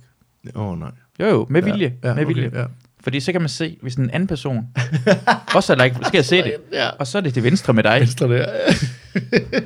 Åh, 0.55 0.67
oh, 0.71 0.79
nej. 0.79 0.89
Jo 1.19 1.25
jo, 1.25 1.47
med 1.49 1.61
vilje. 1.61 1.93
Ja, 2.03 2.13
med 2.13 2.25
okay, 2.25 2.33
vilje. 2.35 2.51
ja. 2.53 2.63
Fordi 3.03 3.19
så 3.19 3.31
kan 3.31 3.41
man 3.41 3.49
se, 3.49 3.77
hvis 3.81 3.95
en 3.95 4.09
anden 4.09 4.27
person 4.27 4.65
også 5.55 5.75
har 5.75 5.83
like, 5.83 5.95
skal 6.01 6.17
jeg 6.17 6.25
se 6.25 6.37
det. 6.43 6.53
Ja. 6.73 6.89
Og 6.89 7.07
så 7.07 7.17
er 7.17 7.21
det 7.21 7.33
til 7.33 7.43
venstre 7.43 7.73
med 7.73 7.83
dig. 7.83 7.99
Venstre 7.99 8.27
der. 8.27 8.45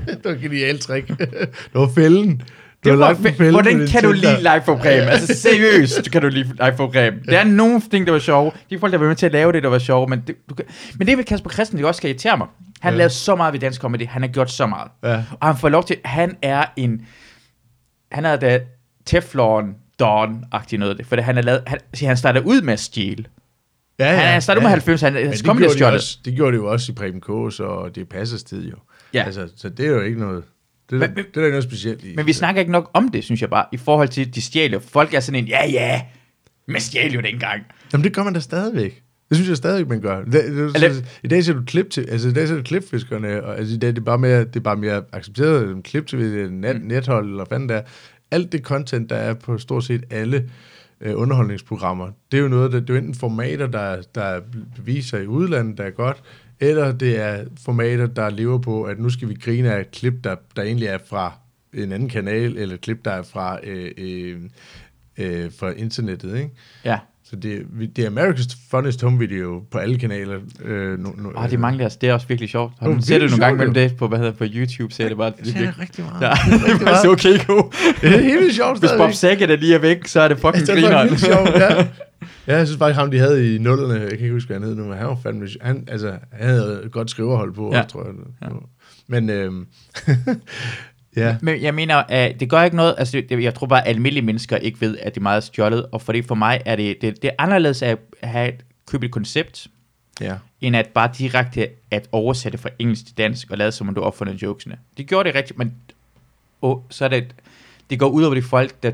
det 0.07 0.19
var 0.23 0.31
et 0.31 0.41
genialt 0.41 0.81
trick. 0.81 1.07
Det 1.07 1.49
var 1.73 1.89
fælden. 1.95 2.37
Du 2.37 2.89
Det 2.89 2.99
var 2.99 3.05
lagt 3.05 3.19
en 3.19 3.25
fe- 3.25 3.37
fælde 3.37 3.51
på 3.51 3.61
Hvordan 3.61 3.87
kan 3.87 4.03
du 4.03 4.11
lide 4.11 4.37
Live 4.39 4.61
for 4.65 4.75
Bremen? 4.75 5.07
Altså 5.09 5.33
seriøst, 5.39 6.11
kan 6.11 6.21
du 6.21 6.27
lide 6.27 6.43
Live 6.43 6.73
for 6.77 6.87
Bremen. 6.87 7.19
Der 7.25 7.39
er 7.39 7.43
nogle 7.43 7.81
ting, 7.91 8.05
der 8.05 8.11
var 8.11 8.19
sjove. 8.19 8.51
De 8.69 8.79
folk, 8.79 8.91
der 8.93 8.99
var 8.99 9.07
med 9.07 9.15
til 9.15 9.25
at 9.25 9.31
lave 9.31 9.51
det, 9.51 9.63
der 9.63 9.69
var 9.69 9.79
sjove. 9.79 10.07
Men 10.07 10.23
det, 10.27 10.35
du 10.49 10.55
kan... 10.55 10.65
men 10.97 11.07
det 11.07 11.17
med 11.17 11.25
Kasper 11.25 11.49
Christen, 11.49 11.77
det 11.77 11.85
også 11.85 11.97
skal 11.97 12.09
irritere 12.09 12.37
mig. 12.37 12.47
Han 12.81 12.91
Ja. 12.91 12.95
ja. 12.95 12.97
lavede 12.97 13.13
så 13.13 13.35
meget 13.35 13.53
ved 13.53 13.59
dansk 13.59 13.81
comedy. 13.81 14.07
Han 14.07 14.21
har 14.21 14.29
gjort 14.29 14.51
så 14.51 14.67
meget. 14.67 14.91
Ja. 15.03 15.23
Og 15.39 15.47
han 15.47 15.57
får 15.57 15.69
lov 15.69 15.83
til... 15.83 15.95
Han 16.05 16.35
er 16.41 16.65
en... 16.77 17.01
Han 18.11 18.25
er 18.25 18.35
da 18.35 18.59
Teflon 19.05 19.75
Don-agtig 20.01 20.77
noget 20.77 20.97
det. 20.97 21.05
For 21.05 21.15
det, 21.15 21.25
han, 21.25 21.37
er 21.37 21.41
lavet, 21.41 21.63
han, 21.67 21.79
han 22.01 22.17
starter 22.17 22.41
ud 22.41 22.61
med 22.61 22.73
at 22.73 22.79
stjæle. 22.79 23.25
Han 23.99 24.35
er 24.35 24.39
startet 24.39 24.63
med 24.63 24.69
90, 24.69 25.01
han 25.01 25.13
hans 25.13 25.41
det 25.41 25.45
gjorde, 25.57 25.79
de 25.79 25.85
også, 25.85 26.17
det 26.25 26.35
gjorde 26.35 26.51
de 26.51 26.57
jo 26.57 26.71
også 26.71 26.91
i 26.91 26.95
Preben 26.95 27.21
Kås, 27.21 27.59
og 27.59 27.95
det 27.95 28.09
passer 28.09 28.37
tid 28.37 28.69
jo. 28.69 28.75
Ja. 29.13 29.23
Altså, 29.23 29.49
så 29.55 29.69
det 29.69 29.85
er 29.85 29.89
jo 29.89 30.01
ikke 30.01 30.19
noget... 30.19 30.43
Det, 30.89 30.99
Men- 30.99 31.09
men- 31.15 31.25
det 31.25 31.37
er 31.37 31.41
ikke 31.41 31.49
noget 31.49 31.63
specielt 31.63 32.03
i. 32.03 32.15
Men 32.15 32.25
vi 32.27 32.33
snakker 32.33 32.59
ikke 32.61 32.71
nok 32.71 32.89
om 32.93 33.09
det, 33.09 33.23
synes 33.23 33.41
jeg 33.41 33.49
bare, 33.49 33.65
i 33.71 33.77
forhold 33.77 34.07
til, 34.09 34.21
at 34.25 34.35
de 34.35 34.41
stjæler. 34.41 34.79
Folk 34.79 35.13
er 35.13 35.19
sådan 35.19 35.39
en, 35.43 35.47
ja 35.47 35.65
ja, 35.69 36.01
men 36.67 36.81
stjæl 36.81 37.13
jo 37.13 37.21
dengang. 37.21 37.61
Jamen, 37.93 38.03
det 38.03 38.13
gør 38.13 38.23
man 38.23 38.33
da 38.33 38.39
stadigvæk. 38.39 39.03
Det 39.29 39.37
synes 39.37 39.49
jeg 39.49 39.57
stadigvæk, 39.57 39.87
man 39.89 40.01
gør. 40.01 40.23
Det, 40.23 40.33
det, 40.33 40.77
så, 40.95 41.03
I 41.23 41.27
dag 41.27 41.43
ser 41.43 41.53
du 41.53 41.61
klip 41.65 41.89
til, 41.89 42.07
altså 42.11 42.29
i 42.29 42.33
dag 42.33 42.47
ser 42.47 42.55
du 42.55 42.61
klipfiskerne, 42.63 43.43
og 43.43 43.57
altså, 43.57 43.75
i 43.75 43.77
dag 43.77 43.89
det 43.89 43.97
er 43.97 44.01
bare 44.01 44.17
mere, 44.17 44.39
det 44.39 44.55
er 44.55 44.59
bare 44.59 44.75
mere 44.75 45.03
accepteret, 45.13 45.69
en 45.69 45.83
klip 45.83 46.07
til 46.07 46.19
et 46.21 46.51
net, 46.53 46.81
Mm. 46.81 46.87
nethold, 46.87 47.25
eller 47.25 47.35
hvad 47.37 47.45
fanden 47.55 47.69
der. 47.69 47.81
Alt 48.33 48.51
det 48.51 48.61
content, 48.61 49.09
der 49.09 49.15
er 49.15 49.33
på 49.33 49.57
stort 49.57 49.83
set 49.83 50.03
alle 50.09 50.49
øh, 51.01 51.19
underholdningsprogrammer, 51.19 52.11
det 52.31 52.37
er 52.37 52.41
jo 52.41 52.47
noget, 52.47 52.71
der, 52.71 52.79
det 52.79 52.89
er 52.89 52.93
jo 52.93 52.99
enten 52.99 53.15
formater, 53.15 53.67
der, 53.67 54.01
der 54.15 54.41
viser 54.85 55.17
i 55.17 55.27
udlandet, 55.27 55.77
der 55.77 55.83
er 55.83 55.91
godt, 55.91 56.23
eller 56.59 56.91
det 56.91 57.19
er 57.19 57.45
formater, 57.65 58.07
der 58.07 58.29
lever 58.29 58.57
på, 58.57 58.83
at 58.83 58.99
nu 58.99 59.09
skal 59.09 59.29
vi 59.29 59.33
grine 59.33 59.73
af 59.73 59.79
et 59.79 59.91
klip, 59.91 60.13
der, 60.23 60.35
der 60.55 60.63
egentlig 60.63 60.87
er 60.87 60.97
fra 61.05 61.33
en 61.73 61.91
anden 61.91 62.09
kanal, 62.09 62.57
eller 62.57 62.75
et 62.75 62.81
klip, 62.81 63.05
der 63.05 63.11
er 63.11 63.21
fra, 63.23 63.59
øh, 63.63 63.91
øh, 63.97 64.41
øh, 65.17 65.51
fra 65.59 65.69
internettet, 65.69 66.37
ikke? 66.37 66.49
Ja. 66.85 66.99
Så 67.33 67.39
det, 67.39 67.61
det 67.95 68.05
er 68.05 68.09
America's 68.09 68.57
Funniest 68.71 69.01
Home 69.01 69.19
Video 69.19 69.63
på 69.71 69.77
alle 69.77 69.99
kanaler. 69.99 70.39
Øh, 70.65 70.99
nu, 70.99 71.13
nu, 71.17 71.31
Åh, 71.37 71.49
det 71.49 71.59
mangler 71.59 71.85
os. 71.85 71.95
Det 71.97 72.09
er 72.09 72.13
også 72.13 72.27
virkelig 72.27 72.49
sjovt. 72.49 72.73
Har 72.79 72.87
du 72.87 73.01
set 73.01 73.21
det 73.21 73.29
nogle 73.29 73.45
gange 73.45 73.57
mellem 73.57 73.73
det 73.73 73.95
på, 73.97 74.07
hvad 74.07 74.17
hedder, 74.17 74.31
på 74.31 74.43
YouTube, 74.53 74.93
ser 74.93 75.07
det 75.07 75.17
bare. 75.17 75.33
Det, 75.37 75.45
det 75.45 75.55
er 75.55 75.79
rigtig 75.79 76.05
meget. 76.05 76.21
ja, 76.21 76.29
Det 76.65 76.71
er 76.71 76.77
faktisk 76.77 77.09
okay 77.13 77.45
god. 77.47 77.75
Det 78.01 78.15
er 78.15 78.21
helt 78.21 78.55
sjovt 78.55 78.79
Hvis 78.79 78.91
Bob. 78.97 79.11
Saget 79.13 79.51
er 79.51 79.55
lige 79.55 79.75
er 79.75 79.79
væk, 79.79 80.07
så 80.07 80.21
er 80.21 80.27
det 80.27 80.37
fucking 80.39 80.67
Det 80.67 80.77
er 80.77 80.81
grineren. 80.81 81.17
sjovt, 81.17 81.49
ja. 81.49 81.85
Ja, 82.47 82.57
jeg 82.57 82.67
synes 82.67 82.77
faktisk, 82.77 82.99
ham 82.99 83.11
de 83.11 83.19
havde 83.19 83.55
i 83.55 83.57
nullerne, 83.57 83.93
jeg 83.93 84.09
kan 84.09 84.19
ikke 84.19 84.31
huske, 84.33 84.47
hvad 84.47 84.57
han 84.59 84.67
hed 84.67 84.75
nu, 84.75 84.83
men 84.83 84.97
han 84.97 85.07
var 85.07 85.17
fandme, 85.23 85.47
han, 85.61 85.83
altså, 85.87 86.11
han 86.31 86.49
havde 86.49 86.81
et 86.85 86.91
godt 86.91 87.09
skriverhold 87.09 87.53
på, 87.53 87.71
Ja. 87.73 87.83
tror 87.89 88.03
jeg. 88.05 88.13
Ja. 88.41 88.47
Men, 89.07 89.29
øhm, 89.29 89.65
ja, 91.15 91.37
Men 91.41 91.61
jeg 91.61 91.73
mener, 91.73 91.95
at 91.95 92.39
det 92.39 92.49
gør 92.49 92.63
ikke 92.63 92.75
noget, 92.75 92.95
altså 92.97 93.23
det, 93.29 93.43
jeg 93.43 93.53
tror 93.53 93.67
bare, 93.67 93.81
at 93.81 93.87
almindelige 93.87 94.25
mennesker 94.25 94.57
ikke 94.57 94.81
ved, 94.81 94.97
at 94.97 95.15
det 95.15 95.21
er 95.21 95.23
meget 95.23 95.43
stjålet, 95.43 95.85
og 95.91 96.01
fordi 96.01 96.21
for 96.21 96.35
mig 96.35 96.61
er 96.65 96.75
det, 96.75 96.97
det, 97.01 97.21
det 97.21 97.27
er 97.27 97.33
anderledes 97.37 97.81
at 97.81 97.97
have 98.23 98.49
et, 98.49 98.65
købe 98.87 99.05
et 99.05 99.11
koncept, 99.11 99.67
ja. 100.21 100.35
end 100.61 100.75
at 100.75 100.87
bare 100.87 101.11
direkte 101.17 101.67
at 101.91 102.07
oversætte 102.11 102.57
fra 102.57 102.69
engelsk 102.79 103.05
til 103.05 103.17
dansk, 103.17 103.51
og 103.51 103.57
lade 103.57 103.71
som 103.71 103.87
om 103.87 103.95
du 103.95 104.01
opfundet 104.01 104.41
jokesene. 104.41 104.77
Det 104.97 105.07
gjorde 105.07 105.29
det 105.29 105.35
rigtigt, 105.35 105.57
men 105.59 105.73
oh, 106.61 106.81
så 106.89 107.05
er 107.05 107.09
det, 107.09 107.35
det 107.89 107.99
går 107.99 108.09
ud 108.09 108.23
over 108.23 108.35
de 108.35 108.41
folk, 108.41 108.83
der, 108.83 108.91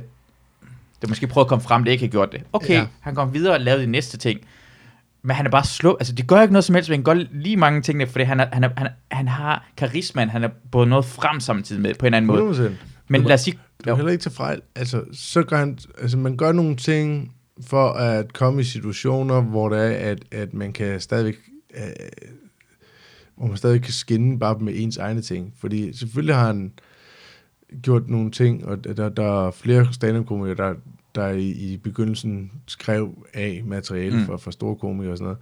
der 1.01 1.07
måske 1.07 1.27
prøver 1.27 1.45
at 1.45 1.49
komme 1.49 1.63
frem, 1.63 1.83
der 1.83 1.91
ikke 1.91 2.03
har 2.03 2.11
gjort 2.11 2.31
det. 2.31 2.41
Okay. 2.53 2.73
Ja. 2.73 2.87
han 2.99 3.15
kom 3.15 3.33
videre 3.33 3.53
og 3.53 3.61
lavede 3.61 3.81
de 3.83 3.91
næste 3.91 4.17
ting, 4.17 4.39
men 5.21 5.35
han 5.35 5.45
er 5.45 5.49
bare 5.49 5.63
slå, 5.63 5.97
altså 5.99 6.13
det 6.13 6.27
gør 6.27 6.41
ikke 6.41 6.53
noget 6.53 6.65
som 6.65 6.75
helst, 6.75 6.89
men 6.89 6.97
han 6.97 7.03
gør 7.03 7.25
lige 7.31 7.57
mange 7.57 7.81
ting, 7.81 8.07
fordi 8.07 8.23
han, 8.23 8.39
er, 8.39 8.45
han, 8.53 8.63
er, 8.63 8.69
han, 8.77 8.87
han 9.11 9.27
har 9.27 9.69
karismaen, 9.77 10.29
han 10.29 10.43
er 10.43 10.49
både 10.71 10.87
noget 10.87 11.05
frem 11.05 11.39
samtidig 11.39 11.81
med, 11.81 11.93
på 11.93 12.05
en 12.05 12.13
anden 12.13 12.27
måde. 12.27 12.69
100%. 12.69 12.71
Men 13.07 13.23
lad 13.23 13.33
os 13.33 13.41
sige, 13.41 13.59
Du 13.85 13.95
heller 13.95 14.11
ikke 14.11 14.21
tage 14.21 14.33
fejl. 14.33 14.61
Altså, 14.75 15.03
så 15.13 15.43
gør 15.43 15.57
han, 15.57 15.77
altså, 16.01 16.17
man 16.17 16.37
gør 16.37 16.51
nogle 16.51 16.75
ting 16.75 17.35
for 17.61 17.89
at 17.89 18.33
komme 18.33 18.61
i 18.61 18.63
situationer, 18.63 19.41
hvor 19.41 19.69
det 19.69 19.79
er, 19.79 20.11
at, 20.11 20.19
at 20.31 20.53
man 20.53 20.73
kan 20.73 20.99
stadigvæk, 20.99 21.37
øh, 21.75 21.83
hvor 23.35 23.47
man 23.47 23.57
stadig 23.57 23.81
kan 23.81 23.93
skinne 23.93 24.39
bare 24.39 24.59
med 24.59 24.73
ens 24.75 24.97
egne 24.97 25.21
ting. 25.21 25.53
Fordi 25.59 25.97
selvfølgelig 25.97 26.35
har 26.35 26.47
han 26.47 26.71
gjort 27.81 28.09
nogle 28.09 28.31
ting, 28.31 28.65
og 28.65 28.83
der, 28.83 29.09
der 29.09 29.47
er 29.47 29.51
flere 29.51 29.87
stand 29.93 30.25
komikere 30.25 30.55
der, 30.55 30.73
der 31.15 31.27
i, 31.29 31.49
i 31.49 31.77
begyndelsen 31.77 32.51
skrev 32.67 33.25
af 33.33 33.61
materiale 33.65 34.17
Mm. 34.17 34.25
for, 34.25 34.37
for 34.37 34.51
store 34.51 34.75
komikere 34.75 35.11
og 35.13 35.17
sådan 35.17 35.23
noget. 35.25 35.37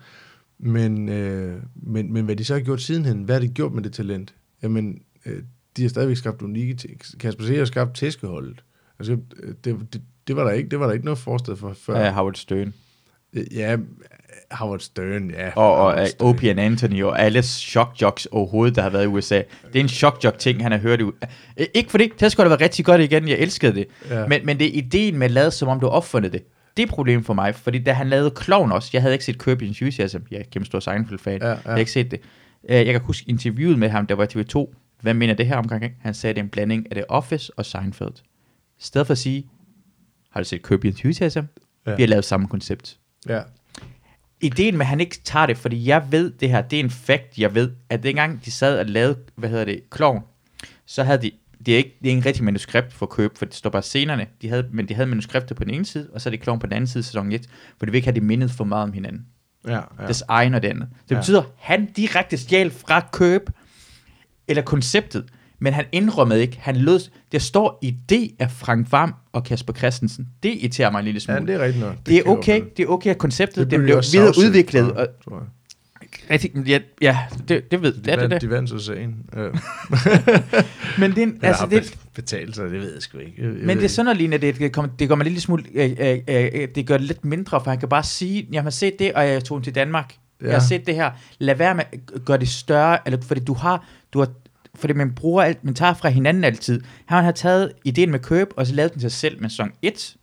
Men, 0.59 1.09
øh, 1.09 1.61
men, 1.75 2.13
men 2.13 2.25
hvad 2.25 2.35
de 2.35 2.43
så 2.45 2.53
har 2.53 2.61
gjort 2.61 2.81
sidenhen, 2.81 3.23
hvad 3.23 3.35
har 3.35 3.39
de 3.41 3.47
gjort 3.47 3.73
med 3.73 3.83
det 3.83 3.93
talent? 3.93 4.35
Jamen, 4.63 5.01
øh, 5.25 5.43
de 5.77 5.81
har 5.81 5.89
stadigvæk 5.89 6.17
skabt 6.17 6.41
unikke 6.41 6.73
ting. 6.73 7.01
Kasper 7.19 7.43
C. 7.43 7.57
har 7.57 7.65
skabt 7.65 7.95
tæskeholdet. 7.95 8.63
Altså, 8.99 9.17
øh, 9.43 9.53
det, 9.63 9.93
det, 9.93 10.01
det, 10.27 10.35
var 10.35 10.43
der 10.43 10.51
ikke, 10.51 10.69
det 10.69 10.79
var 10.79 10.85
der 10.85 10.93
ikke 10.93 11.05
noget 11.05 11.17
forested 11.17 11.55
for 11.55 11.73
før. 11.73 11.99
Ja, 11.99 12.11
Howard 12.13 12.33
Stern. 12.35 12.73
Øh, 13.33 13.43
Ja, 13.55 13.77
Howard 14.51 14.79
Stern, 14.79 15.31
ja. 15.31 15.51
Og, 15.55 15.75
og 15.75 16.07
uh. 16.19 16.29
Opie 16.29 16.49
and 16.49 16.59
Anthony 16.59 17.03
og 17.03 17.21
alle 17.21 17.43
shock 17.43 18.01
jocks 18.01 18.25
overhovedet, 18.25 18.75
der 18.75 18.81
har 18.81 18.89
været 18.89 19.03
i 19.03 19.07
USA. 19.07 19.41
Det 19.73 19.75
er 19.75 19.79
en 19.79 19.89
shock 19.89 20.23
jock 20.23 20.39
ting, 20.39 20.63
han 20.63 20.71
har 20.71 20.79
hørt 20.79 21.01
i 21.01 21.03
Ikke 21.73 21.91
for 21.91 21.97
det, 21.97 22.19
det 22.19 22.31
skulle 22.31 22.45
have 22.45 22.49
været 22.49 22.61
rigtig 22.61 22.85
godt 22.85 23.01
igen, 23.01 23.27
jeg 23.27 23.37
elskede 23.37 23.75
det. 23.75 23.87
Ja. 24.09 24.27
Men, 24.27 24.45
men 24.45 24.59
det 24.59 24.67
er 24.67 24.71
ideen 24.73 25.17
med 25.17 25.25
at 25.25 25.31
lade, 25.31 25.51
som 25.51 25.67
om 25.67 25.79
du 25.79 25.87
opfundet 25.87 26.33
det. 26.33 26.43
Det 26.77 26.83
er 26.83 26.87
problemet 26.87 27.25
for 27.25 27.33
mig, 27.33 27.55
fordi 27.55 27.79
da 27.83 27.93
han 27.93 28.07
lavede 28.09 28.33
Clown 28.43 28.71
også, 28.71 28.89
jeg 28.93 29.01
havde 29.01 29.15
ikke 29.15 29.25
set 29.25 29.41
Your 29.41 29.57
Enthusiasm, 29.61 30.17
jeg 30.31 30.39
er 30.39 30.43
kæmpe 30.51 30.65
stor 30.65 30.79
Seinfeld-fan, 30.79 31.41
Ja, 31.41 31.47
ja. 31.47 31.53
jeg 31.53 31.59
har 31.65 31.77
ikke 31.77 31.91
set 31.91 32.11
det. 32.11 32.19
Uh, 32.63 32.75
jeg 32.75 32.85
kan 32.85 33.01
huske 33.01 33.29
interviewet 33.29 33.79
med 33.79 33.89
ham, 33.89 34.07
der 34.07 34.15
var 34.15 34.23
i 34.23 34.27
TV2, 34.27 34.75
hvad 35.01 35.13
mener 35.13 35.33
det 35.33 35.47
her 35.47 35.55
omgang? 35.55 35.83
Han 36.01 36.13
sagde, 36.13 36.33
det 36.33 36.39
er 36.39 36.43
en 36.43 36.49
blanding 36.49 36.87
af 36.91 36.95
The 36.95 37.11
Office 37.11 37.51
og 37.57 37.65
Seinfeld. 37.65 38.13
I 38.79 38.83
stedet 38.83 39.07
for 39.07 39.11
at 39.11 39.17
sige, 39.17 39.49
har 40.31 40.39
du 40.39 40.45
set 40.45 40.61
Your 40.69 40.79
Enthusiasm? 40.85 41.39
Ja. 41.87 41.95
Vi 41.95 42.01
har 42.01 42.07
lavet 42.07 42.25
samme 42.25 42.47
koncept 42.47 42.97
Ja. 43.29 43.41
Ideen 44.41 44.73
med, 44.77 44.81
at 44.85 44.87
han 44.89 44.99
ikke 44.99 45.19
tager 45.23 45.45
det, 45.45 45.57
fordi 45.57 45.87
jeg 45.87 46.07
ved 46.11 46.31
det 46.31 46.49
her, 46.49 46.61
det 46.61 46.79
er 46.79 46.83
en 46.83 46.89
fact, 46.89 47.37
jeg 47.37 47.55
ved, 47.55 47.71
at 47.89 48.03
dengang 48.03 48.45
de 48.45 48.51
sad 48.51 48.79
og 48.79 48.85
lavede, 48.85 49.17
hvad 49.35 49.49
hedder 49.49 49.65
det, 49.65 49.89
Klovn, 49.89 50.21
så 50.85 51.03
havde 51.03 51.21
de, 51.21 51.31
det 51.65 51.73
er 51.73 51.77
ikke, 51.77 51.97
det 52.03 52.11
er 52.11 52.15
ikke 52.15 52.27
rigtig 52.27 52.43
manuskript 52.43 52.93
for 52.93 53.05
køb, 53.05 53.37
for 53.37 53.45
det 53.45 53.55
står 53.55 53.69
bare 53.69 53.81
scenerne, 53.81 54.27
de 54.41 54.49
havde, 54.49 54.67
men 54.71 54.87
de 54.87 54.93
havde 54.93 55.07
manuskriptet 55.09 55.57
på 55.57 55.63
den 55.63 55.73
ene 55.73 55.85
side, 55.85 56.09
og 56.13 56.21
så 56.21 56.29
er 56.29 56.31
det 56.31 56.39
Klovn 56.41 56.59
på 56.59 56.67
den 56.67 56.73
anden 56.73 56.87
side, 56.87 57.03
sæson 57.03 57.31
1, 57.31 57.47
for 57.77 57.85
de 57.85 57.91
vil 57.91 57.95
ikke 57.97 58.05
have 58.07 58.15
det 58.15 58.23
mindet 58.23 58.51
for 58.51 58.63
meget 58.63 58.83
om 58.83 58.93
hinanden. 58.93 59.25
Ja, 59.67 59.71
Ja. 59.71 59.75
ja. 59.99 60.03
Deres 60.05 60.23
egen 60.27 60.53
og 60.53 60.61
det 60.61 60.67
andet. 60.69 60.89
Det 61.09 61.15
Ja. 61.15 61.19
betyder, 61.19 61.41
at 61.41 61.47
han 61.57 61.85
direkte 61.85 62.37
stjal 62.37 62.71
fra 62.71 63.07
køb, 63.11 63.49
eller 64.47 64.63
konceptet, 64.63 65.25
men 65.59 65.73
han 65.73 65.85
indrømmede 65.91 66.41
ikke, 66.41 66.57
han 66.61 66.75
lød, 66.75 66.99
der 67.31 67.39
står 67.39 67.79
i 67.81 67.95
det 68.09 68.31
af 68.39 68.51
Frank 68.51 68.91
Vam 68.91 69.13
og 69.33 69.43
Kasper 69.43 69.73
Christensen. 69.73 70.27
Det 70.43 70.49
irriterer 70.49 70.91
mig 70.91 70.99
en 70.99 71.05
lille 71.05 71.19
smule. 71.19 71.39
ja, 71.39 71.45
det 71.45 71.55
er 71.55 71.59
rigtigt 71.65 71.85
nok. 71.85 71.95
det 72.05 72.17
er 72.17 72.23
kan 72.23 72.31
jeg 72.31 72.37
okay, 72.37 72.61
det 72.77 72.83
er 72.83 72.87
okay, 72.87 73.09
at 73.09 73.17
konceptet 73.17 73.71
det, 73.71 73.79
blev 73.79 73.97
det 73.97 74.13
videre 74.13 74.33
udviklet, 74.37 74.91
og 74.91 75.07
tror 75.23 75.37
jeg. 75.39 75.47
rigtig, 76.31 76.67
ja, 76.67 76.79
ja 77.01 77.17
det, 77.47 77.71
det 77.71 77.81
ved 77.81 77.93
De, 77.93 78.01
det, 78.01 78.11
er 78.11 78.15
det, 78.15 78.21
vandt, 78.21 78.33
det. 78.33 78.41
de 78.41 78.49
vandt 78.49 78.69
så 78.69 78.79
sagen. 78.79 79.15
Ja. 79.35 79.41
Men 80.99 81.11
det, 81.11 81.17
er 81.17 81.23
en- 81.23 81.39
altså, 81.41 81.67
det, 81.69 81.97
betalt 82.15 82.55
sig, 82.55 82.63
det 82.69 82.81
ved 82.81 82.93
jeg 82.93 83.01
sgu 83.01 83.17
ikke. 83.17 83.33
Jeg, 83.37 83.45
jeg 83.45 83.53
men 83.65 83.77
det 83.77 83.83
er 83.83 83.89
sådan 83.89 84.17
noget 84.17 84.41
det, 84.41 84.59
det, 84.59 84.71
kommer, 84.71 84.91
det 84.99 85.07
gør 85.07 85.15
mig 85.15 85.27
lidt 85.27 85.41
smule, 85.41 85.63
øh, 85.73 85.91
øh, 85.99 86.17
øh, 86.27 86.67
det 86.75 86.87
gør 86.87 86.97
det 86.97 87.07
lidt 87.07 87.25
mindre, 87.25 87.61
for 87.63 87.69
han 87.71 87.79
kan 87.79 87.89
bare 87.89 88.03
sige, 88.03 88.47
jeg 88.51 88.63
har 88.63 88.69
set 88.69 88.99
det, 88.99 89.13
og 89.13 89.27
jeg 89.27 89.43
tog 89.43 89.57
den 89.57 89.63
til 89.63 89.75
Danmark. 89.75 90.13
Ja. 90.41 90.45
Jeg 90.47 90.55
har 90.55 90.67
set 90.67 90.87
det 90.87 90.95
her. 90.95 91.11
Lad 91.39 91.55
være 91.55 91.75
med 91.75 91.83
at 91.93 92.25
gøre 92.25 92.37
det 92.37 92.47
større, 92.49 92.97
eller, 93.05 93.21
fordi 93.21 93.39
du 93.45 93.53
har, 93.53 93.85
du 94.13 94.19
har 94.19 94.29
fordi 94.77 94.93
man 94.93 95.15
bruger 95.15 95.43
alt, 95.43 95.63
man 95.63 95.75
tager 95.75 95.93
fra 95.93 96.09
hinanden 96.09 96.43
altid. 96.43 96.81
Han 97.05 97.23
har 97.23 97.31
taget 97.31 97.71
ideen 97.85 98.11
med 98.11 98.19
køb, 98.19 98.53
og 98.57 98.67
så 98.67 98.75
lavet 98.75 98.93
den 98.93 98.99
til 99.01 99.11
sig 99.11 99.19
selv 99.19 99.41
med 99.41 99.49
sæson 99.49 99.71
1. 99.81 100.17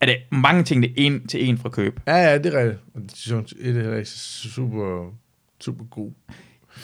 Er 0.00 0.06
det 0.06 0.16
mange 0.30 0.64
ting, 0.64 0.82
det 0.82 0.90
er 0.90 0.94
en 0.96 1.26
til 1.26 1.48
en 1.48 1.58
fra 1.58 1.68
køb. 1.68 2.00
Ja, 2.06 2.16
ja, 2.16 2.38
det 2.38 2.54
er 2.54 2.58
rigtigt. 2.58 3.18
Sæson 3.18 3.46
1 3.58 3.76
er 3.76 3.96
ikke 3.96 4.10
super, 4.10 5.12
super 5.60 5.84
god. 5.84 6.10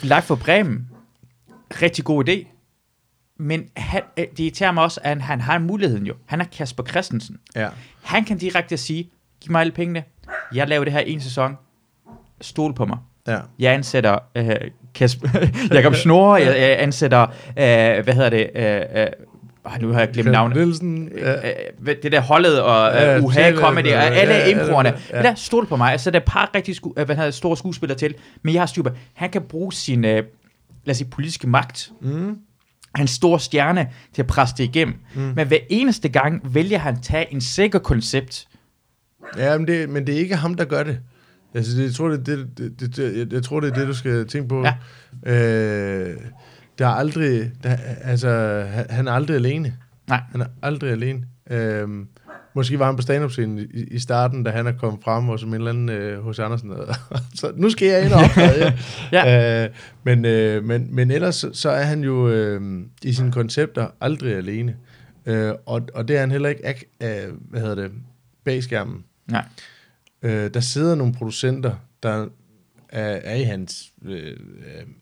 Live 0.01 0.21
for 0.21 0.35
Bremen, 0.35 0.89
rigtig 1.81 2.05
god 2.05 2.29
idé. 2.29 2.47
Men 3.37 3.69
han, 3.77 4.01
øh, 4.17 4.25
det 4.31 4.39
irriterer 4.39 4.71
mig 4.71 4.83
også, 4.83 4.99
at 5.03 5.21
han 5.21 5.41
har 5.41 5.59
muligheden 5.59 6.05
jo. 6.05 6.13
Han 6.25 6.41
er 6.41 6.45
Kasper 6.45 6.83
Christensen. 6.83 7.39
Ja. 7.55 7.69
Han 8.01 8.25
kan 8.25 8.37
direkte 8.37 8.77
sige, 8.77 9.11
giv 9.41 9.51
mig 9.51 9.61
alle 9.61 9.73
pengene. 9.73 10.03
Jeg 10.53 10.67
laver 10.67 10.83
det 10.83 10.93
her 10.93 10.99
en 10.99 11.21
sæson. 11.21 11.57
Stol 12.41 12.73
på 12.73 12.85
mig. 12.85 12.97
Ja. 13.27 13.39
Jeg 13.59 13.73
ansætter 13.73 14.19
øh, 14.35 14.71
Kasper, 14.95 15.29
Jakob 15.73 15.95
Snore, 15.95 16.33
jeg, 16.33 16.47
jeg 16.59 16.75
ansætter, 16.79 17.21
øh, 17.21 18.03
hvad 18.03 18.13
hedder 18.13 18.29
det, 18.29 18.49
øh, 18.55 19.01
øh, 19.01 19.07
oh, 19.63 19.81
nu 19.81 19.91
har 19.91 19.99
jeg 19.99 20.09
glemt 20.13 20.31
navnet. 20.31 20.57
Nielsen, 20.57 21.09
ja. 21.17 21.33
Øh, 21.33 21.43
øh, 21.87 21.95
det 22.03 22.11
der 22.11 22.21
holdet 22.21 22.61
og 22.61 22.91
Ja, 22.93 23.17
uh, 23.17 23.25
UHA 23.25 23.53
Comedy 23.55 23.87
og 23.93 24.03
alle 24.03 24.33
ja, 24.33 24.45
improerne. 24.47 24.93
ja, 25.11 25.17
ja. 25.17 25.23
Der 25.23 25.35
stol 25.35 25.65
på 25.67 25.75
mig. 25.75 25.91
Altså, 25.91 26.11
der 26.11 26.17
er 26.19 26.21
et 26.21 26.27
par 26.27 26.51
rigtig 26.55 26.75
sku, 26.75 26.91
øh, 26.97 27.05
hvad 27.05 27.15
hedder, 27.15 27.31
store 27.31 27.57
skuespillere 27.57 27.97
til, 27.97 28.15
men 28.43 28.53
jeg 28.53 28.61
har 28.61 28.65
styr 28.67 28.81
på. 28.83 28.89
Han 29.13 29.29
kan 29.29 29.41
bruge 29.41 29.73
sin, 29.73 30.05
øh, 30.05 30.23
lad 30.85 30.91
os 30.91 30.97
sige, 30.97 31.09
politiske 31.09 31.47
magt, 31.49 31.91
Mm. 32.01 32.37
hans 32.95 33.11
store 33.11 33.39
stjerne, 33.39 33.87
til 34.13 34.21
at 34.21 34.27
presse 34.27 34.55
det 34.57 34.63
igennem. 34.63 34.95
Mm. 35.15 35.21
Men 35.35 35.47
hver 35.47 35.57
eneste 35.69 36.09
gang 36.09 36.55
vælger 36.55 36.77
han 36.77 36.93
at 36.93 36.99
tage 37.03 37.33
en 37.33 37.41
sikker 37.41 37.79
koncept. 37.79 38.47
Ja, 39.37 39.57
men 39.57 39.67
det, 39.67 39.89
men 39.89 40.07
det 40.07 40.15
er 40.15 40.19
ikke 40.19 40.35
ham, 40.35 40.53
der 40.53 40.65
gør 40.65 40.83
det. 40.83 40.99
Altså, 41.55 41.77
det, 41.77 41.83
jeg, 41.83 41.93
tror, 41.93 42.07
det, 42.09 42.19
er 42.19 42.23
det, 42.35 42.57
det, 42.57 42.79
det, 42.79 42.95
det, 42.97 43.17
jeg, 43.17 43.33
jeg 43.33 43.43
tror, 43.43 43.59
det 43.59 43.69
er 43.69 43.73
det, 43.73 43.87
du 43.87 43.93
skal 43.93 44.27
tænke 44.27 44.49
på. 44.49 44.65
Ja. 44.65 44.73
Øh, 45.33 46.17
der 46.79 46.85
er 46.87 46.91
aldrig... 46.91 47.51
Der, 47.63 47.75
altså, 48.01 48.63
han, 48.69 48.85
han 48.89 49.07
er 49.07 49.11
aldrig 49.11 49.35
alene. 49.35 49.73
Nej. 50.07 50.21
Han 50.31 50.41
er 50.41 50.45
aldrig 50.61 50.91
alene. 50.91 51.23
Øhm, 51.49 52.07
måske 52.55 52.79
var 52.79 52.85
han 52.85 52.95
på 52.95 53.01
stand-up-scenen 53.01 53.59
i, 53.59 53.83
i 53.91 53.99
starten, 53.99 54.43
da 54.43 54.51
han 54.51 54.67
er 54.67 54.71
kommet 54.71 55.03
frem, 55.03 55.29
og 55.29 55.39
som 55.39 55.49
en 55.49 55.55
eller 55.55 55.69
anden 55.69 55.89
øh, 55.89 56.23
hos 56.23 56.39
Andersen. 56.39 56.71
så 57.39 57.51
nu 57.55 57.69
skal 57.69 57.87
jeg 57.87 58.05
ind 58.05 58.13
og 58.13 58.19
optræde. 58.23 58.63
ja. 58.63 58.73
Ja. 59.11 59.63
øh, 59.65 59.69
men, 60.03 60.25
øh, 60.25 60.63
men, 60.63 60.87
men 60.95 61.11
ellers 61.11 61.35
så, 61.35 61.49
så 61.53 61.69
er 61.69 61.83
han 61.83 62.03
jo 62.03 62.29
øh, 62.29 62.61
i 63.03 63.13
sine 63.13 63.31
koncepter 63.31 63.87
aldrig 64.01 64.35
alene. 64.35 64.75
Øh, 65.25 65.51
og, 65.65 65.81
og 65.93 66.07
det 66.07 66.15
er 66.15 66.19
han 66.19 66.31
heller 66.31 66.49
ikke, 66.49 66.67
ak- 66.69 67.05
øh, 67.07 67.33
hvad 67.49 67.61
hedder 67.61 67.75
det, 67.75 67.91
bag 68.45 68.63
skærmen. 68.63 69.03
Nej. 69.27 69.45
Øh, 70.23 70.53
der 70.53 70.59
sidder 70.59 70.95
nogle 70.95 71.13
producenter, 71.13 71.75
der 72.03 72.27
er, 72.89 73.19
er 73.23 73.35
i 73.35 73.43
hans, 73.43 73.93
øh, 74.05 74.37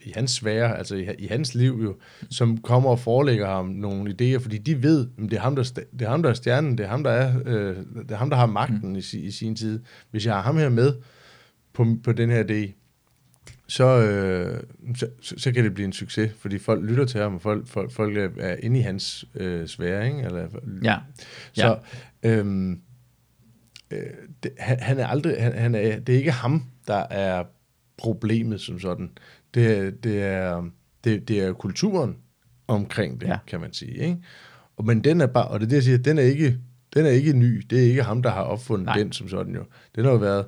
i 0.02 0.12
hans 0.16 0.32
sfære, 0.32 0.78
altså 0.78 0.96
i, 0.96 1.08
i 1.20 1.28
hans 1.28 1.56
liv 1.56 1.80
jo, 1.84 1.96
som 2.30 2.58
kommer 2.58 2.90
og 2.90 3.00
forelægger 3.00 3.48
ham 3.48 3.66
nogle 3.66 4.10
idéer, 4.12 4.40
fordi 4.40 4.58
de 4.58 4.84
ved, 4.84 5.08
at 5.18 5.32
det 5.32 5.34
er 5.34 5.42
ham, 5.42 5.56
der, 5.56 5.64
det 5.94 6.02
er 6.02 6.10
ham, 6.10 6.24
der 6.24 6.30
er 6.30 6.34
stjernen, 6.34 6.78
det 6.78 6.84
er 6.84 6.90
ham, 6.90 7.04
der, 7.04 7.12
er, 7.12 7.40
øh, 7.46 7.76
det 7.76 8.12
er 8.12 8.16
ham, 8.16 8.30
der 8.30 8.38
har 8.38 8.46
magten 8.46 8.90
mm. 8.90 8.96
i, 8.96 9.18
i 9.18 9.32
sin 9.32 9.56
tid. 9.56 9.84
Hvis 10.12 10.26
jeg 10.26 10.34
har 10.34 10.42
ham 10.42 10.58
her 10.58 10.70
med 10.70 10.94
på, 11.74 11.86
på 12.04 12.12
den 12.12 12.30
her 12.30 12.44
idé, 12.44 12.72
så, 13.68 13.86
øh, 13.86 14.64
så, 14.96 15.08
så, 15.38 15.52
kan 15.52 15.64
det 15.64 15.74
blive 15.74 15.86
en 15.86 15.94
succes, 15.94 16.32
fordi 16.40 16.58
folk 16.58 16.84
lytter 16.84 17.06
til 17.06 17.22
ham, 17.22 17.36
og 17.36 17.42
folk, 17.42 17.68
folk, 17.68 17.92
folk 17.92 18.18
er, 18.18 18.56
inde 18.60 18.80
i 18.80 18.82
hans 18.82 19.26
øh, 19.36 19.68
sfære, 19.68 20.08
ikke? 20.08 20.22
Eller, 20.22 20.48
Ja. 20.84 20.98
så 21.54 21.78
øhm, 22.24 22.82
øh, 23.92 24.00
det, 24.44 24.52
han, 24.60 24.80
han 24.80 25.00
er 25.00 25.08
aldrig, 25.08 25.36
han, 25.44 25.54
han 25.58 25.76
er, 25.76 26.00
det 26.00 26.14
er 26.16 26.20
ikke 26.20 26.32
ham, 26.32 26.64
der 26.88 27.04
er 27.10 27.44
problemet 27.98 28.62
som 28.62 28.80
sådan. 28.80 29.10
Det, 29.54 29.78
er- 29.78 29.92
det, 29.92 30.24
er, 30.24 30.64
det, 31.04 31.28
det 31.28 31.40
er 31.40 31.54
kulturen 31.54 32.16
omkring 32.68 33.22
det, 33.22 33.28
Ja. 33.28 33.38
kan 33.48 33.60
man 33.60 33.74
sige. 33.74 33.92
Ikke? 33.98 34.18
Og, 34.78 34.86
men 34.86 35.04
den 35.04 35.22
er 35.22 35.28
bare, 35.28 35.48
og 35.48 35.60
det 35.60 35.66
er 35.66 35.70
det, 35.70 35.76
jeg 35.76 35.84
siger, 35.84 35.98
den 35.98 36.18
er 36.18 36.22
ikke, 36.24 36.58
den 36.94 37.06
er 37.06 37.10
ikke 37.10 37.34
ny. 37.34 37.66
Det 37.70 37.80
er 37.80 37.84
ikke 37.90 38.04
ham, 38.04 38.24
der 38.24 38.30
har 38.30 38.42
opfundet. 38.42 38.86
Nej. 38.86 38.98
den 38.98 39.12
som 39.12 39.30
sådan 39.30 39.56
jo. 39.56 39.64
Den 39.96 40.06
har 40.06 40.12
jo 40.12 40.18
været, 40.18 40.46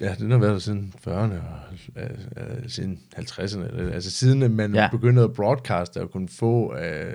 ja, 0.00 0.14
den 0.18 0.30
har 0.30 0.38
været 0.38 0.52
der 0.52 0.58
siden 0.58 0.94
40'erne, 1.06 1.10
og, 1.34 1.58
øh, 1.96 2.10
øh, 2.36 2.68
siden 2.68 3.00
50'erne, 3.16 3.76
eller- 3.78 3.92
altså 3.92 4.10
siden 4.10 4.56
man 4.56 4.74
Ja. 4.74 4.88
begyndte 4.90 5.22
at 5.22 5.32
broadcaste 5.32 6.00
og 6.00 6.10
kunne 6.10 6.28
få 6.28 6.76
øh, 6.76 7.12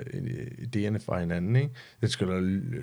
idéerne 0.58 0.98
fra 1.06 1.20
hinanden. 1.20 1.56
Ikke? 1.56 1.70
Det, 2.00 2.10
skulle, 2.10 2.80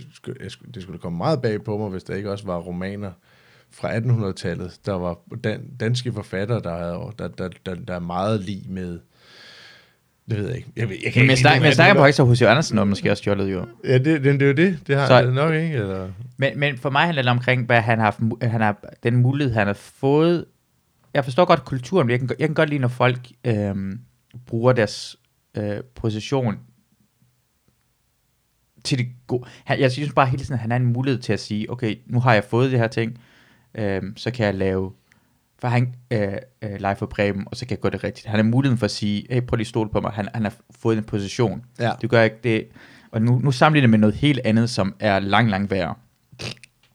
det 0.73 0.81
skulle 0.83 0.99
komme 0.99 1.17
meget 1.17 1.41
bag 1.41 1.63
på 1.63 1.77
mig, 1.77 1.89
hvis 1.89 2.03
der 2.03 2.15
ikke 2.15 2.31
også 2.31 2.45
var 2.45 2.57
romaner 2.57 3.11
fra 3.71 3.97
1800-tallet. 3.97 4.79
Der 4.85 4.93
var 4.93 5.19
dan, 5.43 5.69
danske 5.79 6.13
forfattere, 6.13 6.59
der, 6.59 6.77
havde, 6.77 7.11
der, 7.19 7.27
der, 7.27 7.49
der, 7.65 7.75
der 7.75 7.93
er 7.95 7.99
meget 7.99 8.41
lige 8.41 8.65
med... 8.69 8.99
Det 10.29 10.37
ved 10.37 10.47
jeg 10.47 10.57
ikke. 10.57 10.69
Jeg, 10.75 10.89
ved, 10.89 10.95
jeg 11.05 11.13
kan 11.13 11.27
Men 11.27 11.37
snakker, 11.37 11.63
lide 11.63 11.75
snakker 11.75 12.01
på 12.01 12.05
ikke 12.05 12.15
så 12.15 12.23
hos 12.23 12.41
Andersen 12.41 12.77
om, 12.77 12.87
måske 12.87 13.11
også 13.11 13.21
stjålet 13.21 13.51
jo. 13.51 13.65
Ja, 13.83 13.93
det, 13.97 14.05
det, 14.05 14.23
det 14.23 14.41
er 14.41 14.47
jo 14.47 14.53
det. 14.53 14.79
Det 14.87 14.95
har 14.97 15.07
Så- 15.07 15.21
det 15.21 15.33
nok 15.33 15.53
ikke. 15.53 15.75
Eller? 15.75 16.09
Men, 16.37 16.59
men 16.59 16.77
for 16.77 16.89
mig 16.89 17.01
handler 17.01 17.21
det 17.21 17.31
omkring, 17.31 17.65
hvad 17.65 17.81
han 17.81 17.97
har, 17.99 18.05
haft 18.05 18.19
han 18.43 18.61
har, 18.61 18.83
den 19.03 19.15
mulighed, 19.15 19.53
han 19.53 19.67
har 19.67 19.73
fået. 19.73 20.45
Jeg 21.13 21.23
forstår 21.23 21.45
godt 21.45 21.65
kulturen, 21.65 22.07
men 22.07 22.11
jeg 22.11 22.19
kan, 22.19 22.29
jeg 22.39 22.47
kan 22.47 22.55
godt 22.55 22.69
lide, 22.69 22.79
når 22.81 22.87
folk 22.87 23.19
øhm, 23.45 23.99
bruger 24.45 24.73
deres 24.73 25.15
øh, 25.57 25.77
position 25.95 26.55
til 28.83 28.97
det 28.97 29.07
gode. 29.27 29.43
Han, 29.65 29.79
jeg 29.79 29.91
synes 29.91 30.13
bare 30.13 30.27
hele 30.27 30.43
tiden, 30.43 30.53
at 30.53 30.59
han 30.59 30.71
har 30.71 30.77
en 30.77 30.85
mulighed 30.85 31.21
til 31.21 31.33
at 31.33 31.39
sige, 31.39 31.71
okay, 31.71 31.95
nu 32.05 32.19
har 32.19 32.33
jeg 32.33 32.43
fået 32.43 32.71
det 32.71 32.79
her 32.79 32.87
ting, 32.87 33.17
øhm, 33.75 34.17
så 34.17 34.31
kan 34.31 34.45
jeg 34.45 34.55
lave 34.55 34.91
for 35.61 35.67
han 35.67 35.93
øh, 36.11 36.19
øh, 36.61 36.69
live 36.79 36.95
for 36.95 37.05
Bremen, 37.05 37.43
og 37.47 37.57
så 37.57 37.65
kan 37.65 37.71
jeg 37.71 37.79
gøre 37.81 37.91
det 37.91 38.03
rigtigt. 38.03 38.27
Han 38.27 38.35
har 38.39 38.43
muligheden 38.43 38.77
for 38.77 38.85
at 38.85 38.91
sige, 38.91 39.25
hey, 39.29 39.41
prøv 39.41 39.55
lige 39.55 39.63
at 39.63 39.67
stole 39.67 39.89
på 39.89 40.01
mig, 40.01 40.11
han, 40.11 40.27
han 40.33 40.43
har 40.43 40.53
fået 40.81 40.97
en 40.97 41.03
position. 41.03 41.61
Ja. 41.79 41.91
Det 42.01 42.09
gør 42.09 42.21
ikke 42.21 42.37
det. 42.43 42.63
Og 43.11 43.21
nu, 43.21 43.39
nu 43.43 43.51
sammenligner 43.51 43.83
jeg 43.83 43.89
med 43.89 43.99
noget 43.99 44.15
helt 44.15 44.39
andet, 44.45 44.69
som 44.69 44.95
er 44.99 45.19
lang, 45.19 45.49
lang 45.49 45.71
værre. 45.71 45.93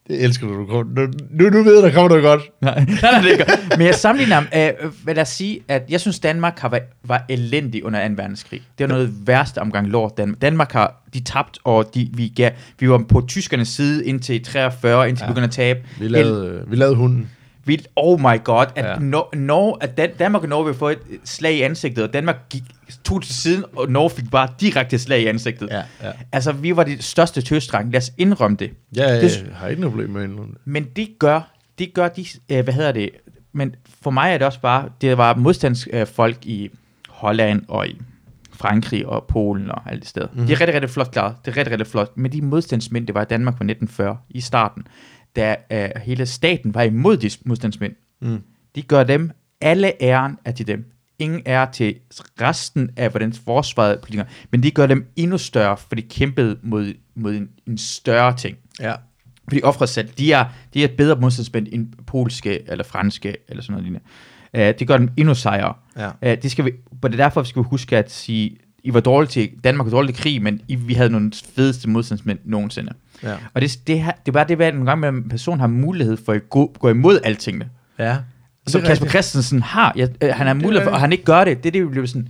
Det 0.09 0.25
elsker 0.25 0.47
du. 0.47 0.55
du 0.61 0.67
kommer- 0.67 1.09
Nu, 1.31 1.51
nu, 1.51 1.63
ved 1.63 1.75
jeg, 1.75 1.83
der 1.83 1.93
kommer 1.93 2.09
noget 2.09 2.23
godt. 2.23 2.41
Nej, 2.61 2.85
nej, 2.85 3.13
nej, 3.13 3.21
det 3.21 3.33
er 3.41 3.45
godt. 3.47 3.79
Men 3.79 3.87
jeg 3.87 3.95
sammenligner 3.95 4.35
ham, 4.35 4.47
øh, 4.57 4.93
hvad 5.05 5.15
lad 5.15 5.23
os 5.23 5.29
sige, 5.29 5.61
at 5.69 5.83
jeg 5.91 6.01
synes, 6.01 6.21
Danmark 6.21 6.59
har 6.59 6.69
været, 6.69 6.83
var 7.05 7.25
elendig 7.29 7.85
under 7.85 8.09
2. 8.09 8.15
verdenskrig. 8.17 8.63
Det 8.79 8.89
var 8.89 8.95
noget 8.95 9.27
værste 9.27 9.59
omgang 9.59 9.89
lort. 9.89 10.17
Dan- 10.17 10.35
Danmark 10.35 10.73
har, 10.73 11.03
de 11.15 11.21
tabt, 11.21 11.59
og 11.65 11.91
de, 11.95 12.09
vi, 12.15 12.29
gav, 12.37 12.51
vi 12.79 12.91
var 12.91 13.05
på 13.09 13.25
tyskernes 13.29 13.69
side 13.69 14.07
indtil 14.07 14.45
43, 14.45 15.09
indtil 15.09 15.23
ja. 15.23 15.27
Ja. 15.27 15.31
begyndte 15.33 15.45
at 15.47 15.51
tabe. 15.51 15.81
Vi 16.01 16.09
lavede, 16.09 16.49
øh, 16.49 16.71
vi 16.71 16.77
lavede 16.77 16.97
hunden. 16.97 17.31
Vi, 17.65 17.85
oh 17.97 18.21
my 18.21 18.45
god, 18.45 18.67
at, 18.77 18.85
ja. 18.85 18.91
Ja. 18.91 18.97
Nor- 18.99 19.37
Norge, 19.37 19.77
at 19.81 19.97
Dan- 19.97 20.17
Danmark 20.19 20.43
og 20.43 20.49
Norge 20.49 20.65
vil 20.67 20.75
få 20.75 20.89
et 20.89 20.99
slag 21.25 21.55
i 21.55 21.61
ansigtet, 21.63 22.05
og 22.05 22.13
Danmark 22.13 22.37
gik, 22.51 22.63
tog 23.05 23.23
til 23.23 23.35
siden, 23.35 23.65
og 23.77 23.89
Norge 23.91 24.11
fik 24.11 24.31
bare 24.31 24.49
direkte 24.61 24.99
slag 24.99 25.21
i 25.23 25.27
ansigtet. 25.27 25.69
Ja, 25.71 25.83
ja. 26.03 26.13
Altså, 26.33 26.53
vi 26.53 26.77
var 26.77 26.85
de 26.85 27.03
største 27.03 27.43
tøstrang. 27.43 27.93
Lad 27.93 28.01
os 28.01 28.13
indrømme 28.19 28.57
det. 28.57 28.71
Ja, 28.97 29.09
jeg 29.09 29.21
Det- 29.23 29.47
har 29.55 29.69
ikke 29.69 29.81
noget 29.81 29.93
problem 29.93 30.11
med 30.11 30.25
indrømme 30.25 30.53
det. 30.53 30.61
Men 30.65 30.85
det 30.97 31.09
gør, 31.19 31.51
det 31.79 31.95
gør 31.95 32.09
de, 32.09 32.25
øh, 32.51 32.65
hvad 32.65 32.75
hedder 32.75 32.93
det, 32.93 33.11
men 33.53 33.75
for 34.03 34.11
mig 34.11 34.33
er 34.35 34.39
det 34.39 34.47
også 34.47 34.61
bare, 34.61 34.89
det 35.01 35.19
var 35.19 35.35
modstandsfolk 35.35 36.47
i 36.47 36.71
Holland 37.09 37.63
og 37.69 37.89
i 37.89 38.01
Frankrig 38.55 39.07
og 39.07 39.25
Polen 39.29 39.71
og 39.71 39.83
alle 39.87 40.01
de 40.01 40.07
steder. 40.07 40.27
Mm. 40.35 40.47
Det 40.47 40.53
er 40.53 40.61
rigtig, 40.61 40.75
rigtig 40.75 40.91
flot 40.91 41.11
klaret. 41.11 41.35
Det 41.45 41.51
er 41.53 41.57
rigtig, 41.57 41.71
rigtig 41.73 41.87
flot. 41.87 42.17
Men 42.17 42.33
de 42.33 42.43
modstandsmænd, 42.43 43.07
det 43.07 43.15
var 43.15 43.23
i 43.23 43.27
Danmark 43.31 43.55
på 43.55 43.65
1940 43.65 44.17
i 44.31 44.41
starten, 44.41 44.87
da 45.37 45.57
øh, 45.73 45.89
hele 46.03 46.27
staten 46.27 46.75
var 46.75 46.83
imod 46.83 47.17
de 47.17 47.31
modstandsmænd. 47.45 47.93
Mm. 48.21 48.43
De 48.75 48.83
gør 48.83 49.05
dem, 49.05 49.31
alle 49.61 50.03
æren 50.03 50.39
er 50.45 50.53
til 50.53 50.67
dem. 50.67 50.93
Ingen 51.19 51.43
er 51.45 51.71
til 51.71 51.97
resten 52.41 52.91
af, 52.97 53.11
hvordan 53.11 53.33
forsvaret 53.33 54.01
politikere, 54.01 54.27
men 54.51 54.63
de 54.63 54.71
gør 54.71 54.87
dem 54.87 55.13
endnu 55.17 55.39
større, 55.39 55.77
for 55.77 55.95
de 55.95 56.03
kæmpede 56.03 56.59
mod, 56.63 56.95
mod 57.15 57.35
en, 57.35 57.49
en 57.67 57.79
større 57.79 58.37
ting. 58.37 58.57
Ja. 58.81 58.93
For 59.49 59.57
de 59.57 59.61
offrer 59.63 59.87
selv, 59.87 60.09
de 60.19 60.33
er, 60.33 60.45
de 60.75 60.85
er 60.85 60.89
bedre 60.97 61.21
modstandsmænd 61.21 61.67
end 61.73 61.93
polske 62.07 62.71
eller 62.71 62.85
franske 62.85 63.37
eller 63.49 63.63
sådan 63.63 63.73
noget 63.73 63.85
lignende. 63.85 64.05
Uh, 64.55 64.79
det 64.79 64.89
gør 64.89 64.97
dem 64.97 65.11
endnu 65.17 65.35
sejere. 65.35 65.75
Ja. 65.97 66.09
Uh, 66.09 66.43
det 66.43 66.51
skal 66.51 66.65
vi, 66.65 66.73
og 67.03 67.13
det 67.13 67.21
er 67.21 67.25
derfor, 67.25 67.43
vi 67.43 67.49
skal 67.49 67.63
huske 67.63 67.97
at 67.97 68.11
sige, 68.11 68.57
I 68.85 68.95
var 68.95 69.01
dårlige 69.01 69.31
til, 69.31 69.51
Danmark 69.65 69.85
var 69.85 69.91
dårlig 69.91 70.15
til 70.15 70.23
krig, 70.23 70.43
men 70.43 70.61
I, 70.69 70.75
vi 70.75 70.95
havde 70.95 71.11
nogle 71.11 71.33
fedeste 71.57 71.91
modstandsmænd 71.91 72.39
nogensinde. 72.45 72.93
Ja. 73.23 73.35
Og 73.55 73.61
det, 73.61 73.79
det, 73.87 73.97
det 73.97 74.29
er 74.29 74.33
bare 74.33 74.49
det, 74.49 74.61
at 74.61 74.75
nogle 74.75 74.91
gange 74.91 75.09
en 75.09 75.29
person 75.29 75.61
har 75.61 75.67
mulighed 75.67 76.17
for 76.25 76.33
at 76.33 76.51
gå, 76.51 76.75
gå 76.79 76.89
imod 76.89 77.21
altingene. 77.25 77.69
Ja. 77.99 78.17
Det 78.67 78.75
er 78.75 78.79
Kasper 78.79 78.91
rigtigt. 78.91 79.11
Christensen 79.11 79.63
har. 79.63 79.93
Jeg, 79.97 80.09
øh, 80.21 80.31
han 80.35 80.47
har 80.47 80.55
mulighed 80.55 80.83
for, 80.83 80.91
og 80.91 81.01
han 81.01 81.13
ikke 81.13 81.25
gør 81.25 81.45
det. 81.45 81.63
Det 81.63 81.69
er 81.69 81.73
det, 81.73 81.83
vi 81.83 81.89
bliver 81.89 82.07
sådan... 82.07 82.29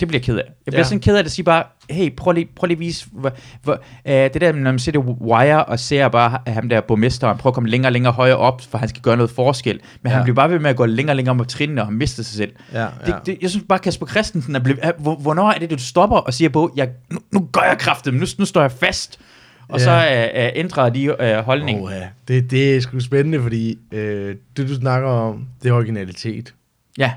Det 0.00 0.08
bliver 0.08 0.18
jeg 0.18 0.24
ked 0.24 0.36
af. 0.38 0.42
Jeg 0.46 0.52
bliver 0.66 0.78
Ja. 0.80 0.84
sådan 0.84 1.00
ked 1.00 1.16
af 1.16 1.22
det 1.24 1.28
at 1.28 1.32
sige 1.32 1.44
bare, 1.44 1.64
hey, 1.90 2.16
prøv 2.16 2.32
lige, 2.32 2.48
prøv 2.56 2.66
lige 2.66 2.76
at 2.76 2.80
vise, 2.80 3.06
hvor, 3.12 3.32
hvor, 3.62 3.72
øh, 4.06 4.12
det 4.14 4.40
der, 4.40 4.52
når 4.52 4.60
man 4.70 4.78
ser 4.78 4.92
det 4.92 4.98
wire, 5.00 5.64
og 5.64 5.78
ser 5.78 6.08
bare 6.08 6.38
ham 6.46 6.68
der 6.68 6.80
borgmesteren, 6.80 7.38
prøve 7.38 7.50
at 7.50 7.54
komme 7.54 7.68
længere 7.70 7.88
og 7.88 7.92
længere 7.92 8.12
højere 8.12 8.36
op, 8.36 8.60
for 8.70 8.78
han 8.78 8.88
skal 8.88 9.02
gøre 9.02 9.16
noget 9.16 9.30
forskel. 9.30 9.80
Men 10.02 10.10
ja. 10.10 10.16
han 10.16 10.24
bliver 10.24 10.34
bare 10.34 10.50
ved 10.50 10.58
med 10.58 10.70
at 10.70 10.76
gå 10.76 10.86
længere 10.86 11.12
og 11.12 11.16
længere 11.16 11.36
ad 11.40 11.44
trinene, 11.44 11.80
og 11.80 11.86
han 11.86 11.94
mister 11.94 12.22
sig 12.22 12.36
selv. 12.36 12.52
Ja, 12.72 12.80
Det, 12.80 12.88
ja. 13.08 13.14
det, 13.26 13.38
jeg 13.42 13.50
synes 13.50 13.64
bare, 13.68 13.78
Kasper 13.78 14.06
Christensen 14.06 14.54
er 14.56 14.60
blevet... 14.60 14.80
hvor- 14.98 15.16
Hvornår 15.16 15.50
er 15.50 15.58
det, 15.58 15.70
du 15.70 15.78
stopper 15.78 16.16
og 16.16 16.34
siger 16.34 16.48
på, 16.48 16.72
jeg, 16.76 16.88
nu, 17.10 17.18
nu 17.32 17.48
gør 17.52 17.62
jeg 17.62 17.78
kraften, 17.78 18.14
nu, 18.14 18.26
nu 18.38 18.44
står 18.44 18.60
jeg 18.60 18.72
fast. 18.72 19.20
Og 19.68 19.78
Ja. 19.78 19.84
så 19.84 19.90
øh, 20.36 20.44
øh, 20.44 20.50
ændrer 20.54 20.88
de 20.90 21.04
øh, 21.22 21.36
holdning. 21.44 21.82
Oh, 21.82 21.92
ja. 21.92 22.08
det, 22.28 22.50
det 22.50 22.76
er 22.76 22.80
sgu 22.80 23.00
spændende, 23.00 23.42
fordi 23.42 23.78
øh, 23.92 24.36
det, 24.56 24.68
du 24.68 24.74
snakker 24.74 25.08
om, 25.08 25.46
det 25.62 25.68
er 25.68 25.72
originalitet. 25.72 26.54
Ja, 26.98 27.12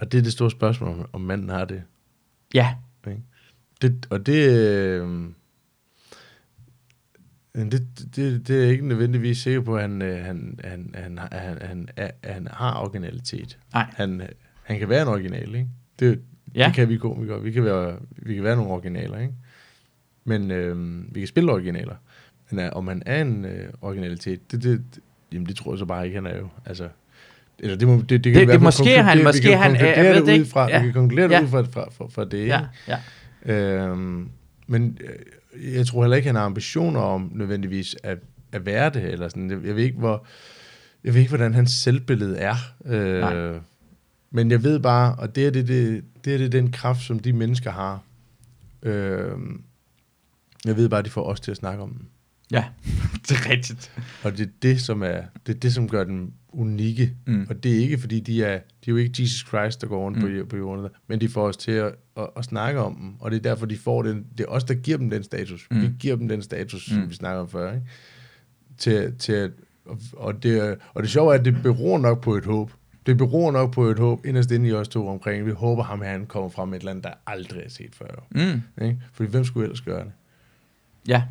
Og 0.00 0.12
det 0.12 0.18
er 0.18 0.22
det 0.22 0.32
store 0.32 0.50
spørgsmål, 0.50 0.88
om, 0.90 1.06
om 1.12 1.20
manden 1.20 1.48
har 1.50 1.64
det. 1.64 1.82
Ja, 2.54 2.74
det 3.82 4.06
og 4.10 4.26
det, 4.26 4.50
øh, 4.50 5.28
det, 7.54 7.88
det, 8.16 8.48
det 8.48 8.56
er 8.56 8.60
jeg 8.60 8.70
ikke 8.70 8.88
nødvendigvis 8.88 9.38
sikker 9.38 9.60
på, 9.60 9.76
at 9.76 9.82
han, 9.82 10.02
øh, 10.02 10.24
han, 10.24 10.60
han, 10.64 10.90
han, 10.94 11.18
han, 11.18 11.58
han, 11.62 11.88
han, 11.96 12.10
han 12.24 12.48
har 12.50 12.80
originalitet. 12.80 13.58
Nej. 13.72 13.86
Han, 13.96 14.22
han 14.62 14.78
kan 14.78 14.88
være 14.88 15.02
en 15.02 15.08
original, 15.08 15.54
ikke? 15.54 15.68
Det, 15.98 16.22
Ja. 16.54 16.66
det 16.66 16.74
kan 16.74 16.88
vi 16.88 16.96
komikere. 16.96 17.42
Vi 17.42 17.52
kan 17.52 17.64
være, 17.64 17.98
vi 18.16 18.34
kan 18.34 18.44
være 18.44 18.56
nogle 18.56 18.70
originaler, 18.70 19.18
ikke? 19.18 19.34
Men 20.24 20.50
øh, 20.50 21.04
vi 21.14 21.20
kan 21.20 21.26
spille 21.28 21.52
originaler. 21.52 21.94
Men 22.50 22.60
øh, 22.60 22.70
om 22.72 22.88
han 22.88 23.02
er 23.06 23.22
en 23.22 23.44
øh, 23.44 23.72
originalitet, 23.80 24.52
det, 24.52 24.62
det, 24.62 24.84
det, 24.94 25.02
jamen 25.32 25.46
det 25.46 25.56
tror 25.56 25.72
jeg 25.72 25.78
så 25.78 25.84
bare 25.84 26.04
ikke, 26.06 26.14
han 26.14 26.26
er 26.26 26.38
jo. 26.38 26.48
Altså, 26.66 26.88
eller 27.62 27.76
det, 27.76 27.88
må, 27.88 27.96
det, 28.08 28.24
det, 28.24 28.32
kan 28.32 28.34
Det- 28.34 28.48
det 28.48 28.62
måske 28.62 29.02
han- 29.02 29.22
måske 29.24 29.42
vi 29.42 29.48
kan 29.48 29.58
han- 29.58 29.70
konkludere 29.70 29.96
jeg 29.96 30.04
ved 30.04 30.14
det 30.14 30.26
det 30.26 30.32
ud 30.32 30.38
ikke. 30.38 30.50
fra, 30.50 30.68
Ja. 30.68 30.78
Vi 30.80 30.84
kan 30.84 30.92
konkludere 30.94 31.28
det 31.28 31.34
Ja. 31.34 31.42
ud 31.42 31.48
fra, 31.48 31.62
fra, 31.62 31.88
fra, 31.90 32.06
fra 32.10 32.24
det, 32.24 32.46
ja, 32.46 32.60
ja. 32.88 32.98
Øhm, 33.46 34.28
men 34.66 34.98
øh, 35.54 35.74
jeg 35.74 35.86
tror 35.86 36.02
heller 36.02 36.16
ikke, 36.16 36.26
han 36.26 36.36
har 36.36 36.42
ambitioner 36.44 37.00
om 37.00 37.30
nødvendigvis 37.34 37.96
at, 38.02 38.18
at 38.52 38.66
være 38.66 38.90
det. 38.90 39.02
Eller 39.04 39.28
sådan. 39.28 39.50
Jeg, 39.50 39.58
jeg, 39.66 39.76
ved 39.76 39.84
ikke, 39.84 39.98
hvor, 39.98 40.26
jeg 41.04 41.14
ved 41.14 41.20
ikke, 41.20 41.30
hvordan 41.30 41.54
hans 41.54 41.70
selvbillede 41.70 42.38
er. 42.38 42.54
Nej. 43.20 43.34
Øh, 43.34 43.60
men 44.30 44.50
jeg 44.50 44.62
ved 44.64 44.78
bare, 44.80 45.14
og 45.14 45.34
det 45.36 45.46
er 45.46 45.50
det, 45.50 45.68
det, 45.68 46.04
det 46.24 46.34
er 46.34 46.38
det 46.38 46.52
den 46.52 46.72
kraft, 46.72 47.02
som 47.02 47.18
de 47.18 47.32
mennesker 47.32 47.70
har. 47.70 48.00
Øh, 48.82 49.30
jeg 50.64 50.76
ved 50.76 50.88
bare, 50.88 50.98
at 50.98 51.04
de 51.04 51.10
får 51.10 51.24
os 51.24 51.40
til 51.40 51.50
at 51.50 51.56
snakke 51.56 51.82
om 51.82 51.90
dem. 51.90 52.06
Ja, 52.52 52.64
det 53.28 53.30
er 53.30 53.50
rigtigt. 53.50 53.92
Og 54.24 54.32
det 54.38 54.40
er 54.46 54.50
det, 54.62 54.80
som, 54.80 55.02
er, 55.02 55.22
det, 55.46 55.54
er 55.56 55.60
det, 55.60 55.72
som 55.74 55.88
gør 55.88 56.04
dem 56.04 56.32
unikke. 56.48 57.14
Mm. 57.26 57.46
Og 57.50 57.62
det 57.62 57.72
er 57.72 57.78
ikke, 57.78 57.98
fordi 57.98 58.20
de 58.20 58.44
er, 58.44 58.56
de 58.58 58.90
er 58.90 58.92
jo 58.92 58.96
ikke 58.96 59.22
Jesus 59.22 59.48
Christ, 59.48 59.80
der 59.80 59.86
går 59.86 60.04
rundt 60.04 60.18
mm. 60.18 60.40
på, 60.40 60.46
på 60.48 60.56
jorden, 60.56 60.88
men 61.08 61.20
de 61.20 61.28
får 61.28 61.42
os 61.48 61.56
til 61.56 61.72
at, 61.72 61.94
at, 62.16 62.28
at 62.36 62.44
snakke 62.44 62.80
om 62.80 62.94
dem. 62.96 63.14
Og 63.20 63.30
det 63.30 63.36
er 63.36 63.40
derfor, 63.42 63.66
de 63.66 63.76
får 63.76 64.02
den. 64.02 64.26
Det 64.38 64.44
er 64.44 64.48
os, 64.48 64.64
der 64.64 64.74
giver 64.74 64.96
dem 64.98 65.10
den 65.10 65.22
status. 65.22 65.66
Mm. 65.70 65.82
Vi 65.82 65.90
giver 65.98 66.16
dem 66.16 66.28
den 66.28 66.42
status, 66.42 66.84
som 66.86 66.98
Mm. 66.98 67.10
vi 67.10 67.14
snakker 67.14 67.40
om 67.40 67.48
før. 67.48 67.72
Ikke? 67.72 67.86
Til, 68.78 69.14
til 69.18 69.32
at, 69.32 69.50
og, 70.12 70.42
det, 70.42 70.78
og 70.94 71.02
det 71.02 71.10
sjove 71.10 71.34
er, 71.34 71.38
at 71.38 71.44
det 71.44 71.62
beror 71.62 71.98
nok 71.98 72.20
på 72.22 72.34
et 72.34 72.44
håb. 72.44 72.72
Det 73.06 73.16
beror 73.18 73.50
nok 73.50 73.72
på 73.72 73.84
et 73.84 73.98
håb, 73.98 74.26
inderst 74.26 74.50
inde 74.50 74.68
i 74.68 74.72
os 74.72 74.88
to 74.88 75.08
omkring. 75.08 75.46
Vi 75.46 75.50
håber, 75.50 75.82
ham 75.82 76.02
her 76.02 76.10
han 76.10 76.26
kommer 76.26 76.48
frem 76.48 76.74
et 76.74 76.86
andet, 76.86 77.04
der 77.04 77.10
aldrig 77.26 77.62
er 77.64 77.68
set 77.68 77.94
før. 77.94 78.26
Mm. 78.30 78.84
Ikke? 78.84 79.00
Fordi 79.12 79.30
hvem 79.30 79.44
skulle 79.44 79.64
ellers 79.64 79.80
gøre 79.80 80.04
det? 80.04 80.12
Ja, 81.08 81.22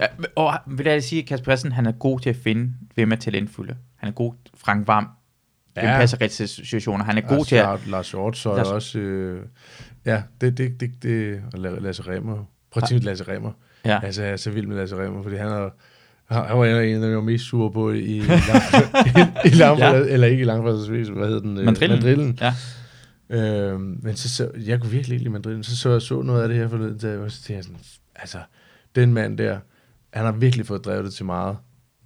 Ja, 0.00 0.06
og 0.36 0.52
vil 0.66 0.86
jeg 0.86 1.02
sige, 1.02 1.22
at 1.22 1.28
Kasper 1.28 1.44
Christensen, 1.44 1.72
han 1.72 1.86
er 1.86 1.92
god 1.92 2.20
til 2.20 2.30
at 2.30 2.36
finde, 2.36 2.72
hvem 2.94 3.12
er 3.12 3.16
talentfulde. 3.16 3.76
Han 3.96 4.08
er 4.08 4.12
god, 4.12 4.32
Frank 4.54 4.86
Varm, 4.86 5.08
ja. 5.76 5.80
Den 5.80 5.88
passer 5.88 6.20
rigtig 6.20 6.36
til 6.36 6.48
situationer. 6.48 7.04
Han 7.04 7.18
er 7.18 7.22
god 7.22 7.36
Lars, 7.36 7.46
til 7.48 7.56
at... 7.56 7.86
Lars 7.86 8.10
Hjort, 8.10 8.36
så 8.36 8.54
Lars- 8.56 8.66
der 8.68 8.74
også... 8.74 8.98
Øh, 8.98 9.46
ja, 10.06 10.22
det, 10.40 10.58
det, 10.58 10.80
det, 10.80 11.02
det 11.02 11.42
og 11.54 11.58
La- 11.58 11.80
Lasse 11.80 12.02
Remmer. 12.02 12.34
Prøv 12.70 12.82
at 12.82 12.88
tænke 12.88 13.04
Lasse 13.04 13.24
Remmer. 13.28 13.52
Ja. 13.84 14.00
Altså, 14.04 14.22
jeg 14.22 14.32
er 14.32 14.36
så 14.36 14.50
vild 14.50 14.66
med 14.66 14.76
Lasse 14.76 14.96
Remmer, 14.96 15.22
fordi 15.22 15.36
han 15.36 15.48
er 15.48 15.68
han 16.30 16.58
var 16.58 16.64
en 16.66 16.94
af 16.94 17.00
dem, 17.00 17.08
jeg 17.08 17.16
var 17.16 17.22
mest 17.22 17.44
sur 17.44 17.68
på 17.68 17.92
i, 17.92 17.98
i, 18.00 18.20
lang, 18.20 19.28
i 19.44 19.48
lang, 19.48 19.78
Ja. 19.78 19.94
eller 19.94 20.26
ikke 20.26 20.40
i 20.40 20.44
langfredsvis, 20.44 21.08
hvad 21.08 21.26
hedder 21.26 21.40
den? 21.40 21.58
Øh, 21.58 21.64
Mandrillen. 21.64 21.96
Mandrillen. 21.98 22.38
Ja. 22.40 22.54
Øhm, 23.30 23.98
men 24.02 24.16
så, 24.16 24.28
så, 24.34 24.50
jeg 24.66 24.80
kunne 24.80 24.90
virkelig 24.90 25.14
ikke 25.14 25.24
lide 25.24 25.32
mandrillen. 25.32 25.62
Så 25.64 25.76
så 25.76 25.90
jeg 25.90 26.02
så 26.02 26.22
noget 26.22 26.42
af 26.42 26.48
det 26.48 26.56
her 26.56 26.68
forleden, 26.68 26.98
jeg 27.02 27.20
var 27.20 27.28
så 27.28 27.36
tænkte 27.36 27.54
jeg 27.54 27.64
sådan, 27.64 27.78
altså, 28.16 28.38
den 28.94 29.12
mand 29.12 29.38
der, 29.38 29.58
han 30.12 30.24
har 30.24 30.32
virkelig 30.32 30.66
fået 30.66 30.84
drevet 30.84 31.04
det 31.04 31.12
til 31.14 31.24
meget. 31.24 31.56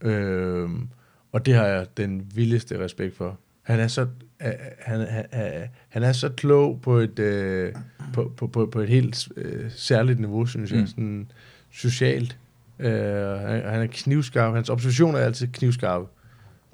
Øhm, 0.01 0.89
og 1.33 1.47
det 1.47 1.55
har 1.55 1.67
jeg 1.67 1.87
den 1.97 2.31
vildeste 2.35 2.85
respekt 2.85 3.17
for. 3.17 3.39
Han 3.63 3.81
er 3.81 3.89
så, 3.89 4.01
øh, 4.43 4.53
han, 4.81 5.01
han, 5.01 5.27
han- 5.33 5.69
han 5.89 6.03
er 6.03 6.13
så 6.13 6.29
klog 6.29 6.81
på 6.83 6.97
et, 6.97 7.19
øh, 7.19 7.73
på, 8.15 8.33
på, 8.37 8.47
på, 8.47 8.67
på 8.67 8.81
et 8.81 8.89
helt 8.89 9.29
øh, 9.37 9.71
særligt 9.71 10.21
niveau, 10.21 10.47
synes 10.47 10.71
jeg. 10.73 10.81
Mm. 10.81 10.87
Sådan 10.87 11.31
socialt. 11.71 12.39
Øh, 12.79 12.93
han, 13.41 13.63
han 13.63 13.83
er 13.83 13.87
knivskarp. 13.91 14.55
Hans 14.55 14.71
observationer 14.71 15.19
er 15.19 15.25
altid 15.25 15.47
knivskarpe. 15.53 16.07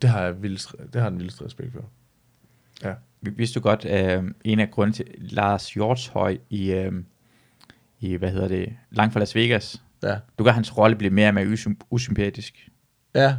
Det 0.02 0.10
har 0.10 0.22
jeg 0.22 0.42
vildest, 0.42 0.74
det 0.92 1.02
har 1.02 1.08
den 1.10 1.18
vildeste 1.18 1.44
respekt 1.44 1.72
for. 1.72 1.84
Ja. 2.84 2.94
Vidste 3.22 3.60
du 3.60 3.62
godt, 3.62 3.84
øh, 3.84 4.24
en 4.44 4.60
af 4.60 4.70
grunden 4.70 4.92
til 4.94 5.06
Lars 5.18 5.72
Hjortshøj 5.74 6.38
i, 6.50 6.72
øh, 6.72 6.92
i, 8.00 8.14
hvad 8.16 8.30
hedder 8.30 8.48
det, 8.48 8.72
langt 8.90 9.12
fra 9.12 9.20
Las 9.20 9.34
Vegas, 9.34 9.82
Ja. 10.02 10.14
du 10.38 10.44
gør 10.44 10.50
hans 10.52 10.78
rolle 10.78 10.96
blive 10.96 11.10
mere 11.10 11.28
og 11.28 11.34
mere 11.34 11.46
usym- 11.46 11.86
usympatisk. 11.90 12.68
Ja. 13.14 13.34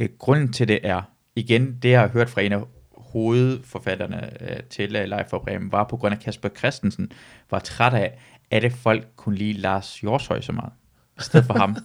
Øh, 0.00 0.08
grunden 0.18 0.52
til 0.52 0.68
det 0.68 0.78
er, 0.82 1.02
igen, 1.36 1.76
det 1.82 1.90
jeg 1.90 2.00
har 2.00 2.08
hørt 2.08 2.30
fra 2.30 2.40
en 2.40 2.52
af 2.52 2.60
hovedforfatterne 2.96 4.30
øh, 4.50 4.56
til 4.70 4.96
uh, 4.96 5.02
Live 5.04 5.24
for 5.30 5.38
Bremen, 5.38 5.72
var 5.72 5.84
på 5.84 5.96
grund 5.96 6.14
af 6.14 6.20
Kasper 6.20 6.48
Christensen, 6.58 7.08
var 7.50 7.58
træt 7.58 7.94
af, 7.94 8.12
at 8.50 8.62
det 8.62 8.72
folk 8.72 9.06
kunne 9.16 9.36
lide 9.36 9.52
Lars 9.52 10.00
Hjortshøj 10.00 10.40
så 10.40 10.52
meget, 10.52 10.72
i 11.18 11.22
stedet 11.22 11.46
for 11.46 11.54
ham. 11.54 11.76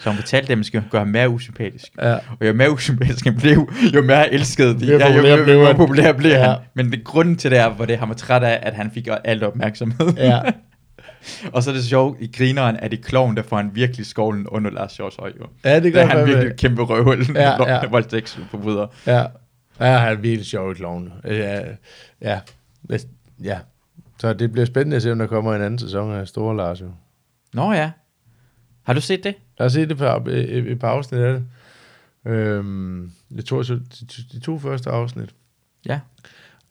Så 0.00 0.10
hun 0.10 0.16
fortalte 0.16 0.48
dem, 0.48 0.52
at 0.52 0.58
man 0.58 0.64
skal 0.64 0.82
gøre 0.90 1.00
ham 1.00 1.08
mere 1.08 1.28
usympatisk. 1.28 1.92
Ja. 2.02 2.14
Og 2.14 2.46
jo 2.48 2.52
mere 2.52 2.70
usympatisk 2.72 3.24
han 3.24 3.36
blev, 3.36 3.72
jo 3.94 4.02
mere 4.02 4.32
elsket 4.34 4.80
de. 4.80 4.86
Ja, 4.86 4.92
jo, 5.12 5.14
jo, 5.14 5.20
blev 5.44 5.54
jo, 5.54 5.58
mere 5.60 5.66
han. 5.66 5.76
populær 5.76 6.12
blev 6.12 6.30
Ja. 6.30 6.42
han. 6.50 6.58
Men 6.74 6.92
det, 6.92 7.04
grunden 7.04 7.36
til 7.36 7.50
det 7.50 7.58
er, 7.58 7.68
hvor 7.68 7.84
det 7.84 7.98
han 7.98 8.08
var 8.08 8.14
træt 8.14 8.42
af, 8.42 8.58
at 8.62 8.74
han 8.74 8.90
fik 8.90 9.08
alt 9.24 9.42
opmærksomhed. 9.42 10.08
Ja. 10.16 10.40
og 11.54 11.62
så 11.62 11.70
er 11.70 11.74
det 11.74 11.84
sjovt, 11.84 12.16
i 12.20 12.30
grineren 12.36 12.76
er 12.76 12.88
det 12.88 13.04
kloven, 13.04 13.36
der 13.36 13.42
får 13.42 13.56
han 13.56 13.70
virkelig 13.74 14.06
skovlen 14.06 14.46
under 14.46 14.70
Lars 14.70 14.96
Hjortshøj. 14.96 15.32
Jo. 15.40 15.46
Ja, 15.64 15.80
det 15.80 15.92
gør 15.92 16.06
han 16.06 16.26
virkelig 16.26 16.50
et 16.50 16.56
kæmpe 16.56 16.82
røvhul, 16.82 17.26
Ja, 17.34 17.42
ja, 17.62 17.74
ja. 17.74 17.86
voldtægtsforbryder. 17.86 18.86
Ja. 19.06 19.24
Ja, 19.80 19.98
han 19.98 20.12
er 20.12 20.20
virkelig 20.20 20.46
sjov 20.46 20.70
i 20.70 20.74
kloven. 20.74 21.12
Ja, 21.24 21.64
ja. 22.22 22.40
Ja. 23.42 23.58
Så 24.20 24.32
det 24.32 24.52
bliver 24.52 24.64
spændende 24.66 24.96
at 24.96 25.02
se, 25.02 25.12
om 25.12 25.18
der 25.18 25.26
kommer 25.26 25.54
en 25.54 25.62
anden 25.62 25.78
sæson 25.78 26.12
af 26.14 26.28
Store 26.28 26.56
Lars. 26.56 26.80
Jo. 26.80 26.90
Nå 27.54 27.72
ja. 27.72 27.90
Har 28.82 28.92
du 28.92 29.00
set 29.00 29.24
det? 29.24 29.34
Jeg 29.58 29.64
har 29.64 29.68
set 29.68 29.88
det 29.88 29.98
på 29.98 30.04
et, 30.04 30.70
et 30.70 30.78
par 30.78 30.88
afsnit 30.88 31.20
af 31.20 31.32
det. 31.32 31.44
Øhm, 32.32 33.12
jeg 33.36 33.44
tror, 33.44 33.62
de, 33.62 33.80
de 34.32 34.40
to 34.40 34.58
første 34.58 34.90
afsnit. 34.90 35.34
Ja. 35.86 36.00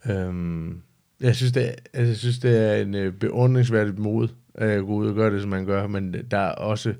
Øhm, 0.05 0.81
jeg, 1.21 1.35
synes, 1.35 1.51
det 1.51 1.67
er, 1.67 1.71
altså, 1.93 2.07
jeg 2.07 2.15
synes, 2.15 2.39
det 2.39 2.57
er 2.57 2.75
en 2.75 2.95
øh, 2.95 3.13
beundringsværdigt 3.13 3.99
mod 3.99 4.27
at 4.55 4.79
gå 4.79 4.93
ud 4.93 5.07
og 5.07 5.15
gøre 5.15 5.33
det, 5.33 5.41
som 5.41 5.49
man 5.49 5.65
gør, 5.65 5.87
men 5.87 6.15
der 6.31 6.37
er 6.37 6.51
også, 6.51 6.93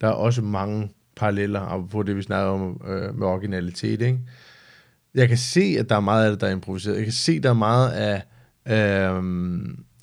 der 0.00 0.06
er 0.06 0.12
også 0.12 0.42
mange 0.42 0.90
paralleller 1.16 1.88
på 1.90 2.02
det, 2.02 2.16
vi 2.16 2.22
snakker 2.22 2.50
om 2.50 2.80
øh, 2.86 3.18
med 3.18 3.26
originalitet. 3.26 4.02
Ikke? 4.02 4.18
Jeg 5.14 5.28
kan 5.28 5.38
se, 5.38 5.76
at 5.78 5.88
der 5.88 5.96
er 5.96 6.00
meget 6.00 6.24
af 6.24 6.30
det, 6.30 6.40
der 6.40 6.46
er 6.46 6.52
improviseret. 6.52 6.96
Jeg 6.96 7.04
kan 7.04 7.12
se, 7.12 7.32
at 7.32 7.42
der 7.42 7.50
er 7.50 7.54
meget 7.54 7.90
af, 7.90 8.22
øh, 8.66 9.24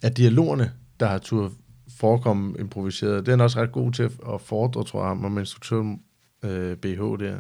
af 0.04 0.12
dialogerne, 0.12 0.72
der 1.00 1.06
har 1.06 1.18
tur 1.18 1.52
forekomme 1.98 2.56
improviseret. 2.60 3.26
Det 3.26 3.40
er 3.40 3.44
også 3.44 3.62
ret 3.62 3.72
god 3.72 3.92
til 3.92 4.04
at 4.04 4.42
fordre, 4.42 4.84
tror 4.84 5.04
jeg, 5.04 5.26
om 5.26 5.38
instruktøren 5.38 6.02
øh, 6.44 6.78
BH 6.78 7.00
der. 7.00 7.38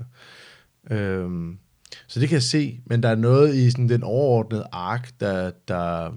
Øh, 0.91 1.53
så 2.07 2.19
det 2.19 2.29
kan 2.29 2.35
jeg 2.35 2.43
se, 2.43 2.79
men 2.85 3.03
der 3.03 3.09
er 3.09 3.15
noget 3.15 3.55
i 3.55 3.71
sådan 3.71 3.89
den 3.89 4.03
overordnede 4.03 4.67
ark, 4.71 5.09
der, 5.19 5.51
der 5.67 6.11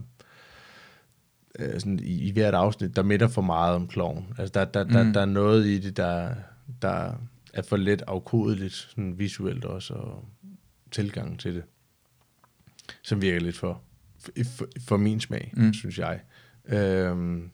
øh, 1.58 1.80
sådan 1.80 1.98
i, 2.02 2.28
i 2.28 2.32
hvert 2.32 2.54
afsnit, 2.54 2.96
der 2.96 3.02
midter 3.02 3.28
for 3.28 3.42
meget 3.42 3.74
om 3.74 3.88
kloven. 3.88 4.26
Altså 4.38 4.52
der, 4.54 4.64
der, 4.64 4.84
der, 4.84 5.02
Mm. 5.02 5.12
der 5.12 5.20
er 5.20 5.24
noget 5.26 5.66
i 5.66 5.78
det, 5.78 5.96
der, 5.96 6.34
der 6.82 7.12
er 7.54 7.62
for 7.62 7.76
let 7.76 8.02
afkodeligt, 8.06 8.74
sådan 8.74 9.18
visuelt 9.18 9.64
også, 9.64 9.94
og 9.94 10.24
tilgangen 10.90 11.38
til 11.38 11.54
det, 11.54 11.62
som 13.02 13.22
virker 13.22 13.40
lidt 13.40 13.56
for, 13.58 13.82
for, 14.44 14.66
for 14.88 14.96
min 14.96 15.20
smag, 15.20 15.52
mm. 15.56 15.74
synes 15.74 15.98
jeg. 15.98 16.20
Øhm, 16.64 17.50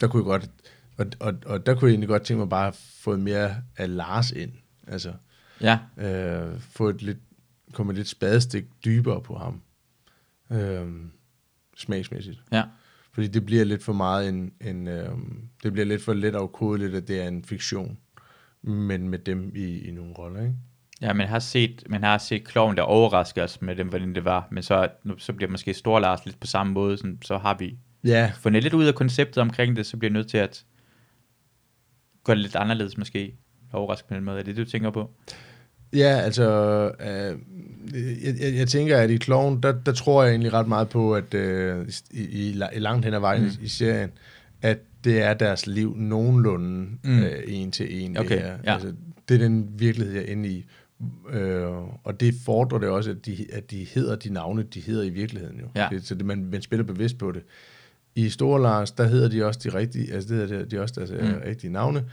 der 0.00 0.08
kunne 0.08 0.20
jeg 0.20 0.24
godt, 0.40 0.50
og, 0.96 1.06
og, 1.20 1.34
og 1.46 1.66
der 1.66 1.74
kunne 1.74 1.88
jeg 1.88 1.92
egentlig 1.92 2.08
godt 2.08 2.22
tænke 2.22 2.38
mig 2.38 2.48
bare 2.48 2.68
at 2.68 2.74
få 3.00 3.16
mere 3.16 3.56
af 3.76 3.96
Lars 3.96 4.30
ind. 4.30 4.52
Altså, 4.86 5.12
Ja. 5.60 5.78
øh, 5.98 6.60
få 6.60 6.88
et 6.88 7.02
lidt, 7.02 7.18
komme 7.76 7.92
lidt 7.92 8.08
spadestik 8.08 8.64
dybere 8.84 9.22
på 9.22 9.34
ham. 9.38 9.62
Øh, 10.52 10.86
smagsmæssigt. 11.76 12.42
Ja. 12.52 12.64
Fordi 13.12 13.26
det 13.26 13.46
bliver 13.46 13.64
lidt 13.64 13.82
for 13.82 13.92
meget 13.92 14.28
en, 14.28 14.52
en 14.60 14.88
øh, 14.88 15.08
det 15.62 15.72
bliver 15.72 15.86
lidt 15.86 16.02
for 16.02 16.12
let 16.12 16.34
afkodeligt, 16.34 16.94
at 16.94 17.08
det 17.08 17.22
er 17.22 17.28
en 17.28 17.44
fiktion, 17.44 17.98
men 18.62 19.08
med 19.08 19.18
dem 19.18 19.52
i, 19.56 19.78
i 19.78 19.90
nogle 19.90 20.12
roller, 20.12 20.40
ikke? 20.40 20.54
Ja, 21.00 21.12
man 21.12 21.28
har 21.28 21.38
set, 21.38 21.82
man 21.88 22.02
har 22.02 22.18
set 22.18 22.44
kloven, 22.44 22.76
der 22.76 22.82
overrasker 22.82 23.42
os 23.44 23.62
med 23.62 23.76
dem, 23.76 23.88
hvordan 23.88 24.14
det 24.14 24.24
var. 24.24 24.48
Men 24.50 24.62
så, 24.62 24.88
så 25.18 25.32
bliver 25.32 25.50
måske 25.50 25.74
Stor 25.74 25.98
Lars 25.98 26.24
lidt 26.26 26.40
på 26.40 26.46
samme 26.46 26.72
måde. 26.72 26.96
Sådan, 26.96 27.18
så 27.22 27.38
har 27.38 27.56
vi 27.58 27.78
Ja, 28.04 28.32
fundet 28.36 28.62
lidt 28.62 28.74
ud 28.74 28.84
af 28.84 28.94
konceptet 28.94 29.38
omkring 29.38 29.76
det, 29.76 29.86
så 29.86 29.96
bliver 29.96 30.10
jeg 30.10 30.14
nødt 30.14 30.28
til 30.28 30.38
at 30.38 30.64
gøre 32.24 32.36
det 32.36 32.42
lidt 32.42 32.56
anderledes 32.56 32.98
måske. 32.98 33.36
Overraske 33.72 34.08
på 34.08 34.14
den 34.14 34.24
måde. 34.24 34.38
Er 34.38 34.42
det 34.42 34.56
det, 34.56 34.66
du 34.66 34.70
tænker 34.70 34.90
på? 34.90 35.10
Ja 35.92 36.08
altså, 36.20 36.50
øh, 37.00 37.38
jeg, 38.24 38.34
jeg, 38.40 38.54
jeg 38.54 38.68
tænker, 38.68 38.98
at 38.98 39.10
i 39.10 39.16
Kloven, 39.16 39.62
der, 39.62 39.72
der 39.86 39.92
tror 39.92 40.22
jeg 40.24 40.30
egentlig 40.30 40.52
ret 40.52 40.68
meget 40.68 40.88
på, 40.88 41.14
at 41.14 41.34
øh, 41.34 41.88
i, 42.10 42.20
i, 42.20 42.48
i 42.74 42.78
langt 42.78 43.04
hen 43.04 43.14
ad 43.14 43.18
vejen 43.20 43.42
Mm. 43.42 43.50
i 43.62 43.68
serien, 43.68 44.10
at 44.62 44.78
det 45.04 45.22
er 45.22 45.34
deres 45.34 45.66
liv 45.66 45.96
nogenlunde 45.96 46.86
Mm. 47.04 47.18
øh, 47.22 47.30
en 47.46 47.70
til 47.70 48.02
en. 48.04 48.16
Okay, 48.18 48.28
det, 48.34 48.38
her. 48.40 48.56
ja. 48.64 48.72
altså, 48.74 48.92
det 49.28 49.34
er 49.34 49.38
den 49.38 49.68
virkelighed, 49.78 50.14
jeg 50.14 50.24
er 50.24 50.32
inde 50.32 50.48
i. 50.48 50.64
Øh, 51.32 51.66
og 52.04 52.20
det 52.20 52.34
fordrer 52.44 52.78
det 52.78 52.88
også, 52.88 53.10
at 53.10 53.26
de, 53.26 53.46
at 53.52 53.70
de 53.70 53.86
hedder 53.94 54.16
de 54.16 54.32
navne, 54.32 54.62
de 54.62 54.80
hedder 54.80 55.02
i 55.02 55.10
virkeligheden. 55.10 55.60
Jo. 55.60 55.66
Ja. 55.76 55.88
Det, 55.90 56.06
så 56.06 56.14
det, 56.14 56.26
man, 56.26 56.48
man 56.52 56.62
spiller 56.62 56.84
bevidst 56.84 57.18
på 57.18 57.32
det. 57.32 57.42
I 58.14 58.28
Store 58.28 58.62
Lars, 58.62 58.90
der 58.90 59.04
hedder 59.08 59.28
de 59.28 59.44
også 59.44 59.60
de 59.64 59.68
rigtige, 59.78 60.12
altså 60.14 60.34
det 60.34 60.48
hedder 60.48 60.64
de 60.64 60.80
også 60.80 60.94
deres 60.98 61.10
Mm. 61.10 61.16
mm. 61.28 61.34
rigtige 61.46 61.72
navne. 61.72 61.98
Øh, 61.98 62.04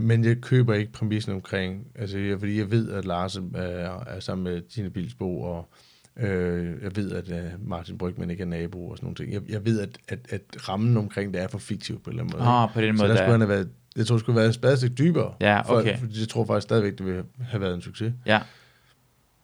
men 0.00 0.24
jeg 0.24 0.36
køber 0.40 0.74
ikke 0.74 0.92
præmissen 0.92 1.32
omkring, 1.32 1.86
altså 1.94 2.18
jeg, 2.18 2.38
fordi 2.38 2.58
jeg 2.58 2.70
ved, 2.70 2.90
at 2.92 3.04
Lars 3.04 3.36
er, 3.36 4.04
er 4.06 4.20
sammen 4.20 4.44
med 4.44 4.62
Tine 4.62 4.90
Bilsbo, 4.90 5.40
og 5.42 5.68
øh, 6.16 6.74
jeg 6.82 6.96
ved, 6.96 7.12
at 7.12 7.28
uh, 7.28 7.68
Martin 7.68 7.98
Brygman 7.98 8.30
ikke 8.30 8.42
er 8.42 8.46
nabo 8.46 8.88
og 8.88 8.96
sådan 8.96 9.04
nogle 9.06 9.16
ting. 9.16 9.32
Jeg, 9.32 9.40
jeg 9.48 9.64
ved, 9.64 9.80
at, 9.80 9.98
at, 10.08 10.18
at 10.30 10.68
rammen 10.68 10.96
omkring 10.96 11.34
det 11.34 11.42
er 11.42 11.48
for 11.48 11.58
fiktiv 11.58 12.00
på 12.02 12.10
en 12.10 12.18
eller 12.18 12.24
anden 12.24 12.38
måde. 12.38 12.48
Ah, 12.48 12.68
på 12.74 12.80
den 12.80 12.96
Så 12.96 13.02
måde. 13.02 13.08
der 13.08 13.14
der- 13.16 13.22
skulle 13.22 13.32
han 13.32 13.40
have 13.40 13.48
været, 13.50 13.68
jeg 13.96 14.06
tror, 14.06 14.14
det 14.16 14.20
skulle 14.20 14.34
have 14.34 14.40
været 14.40 14.48
et 14.48 14.54
spadestik 14.54 14.98
dybere. 14.98 15.34
Ja, 15.40 15.72
okay. 15.72 15.96
For, 15.98 16.06
for 16.06 16.20
jeg 16.20 16.28
tror 16.28 16.44
faktisk 16.44 16.62
stadigvæk, 16.64 16.98
det 16.98 17.06
ville 17.06 17.24
have 17.48 17.60
været 17.60 17.74
en 17.74 17.80
succes. 17.82 18.12
Ja. 18.26 18.40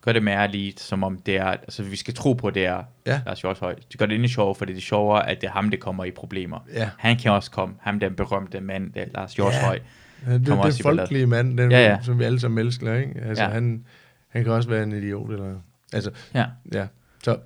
Gør 0.00 0.12
det 0.12 0.22
mere 0.22 0.50
lige, 0.50 0.74
som 0.76 1.04
om 1.04 1.18
det 1.18 1.36
er, 1.36 1.44
altså 1.46 1.82
vi 1.82 1.96
skal 1.96 2.14
tro 2.14 2.32
på, 2.32 2.46
at 2.46 2.54
det 2.54 2.66
er 2.66 2.82
Ja. 3.06 3.20
Lars 3.26 3.40
Hjortshøj. 3.40 3.74
Det 3.92 3.98
gør 3.98 4.06
det 4.06 4.14
endnu 4.14 4.28
sjovere, 4.28 4.54
for 4.54 4.64
det 4.64 4.76
er 4.76 4.80
sjovere, 4.80 5.28
at 5.30 5.40
det 5.40 5.46
er 5.46 5.50
ham, 5.50 5.70
der 5.70 5.76
kommer 5.78 6.04
i 6.04 6.10
problemer. 6.10 6.58
Ja. 6.74 6.90
Han 6.98 7.16
kan 7.18 7.32
også 7.32 7.50
komme, 7.50 7.74
ham 7.80 8.00
den 8.00 8.14
berømte 8.14 8.60
mand, 8.60 8.92
der 8.92 9.04
Lars 9.14 9.34
Hjortshøj. 9.34 9.74
Ja, 9.74 9.80
det, 10.26 10.46
Kommer 10.46 10.64
det 10.64 10.78
i 10.78 10.80
er 10.80 10.82
folkelige 10.82 11.26
mand, 11.26 11.58
den, 11.58 11.70
Ja, 11.70 11.78
ja, 11.78 11.84
ja. 11.86 11.90
ja. 11.92 12.02
som 12.02 12.18
vi 12.18 12.24
alle 12.24 12.40
sammen 12.40 12.66
elsker, 12.66 12.94
ikke? 12.94 13.20
Altså, 13.20 13.42
Ja. 13.44 13.48
ja. 13.48 13.54
han, 13.54 13.84
han 14.28 14.42
kan 14.44 14.52
også 14.52 14.68
være 14.68 14.82
en 14.82 14.92
idiot, 14.92 15.30
eller... 15.30 15.54
Altså, 15.92 16.10
Ja. 16.34 16.46
ja. 16.72 16.86
Så, 17.24 17.38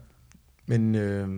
men 0.66 0.94
øh, 0.94 1.28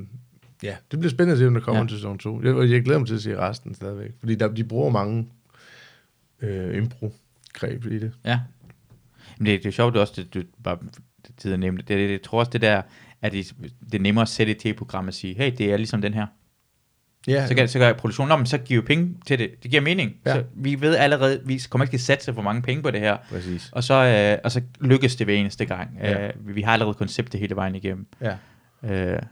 ja, 0.63 0.77
det 0.91 0.99
bliver 0.99 1.11
spændende 1.11 1.33
at 1.33 1.39
se, 1.39 1.47
om 1.47 1.55
der 1.55 1.61
kommer 1.61 1.77
Ja. 1.79 1.81
ja. 1.81 1.83
en 1.83 1.89
sæson 1.89 2.19
2. 2.19 2.43
Jeg, 2.43 2.71
jeg 2.71 2.83
glæder 2.85 2.99
mig 2.99 3.09
til 3.09 3.15
at 3.15 3.23
se 3.23 3.37
resten 3.39 3.75
stadigvæk. 3.75 4.11
Fordi 4.21 4.35
der, 4.35 4.49
de 4.49 4.65
bruger 4.65 4.91
mange 4.91 5.29
øh, 6.43 6.77
impro-greb 6.77 7.87
i 7.87 7.99
det. 7.99 8.13
Ja. 8.25 8.41
Men 9.39 9.47
det, 9.47 9.63
det 9.63 9.69
er 9.69 9.73
sjovt 9.73 9.95
det 9.95 10.01
også, 10.01 10.13
det 10.17 10.35
du 10.35 10.43
bare 10.65 10.79
tid 11.37 11.53
at 11.53 11.61
nævne 11.61 11.79
det. 11.79 11.89
det. 11.89 11.97
det- 11.99 12.11
Jeg 12.11 12.23
tror 12.23 12.39
også 12.39 12.51
det 12.51 12.61
der, 12.61 12.83
at 13.23 13.33
det, 13.33 13.53
det 13.93 13.95
er 13.95 14.03
nemmere 14.03 14.23
at 14.23 14.29
sætte 14.29 14.53
et 14.53 14.59
tv-program 14.59 15.07
og 15.09 15.15
sige, 15.15 15.35
hey, 15.35 15.53
det 15.59 15.73
er 15.73 15.77
ligesom 15.77 16.03
den 16.03 16.15
her. 16.15 16.27
Ja, 17.29 17.47
Så 17.47 17.55
kan, 17.55 17.69
så 17.69 17.79
kan 17.79 17.95
produktionen, 17.99 18.29
Nå, 18.29 18.37
men 18.37 18.47
så 18.47 18.59
giver 18.59 18.81
vi 18.83 18.87
penge 18.87 19.15
til 19.27 19.39
det. 19.39 19.51
Det 19.63 19.71
giver 19.71 19.83
mening. 19.83 20.17
Ja. 20.27 20.35
Så 20.35 20.45
vi 20.55 20.81
ved 20.81 20.97
allerede, 20.97 21.41
vi 21.45 21.61
kommer 21.71 21.85
ikke 21.85 21.93
til 21.93 21.97
at 21.97 22.01
satse 22.01 22.35
for 22.35 22.43
mange 22.43 22.63
penge 22.63 22.83
på 22.83 22.91
det 22.91 23.01
her. 23.01 23.17
præcis. 23.31 23.69
Og 23.73 23.85
så, 23.85 23.95
øh, 23.95 24.39
og 24.45 24.53
så 24.53 24.63
lykkes 24.81 25.17
det 25.17 25.27
hver 25.27 25.35
eneste 25.35 25.65
gang. 25.65 25.91
Ja. 26.01 26.29
Øh, 26.29 26.47
vi- 26.47 26.53
vi 26.53 26.63
har 26.63 26.73
allerede 26.73 26.95
konceptet 26.95 27.41
hele 27.41 27.57
vejen 27.57 27.75
igennem. 27.75 28.07
Ja. 28.21 28.37
Øh, 28.83 29.23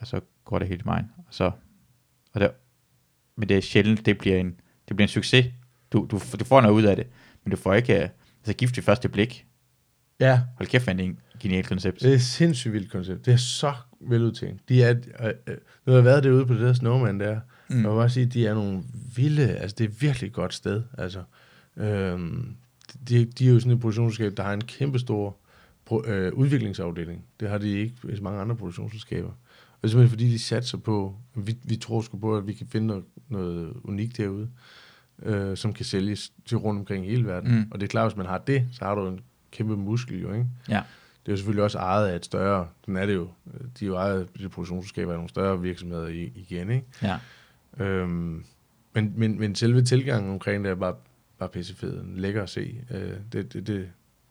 og 0.00 0.06
så 0.06 0.20
går 0.44 0.58
det 0.58 0.68
hele 0.68 0.82
vejen. 0.84 1.04
Og 1.18 1.24
så, 1.30 1.50
og 2.34 2.40
der, 2.40 2.48
men 3.36 3.48
det 3.48 3.56
er 3.56 3.60
sjældent, 3.60 4.06
det 4.06 4.18
bliver 4.18 4.36
en, 4.38 4.54
det 4.88 4.96
bliver 4.96 5.04
en 5.04 5.08
succes. 5.08 5.46
Du, 5.92 6.06
du, 6.10 6.20
du 6.40 6.44
får 6.44 6.60
noget 6.60 6.74
ud 6.74 6.82
af 6.82 6.96
det. 6.96 7.06
men 7.44 7.50
du 7.50 7.56
får 7.56 7.74
ikke, 7.74 7.94
øh, 8.02 8.08
altså 8.40 8.52
gift 8.58 8.78
i 8.78 8.80
første 8.80 9.08
blik. 9.08 9.46
Ja, 10.20 10.40
Hold 10.56 10.68
kæft, 10.68 10.86
det 10.86 11.00
er 11.00 11.04
en 11.04 11.18
genial 11.40 11.64
koncept. 11.64 12.00
det 12.00 12.10
er 12.10 12.14
et 12.14 12.22
sindssygt 12.22 12.72
vildt 12.72 12.92
koncept. 12.92 13.26
Det 13.26 13.32
er 13.32 13.36
så 13.36 13.72
veludtænkt. 14.06 14.68
De 14.68 14.82
er, 14.82 14.94
øh, 15.20 15.32
øh, 15.46 15.56
nu 15.86 15.92
har 15.92 15.98
jeg 15.98 16.04
været 16.04 16.24
derude 16.24 16.46
på 16.46 16.54
det 16.54 16.60
der 16.60 16.72
snowman 16.72 17.20
der, 17.20 17.40
mm. 17.68 17.76
og 17.76 17.82
jeg 17.82 17.90
må 17.90 17.94
bare 17.94 18.10
sige, 18.10 18.26
de 18.26 18.46
er 18.46 18.54
nogle 18.54 18.82
vilde, 19.16 19.48
altså 19.48 19.76
det 19.78 19.84
er 19.84 19.94
virkelig 20.00 20.26
et 20.26 20.32
godt 20.32 20.54
sted. 20.54 20.82
Altså, 20.98 21.22
øhm, 21.76 22.56
de, 23.08 23.24
de 23.24 23.48
er 23.48 23.52
jo 23.52 23.60
sådan 23.60 23.72
et 23.72 23.80
produktionsselskab, 23.80 24.36
der 24.36 24.42
har 24.42 24.52
en 24.52 24.64
kæmpe 24.64 24.98
stor 24.98 25.36
pro, 25.84 26.04
øh, 26.06 26.32
udviklingsafdeling. 26.32 27.24
Det 27.40 27.48
har 27.48 27.58
de 27.58 27.70
ikke 27.70 27.94
i 28.04 28.20
mange 28.20 28.40
andre 28.40 28.56
produktionsselskaber. 28.56 29.28
Og 29.28 29.82
det 29.82 29.88
er 29.88 29.88
simpelthen 29.88 30.10
fordi, 30.10 30.30
de 30.30 30.38
satser 30.38 30.78
på, 30.78 31.16
vi, 31.34 31.56
vi 31.64 31.76
tror 31.76 32.00
sgu 32.00 32.18
på, 32.18 32.36
at 32.36 32.46
vi 32.46 32.52
kan 32.52 32.66
finde 32.66 32.86
noget, 32.86 33.04
noget 33.28 33.72
unikt 33.84 34.16
derude, 34.16 34.48
øh, 35.22 35.56
som 35.56 35.72
kan 35.72 35.84
sælges 35.84 36.32
til 36.46 36.56
rundt 36.56 36.78
omkring 36.78 37.06
hele 37.06 37.26
verden. 37.26 37.54
Mm. 37.54 37.68
Og 37.70 37.80
det 37.80 37.86
er 37.86 37.88
klart, 37.88 38.10
hvis 38.10 38.16
man 38.16 38.26
har 38.26 38.38
det, 38.38 38.68
så 38.72 38.84
har 38.84 38.94
du 38.94 39.08
en 39.08 39.20
kæmpe 39.50 39.76
muskel 39.76 40.20
jo, 40.20 40.32
ikke? 40.32 40.46
Ja. 40.68 40.82
Det 41.26 41.28
er 41.28 41.32
jo 41.32 41.36
selvfølgelig 41.36 41.64
også 41.64 41.78
ejet 41.78 42.08
af 42.08 42.16
et 42.16 42.24
større, 42.24 42.68
den 42.86 42.96
er 42.96 43.06
det 43.06 43.14
jo, 43.14 43.28
de 43.78 43.84
er 43.84 43.88
jo 43.88 43.96
ejet 43.96 44.28
de 44.38 44.48
produktionsselskaber 44.48 45.12
af 45.12 45.18
nogle 45.18 45.28
større 45.28 45.60
virksomheder 45.60 46.08
igen, 46.34 46.70
ikke? 46.70 46.86
Ja. 47.02 47.18
Øhm, 47.84 48.44
men, 48.94 49.12
men, 49.16 49.38
men 49.40 49.54
selve 49.54 49.82
tilgangen 49.82 50.30
omkring 50.32 50.64
det 50.64 50.70
er 50.70 50.74
bare, 50.74 50.94
bare 51.38 51.48
pissefed, 51.48 52.02
lækker 52.16 52.42
at 52.42 52.50
se. 52.50 52.80
Øh, 52.90 53.12
det, 53.32 53.52
det, 53.52 53.54
det, 53.54 53.66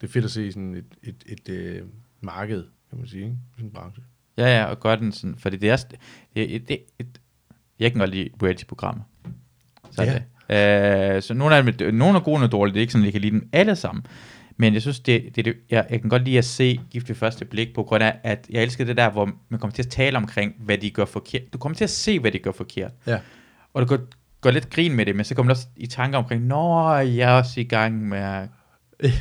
det 0.01 0.07
er 0.07 0.11
fedt 0.11 0.25
at 0.25 0.31
se 0.31 0.51
sådan 0.51 0.75
et, 0.75 0.85
et, 1.03 1.23
et, 1.25 1.49
et 1.49 1.83
marked, 2.21 2.63
kan 2.89 2.99
man 2.99 3.07
sige, 3.07 3.23
ikke? 3.23 3.37
Sådan 3.55 3.65
en 3.65 3.71
branche. 3.71 4.03
Ja, 4.37 4.57
ja, 4.59 4.65
og 4.65 4.79
gør 4.79 4.95
den 4.95 5.11
sådan, 5.11 5.35
fordi 5.37 5.57
det 5.57 5.69
er, 5.69 5.75
det, 5.75 5.99
det, 6.35 6.67
det, 6.67 6.79
det 6.99 7.21
jeg 7.79 7.91
kan 7.91 7.99
godt 7.99 8.09
lide 8.09 8.29
reality-programmer. 8.43 9.03
Så, 9.91 10.03
Ja. 10.03 10.13
det. 10.13 11.15
Øh, 11.15 11.21
så 11.21 11.33
nogle 11.33 11.55
af 11.55 11.63
dem, 11.63 11.93
nogle 11.95 12.17
er 12.17 12.21
gode, 12.23 12.33
nogle 12.33 12.45
er 12.45 12.49
dårlige, 12.49 12.73
det 12.73 12.79
er 12.79 12.81
ikke 12.81 12.93
sådan, 12.93 13.03
at 13.03 13.05
jeg 13.05 13.11
kan 13.13 13.21
lide 13.21 13.31
dem 13.31 13.49
alle 13.53 13.75
sammen. 13.75 14.05
Men 14.61 14.73
jeg 14.73 14.81
synes, 14.81 14.99
det, 14.99 15.23
det, 15.35 15.45
det 15.45 15.53
jeg, 15.71 15.85
jeg 15.89 16.01
kan 16.01 16.09
godt 16.09 16.23
lide 16.25 16.37
at 16.37 16.45
se 16.45 16.79
Gift 16.91 17.09
ved 17.09 17.15
første 17.15 17.45
blik, 17.45 17.67
på 17.75 17.83
grund 17.83 18.03
af, 18.03 18.13
at 18.23 18.45
jeg 18.49 18.63
elsker 18.63 18.85
det 18.85 18.97
der, 18.97 19.09
hvor 19.09 19.29
man 19.49 19.59
kommer 19.59 19.73
til 19.73 19.83
at 19.83 19.87
tale 19.89 20.17
omkring, 20.17 20.53
hvad 20.59 20.77
de 20.77 20.89
gør 20.89 21.05
forkert. 21.05 21.41
Du 21.53 21.57
kommer 21.57 21.75
til 21.75 21.83
at 21.83 21.89
se, 21.89 22.19
hvad 22.19 22.31
de 22.31 22.39
gør 22.39 22.51
forkert. 22.51 22.91
Ja. 23.07 23.17
Og 23.73 23.81
du 23.81 23.87
går, 23.87 23.97
går 24.41 24.51
lidt 24.51 24.69
grin 24.69 24.95
med 24.95 25.05
det, 25.05 25.15
men 25.15 25.25
så 25.25 25.35
kommer 25.35 25.53
du 25.53 25.57
også 25.57 25.67
i 25.77 25.87
tanker 25.87 26.17
omkring, 26.17 26.45
Nå, 26.45 26.93
jeg 26.95 27.29
er 27.29 27.33
også 27.33 27.59
i 27.59 27.63
gang 27.63 28.07
med 28.09 28.17
at 28.19 28.47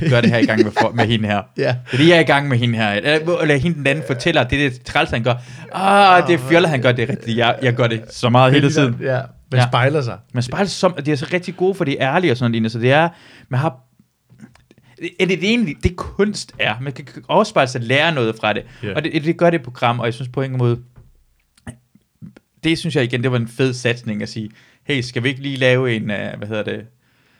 gøre 0.09 0.21
det 0.21 0.29
her 0.29 0.37
i 0.37 0.45
gang 0.45 0.63
med, 0.63 0.71
for, 0.71 0.91
med 0.91 1.05
hende 1.07 1.27
her. 1.27 1.41
Ja. 1.57 1.75
Det 1.91 1.93
er 1.93 1.97
det, 1.97 2.07
jeg 2.07 2.15
er 2.15 2.19
i 2.21 2.23
gang 2.23 2.47
med 2.47 2.57
hende 2.57 2.77
her. 2.77 2.89
Eller, 2.91 3.37
eller 3.37 3.55
hende 3.55 3.77
den 3.77 3.87
anden 3.87 4.03
fortæller, 4.07 4.43
det 4.43 4.65
er 4.65 4.69
det 4.69 4.81
træls, 4.81 5.09
han 5.09 5.23
gør. 5.23 5.33
Ah, 5.73 6.27
det 6.27 6.33
er 6.33 6.37
fjollet, 6.37 6.69
han 6.69 6.81
gør 6.81 6.91
det 6.91 7.09
rigtigt. 7.09 7.37
Jeg, 7.37 7.59
jeg 7.61 7.73
gør 7.73 7.87
det 7.87 8.03
så 8.09 8.29
meget 8.29 8.53
hele 8.53 8.71
tiden. 8.71 8.97
Ja, 9.01 9.19
man 9.51 9.59
Ja. 9.61 9.67
spejler 9.67 10.01
sig. 10.01 10.17
Men 10.33 10.43
spejler 10.43 10.67
som, 10.67 10.93
de 11.05 11.11
er 11.11 11.15
så 11.15 11.27
rigtig 11.33 11.55
gode, 11.55 11.75
for 11.75 11.83
de 11.85 11.97
er 11.97 12.15
ærlige 12.15 12.31
og 12.31 12.37
sådan 12.37 12.51
noget, 12.51 12.71
så 12.71 12.79
det 12.79 12.91
er, 12.91 13.09
man 13.49 13.59
har, 13.59 13.79
er 15.19 15.25
det, 15.25 15.43
egentlig, 15.43 15.75
det 15.83 15.95
kunst 15.95 16.53
er, 16.59 16.75
man 16.81 16.93
kan 16.93 17.05
afspejle 17.29 17.67
sig 17.69 17.81
lære 17.81 18.13
noget 18.13 18.35
fra 18.35 18.53
det, 18.53 18.63
Ja. 18.83 18.93
og 18.95 19.03
det, 19.03 19.23
det 19.23 19.37
gør 19.37 19.49
det 19.49 19.61
program, 19.63 19.99
og 19.99 20.05
jeg 20.05 20.13
synes 20.13 20.29
på 20.33 20.41
en 20.41 20.57
måde, 20.57 20.79
det 22.63 22.77
synes 22.77 22.95
jeg 22.95 23.03
igen, 23.03 23.23
det 23.23 23.31
var 23.31 23.37
en 23.37 23.47
fed 23.47 23.73
satsning 23.73 24.21
at 24.21 24.29
sige, 24.29 24.49
hey, 24.83 25.01
skal 25.01 25.23
vi 25.23 25.29
ikke 25.29 25.41
lige 25.41 25.57
lave 25.57 25.95
en, 25.95 26.01
uh, 26.01 26.07
hvad 26.37 26.47
hedder 26.47 26.63
det, 26.63 26.81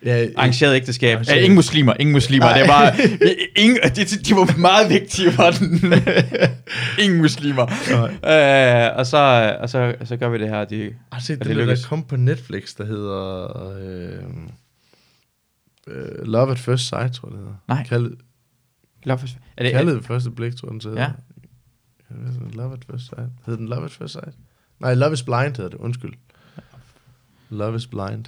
Ja, 0.06 0.26
arrangeret 0.38 0.76
ægteskab. 0.76 1.16
Arrangeret. 1.16 1.38
Ja, 1.38 1.42
ingen 1.42 1.56
muslimer, 1.56 1.94
ingen 2.00 2.14
muslimer. 2.14 2.46
Nej. 2.46 2.60
Det 2.60 2.68
var, 2.68 2.96
ingen, 3.64 3.80
de, 3.96 4.06
de 4.06 4.36
var 4.36 4.58
meget 4.58 4.90
vigtige 4.90 5.32
for 5.32 5.50
den. 5.60 5.94
ingen 7.04 7.22
muslimer. 7.22 7.64
Øh, 7.64 8.98
og, 8.98 9.06
så, 9.06 9.18
og, 9.62 9.70
så, 9.70 9.96
og 10.00 10.08
så 10.08 10.18
gør 10.18 10.30
vi 10.30 10.38
det 10.38 10.50
her. 10.50 10.66
De, 10.66 10.90
Og 11.12 11.18
det, 11.28 11.40
det 11.40 11.56
det 11.56 11.68
der 11.68 11.78
kom 11.90 12.04
på 12.04 12.16
Netflix, 12.16 12.76
der 12.76 12.86
hedder 12.86 13.68
øh, 13.82 14.24
øh, 15.92 16.26
Love 16.28 16.52
at 16.52 16.60
First 16.60 16.88
Sight, 16.88 17.14
tror 17.14 17.28
jeg, 17.30 17.34
det 17.38 17.40
hedder. 17.40 17.56
Nej. 17.68 17.84
Kaldet, 17.88 18.18
er 19.06 19.16
det, 19.64 19.72
kaldet 19.72 19.96
ved 19.96 20.04
første 20.04 20.32
blik, 20.32 20.56
tror 20.56 20.68
jeg, 20.68 20.82
den 20.82 20.82
hedder. 20.92 21.02
Ja. 21.02 21.12
Love 22.54 22.74
at 22.74 22.86
First 22.92 23.06
Sight. 23.06 23.30
Hedder 23.46 23.58
den 23.58 23.68
Love 23.68 23.86
at 23.86 23.92
First 23.92 24.14
Sight? 24.14 24.36
Nej, 24.80 24.94
Love 24.94 25.14
is 25.14 25.24
Blind 25.24 25.56
hedder 25.58 25.70
det, 25.70 25.78
undskyld. 25.78 26.14
Love 27.50 27.76
is 27.76 27.88
Blind. 27.88 28.26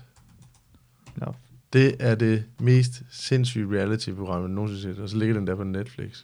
Love. 1.15 1.33
Det 1.73 1.95
er 1.99 2.15
det 2.15 2.43
mest 2.59 3.01
sindssyge 3.11 3.79
reality-program, 3.79 4.41
jeg 4.41 4.49
nogensinde 4.49 4.87
har 4.87 4.93
set, 4.95 5.03
og 5.03 5.09
så 5.09 5.17
ligger 5.17 5.35
den 5.35 5.47
der 5.47 5.55
på 5.55 5.63
Netflix. 5.63 6.23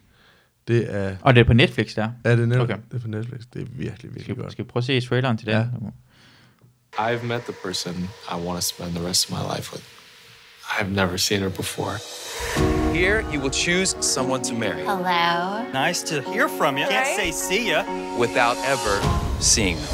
Det 0.67 0.95
er, 0.95 1.15
og 1.21 1.35
det 1.35 1.41
er 1.41 1.45
på 1.45 1.53
Netflix 1.53 1.95
der. 1.95 2.11
er 2.23 2.35
det 2.35 2.47
netop, 2.47 2.63
Okay. 2.63 2.73
okay. 2.73 2.83
det 2.91 2.97
er 2.97 3.01
på 3.01 3.07
Netflix. 3.07 3.41
Det 3.53 3.61
er 3.61 3.65
virkelig, 3.65 3.95
Skal, 3.97 4.09
virkelig 4.15 4.37
vi- 4.37 4.41
godt. 4.41 4.51
skal 4.51 4.65
vi 4.65 4.69
prøve 4.69 4.81
at 4.81 4.85
se 4.85 5.01
traileren 5.01 5.37
til 5.37 5.47
den? 5.47 5.55
Ja. 5.55 5.67
I've 6.97 7.25
met 7.25 7.41
the 7.41 7.53
person 7.63 7.93
I 8.31 8.33
want 8.45 8.55
to 8.55 8.61
spend 8.61 8.91
the 8.95 9.07
rest 9.07 9.31
of 9.31 9.37
my 9.37 9.57
life 9.57 9.73
with. 9.73 9.85
I've 10.77 10.91
never 10.91 11.17
seen 11.17 11.41
her 11.41 11.49
before. 11.49 11.97
Here, 12.93 13.21
you 13.31 13.39
will 13.39 13.49
choose 13.51 13.95
someone 14.01 14.41
to 14.43 14.53
marry 14.53 14.83
Hello. 14.85 15.65
Nice 15.73 16.03
to 16.03 16.21
hear 16.21 16.47
from 16.47 16.77
you. 16.77 16.85
Can't 16.87 17.07
say 17.15 17.31
see 17.31 17.69
ya. 17.71 17.83
without 18.19 18.57
ever 18.73 18.95
seeing 19.39 19.77
them. 19.77 19.87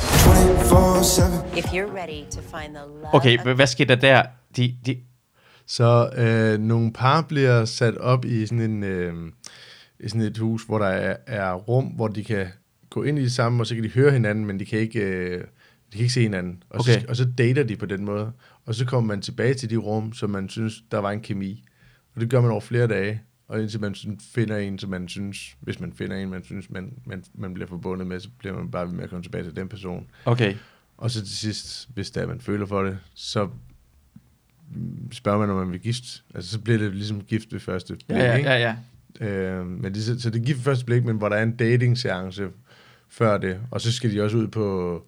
If 1.57 1.73
you're 1.73 1.87
ready 1.87 2.25
to 2.31 2.41
find 2.41 2.75
the 2.75 2.85
love 2.85 3.13
Okay, 3.13 3.37
hvad 3.55 3.67
skete 3.67 3.95
der 3.95 4.01
der? 4.01 4.23
De, 4.55 4.75
de, 4.85 4.97
Så 5.67 6.09
øh, 6.17 6.59
nogle 6.59 6.93
par 6.93 7.21
bliver 7.21 7.65
sat 7.65 7.97
op 7.97 8.25
i 8.25 8.45
sådan, 8.45 8.71
en, 8.71 8.83
øh, 8.83 9.13
i 9.99 10.09
sådan 10.09 10.21
et 10.21 10.37
hus, 10.37 10.63
hvor 10.63 10.79
der 10.79 10.87
er, 10.87 11.17
er 11.27 11.53
rum, 11.53 11.85
hvor 11.85 12.07
de 12.07 12.23
kan 12.23 12.47
gå 12.89 13.03
ind 13.03 13.19
i 13.19 13.21
det 13.21 13.31
samme, 13.31 13.63
og 13.63 13.67
så 13.67 13.75
kan 13.75 13.83
de 13.83 13.89
høre 13.89 14.11
hinanden, 14.11 14.45
men 14.45 14.59
de 14.59 14.65
kan 14.65 14.79
ikke, 14.79 14.99
øh, 14.99 15.39
de 15.39 15.91
kan 15.91 15.99
ikke 15.99 16.13
se 16.13 16.21
hinanden. 16.21 16.63
Og, 16.69 16.79
okay. 16.79 16.91
Okay. 16.91 17.01
så, 17.01 17.07
og 17.09 17.15
så 17.15 17.25
dater 17.37 17.63
de 17.63 17.75
på 17.75 17.85
den 17.85 18.05
måde. 18.05 18.31
Og 18.65 18.75
så 18.75 18.85
kommer 18.85 19.07
man 19.07 19.21
tilbage 19.21 19.53
til 19.53 19.69
de 19.69 19.75
rum, 19.75 20.13
som 20.13 20.29
man 20.29 20.49
synes, 20.49 20.83
der 20.91 20.97
var 20.97 21.11
en 21.11 21.21
kemi. 21.21 21.63
Og 22.15 22.21
det 22.21 22.29
gør 22.29 22.41
man 22.41 22.51
over 22.51 22.61
flere 22.61 22.87
dage, 22.87 23.21
og 23.47 23.61
indtil 23.61 23.81
man 23.81 23.95
finder 24.33 24.57
en, 24.57 24.79
som 24.79 24.89
man 24.89 25.07
synes, 25.07 25.57
hvis 25.59 25.79
man 25.79 25.93
finder 25.93 26.15
en, 26.17 26.29
man 26.29 26.43
synes, 26.43 26.69
man, 26.69 26.93
man, 27.05 27.23
man 27.33 27.53
bliver 27.53 27.67
forbundet 27.67 28.07
med, 28.07 28.19
så 28.19 28.29
bliver 28.39 28.55
man 28.55 28.71
bare 28.71 28.85
ved 28.87 28.93
med 28.93 29.03
at 29.03 29.09
komme 29.09 29.23
tilbage 29.23 29.43
til 29.43 29.55
den 29.55 29.67
person. 29.69 30.07
okay. 30.25 30.55
Og 30.97 31.11
så 31.11 31.19
til 31.25 31.37
sidst, 31.37 31.89
hvis 31.93 32.11
der 32.11 32.27
man 32.27 32.41
føler 32.41 32.65
for 32.65 32.83
det, 32.83 32.97
så 33.13 33.49
spørger 35.11 35.39
man, 35.39 35.49
om 35.49 35.55
man 35.55 35.71
vil 35.71 35.79
gift. 35.79 36.23
Altså, 36.35 36.51
så 36.51 36.59
bliver 36.59 36.77
det 36.79 36.95
ligesom 36.95 37.21
gift 37.21 37.53
ved 37.53 37.59
første 37.59 37.95
blik, 37.95 38.17
Ja, 38.17 38.25
ja, 38.25 38.35
ikke? 38.35 38.49
ja, 38.49 38.75
ja. 39.21 39.27
Øh, 39.27 39.67
men 39.67 39.93
det, 39.93 40.21
så 40.21 40.29
det 40.29 40.39
er 40.41 40.45
gift 40.45 40.57
ved 40.57 40.63
første 40.63 40.85
blik, 40.85 41.03
men 41.05 41.17
hvor 41.17 41.29
der 41.29 41.35
er 41.35 41.43
en 41.43 41.55
dating-seance 41.55 42.43
før 43.09 43.37
det. 43.37 43.59
Og 43.71 43.81
så 43.81 43.91
skal 43.91 44.11
de 44.13 44.21
også 44.21 44.37
ud 44.37 44.47
på 44.47 45.07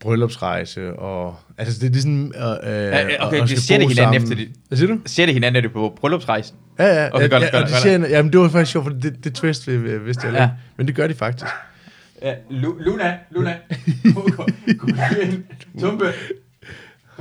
bryllupsrejse, 0.00 0.92
og 0.92 1.36
altså 1.58 1.80
det, 1.88 1.96
er 1.96 2.00
sådan... 2.00 2.32
Øh, 2.36 2.70
Ja, 2.70 3.26
okay, 3.26 3.40
og 3.40 3.48
de 3.48 3.60
ser 3.60 3.78
det 3.78 3.88
hinanden 3.88 3.96
sammen. 3.96 4.22
efter 4.22 4.34
det. 4.34 4.48
Hvad 4.68 4.78
siger 4.78 4.88
du? 4.94 5.00
Ser 5.06 5.26
det 5.26 5.34
hinanden, 5.34 5.56
er 5.56 5.60
det 5.60 5.72
på 5.72 5.96
bryllupsrejsen? 6.00 6.56
Ja, 6.78 6.84
ja, 6.86 7.08
Okay, 7.12 7.22
ja, 7.22 7.28
godt, 7.28 7.42
ja, 7.42 7.50
godt, 7.50 7.54
og 7.62 7.68
de 7.68 7.72
godt. 7.72 7.82
siger, 7.82 8.08
jamen 8.08 8.32
det 8.32 8.40
var 8.40 8.48
faktisk 8.48 8.72
sjovt, 8.72 8.84
for 8.86 8.92
det, 8.92 9.24
det 9.24 9.34
twist 9.34 9.66
vi, 9.68 9.76
vi 9.76 9.98
vidste 9.98 10.26
jeg 10.26 10.34
Ja. 10.34 10.50
Men 10.76 10.86
det 10.86 10.94
gør 10.94 11.06
de 11.06 11.14
faktisk. 11.14 11.50
Ja, 12.22 12.34
Lu- 12.50 12.82
Luna, 12.84 13.18
Luna. 13.30 13.56
Tumpe. 15.80 16.04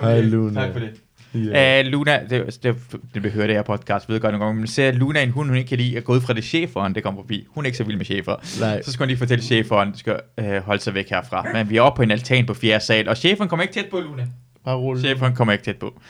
Hej, 0.02 0.22
Luna. 0.22 0.62
Tak 0.62 0.72
for 0.74 0.80
det. 0.80 0.90
Ja. 1.36 1.82
Uh, 1.82 1.86
Luna, 1.88 2.20
det, 2.30 2.60
det, 2.64 2.76
det 3.24 3.32
høre 3.32 3.48
det 3.48 3.56
her 3.56 3.62
podcast, 3.64 4.10
ved 4.10 4.20
godt 4.20 4.34
nogle 4.34 4.46
gange, 4.46 4.60
men 4.60 4.68
ser 4.68 4.92
Luna 4.92 5.24
en 5.24 5.30
hund, 5.30 5.48
hun 5.50 5.58
ikke 5.58 5.70
kan 5.70 5.78
lide, 5.78 5.98
er 5.98 6.02
gået 6.02 6.24
fra 6.24 6.34
det 6.34 6.44
cheferen, 6.44 6.96
det 6.96 7.04
kommer 7.04 7.22
forbi. 7.22 7.48
Hun 7.50 7.64
er 7.64 7.66
ikke 7.66 7.78
så 7.78 7.84
vild 7.84 7.98
med 7.98 8.06
chefer. 8.06 8.60
Nej. 8.60 8.82
Så 8.82 8.92
skal 8.92 9.04
hun 9.04 9.08
lige 9.08 9.18
fortælle 9.18 9.44
cheferen, 9.44 9.90
at 9.90 9.98
skal 10.00 10.20
uh, 10.42 10.56
holde 10.56 10.82
sig 10.82 10.94
væk 10.94 11.10
herfra. 11.10 11.46
Men 11.54 11.70
vi 11.70 11.78
er 11.78 11.82
oppe 11.82 11.98
på 11.98 12.04
en 12.04 12.12
altan 12.12 12.46
på 12.46 12.54
fjerde 12.54 12.86
sal, 12.86 13.10
og 13.10 13.18
cheferen 13.18 13.50
kommer 13.50 13.62
ikke 13.62 13.74
tæt 13.74 13.86
på, 13.92 14.00
Luna. 14.00 14.28
Bare 14.66 14.76
roligt. 14.76 15.06
Cheferen 15.06 15.36
kommer 15.36 15.52
ikke 15.52 15.64
tæt 15.66 15.78
på. 15.78 16.02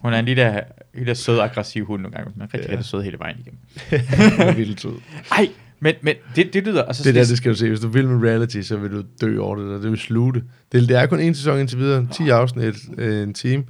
Hun 0.00 0.12
er 0.12 0.18
en 0.18 0.24
lille, 0.24 0.60
lille 0.94 1.14
sød, 1.14 1.40
aggressiv 1.40 1.84
hund 1.86 2.02
nogle 2.02 2.16
gange. 2.16 2.32
Hun 2.32 2.42
er 2.42 2.46
rigtig, 2.54 2.68
Ja. 2.68 2.72
rigtig 2.72 2.86
sød 2.86 3.02
hele 3.02 3.18
vejen 3.18 3.36
igennem. 3.40 3.60
Det 3.90 4.48
er 4.48 4.54
vildt 4.54 4.80
sød. 4.80 4.92
Ej, 5.32 5.48
men, 5.80 5.94
men 6.02 6.14
det, 6.36 6.54
det 6.54 6.64
lyder... 6.66 6.82
Altså, 6.82 7.02
Det 7.04 7.14
der, 7.14 7.24
det 7.24 7.36
skal 7.36 7.50
du 7.52 7.56
se. 7.56 7.68
Hvis 7.68 7.80
du 7.80 7.88
vil 7.88 8.08
med 8.08 8.28
reality, 8.28 8.60
så 8.60 8.76
vil 8.76 8.90
du 8.90 9.02
dø 9.20 9.38
over 9.38 9.56
det 9.56 9.66
der. 9.66 9.78
Det 9.80 9.90
vil 9.90 9.98
sluge 9.98 10.34
det. 10.34 10.42
Det, 10.72 10.88
det 10.88 10.96
er 10.96 11.06
kun 11.06 11.20
en 11.20 11.34
sæson 11.34 11.60
indtil 11.60 11.78
videre. 11.78 12.06
10 12.12 12.28
afsnit, 12.28 12.74
øh, 12.98 13.22
en 13.22 13.34
time. 13.34 13.64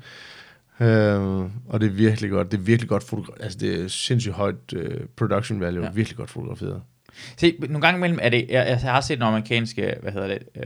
Øh, 0.80 1.20
og 1.68 1.80
det 1.80 1.86
er 1.86 1.90
virkelig 1.90 2.30
godt. 2.30 2.52
Det 2.52 2.58
er 2.58 2.62
virkelig 2.62 2.88
godt 2.88 3.04
fotograferet. 3.04 3.44
Altså, 3.44 3.58
det 3.58 3.80
er 3.80 3.88
sindssygt 3.88 4.34
højt 4.34 4.72
øh, 4.76 5.00
production 5.16 5.60
value. 5.60 5.84
Ja. 5.84 5.90
Virkelig 5.90 6.16
godt 6.16 6.30
fotograferet. 6.30 6.82
Se, 7.36 7.56
nogle 7.60 7.80
gange 7.80 7.98
imellem 7.98 8.18
er 8.22 8.28
det, 8.28 8.46
jeg, 8.48 8.66
jeg 8.66 8.78
har 8.80 9.00
set 9.00 9.18
nogle 9.18 9.34
amerikanske, 9.36 9.94
hvad 10.02 10.12
hedder 10.12 10.28
det, 10.28 10.38
øh, 10.56 10.62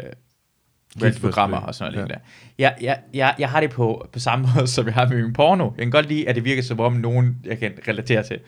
reality-programmer 1.03 1.57
og 1.57 1.75
sådan 1.75 1.93
noget. 1.93 2.09
Ja. 2.09 2.15
Ja. 2.15 2.21
Jeg, 2.59 2.75
jeg, 2.81 2.99
jeg, 3.15 3.35
jeg 3.39 3.49
har 3.49 3.61
det 3.61 3.71
på, 3.71 4.09
på 4.13 4.19
samme 4.19 4.49
måde, 4.55 4.67
som 4.67 4.87
jeg 4.87 4.95
har 4.95 5.09
med 5.09 5.23
min 5.23 5.33
porno. 5.33 5.65
Jeg 5.65 5.85
kan 5.85 5.91
godt 5.91 6.09
lide, 6.09 6.29
at 6.29 6.35
det 6.35 6.45
virker 6.45 6.63
som 6.63 6.81
om 6.81 6.93
nogen, 6.93 7.37
jeg 7.45 7.59
kan 7.59 7.73
relatere 7.89 8.23
til. 8.23 8.39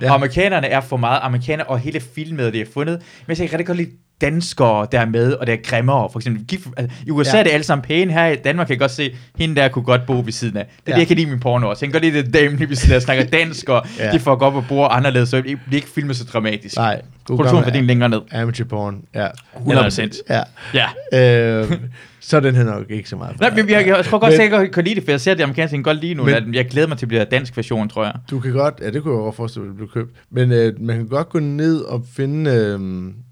Ja. 0.00 0.08
Og 0.08 0.14
amerikanerne 0.14 0.66
er 0.66 0.80
for 0.80 0.96
meget 0.96 1.20
amerikaner, 1.22 1.64
og 1.64 1.78
hele 1.78 2.00
filmet, 2.00 2.52
det 2.52 2.60
er 2.60 2.66
fundet. 2.74 3.02
Men 3.26 3.36
jeg 3.38 3.48
kan 3.48 3.58
rigtig 3.58 3.66
godt 3.66 3.78
lide 3.78 3.90
danskere, 4.20 4.86
der 4.92 5.00
er 5.00 5.06
med, 5.06 5.32
og 5.32 5.46
der 5.46 5.52
er 5.52 5.56
grimmere. 5.64 6.08
For 6.12 6.18
eksempel, 6.18 6.44
gift, 6.44 6.66
altså, 6.76 6.96
i 7.06 7.10
USA 7.10 7.30
Ja. 7.36 7.38
er 7.38 7.42
det 7.42 7.50
alle 7.50 7.64
sammen 7.64 7.82
pæne. 7.84 8.12
Her 8.12 8.26
i 8.26 8.36
Danmark 8.36 8.66
kan 8.66 8.72
jeg 8.74 8.80
godt 8.80 8.90
se, 8.90 9.14
hende 9.38 9.56
der 9.56 9.68
kunne 9.68 9.84
godt 9.84 10.06
bo 10.06 10.20
ved 10.24 10.32
siden 10.32 10.56
af. 10.56 10.64
Det 10.66 10.72
er 10.76 10.82
Ja. 10.86 10.92
det, 10.92 10.98
jeg 10.98 11.06
kan 11.08 11.16
lide 11.16 11.30
min 11.30 11.40
porno 11.40 11.68
også. 11.70 11.84
Jeg 11.86 11.92
kan 11.92 12.00
godt 12.00 12.12
lide 12.12 12.22
det 12.22 12.34
dame 12.34 12.56
lige 12.56 12.68
ved 12.68 12.76
siden 12.76 12.94
af, 12.94 13.02
snakker 13.02 13.24
dansk, 13.24 13.68
og 13.68 13.86
Ja. 13.98 14.12
de 14.12 14.18
får 14.18 14.36
godt 14.36 14.54
på 14.54 14.60
bord 14.68 14.88
anderledes, 14.92 15.28
så 15.28 15.36
det 15.36 15.44
bliver 15.44 15.58
ikke 15.76 15.88
filmet 15.88 16.16
så 16.16 16.24
dramatisk. 16.24 16.76
Nej. 16.76 17.02
Produktionen 17.26 17.64
for 17.64 17.70
din 17.70 17.84
længere 17.84 18.08
ned. 18.08 18.20
Amateur 18.32 18.66
porn, 18.66 19.02
ja. 19.14 19.26
100%. 19.56 20.22
Ja. 20.30 20.42
Ja. 20.74 20.86
Øh, 21.60 21.72
så 22.20 22.36
er 22.36 22.40
den 22.40 22.54
her 22.54 22.64
nok 22.64 22.84
ikke 22.90 23.08
så 23.08 23.16
meget. 23.16 23.40
Nej, 23.40 23.50
men 23.56 23.70
jeg, 23.70 23.86
jeg 23.86 24.04
tror 24.04 24.18
godt, 24.18 24.34
at 24.34 24.52
jeg 24.52 24.70
kan- 24.72 24.84
lide 24.84 24.94
det, 24.94 25.04
for 25.04 25.10
jeg 25.10 25.20
ser 25.20 25.34
det 25.34 25.42
amerikanske 25.42 25.82
godt 25.82 26.00
lige 26.00 26.14
nu. 26.14 26.24
Men- 26.24 26.54
jeg 26.54 26.66
glæder 26.68 26.88
mig 26.88 26.98
til 26.98 27.04
at 27.06 27.08
blive 27.08 27.24
dansk 27.24 27.56
version, 27.56 27.88
tror 27.88 28.04
jeg. 28.04 28.12
Du 28.30 28.40
kan 28.40 28.52
godt, 28.52 28.74
ja 28.82 28.90
det 28.90 29.02
kunne 29.02 29.14
jeg 29.14 29.18
godt 29.22 29.36
forestille 29.36 29.64
mig, 29.66 29.72
at 29.72 29.76
blev 29.76 29.88
købt, 29.94 30.10
men 30.30 30.52
øh, 30.52 30.72
man 30.80 30.96
kan 30.96 31.08
godt 31.08 31.28
gå 31.28 31.38
ned 31.38 31.80
og 31.80 32.04
finde, 32.16 32.50
øh, 32.50 32.80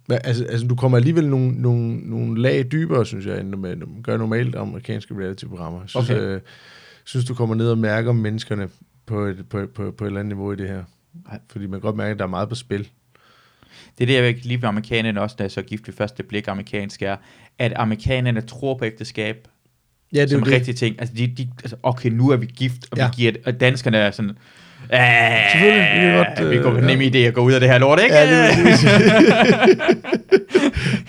hvad- 0.06 0.18
altså, 0.24 0.44
altså 0.44 0.66
du 0.66 0.74
kommer 0.74 0.98
alligevel 0.98 1.28
nogle, 1.28 1.52
nogle, 1.62 1.96
nogle 2.10 2.42
lag 2.42 2.64
dybere, 2.72 3.06
synes 3.06 3.26
jeg, 3.26 3.40
end 3.40 3.54
man 3.54 3.82
gør 4.02 4.16
normalt 4.16 4.54
amerikanske 4.54 5.14
reality-programmer. 5.14 5.80
Jeg 5.80 5.88
synes, 5.88 6.10
Okay. 6.10 6.20
øh, 6.20 6.40
synes, 7.04 7.24
du 7.26 7.34
kommer 7.34 7.54
ned 7.54 7.70
og 7.70 7.78
mærker 7.78 8.12
menneskerne 8.12 8.68
på 9.06 9.20
et, 9.24 9.44
på, 9.48 9.66
på, 9.74 9.90
på 9.90 10.04
et 10.04 10.08
eller 10.08 10.20
andet 10.20 10.34
niveau 10.36 10.52
i 10.52 10.56
det 10.56 10.68
her. 10.68 10.84
Fordi 11.50 11.66
man 11.66 11.72
kan 11.72 11.80
godt 11.80 11.96
mærke, 11.96 12.10
at 12.12 12.18
der 12.18 12.24
er 12.24 12.28
meget 12.28 12.48
på 12.48 12.54
spil. 12.54 12.88
Det 13.98 14.04
er 14.04 14.06
det, 14.06 14.14
jeg 14.14 14.22
vil 14.22 14.36
lide 14.42 14.62
ved 14.62 14.68
amerikanerne 14.68 15.20
også, 15.20 15.36
da 15.38 15.42
jeg 15.44 15.50
så 15.50 15.62
gift 15.62 15.88
ved 15.88 15.94
første 15.94 16.22
blik 16.22 16.48
amerikansk, 16.48 17.02
er, 17.02 17.16
at 17.58 17.72
amerikanerne 17.76 18.40
tror 18.40 18.78
på 18.78 18.84
ægteskab 18.84 19.48
Ja, 20.12 20.16
det 20.20 20.24
er 20.24 20.28
som 20.28 20.38
en 20.38 20.44
det. 20.44 20.52
rigtig 20.54 20.76
ting. 20.76 20.96
Altså, 21.00 21.14
de, 21.14 21.26
de, 21.26 21.48
altså, 21.58 21.76
okay, 21.82 22.10
nu 22.10 22.28
er 22.30 22.36
vi 22.36 22.46
gift, 22.46 22.88
og 22.90 22.98
Ja. 22.98 23.06
vi 23.06 23.12
giver 23.16 23.32
og 23.46 23.60
danskerne 23.60 23.96
er 23.96 24.10
sådan, 24.10 24.38
"Ah, 24.90 25.50
Selvfølgelig, 25.52 25.82
vi 25.94 26.00
kan 26.00 26.16
godt, 26.16 26.50
vi 26.50 26.56
går 26.59 26.72
øh, 26.76 26.86
nemme 26.86 27.04
idé 27.04 27.18
at 27.18 27.34
gå 27.34 27.40
ud 27.40 27.52
af 27.52 27.60
det 27.60 27.68
her 27.68 27.78
lort, 27.78 28.00
ikke? 28.02 28.14
Ja, 28.14 28.48
det, 28.48 28.56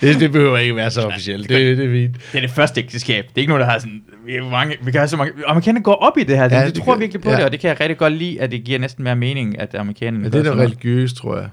det, 0.00 0.20
det 0.20 0.32
behøver 0.32 0.58
ikke 0.58 0.76
være 0.76 0.90
så 0.90 1.00
officielt. 1.02 1.48
Det, 1.48 1.78
det 1.78 1.86
er 1.86 1.90
fint. 1.92 2.16
det 2.32 2.38
er 2.38 2.40
det 2.40 2.50
første 2.50 2.80
ægteskab. 2.80 3.24
Det 3.24 3.30
er 3.36 3.40
ikke 3.40 3.48
noget, 3.48 3.60
der 3.66 3.70
har 3.72 3.78
sådan, 3.78 4.02
vi, 4.26 4.36
er 4.36 4.50
mange, 4.50 4.76
vi 4.84 4.90
kan 4.90 4.98
have 5.00 5.08
så 5.08 5.16
mange, 5.16 5.32
amerikanerne 5.46 5.82
går 5.82 5.94
op 5.94 6.18
i 6.18 6.24
det 6.24 6.36
her, 6.36 6.44
Ja, 6.44 6.54
ja, 6.54 6.60
de, 6.62 6.66
det 6.66 6.74
de 6.74 6.80
tror 6.80 6.92
gør- 6.92 6.98
virkelig 6.98 7.22
på 7.22 7.28
ja. 7.28 7.32
ja. 7.34 7.38
det, 7.38 7.44
og 7.46 7.52
det 7.52 7.60
kan 7.60 7.68
jeg 7.68 7.80
rigtig 7.80 7.98
godt 7.98 8.12
lide, 8.12 8.40
at 8.40 8.50
det 8.50 8.64
giver 8.64 8.78
næsten 8.78 9.04
mere 9.04 9.16
mening, 9.16 9.60
at 9.60 9.74
amerikanerne 9.74 10.24
gør 10.24 10.30
det 10.30 10.38
er 10.38 10.42
da 10.42 10.50
noget. 10.56 10.70
religiøst, 10.70 11.16
tror 11.16 11.36
jeg. 11.36 11.48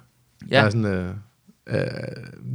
Ja. 0.51 0.55
Der 0.55 0.59
Ja. 0.61 0.65
er 0.65 0.69
sådan, 0.69 0.85
øh, 0.85 1.07
øh, 1.69 1.81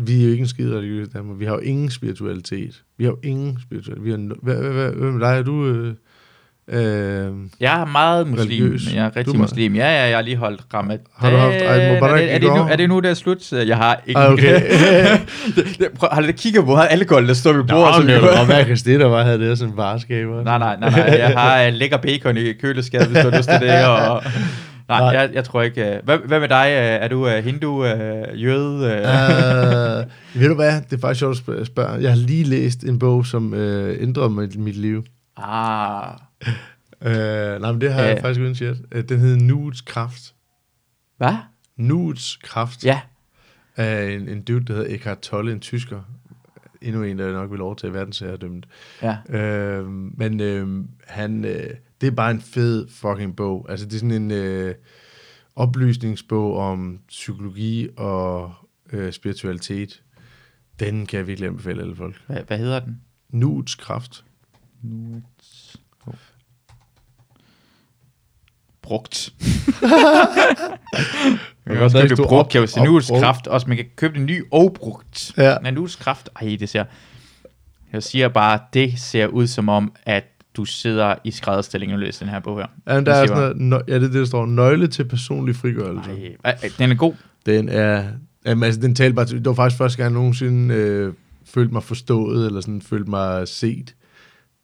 vi 0.06 0.20
er 0.20 0.24
jo 0.24 0.30
ikke 0.30 0.42
en 0.42 0.48
skide 0.48 0.76
religiøse 0.76 1.10
i 1.10 1.12
Danmark. 1.16 1.38
Vi 1.40 1.44
har 1.44 1.52
jo 1.52 1.58
ingen 1.58 1.90
spiritualitet. 1.90 2.82
Vi 2.98 3.04
har 3.04 3.10
jo 3.10 3.18
ingen 3.24 3.58
spiritualitet. 3.62 4.04
Vi 4.04 4.10
har 4.10 4.16
hvad, 4.42 4.54
hvad, 4.56 4.72
hvad, 4.72 4.90
hvad 4.92 5.10
med 5.12 5.20
dig? 5.20 5.38
Er 5.38 5.42
du... 5.42 5.66
Øh, 5.66 5.94
øh, 6.68 7.32
Jeg 7.60 7.80
er 7.80 7.84
meget 7.84 8.26
muslim. 8.26 8.46
Religiøs. 8.46 8.94
Jeg 8.94 9.04
er 9.04 9.08
Du 9.08 9.12
er 9.12 9.16
rigtig 9.16 9.36
meget- 9.36 9.40
muslim. 9.50 9.74
Ja, 9.74 9.86
ja, 9.88 10.08
jeg 10.08 10.16
har 10.16 10.22
lige 10.22 10.36
holdt 10.36 10.60
ramadan. 10.74 11.00
Har 11.18 11.30
du 11.30 11.36
haft 11.36 11.54
Eid 11.54 11.94
Mubarak 11.94 12.20
er, 12.20 12.24
det, 12.24 12.34
er, 12.34 12.38
det 12.38 12.48
nu, 12.48 12.62
er 12.70 12.76
det 12.76 12.88
nu, 12.88 13.00
der 13.00 13.10
er 13.10 13.14
slut? 13.14 13.52
Jeg 13.52 13.76
har 13.76 14.00
ikke... 14.06 14.20
Ah, 14.20 14.32
okay. 14.32 14.60
det, 15.56 15.64
det, 15.78 15.88
prøv, 15.98 16.08
har 16.12 16.20
du 16.22 16.28
kigget 16.36 16.64
på, 16.64 16.76
alkohol, 16.76 17.28
der 17.28 17.34
står 17.34 17.52
ved 17.52 17.64
Nå, 17.64 17.66
bordet? 17.74 17.94
så 17.94 18.00
som 18.00 18.06
det 18.06 18.22
var 18.22 18.44
hvad 18.44 18.64
Christina 18.64 19.04
var, 19.04 19.22
havde 19.22 19.38
det 19.50 19.58
som 19.58 19.76
vareskaber. 19.76 20.44
nej, 20.44 20.58
nej, 20.58 20.76
nej, 20.80 20.90
nej. 20.90 21.16
Jeg 21.18 21.28
har 21.36 21.66
uh, 21.66 21.72
lækker 21.74 21.96
bacon 21.96 22.36
i 22.36 22.52
køleskabet, 22.52 23.06
hvis 23.08 23.18
du 23.24 23.30
har 23.30 23.36
lyst 23.38 23.48
til 23.48 23.60
det. 23.60 23.84
Og, 23.86 24.22
nej, 24.88 25.00
Nej. 25.00 25.08
jeg, 25.08 25.30
jeg 25.34 25.44
tror 25.44 25.62
ikke... 25.62 25.82
Uh, 26.00 26.04
hvad, 26.04 26.18
hvad 26.26 26.40
med 26.40 26.48
dig? 26.48 26.66
Uh, 26.66 27.04
er 27.04 27.08
du 27.08 27.26
uh, 27.26 27.32
hindu, 27.44 27.84
uh, 27.84 28.42
jøde? 28.42 28.76
Uh, 28.76 30.06
Uh, 30.36 30.40
ved 30.42 30.48
du 30.48 30.54
hvad? 30.54 30.72
Det 30.90 30.96
er 30.96 31.00
faktisk 31.00 31.18
sjovt 31.18 31.48
at 31.60 31.66
spørge-. 31.66 32.02
Jeg 32.02 32.10
har 32.10 32.16
lige 32.16 32.44
læst 32.44 32.82
en 32.84 32.98
bog, 32.98 33.26
som 33.26 33.54
øh, 33.54 33.96
ændrede 34.02 34.30
mit, 34.30 34.56
mit 34.58 34.76
liv. 34.76 35.04
ah, 35.36 36.02
Uh, 37.00 37.60
nej, 37.60 37.72
men 37.72 37.80
det 37.80 37.92
har 37.92 38.02
jeg 38.02 38.16
Øh. 38.16 38.20
faktisk 38.22 38.40
uden 38.40 38.54
chat. 38.54 38.76
Uh, 38.94 39.00
den 39.08 39.20
hedder 39.20 39.36
Nuets 39.44 39.80
Kraft. 39.80 40.34
hvad? 41.16 41.34
Nuets 41.76 42.36
Kraft. 42.36 42.84
Ja. 42.84 43.00
af 43.76 44.10
en, 44.10 44.28
en 44.28 44.42
dude, 44.42 44.64
der 44.64 44.74
hedder 44.74 44.94
Eckhart 44.94 45.18
Tolle, 45.20 45.52
en 45.52 45.60
tysker. 45.60 46.02
Endnu 46.82 47.02
en, 47.02 47.18
der 47.18 47.32
nok 47.32 47.50
vil 47.50 47.60
overtage 47.60 47.92
verdensherredømmet. 47.92 48.66
Ja. 49.02 49.16
Øh, 49.28 49.86
men 49.88 50.40
øh, 50.40 50.84
han, 51.06 51.44
øh, 51.44 51.70
det 52.00 52.06
er 52.06 52.10
bare 52.10 52.30
en 52.30 52.40
fed 52.40 52.88
fucking 52.88 53.36
bog. 53.36 53.66
Altså, 53.68 53.86
det 53.86 53.94
er 53.94 53.98
sådan 53.98 54.10
en 54.10 54.30
øh, 54.30 54.74
oplysningsbog 55.56 56.56
om 56.56 57.00
psykologi 57.08 57.88
og 57.96 58.52
øh, 58.92 59.12
spiritualitet. 59.12 60.02
Den 60.80 61.06
kan 61.06 61.18
jeg 61.18 61.26
virkelig 61.26 61.48
anbefale 61.48 61.82
alle 61.82 61.96
folk. 61.96 62.16
Hvad, 62.26 62.42
hvad 62.46 62.58
hedder 62.58 62.80
den? 62.80 63.00
Nuets 63.30 63.74
kraft. 63.74 64.24
Brugt. 68.86 69.30
Man 71.66 71.76
kan 71.76 71.84
også 71.84 71.98
købe 72.00 72.16
det 72.16 72.26
brugt, 72.28 72.50
kan 72.52 72.60
jo 72.60 72.66
se 72.66 72.80
op- 72.80 72.86
nuets 72.86 73.08
brugt. 73.08 73.22
kraft. 73.22 73.46
Også 73.46 73.68
man 73.68 73.76
kan 73.76 73.86
købe 73.96 74.14
det 74.14 74.22
ny 74.22 74.44
og 74.52 74.72
brugt. 74.78 75.32
Ja. 75.36 75.56
Men 75.62 75.74
nuets 75.74 75.96
kraft, 75.96 76.28
ej, 76.42 76.56
det 76.60 76.68
ser... 76.68 76.84
Jeg 77.92 78.02
siger 78.02 78.28
bare, 78.28 78.58
det 78.72 78.92
ser 78.96 79.26
ud 79.26 79.46
som 79.46 79.68
om, 79.68 79.92
at 80.06 80.24
du 80.56 80.64
sidder 80.64 81.14
i 81.24 81.30
skrædderstilling 81.30 81.92
og 81.92 81.98
læser 81.98 82.24
den 82.24 82.32
her 82.32 82.40
bog 82.40 82.58
her. 82.58 82.66
Ja, 82.88 82.94
men 82.94 83.06
der 83.06 83.12
Det 83.14 83.22
er 83.22 83.26
sådan 83.26 83.56
noget, 83.56 83.84
ja, 83.88 83.94
det 83.94 84.02
er 84.02 84.06
det, 84.06 84.14
der 84.14 84.24
står. 84.24 84.46
Nøgle 84.46 84.86
til 84.86 85.04
personlig 85.04 85.56
frigørelse. 85.56 86.10
Ej, 86.44 86.56
den 86.78 86.90
er 86.90 86.94
god. 86.94 87.14
Den 87.46 87.68
er... 87.68 88.04
Jamen, 88.46 88.64
altså, 88.64 88.80
den 88.80 88.94
talte 88.94 89.14
bare 89.14 89.24
det 89.24 89.44
var 89.44 89.52
faktisk 89.54 89.78
første 89.78 89.98
gang, 90.02 90.12
jeg 90.12 90.20
nogensinde 90.20 90.74
øh, 90.74 91.12
følte 91.46 91.72
mig 91.72 91.82
forstået, 91.82 92.46
eller 92.46 92.60
sådan 92.60 92.82
følte 92.82 93.10
mig 93.10 93.48
set. 93.48 93.94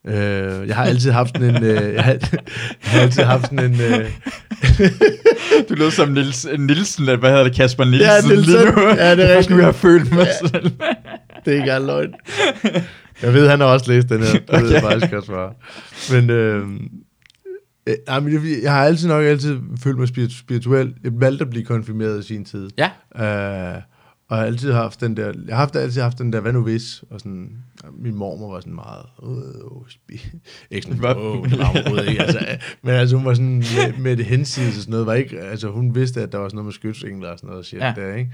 Øh, 0.08 0.68
jeg 0.68 0.76
har 0.76 0.84
altid 0.84 1.10
haft 1.10 1.28
sådan 1.36 1.56
en... 1.56 1.62
Øh, 1.64 1.94
jeg, 1.94 2.04
har, 2.04 2.12
jeg 2.12 2.20
har 2.82 3.00
altid 3.00 3.22
haft 3.22 3.42
sådan 3.44 3.58
en... 3.72 3.80
Øh, 3.80 4.10
Du 5.68 5.74
lød 5.74 5.90
som 5.90 6.08
Nils, 6.08 6.46
Nielsen, 6.58 7.04
hvad 7.04 7.30
hedder 7.30 7.44
det, 7.44 7.54
Kasper 7.54 7.84
Nielsen? 7.84 8.08
Ja, 8.30 8.34
Nielsen. 8.34 8.54
lige 8.54 8.72
nu. 8.72 8.80
Ja, 8.88 9.16
det 9.16 9.30
er 9.30 9.36
rigtigt. 9.38 9.56
jeg 9.58 9.64
har 9.66 9.72
følt 9.72 10.12
mig 10.12 10.26
selv. 10.46 10.70
det 11.44 11.52
er 11.52 11.56
ikke 11.56 11.86
løgn. 11.86 12.14
Jeg 13.22 13.34
ved, 13.34 13.48
han 13.48 13.60
har 13.60 13.66
også 13.66 13.92
læst 13.92 14.08
den 14.08 14.22
her. 14.22 14.32
Det 14.32 14.42
okay. 14.48 14.62
ved 14.62 14.70
jeg 14.72 14.82
faktisk 14.82 15.12
også 15.12 15.32
var. 15.32 15.54
Men... 16.12 16.30
Øh, 16.30 16.66
øh, 17.86 17.94
nej, 18.06 18.20
men 18.20 18.32
jeg, 18.32 18.40
jeg 18.62 18.72
har 18.72 18.84
altid 18.84 19.08
nok 19.08 19.24
altid 19.24 19.56
følt 19.82 19.98
mig 19.98 20.08
spirit- 20.08 20.38
spirituel. 20.38 20.94
Jeg 21.04 21.12
valgte 21.14 21.42
at 21.44 21.50
blive 21.50 21.64
konfirmeret 21.64 22.24
i 22.24 22.26
sin 22.26 22.44
tid. 22.44 22.68
Ja. 22.78 22.90
Øh, 23.74 23.82
og 24.32 24.38
jeg 24.38 24.42
har 24.44 24.46
altid 24.46 24.72
haft 24.72 25.00
den 25.00 25.16
der, 25.16 25.26
jeg 25.46 25.56
har 25.56 25.60
haft, 25.60 25.76
altid 25.76 26.00
haft 26.02 26.18
den 26.18 26.32
der, 26.32 26.40
hvad 26.40 26.52
nu 26.52 26.62
hvis, 26.62 27.04
og 27.10 27.20
sådan, 27.20 27.56
min 27.98 28.14
mormor 28.14 28.52
var 28.52 28.60
sådan 28.60 28.74
meget, 28.74 29.04
spi- 29.88 30.38
ikke 30.70 30.86
sådan, 30.86 31.16
åh, 31.16 31.44
det 31.50 31.58
var 31.58 32.02
ikke, 32.02 32.22
altså, 32.22 32.46
men 32.82 32.94
altså 32.94 33.16
hun 33.16 33.24
var 33.24 33.34
sådan, 33.34 33.56
med, 33.56 33.98
med 33.98 34.16
det 34.16 34.24
hensides 34.26 34.76
og 34.76 34.82
sådan 34.82 34.90
noget, 34.90 35.06
var 35.06 35.14
ikke, 35.14 35.40
altså 35.40 35.68
hun 35.70 35.94
vidste, 35.94 36.22
at 36.22 36.32
der 36.32 36.38
var 36.38 36.48
sådan 36.48 36.56
noget 36.56 36.66
med 36.66 36.72
skytsengler 36.72 37.28
og 37.28 37.38
sådan 37.38 37.50
noget 37.50 37.66
shit 37.66 37.80
Ja. 37.80 37.92
der, 37.96 38.14
ikke? 38.14 38.30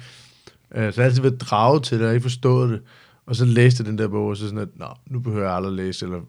Øh, 0.74 0.92
så 0.92 1.00
jeg 1.00 1.04
har 1.04 1.08
altid 1.08 1.22
været 1.22 1.40
draget 1.40 1.82
til 1.82 1.98
det, 1.98 2.06
og 2.06 2.12
ikke 2.14 2.22
forstået 2.22 2.70
det, 2.70 2.80
og 3.26 3.36
så 3.36 3.44
læste 3.44 3.80
jeg 3.82 3.86
den 3.86 3.98
der 3.98 4.08
bog, 4.08 4.26
og 4.28 4.36
så 4.36 4.44
sådan, 4.44 4.58
at, 4.58 4.68
nå, 4.76 4.86
nu 5.06 5.20
behøver 5.20 5.44
jeg 5.46 5.54
aldrig 5.54 5.72
læse, 5.72 6.06
eller 6.06 6.20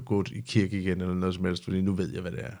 gå 0.00 0.24
i 0.32 0.40
kirke 0.40 0.80
igen, 0.80 1.00
eller 1.00 1.14
noget 1.14 1.34
som 1.34 1.44
helst, 1.44 1.64
fordi 1.64 1.80
nu 1.80 1.92
ved 1.94 2.12
jeg, 2.12 2.20
hvad 2.22 2.32
det 2.32 2.40
er. 2.44 2.52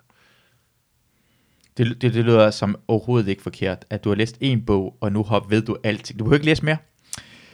Det, 1.78 2.02
det, 2.02 2.14
det 2.14 2.24
lyder 2.24 2.50
som 2.50 2.76
overhovedet 2.88 3.28
ikke 3.28 3.42
forkert, 3.42 3.84
at 3.90 4.04
du 4.04 4.08
har 4.08 4.16
læst 4.16 4.36
en 4.40 4.60
bog, 4.66 4.94
og 5.00 5.12
nu 5.12 5.22
har, 5.22 5.46
ved 5.48 5.62
du 5.62 5.76
alting. 5.84 6.18
Du 6.18 6.24
behøver 6.24 6.36
ikke 6.36 6.46
læse 6.46 6.64
mere. 6.64 6.76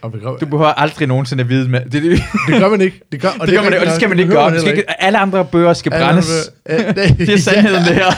Og 0.02 0.12
det, 0.12 0.22
Du 0.40 0.46
behøver 0.46 0.66
aldrig 0.72 1.08
nogensinde 1.08 1.42
at 1.42 1.48
vide 1.48 1.68
mere. 1.68 1.84
Det, 1.84 1.92
det, 1.92 2.02
det, 2.02 2.20
det 2.48 2.60
gør 2.60 2.68
man 2.68 2.80
ikke. 2.80 3.00
Det 3.12 3.20
gør, 3.20 3.28
og 3.40 3.46
det, 3.46 3.54
gør 3.54 3.62
man, 3.62 3.72
ikke, 3.72 3.82
og 3.82 3.86
det 3.86 3.94
skal 3.94 4.08
man 4.08 4.18
ikke 4.18 4.32
gøre. 4.32 4.50
Det 4.50 4.60
skal 4.60 4.76
ikke, 4.76 5.02
alle 5.02 5.18
andre 5.18 5.44
bøger 5.44 5.72
skal 5.72 5.92
Alle 5.92 6.06
brændes. 6.06 6.50
øh, 6.68 6.78
Det 7.26 7.28
er 7.28 7.38
sandheden 7.38 7.84
det 7.84 7.94
her. 7.94 8.10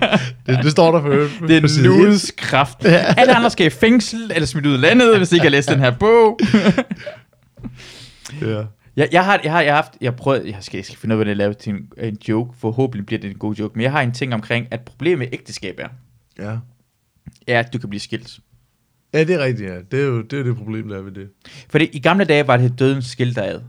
Det, 0.46 0.58
det 0.62 0.70
står 0.70 0.92
der 0.92 1.00
for 1.02 1.46
Det 1.46 1.56
er 1.56 1.82
nudes 1.84 2.32
kraft. 2.36 2.84
Alle 2.84 3.34
andre 3.36 3.50
skal 3.50 3.66
i 3.66 3.70
fængsel, 3.70 4.32
eller 4.34 4.46
smidt 4.46 4.66
ud 4.66 4.74
af 4.74 4.80
landet, 4.80 5.16
hvis 5.16 5.28
de 5.28 5.36
ikke 5.36 5.44
har 5.44 5.50
læst 5.50 5.68
den 5.68 5.80
her 5.80 5.90
bog. 5.90 6.38
Ja. 8.42 8.62
Jeg, 9.00 9.08
jeg, 9.12 9.24
har, 9.24 9.40
jeg, 9.44 9.52
har, 9.52 9.60
jeg 9.60 9.74
har 9.74 9.82
haft, 9.82 9.92
jeg 10.00 10.16
prøvet, 10.16 10.46
jeg 10.46 10.56
skal, 10.60 10.78
jeg 10.78 10.84
skal 10.84 10.98
finde 10.98 11.12
ud 11.12 11.14
af, 11.14 11.18
hvordan 11.18 11.30
jeg 11.30 11.36
laver 11.36 11.52
til 11.52 11.72
en, 11.72 11.88
en 11.98 12.18
joke, 12.28 12.58
forhåbentlig 12.58 13.06
bliver 13.06 13.20
det 13.20 13.30
en 13.30 13.36
god 13.36 13.54
joke, 13.54 13.72
men 13.74 13.82
jeg 13.82 13.92
har 13.92 14.00
en 14.00 14.12
ting 14.12 14.34
omkring, 14.34 14.66
at 14.70 14.80
problemet 14.80 15.18
med 15.18 15.26
ægteskab 15.32 15.78
er, 15.78 15.88
ja. 16.38 16.56
er, 17.46 17.60
at 17.60 17.72
du 17.72 17.78
kan 17.78 17.88
blive 17.88 18.00
skilt. 18.00 18.38
Ja, 19.14 19.24
det 19.24 19.34
er 19.34 19.44
rigtigt, 19.44 19.70
ja. 19.70 19.76
Det 19.90 20.00
er 20.00 20.04
jo 20.04 20.22
det, 20.22 20.38
er 20.38 20.42
det 20.42 20.56
problem, 20.56 20.88
der 20.88 20.98
er 20.98 21.02
ved 21.02 21.12
det. 21.12 21.28
Fordi 21.70 21.84
i 21.84 22.00
gamle 22.00 22.24
dage 22.24 22.46
var 22.46 22.56
det 22.56 22.78
dødens 22.78 23.06
skilt 23.06 23.36
der 23.36 23.42
ad. 23.42 23.60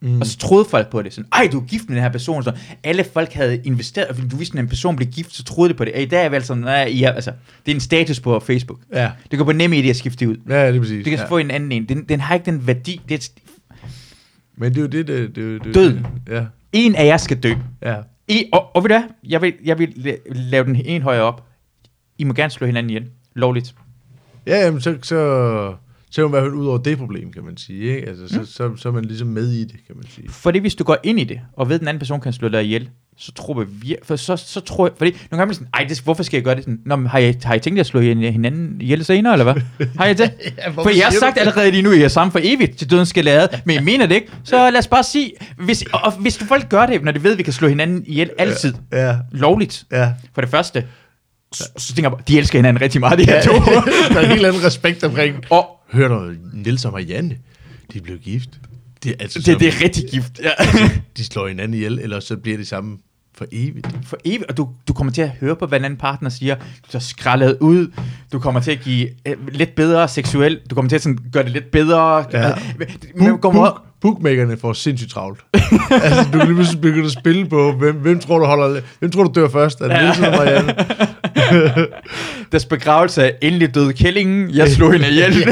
Mm. 0.00 0.20
Og 0.20 0.26
så 0.26 0.38
troede 0.38 0.64
folk 0.64 0.90
på 0.90 1.02
det. 1.02 1.12
Sådan, 1.12 1.28
ej, 1.32 1.48
du 1.52 1.60
er 1.60 1.64
gift 1.64 1.88
med 1.88 1.96
den 1.96 2.02
her 2.02 2.10
person. 2.10 2.42
Så 2.42 2.52
alle 2.84 3.04
folk 3.04 3.32
havde 3.32 3.60
investeret, 3.64 4.08
og 4.08 4.14
fordi 4.14 4.28
du 4.28 4.36
vidste, 4.36 4.58
at 4.58 4.62
en 4.62 4.68
person 4.68 4.96
blev 4.96 5.08
gift, 5.08 5.34
så 5.34 5.44
troede 5.44 5.72
de 5.72 5.74
på 5.74 5.84
det. 5.84 5.94
Og 5.94 6.00
I 6.00 6.04
dag 6.04 6.24
er 6.24 6.28
vel 6.28 6.44
sådan, 6.44 6.62
nej, 6.62 6.84
I 6.84 7.02
har, 7.02 7.12
altså, 7.12 7.32
det 7.66 7.72
er 7.72 7.74
en 7.74 7.80
status 7.80 8.20
på 8.20 8.40
Facebook. 8.40 8.78
Ja. 8.92 9.10
Det 9.30 9.38
går 9.38 9.44
på 9.44 9.52
nemme 9.52 9.76
idé 9.76 9.86
at 9.86 9.96
skifte 9.96 10.24
det 10.24 10.30
ud. 10.30 10.36
Ja, 10.48 10.68
det 10.68 10.76
er 10.76 10.80
præcis. 10.80 11.04
Du 11.04 11.10
kan 11.10 11.18
ja. 11.18 11.28
få 11.28 11.38
en 11.38 11.50
anden 11.50 11.72
en. 11.72 11.88
Den, 11.88 12.04
den 12.04 12.20
har 12.20 12.34
ikke 12.34 12.46
den 12.46 12.66
værdi. 12.66 13.00
Det 13.08 13.14
er, 13.14 13.28
Men 14.56 14.70
det 14.74 14.78
er 14.78 14.82
jo 14.82 14.88
det, 14.88 15.06
det, 15.06 15.36
det, 15.36 15.64
det, 15.64 15.74
Døden. 15.74 16.06
Ja. 16.28 16.46
en 16.72 16.94
af 16.94 17.06
jer 17.06 17.16
skal 17.16 17.42
dø. 17.42 17.52
Ja. 17.82 17.96
I, 18.28 18.44
og, 18.52 18.76
og 18.76 18.82
ved 18.82 18.88
du 18.88 18.94
hvad? 18.94 19.02
Jeg 19.24 19.42
vil, 19.42 19.54
jeg 19.64 19.78
vil 19.78 19.88
la- 19.88 20.32
lave 20.50 20.64
den 20.64 20.76
en 20.84 21.02
højere 21.02 21.22
op. 21.22 21.46
I 22.18 22.24
må 22.24 22.32
gerne 22.34 22.50
slå 22.50 22.66
hinanden 22.66 22.90
ihjel. 22.90 23.10
Lovligt. 23.34 23.74
Ja, 24.46 24.64
jamen, 24.64 24.80
så, 24.80 24.98
så, 25.02 25.74
så 26.10 26.24
er 26.24 26.28
man 26.28 26.30
i 26.30 26.30
hvert 26.30 26.42
fald 26.50 26.54
ud 26.54 26.66
over 26.66 26.78
det 26.78 26.98
problem, 26.98 27.32
kan 27.32 27.44
man 27.44 27.56
sige. 27.56 27.96
Ikke? 27.96 28.08
Altså, 28.08 28.28
så, 28.28 28.44
så, 28.44 28.76
så, 28.76 28.88
er 28.88 28.92
man 28.92 29.04
ligesom 29.04 29.28
med 29.28 29.52
i 29.52 29.64
det, 29.64 29.76
kan 29.86 29.96
man 29.96 30.04
sige. 30.08 30.28
Fordi 30.30 30.58
hvis 30.58 30.74
du 30.74 30.84
går 30.84 30.96
ind 31.04 31.20
i 31.20 31.24
det, 31.24 31.40
og 31.52 31.68
ved, 31.68 31.74
at 31.74 31.80
den 31.80 31.88
anden 31.88 31.98
person 31.98 32.20
kan 32.20 32.32
slå 32.32 32.48
dig 32.48 32.64
ihjel, 32.64 32.90
så 33.18 33.32
tror 33.32 33.60
jeg 33.60 33.68
vir- 33.84 34.04
for 34.06 34.16
så, 34.16 34.36
så 34.36 34.60
tror 34.60 34.86
jeg, 34.86 34.92
fordi 34.98 35.10
nogle 35.30 35.40
gange 35.40 35.50
er 35.50 35.54
sådan, 35.54 35.68
ej, 35.74 35.84
det, 35.88 36.00
hvorfor 36.00 36.22
skal 36.22 36.36
jeg 36.36 36.44
gøre 36.44 36.54
det 36.54 36.64
sådan? 36.64 36.78
Nå, 36.86 36.96
men 36.96 37.06
har 37.06 37.18
I, 37.18 37.34
har 37.44 37.54
I 37.54 37.58
tænkt 37.60 37.76
jer 37.76 37.80
at 37.80 37.86
slå 37.86 38.00
hin- 38.00 38.32
hinanden 38.32 38.80
ihjel 38.80 39.04
senere, 39.04 39.32
eller 39.34 39.52
hvad? 39.52 39.86
Har 39.98 40.06
I 40.06 40.14
det? 40.14 40.30
Ja, 40.58 40.68
for 40.70 40.90
jeg 40.90 41.04
har 41.04 41.12
sagt 41.20 41.34
det? 41.34 41.40
allerede 41.40 41.70
lige 41.70 41.82
nu, 41.82 41.90
at 41.90 41.96
I 41.98 42.02
er 42.02 42.08
sammen 42.08 42.32
for 42.32 42.40
evigt, 42.42 42.78
til 42.78 42.90
døden 42.90 43.06
skal 43.06 43.24
lade, 43.24 43.48
men 43.64 43.74
jeg 43.76 43.84
mener 43.84 44.06
det 44.06 44.14
ikke. 44.14 44.28
Så 44.44 44.70
lad 44.70 44.78
os 44.78 44.86
bare 44.88 45.02
sige, 45.02 45.32
hvis, 45.58 45.84
og, 45.92 46.00
og 46.04 46.12
hvis 46.12 46.38
folk 46.38 46.68
gør 46.68 46.86
det, 46.86 47.02
når 47.04 47.12
de 47.12 47.22
ved, 47.22 47.32
at 47.32 47.38
vi 47.38 47.42
kan 47.42 47.52
slå 47.52 47.68
hinanden 47.68 48.04
ihjel 48.06 48.30
altid, 48.38 48.74
Ja, 48.92 49.16
lovligt, 49.32 49.84
ja. 49.92 50.12
for 50.34 50.40
det 50.40 50.50
første, 50.50 50.84
så, 51.52 51.64
så 51.76 51.94
tænker 51.94 52.10
jeg 52.10 52.28
de 52.28 52.38
elsker 52.38 52.58
hinanden 52.58 52.80
rigtig 52.82 53.00
meget, 53.00 53.18
de 53.18 53.24
her 53.24 53.42
to. 53.42 53.52
der 54.12 54.20
er 54.20 54.20
en 54.20 54.26
helt 54.30 54.46
anden 54.46 54.64
respekt 54.64 55.04
omkring. 55.04 55.36
og 55.50 55.66
Hør 55.92 56.08
du, 56.08 56.32
Nils 56.52 56.84
og 56.84 56.92
Marianne, 56.92 57.36
de 57.92 58.00
blev 58.00 58.18
gift. 58.18 58.48
De, 59.04 59.14
altså, 59.20 59.38
det, 59.46 59.60
det 59.60 59.68
er 59.68 59.84
rigtig 59.84 60.04
gift. 60.12 60.40
Ja. 60.42 60.50
de 61.16 61.24
slår 61.24 61.48
hinanden 61.48 61.74
ihjel, 61.74 61.98
eller 61.98 62.20
så 62.20 62.36
bliver 62.36 62.56
det 62.58 62.66
sammen 62.68 62.98
for 63.36 63.46
evigt. 63.52 63.88
for 64.06 64.16
evigt, 64.24 64.50
og 64.50 64.56
du, 64.56 64.68
du 64.88 64.92
kommer 64.92 65.12
til 65.12 65.22
at 65.22 65.30
høre 65.40 65.56
på, 65.56 65.66
hvad 65.66 65.78
en 65.78 65.84
anden 65.84 65.98
partner 65.98 66.30
siger. 66.30 66.54
Du 66.54 66.88
bliver 66.88 67.00
skrællet 67.00 67.56
ud. 67.60 67.92
Du 68.32 68.38
kommer 68.38 68.60
til 68.60 68.70
at 68.70 68.80
give 68.80 69.08
øh, 69.26 69.34
lidt 69.48 69.74
bedre 69.74 70.08
seksuel. 70.08 70.60
Du 70.70 70.74
kommer 70.74 70.88
til 70.88 70.96
at 70.96 71.02
sådan, 71.02 71.18
gøre 71.32 71.42
det 71.42 71.52
lidt 71.52 71.70
bedre. 71.70 72.24
Ja. 72.32 72.52
Men, 72.78 72.88
men, 73.14 73.38
kommer, 73.38 73.60
Book, 73.60 73.82
bookmakerne 74.00 74.56
får 74.56 74.72
sindssygt 74.72 75.10
travlt. 75.10 75.40
altså, 76.04 76.24
du 76.32 76.38
kan 76.38 76.46
lige 76.46 76.54
pludselig 76.54 76.80
begynde 76.80 77.04
at 77.04 77.12
spille 77.12 77.46
på, 77.46 77.72
hvem, 77.72 77.94
hvem, 77.94 78.20
tror, 78.20 78.38
du 78.38 78.44
holder, 78.44 78.80
hvem 78.98 79.10
tror 79.10 79.24
du 79.24 79.40
dør 79.40 79.48
først? 79.48 79.80
Er 79.80 79.88
det 79.88 80.02
Nielsen 80.02 80.24
eller 80.24 80.38
Marianne? 80.38 80.74
deres 82.52 82.64
begravelse 82.64 83.22
er 83.22 83.30
endelig 83.42 83.74
død 83.74 83.92
kællingen. 83.92 84.50
Jeg 84.50 84.68
slog 84.68 84.92
hende 84.92 85.08
ihjel. 85.08 85.34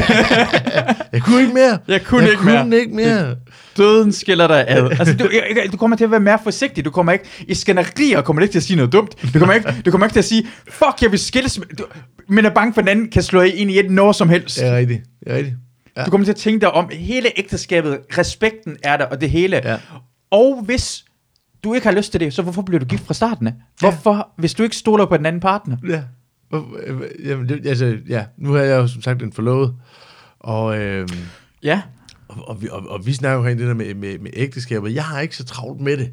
Jeg 1.13 1.23
kunne 1.23 1.41
ikke 1.41 1.55
mere. 1.55 1.79
Jeg 1.89 2.05
kunne 2.05 2.23
jeg 2.23 2.31
ikke 2.31 2.43
kunne 2.43 2.65
mere. 2.65 2.81
ikke 2.81 2.95
mere. 2.95 3.37
Døden 3.77 4.13
skiller 4.13 4.47
dig 4.47 4.65
ad. 4.69 4.91
Altså, 4.99 5.17
du, 5.17 5.31
du 5.73 5.77
kommer 5.77 5.97
til 5.97 6.05
at 6.05 6.11
være 6.11 6.21
mere 6.21 6.39
forsigtig. 6.43 6.85
Du 6.85 6.91
kommer 6.91 7.13
ikke... 7.13 7.25
I 7.49 7.55
skænderier 7.55 8.23
kommer 8.23 8.43
ikke 8.43 8.53
til 8.53 8.59
at 8.59 8.63
sige 8.63 8.77
noget 8.77 8.93
dumt. 8.93 9.35
Du 9.35 9.39
kommer 9.39 9.55
ikke, 9.55 9.75
du 9.87 9.91
kommer 9.91 10.07
ikke 10.07 10.15
til 10.15 10.19
at 10.19 10.25
sige, 10.25 10.47
fuck, 10.69 11.03
jeg 11.03 11.11
vil 11.11 11.19
skilles. 11.19 11.59
med-" 11.59 11.67
Du, 11.79 11.85
men 12.29 12.45
er 12.45 12.51
bange 12.51 12.75
for, 12.75 12.81
at 12.81 12.85
den 12.87 12.91
anden 12.91 13.11
kan 13.11 13.23
slå 13.23 13.41
ind 13.41 13.71
i 13.71 13.79
et 13.79 13.91
når 13.91 14.13
som 14.13 14.29
helst. 14.29 14.59
Det 14.61 14.67
er 14.69 14.77
rigtigt. 14.77 15.03
Det 15.25 15.33
er 15.33 15.37
rigtigt. 15.37 15.57
Du 16.07 16.11
kommer 16.11 16.25
til 16.25 16.33
at 16.33 16.37
tænke 16.37 16.61
dig 16.61 16.71
om 16.73 16.91
hele 16.93 17.29
ægteskabet, 17.39 17.99
respekten 18.19 18.77
er 18.83 18.97
der, 18.97 19.05
og 19.05 19.21
det 19.21 19.31
hele. 19.31 19.61
Ja. 19.65 19.77
Og 20.31 20.63
hvis 20.65 21.05
du 21.65 21.75
ikke 21.75 21.87
har 21.87 21.95
lyst 21.95 22.11
til 22.11 22.21
det, 22.21 22.35
så 22.35 22.43
hvorfor 22.43 22.63
bliver 22.63 22.79
du 22.79 22.87
gift 22.87 23.07
fra 23.07 23.15
starten 23.15 23.47
af? 23.47 23.53
Hvorfor, 23.81 24.29
hvis 24.39 24.55
du 24.55 24.63
ikke 24.63 24.77
stoler 24.77 25.07
på 25.07 25.17
den 25.17 25.27
anden 25.27 25.41
partner? 25.41 25.77
Ja. 25.89 26.03
Øh, 26.55 27.01
Jamen, 27.29 27.49
det, 27.49 27.67
altså, 27.67 27.97
ja. 28.09 28.25
Nu 28.39 28.53
har 28.53 28.61
jeg 28.63 28.77
jo 28.77 28.87
som 28.87 29.03
sagt 29.03 29.23
en 29.23 29.33
forlovet. 29.33 29.75
Og, 30.41 30.79
øhm, 30.79 31.09
Ja. 31.63 31.81
Og, 32.37 32.49
og, 32.49 32.63
vi, 32.63 32.69
og, 32.73 32.89
og 32.89 33.07
vi 33.07 33.13
snakker 33.13 33.37
omkring 33.39 33.59
det 33.59 33.67
der 33.69 33.75
med, 33.75 33.95
med, 33.95 34.19
med 34.19 34.31
ægteskabet. 34.35 34.95
Jeg 34.95 35.05
har 35.05 35.21
ikke 35.21 35.37
så 35.37 35.45
travlt 35.45 35.81
med 35.81 35.97
det. 35.97 36.13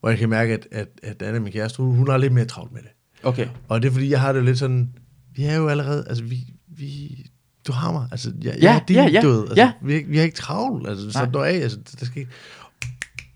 Hvor 0.00 0.08
jeg 0.08 0.18
kan 0.18 0.28
mærke, 0.28 0.52
at, 0.52 0.68
at, 0.72 0.88
at 1.02 1.22
Anna, 1.22 1.38
min 1.40 1.52
kæreste, 1.52 1.82
hun, 1.82 1.96
hun 1.96 2.08
har 2.08 2.16
lidt 2.16 2.32
mere 2.32 2.44
travlt 2.44 2.72
med 2.72 2.82
det. 2.82 2.90
Okay. 3.22 3.46
Og 3.68 3.82
det 3.82 3.88
er 3.88 3.92
fordi, 3.92 4.10
jeg 4.10 4.20
har 4.20 4.32
det 4.32 4.44
lidt 4.44 4.58
sådan, 4.58 4.88
vi 5.34 5.44
er 5.44 5.56
jo 5.56 5.68
allerede, 5.68 6.04
altså 6.08 6.24
vi, 6.24 6.38
vi 6.68 7.16
du 7.66 7.72
har 7.72 7.92
mig, 7.92 8.08
altså 8.12 8.32
jeg, 8.42 8.54
Ja, 8.62 8.64
jeg 8.70 8.76
er 8.76 8.84
din, 8.88 8.96
ja, 8.96 9.08
ja, 9.08 9.20
du 9.20 9.28
ved, 9.28 9.40
altså, 9.40 9.54
ja. 9.56 9.72
vi, 9.82 9.92
er 9.92 9.96
ikke- 9.96 10.08
vi 10.10 10.16
har 10.16 10.24
ikke 10.24 10.36
travlt, 10.36 10.88
altså 10.88 11.10
så 11.10 11.24
du 11.34 11.38
af, 11.42 11.52
altså 11.52 11.78
det, 12.00 12.06
skal 12.08 12.18
ikke, 12.20 12.30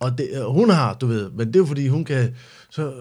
og 0.01 0.19
det, 0.19 0.29
hun 0.49 0.71
har, 0.71 0.95
du 0.95 1.07
ved, 1.07 1.31
men 1.31 1.47
det 1.47 1.57
er 1.57 1.61
jo 1.61 1.67
fordi, 1.67 1.89
hun 1.89 2.05
kan, 2.05 2.35
så, 2.71 2.93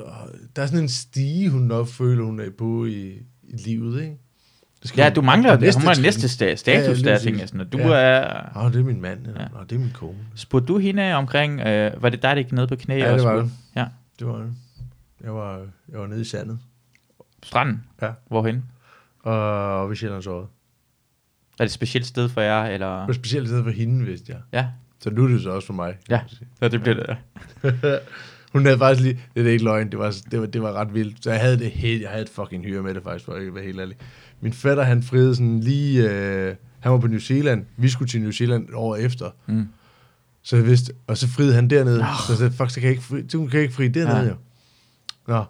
der 0.55 0.61
er 0.61 0.65
sådan 0.65 0.79
en 0.83 0.89
stige, 0.89 1.49
hun 1.49 1.61
nok 1.61 1.87
føler, 1.87 2.23
hun 2.23 2.39
er 2.39 2.49
på 2.57 2.85
i, 2.85 3.07
i 3.43 3.55
livet, 3.65 4.01
ikke? 4.01 4.17
Det 4.81 4.89
skal 4.89 5.01
Ja, 5.03 5.09
du 5.09 5.21
mangler 5.21 5.55
det. 5.57 5.75
Hun 5.75 5.83
har 5.83 5.93
trin. 5.93 6.03
næste 6.03 6.27
sta- 6.27 6.43
Ja, 6.45 6.49
ja, 6.49 6.55
status 6.55 6.97
lige 6.97 7.09
der, 7.11 7.17
tænker 7.19 7.39
jeg 7.39 7.47
sådan. 7.49 7.61
Og 7.61 7.73
du 7.73 7.77
Ja. 7.77 7.87
er... 7.93 8.63
Åh, 8.65 8.71
det 8.73 8.79
er 8.79 8.83
min 8.83 9.01
mand, 9.01 9.25
ja. 9.27 9.41
Ja. 9.41 9.47
Nå, 9.53 9.63
det 9.69 9.75
er 9.75 9.79
min 9.79 9.91
kone. 9.93 10.17
Spurgte 10.35 10.67
du 10.67 10.77
hende 10.77 11.13
omkring, 11.13 11.59
øh, 11.59 12.03
var 12.03 12.09
det 12.09 12.21
dig, 12.21 12.35
der 12.35 12.43
gik 12.43 12.51
ned 12.51 12.67
på 12.67 12.75
knæ? 12.75 12.97
Ja, 12.97 13.11
og 13.11 13.17
det 13.19 13.25
var 13.27 13.35
det. 13.35 13.51
Ja. 13.75 13.85
Det 14.19 14.27
var 14.27 14.37
det. 14.37 14.53
Jeg 15.23 15.33
var, 15.35 15.61
jeg 15.91 15.99
var 15.99 16.07
nede 16.07 16.21
i 16.21 16.25
sandet, 16.25 16.59
Stranden? 17.43 17.83
Ja. 18.01 18.09
Hvorhen? 18.27 18.63
og 19.23 19.89
ved 19.89 19.95
Sjællands 19.95 20.27
Odde. 20.27 20.41
Er 21.59 21.63
det 21.63 21.65
et 21.65 21.71
specielt 21.71 22.05
sted 22.05 22.29
for 22.29 22.41
jer, 22.41 22.63
eller? 22.65 22.97
Det 22.99 23.07
var 23.07 23.13
specielt 23.13 23.47
sted 23.47 23.63
for 23.63 23.71
hende, 23.71 24.05
vidste 24.05 24.31
jeg. 24.33 24.39
Ja. 24.53 24.67
Så 24.99 25.09
nu 25.09 25.23
er 25.23 25.27
det 25.27 25.41
så 25.41 25.49
også 25.51 25.65
for 25.65 25.73
mig. 25.73 25.95
Ja, 26.09 26.19
ja 26.61 26.67
det 26.67 26.81
bliver 26.81 26.95
det. 26.95 27.17
Ja. 27.83 27.97
Hun 28.53 28.65
havde 28.65 28.77
faktisk 28.77 29.03
lige, 29.03 29.19
det 29.35 29.47
er 29.47 29.51
ikke 29.51 29.63
løgn, 29.63 29.91
det 29.91 29.99
var, 29.99 30.15
det 30.31 30.39
var, 30.41 30.45
det 30.45 30.61
var 30.61 30.73
ret 30.73 30.93
vildt. 30.93 31.23
Så 31.23 31.31
jeg 31.31 31.39
havde 31.39 31.59
det 31.59 31.71
helt, 31.71 32.01
jeg 32.01 32.09
havde 32.09 32.23
et 32.23 32.29
fucking 32.29 32.63
hyre 32.65 32.81
med 32.83 32.93
det 32.93 33.03
faktisk, 33.03 33.25
for 33.25 33.33
at 33.33 33.39
ikke 33.41 33.55
være 33.55 33.63
helt 33.63 33.79
ærlig. 33.79 33.95
Min 34.41 34.53
fætter, 34.53 34.83
han 34.83 35.03
friede 35.03 35.35
sådan 35.35 35.59
lige, 35.59 36.09
øh, 36.09 36.55
han 36.79 36.91
var 36.91 36.97
på 36.97 37.07
New 37.07 37.19
Zealand, 37.19 37.65
vi 37.77 37.89
skulle 37.89 38.09
til 38.09 38.21
New 38.21 38.31
Zealand 38.31 38.67
over 38.73 38.95
efter. 38.95 39.25
Mm. 39.47 39.67
Så 40.43 40.55
jeg 40.55 40.65
vidste, 40.65 40.93
og 41.07 41.17
så 41.17 41.27
friede 41.27 41.53
han 41.53 41.69
dernede. 41.69 41.97
Så 42.27 42.33
jeg 42.33 42.37
sagde, 42.37 42.51
fuck, 42.57 42.69
så 42.69 42.75
kan 42.75 42.83
jeg 42.83 42.91
ikke 42.91 43.03
fri, 43.03 43.17
så 43.29 43.47
kan 43.51 43.59
ikke 43.61 43.73
fri 43.73 43.87
dernede 43.87 44.17
Ja. 44.17 44.23
jo. 44.23 44.33
Nå. 45.27 45.43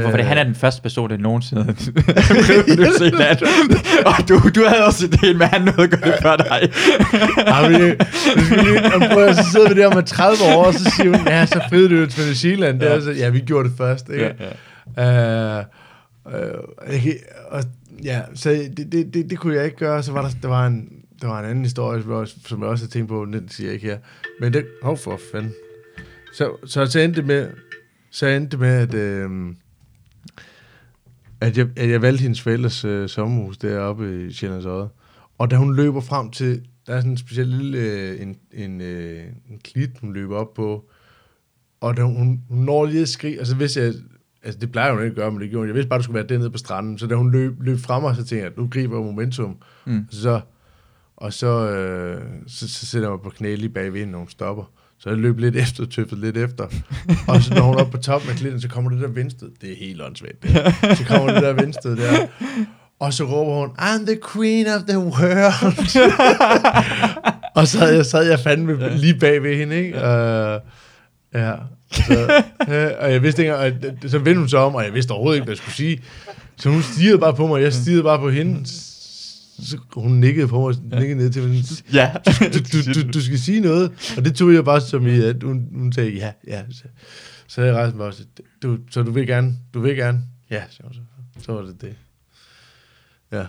Hvorfor 0.00 0.16
det? 0.16 0.26
Han 0.26 0.38
er 0.38 0.44
den 0.44 0.54
første 0.54 0.82
person, 0.82 1.10
der 1.10 1.16
nogensinde 1.16 1.64
på 1.64 1.72
New 2.80 2.90
Zealand. 2.98 3.38
Og 4.06 4.28
du, 4.28 4.38
du 4.54 4.64
havde 4.68 4.84
også 4.86 5.04
idéen 5.06 5.32
med, 5.32 5.42
at 5.42 5.48
han 5.48 5.60
nåede 5.62 5.82
at 5.82 5.90
gøre 5.90 6.12
det 6.12 6.18
før 6.22 6.36
dig. 6.36 6.70
Ja, 7.46 7.68
men 7.68 7.80
lige, 7.80 8.94
og 8.94 9.00
prøv 9.12 9.24
at 9.24 9.36
så 9.36 9.50
sidder 9.52 9.74
vi 9.74 9.80
der 9.80 9.94
med 9.94 10.02
30 10.02 10.36
år, 10.56 10.64
og 10.66 10.74
så 10.74 10.92
siger 10.96 11.16
hun, 11.18 11.26
ja, 11.28 11.46
så 11.46 11.60
friede 11.68 11.88
du 12.00 12.06
til 12.06 12.24
New 12.24 12.34
Zealand. 12.34 12.80
Det 12.80 12.92
er 12.92 13.00
så, 13.00 13.10
ja, 13.12 13.28
vi 13.28 13.40
gjorde 13.40 13.68
det 13.68 13.76
først, 13.78 14.08
ikke? 14.08 14.34
Ja, 14.96 15.58
Øh, 15.58 15.64
øh, 16.34 16.50
jeg 16.92 17.00
kan- 17.00 17.14
og, 17.50 17.62
ja, 18.04 18.22
så 18.34 18.50
det, 18.50 18.92
det, 18.92 19.14
det, 19.14 19.30
det 19.30 19.38
kunne 19.38 19.54
jeg 19.54 19.64
ikke 19.64 19.76
gøre. 19.76 20.02
Så 20.02 20.12
var 20.12 20.22
der, 20.22 20.30
der, 20.42 20.48
var 20.48 20.66
en, 20.66 21.04
der 21.20 21.26
var 21.26 21.40
en 21.40 21.50
anden 21.50 21.64
historie, 21.64 22.02
som 22.02 22.10
jeg 22.10 22.18
også, 22.18 22.36
som 22.46 22.60
jeg 22.60 22.68
også 22.68 22.84
har 22.84 22.90
tænkt 22.90 23.08
på, 23.08 23.24
den 23.24 23.48
siger 23.48 23.66
jeg 23.68 23.74
ikke 23.74 23.86
her. 23.86 23.98
Men 24.40 24.52
det, 24.52 24.66
hov 24.82 24.96
for 24.96 25.20
fanden. 25.32 25.52
Så, 26.34 26.56
så, 26.66 26.86
så 26.86 27.00
endte 27.00 27.20
det 27.20 27.26
med, 27.26 27.50
så 28.10 28.26
endte 28.26 28.50
det 28.50 28.60
med, 28.60 28.68
at, 28.68 28.94
øh, 28.94 29.54
at, 31.40 31.58
jeg, 31.58 31.68
at 31.76 31.90
jeg 31.90 32.02
valgte 32.02 32.22
hendes 32.22 32.40
forældres 32.40 32.84
øh, 32.84 33.08
sommerhus 33.08 33.58
deroppe 33.58 34.26
i 34.26 34.32
Sjællands 34.32 34.66
Odde. 34.66 34.88
Og 35.38 35.50
da 35.50 35.56
hun 35.56 35.76
løber 35.76 36.00
frem 36.00 36.30
til, 36.30 36.66
der 36.86 36.94
er 36.94 37.00
sådan 37.00 37.10
en 37.10 37.16
speciel 37.16 37.46
lille, 37.46 37.78
øh, 37.78 38.22
en, 38.22 38.36
en, 38.52 38.80
øh, 38.80 39.24
en 39.50 39.58
klit, 39.58 39.90
hun 40.00 40.12
løber 40.12 40.36
op 40.36 40.54
på, 40.54 40.90
og 41.80 41.96
da 41.96 42.02
hun, 42.02 42.40
hun 42.48 42.58
når 42.58 42.86
lige 42.86 43.02
at 43.02 43.08
skrige, 43.08 43.40
og 43.40 43.46
så 43.46 43.56
vidste 43.56 43.80
jeg, 43.80 43.94
altså 44.44 44.60
det 44.60 44.72
plejer 44.72 44.92
hun 44.92 45.00
ikke 45.00 45.10
at 45.10 45.16
gøre, 45.16 45.30
men 45.30 45.40
det 45.40 45.50
gjorde 45.50 45.60
hun. 45.60 45.68
Jeg 45.68 45.74
vidste 45.74 45.88
bare, 45.88 45.98
det 45.98 46.04
skulle 46.04 46.14
være 46.14 46.26
dernede 46.26 46.50
på 46.50 46.58
stranden, 46.58 46.98
så 46.98 47.06
da 47.06 47.14
hun 47.14 47.32
løb, 47.32 47.62
løb 47.62 47.78
frem 47.78 48.02
mig, 48.02 48.16
så 48.16 48.24
tænkte 48.24 48.44
jeg, 48.44 48.52
nu 48.56 48.68
griber 48.72 48.96
jeg 48.96 49.04
momentum. 49.04 49.56
Mm. 49.84 50.06
Så, 50.10 50.40
og 51.16 51.32
så, 51.32 51.70
øh, 51.70 52.22
så, 52.46 52.68
så 52.68 52.86
sætter 52.86 53.08
jeg 53.08 53.12
mig 53.12 53.20
på 53.22 53.30
knæ 53.30 53.54
lige 53.54 53.68
bagved 53.68 54.06
når 54.06 54.18
hun 54.18 54.28
stopper. 54.28 54.64
Så 54.98 55.08
jeg 55.08 55.18
løb 55.18 55.38
lidt 55.38 55.56
efter, 55.56 55.86
tøffede 55.86 56.20
lidt 56.20 56.36
efter. 56.36 56.64
og 57.28 57.42
så 57.42 57.54
når 57.54 57.62
hun 57.62 57.74
er 57.74 57.78
oppe 57.78 57.92
på 57.96 58.02
toppen 58.02 58.30
af 58.30 58.36
klitten, 58.36 58.60
så 58.60 58.68
kommer 58.68 58.90
det 58.90 59.00
der 59.00 59.08
venstre. 59.08 59.46
Det 59.60 59.72
er 59.72 59.76
helt 59.76 60.02
åndssvagt. 60.02 60.42
Det. 60.42 60.50
Så 60.98 61.04
kommer 61.08 61.32
det 61.32 61.42
der 61.42 61.52
venstre 61.52 61.90
der. 61.90 62.26
Og 63.00 63.12
så 63.12 63.24
råber 63.24 63.54
hun, 63.54 63.70
I'm 63.78 64.06
the 64.06 64.18
queen 64.32 64.66
of 64.66 64.82
the 64.88 64.98
world. 64.98 65.98
og 67.56 67.68
så 67.68 67.78
havde 67.78 67.96
jeg, 67.96 68.06
sad 68.06 68.28
jeg 68.28 68.38
fandme 68.40 68.96
lige 68.96 69.18
bag 69.18 69.42
ved 69.42 69.56
hende, 69.56 69.76
ikke? 69.76 69.96
Uh, 69.96 70.60
ja. 71.34 71.52
Så, 71.94 72.42
øh, 72.68 72.90
og 73.00 73.12
jeg 73.12 73.22
vidste 73.22 73.42
ikke, 73.42 73.56
og 73.56 73.72
så 74.06 74.18
vendte 74.18 74.38
hun 74.38 74.48
sig 74.48 74.58
om, 74.58 74.74
og 74.74 74.84
jeg 74.84 74.94
vidste 74.94 75.10
overhovedet 75.12 75.36
ikke, 75.36 75.44
hvad 75.44 75.52
jeg 75.52 75.58
skulle 75.58 75.74
sige. 75.74 76.02
Så 76.56 76.70
hun 76.70 76.82
stirrede 76.82 77.18
bare 77.18 77.34
på 77.34 77.46
mig, 77.46 77.54
og 77.54 77.62
jeg 77.62 77.72
stirrede 77.72 78.02
bare 78.02 78.18
på 78.18 78.30
hende. 78.30 78.66
Så 78.66 79.78
hun 79.92 80.12
nikkede 80.12 80.48
på 80.48 80.60
mig, 80.60 80.98
nikkede 81.00 81.18
ned 81.18 81.30
til 81.30 81.42
mig. 81.42 81.62
Ja. 81.92 82.10
Du, 82.26 82.58
du, 82.72 83.02
du, 83.02 83.10
du 83.12 83.20
skal 83.24 83.38
sige 83.38 83.60
noget. 83.60 84.14
Og 84.16 84.24
det 84.24 84.34
tog 84.36 84.54
jeg 84.54 84.64
bare 84.64 84.80
som 84.80 85.06
i, 85.06 85.20
at 85.20 85.42
hun, 85.42 85.68
hun 85.74 85.92
sagde, 85.92 86.10
ja, 86.10 86.32
ja. 86.46 86.62
Så, 86.70 86.82
så 87.46 87.62
jeg 87.62 87.74
rejste 87.74 87.96
mig 87.96 88.06
også, 88.06 88.22
du, 88.62 88.78
så 88.90 89.02
du 89.02 89.10
vil 89.10 89.26
gerne, 89.26 89.54
du 89.74 89.80
vil 89.80 89.96
gerne. 89.96 90.22
Ja, 90.50 90.62
så, 90.70 90.82
så, 90.92 91.00
så 91.44 91.52
var 91.52 91.62
det 91.62 91.80
det. 91.80 91.94
Ja. 93.32 93.44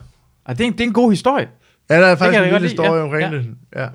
Og 0.45 0.57
det, 0.57 0.63
er 0.63 0.67
en, 0.67 0.73
det 0.73 0.81
er 0.81 0.87
en 0.87 0.93
god 0.93 1.11
historie. 1.11 1.47
Ja, 1.89 1.95
der 2.01 2.07
er 2.07 2.15
faktisk 2.15 2.37
en 2.37 2.43
lille 2.43 2.59
lide, 2.59 2.69
historie 2.69 2.93
ja. 2.93 3.03
omkring 3.03 3.31
Ja. 3.33 3.37
det. 3.37 3.45
Ja. 3.75 3.87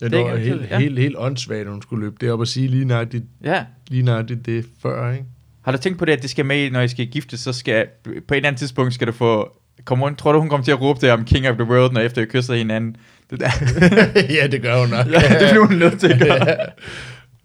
Det 0.00 0.10
det 0.10 0.18
var 0.20 0.36
helt, 0.36 0.38
fortælle, 0.52 0.66
ja. 0.70 0.78
helt, 0.78 0.98
helt 0.98 1.14
åndssvagt, 1.18 1.60
at 1.60 1.66
hun 1.72 1.82
skulle 1.82 2.04
løbe 2.04 2.16
det 2.20 2.30
op 2.32 2.40
og 2.40 2.48
sige 2.48 2.68
lige 2.68 2.84
nøjagtigt, 2.84 3.24
Ja. 3.44 3.64
lige 3.88 4.02
nøjagtigt 4.02 4.46
det 4.46 4.66
før, 4.82 5.12
ikke? 5.12 5.24
Har 5.64 5.72
du 5.72 5.78
tænkt 5.78 5.98
på 5.98 6.04
det, 6.04 6.12
at 6.12 6.22
det 6.22 6.30
skal 6.30 6.46
med, 6.46 6.70
når 6.70 6.80
I 6.80 6.88
skal 6.88 7.06
gifte, 7.06 7.36
så 7.38 7.52
skal 7.52 7.86
på 8.04 8.10
et 8.10 8.36
eller 8.36 8.48
andet 8.48 8.58
tidspunkt 8.58 8.94
skal 8.94 9.06
du 9.06 9.12
få... 9.12 9.58
Kom 9.84 9.98
hun, 9.98 10.16
tror 10.16 10.32
du, 10.32 10.40
hun 10.40 10.48
kommer 10.48 10.64
til 10.64 10.72
at 10.72 10.80
råbe 10.80 11.00
det 11.00 11.10
om 11.12 11.24
King 11.24 11.48
of 11.48 11.54
the 11.56 11.64
World, 11.64 11.92
når 11.92 12.00
efter 12.00 12.22
I 12.22 12.24
kysser 12.24 12.54
hinanden? 12.54 12.96
Det, 13.30 13.42
ja, 14.30 14.46
det 14.46 14.62
gør 14.62 14.80
hun 14.80 14.88
nok. 14.88 15.06
ja, 15.06 15.18
det 15.40 15.48
bliver 15.50 15.66
hun 15.66 15.76
nødt 15.76 16.00
til 16.00 16.12
at 16.12 16.18
gøre. 16.20 16.48
ja. 16.50 16.56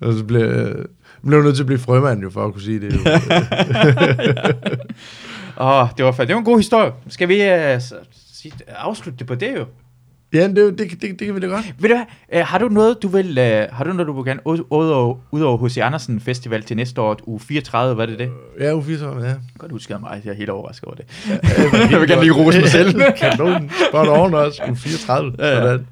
Og 0.01 0.13
så 0.13 0.23
blev, 0.23 0.41
øh, 0.41 0.85
blev 1.27 1.37
hun 1.39 1.43
nødt 1.45 1.55
til 1.55 1.63
at 1.63 1.67
blive 1.67 1.79
frømand 1.79 2.21
jo, 2.21 2.29
for 2.29 2.45
at 2.45 2.53
kunne 2.53 2.61
sige 2.61 2.79
det. 2.79 2.93
Jo. 2.93 2.99
Åh, 5.57 5.81
oh, 5.81 5.87
det 5.97 6.05
var 6.05 6.11
fa- 6.11 6.21
det 6.25 6.29
var 6.33 6.37
en 6.39 6.45
god 6.45 6.59
historie. 6.59 6.91
Skal 7.07 7.27
vi 7.29 7.35
uh, 7.41 7.81
afslutte 8.67 9.19
det 9.19 9.27
på 9.27 9.35
det 9.35 9.53
jo? 9.57 9.65
Ja, 10.33 10.47
det, 10.47 10.55
det, 10.55 10.77
det, 10.77 11.01
det, 11.01 11.17
kan 11.17 11.35
vi 11.35 11.39
da 11.39 11.47
godt. 11.47 11.75
Ved 11.79 11.89
du 11.89 11.95
hvad, 11.95 12.39
uh, 12.41 12.47
har 12.47 12.57
du 12.57 12.69
noget, 12.69 12.97
du 13.01 13.07
vil, 13.07 13.29
uh, 13.29 13.75
har 13.75 13.83
du 13.83 13.93
noget, 13.93 14.07
du 14.07 14.13
vil 14.13 14.25
gerne, 14.25 14.47
ud- 14.47 15.15
udover, 15.31 15.67
H.C. 15.67 15.77
Andersen 15.77 16.19
Festival 16.19 16.63
til 16.63 16.77
næste 16.77 17.01
år, 17.01 17.19
uge 17.23 17.39
34, 17.39 17.95
hvad 17.95 18.05
er 18.05 18.09
det 18.09 18.19
det? 18.19 18.29
Ja, 18.59 18.73
u 18.73 18.81
34, 18.81 19.27
ja. 19.27 19.33
Godt 19.57 19.71
huske 19.71 19.97
mig, 19.99 20.21
jeg 20.25 20.31
er 20.31 20.35
helt 20.35 20.49
overrasket 20.49 20.85
over 20.85 20.95
det. 20.95 21.05
jeg 21.91 21.99
vil 21.99 22.09
gerne 22.09 22.21
lige 22.21 22.33
rose 22.33 22.59
mig 22.59 22.69
selv. 22.69 23.01
Kanon. 23.21 23.71
Spot 23.89 24.07
on 24.07 24.33
også. 24.33 24.61
U 24.71 24.75
34. 24.75 25.33
Ja, 25.39 25.47
ja. 25.47 25.61
Sådan. 25.61 25.85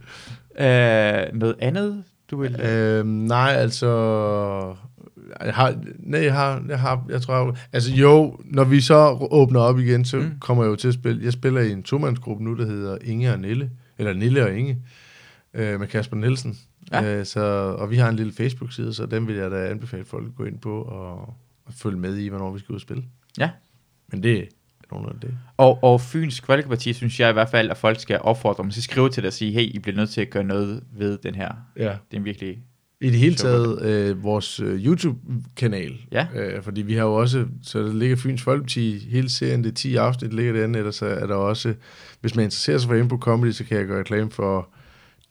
Uh, 1.33 1.39
noget 1.39 1.55
andet, 1.59 2.03
du 2.31 2.41
vil... 2.41 2.55
Uh, 2.55 2.69
Øhm, 2.69 3.07
nej, 3.07 3.53
altså... 3.57 3.87
jeg 5.45 5.53
har, 5.53 5.75
nej, 5.99 6.23
jeg 6.23 6.33
har, 6.33 6.63
jeg 6.69 6.79
har, 6.79 7.05
jeg 7.09 7.21
tror, 7.21 7.45
jeg, 7.45 7.53
altså 7.73 7.91
jo, 7.91 8.37
når 8.45 8.63
vi 8.63 8.81
så 8.81 9.27
åbner 9.31 9.59
op 9.59 9.79
igen, 9.79 10.05
så 10.05 10.17
mm. 10.17 10.31
kommer 10.39 10.63
jeg 10.63 10.71
jo 10.71 10.75
til 10.75 10.87
at 10.87 10.93
spille, 10.93 11.25
jeg 11.25 11.33
spiller 11.33 11.61
i 11.61 11.71
en 11.71 11.83
tomandsgruppe 11.83 12.43
nu, 12.43 12.57
der 12.57 12.65
hedder 12.65 12.97
Inge 13.03 13.33
og 13.33 13.39
Nille, 13.39 13.69
eller 13.99 14.13
Nille 14.13 14.43
og 14.43 14.57
Inge, 14.57 14.77
øh, 15.53 15.79
med 15.79 15.87
Kasper 15.87 16.17
Nielsen. 16.17 16.59
Ja. 16.91 17.03
Øh, 17.03 17.25
så, 17.25 17.41
og 17.79 17.89
vi 17.89 17.97
har 17.97 18.09
en 18.09 18.15
lille 18.15 18.33
Facebook-side, 18.33 18.93
så 18.93 19.05
den 19.05 19.27
vil 19.27 19.35
jeg 19.35 19.51
da 19.51 19.69
anbefale 19.69 20.05
folk 20.05 20.27
at 20.27 20.35
gå 20.35 20.43
ind 20.43 20.59
på 20.59 20.81
og, 20.81 21.17
og 21.65 21.73
følge 21.73 21.97
med 21.97 22.17
i, 22.17 22.27
hvornår 22.27 22.51
vi 22.51 22.59
skal 22.59 22.71
ud 22.73 22.77
og 22.77 22.81
spille. 22.81 23.03
Ja. 23.37 23.49
Men 24.07 24.23
det 24.23 24.39
er 24.39 24.45
nogenlunde 24.91 25.27
det. 25.27 25.37
Og, 25.57 25.83
og 25.83 26.01
Fyns 26.01 26.41
Folkeparti, 26.41 26.93
synes 26.93 27.19
jeg 27.19 27.29
i 27.29 27.33
hvert 27.33 27.49
fald, 27.49 27.69
at 27.69 27.77
folk 27.77 27.99
skal 27.99 28.19
opfordre 28.21 28.63
dem 28.63 28.71
til 28.71 28.79
at 28.79 28.83
skrive 28.83 29.09
til 29.09 29.23
dig 29.23 29.27
og 29.27 29.33
sige, 29.33 29.51
hey, 29.51 29.75
I 29.75 29.79
bliver 29.79 29.95
nødt 29.95 30.09
til 30.09 30.21
at 30.21 30.29
gøre 30.29 30.43
noget 30.43 30.83
ved 30.91 31.17
den 31.17 31.35
her. 31.35 31.51
Ja. 31.77 31.83
Det 31.83 31.91
er 32.11 32.17
en 32.17 32.25
virkelig... 32.25 32.59
I 33.01 33.09
det 33.09 33.19
hele 33.19 33.35
taget 33.35 33.81
øh, 33.81 34.23
vores 34.23 34.59
øh, 34.59 34.85
YouTube-kanal. 34.85 35.97
Ja. 36.11 36.27
Øh, 36.35 36.63
fordi 36.63 36.81
vi 36.81 36.93
har 36.93 37.03
jo 37.03 37.13
også, 37.15 37.45
så 37.63 37.79
der 37.79 37.93
ligger 37.93 38.15
Fyns 38.15 38.41
Folkeparti, 38.41 39.07
hele 39.11 39.29
serien, 39.29 39.63
det 39.63 39.69
er 39.69 39.73
10 39.73 39.95
afsnit, 39.95 40.33
ligger 40.33 40.53
derinde, 40.53 40.79
ellers 40.79 40.95
så 40.95 41.05
er 41.05 41.27
der 41.27 41.35
også, 41.35 41.73
hvis 42.21 42.35
man 42.35 42.43
interesserer 42.45 42.77
sig 42.77 42.87
for 42.87 42.95
Impro 42.95 43.17
Comedy, 43.17 43.51
så 43.51 43.63
kan 43.63 43.77
jeg 43.77 43.85
gøre 43.87 43.99
reklame 43.99 44.31
for 44.31 44.69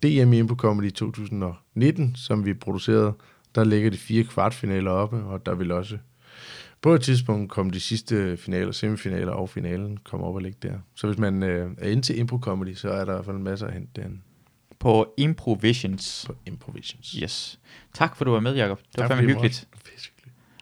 DM 0.02 0.32
i 0.32 0.38
Impro 0.38 0.54
Comedy 0.54 0.92
2019, 0.92 2.14
som 2.16 2.44
vi 2.44 2.54
producerede. 2.54 3.12
Der 3.54 3.64
ligger 3.64 3.90
de 3.90 3.96
fire 3.96 4.24
kvartfinaler 4.24 4.90
oppe, 4.90 5.16
og 5.16 5.46
der 5.46 5.54
vil 5.54 5.72
også 5.72 5.98
på 6.82 6.94
et 6.94 7.00
tidspunkt 7.00 7.50
komme 7.50 7.72
de 7.72 7.80
sidste 7.80 8.36
finaler, 8.36 8.72
semifinaler 8.72 9.32
og 9.32 9.48
finalen 9.48 9.98
komme 10.04 10.26
op 10.26 10.34
og 10.34 10.40
ligge 10.40 10.58
der. 10.62 10.74
Så 10.94 11.06
hvis 11.06 11.18
man 11.18 11.42
øh, 11.42 11.70
er 11.78 11.88
inde 11.88 12.02
til 12.02 12.18
Impro 12.18 12.38
Comedy, 12.38 12.74
så 12.74 12.90
er 12.90 13.04
der 13.04 13.12
i 13.12 13.14
hvert 13.14 13.24
fald 13.24 13.38
masser 13.38 13.66
at 13.66 13.72
hente 13.72 13.90
derinde 13.96 14.18
På 14.78 15.14
Improvisions. 15.16 16.24
på 16.26 16.34
Improvisions. 16.46 17.10
Yes. 17.12 17.60
Tak 17.94 18.16
for, 18.16 18.24
at 18.24 18.26
du 18.26 18.32
var 18.32 18.40
med, 18.40 18.54
Jacob. 18.56 18.78
Det 18.78 18.86
var 18.96 19.02
Tak, 19.02 19.16
fandme 19.16 19.32
hyggeligt. 19.32 19.68
hyggeligt. 19.74 20.12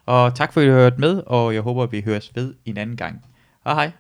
Og 0.07 0.35
tak 0.35 0.53
for, 0.53 0.61
at 0.61 0.67
I 0.67 0.71
hørte 0.71 1.01
med, 1.01 1.23
og 1.27 1.55
jeg 1.55 1.63
håber, 1.63 1.83
at 1.83 1.93
vi 1.93 2.01
høres 2.01 2.33
ved 2.35 2.55
en 2.65 2.77
anden 2.77 2.97
gang. 2.97 3.25
Hej 3.65 3.75
hej. 3.75 3.93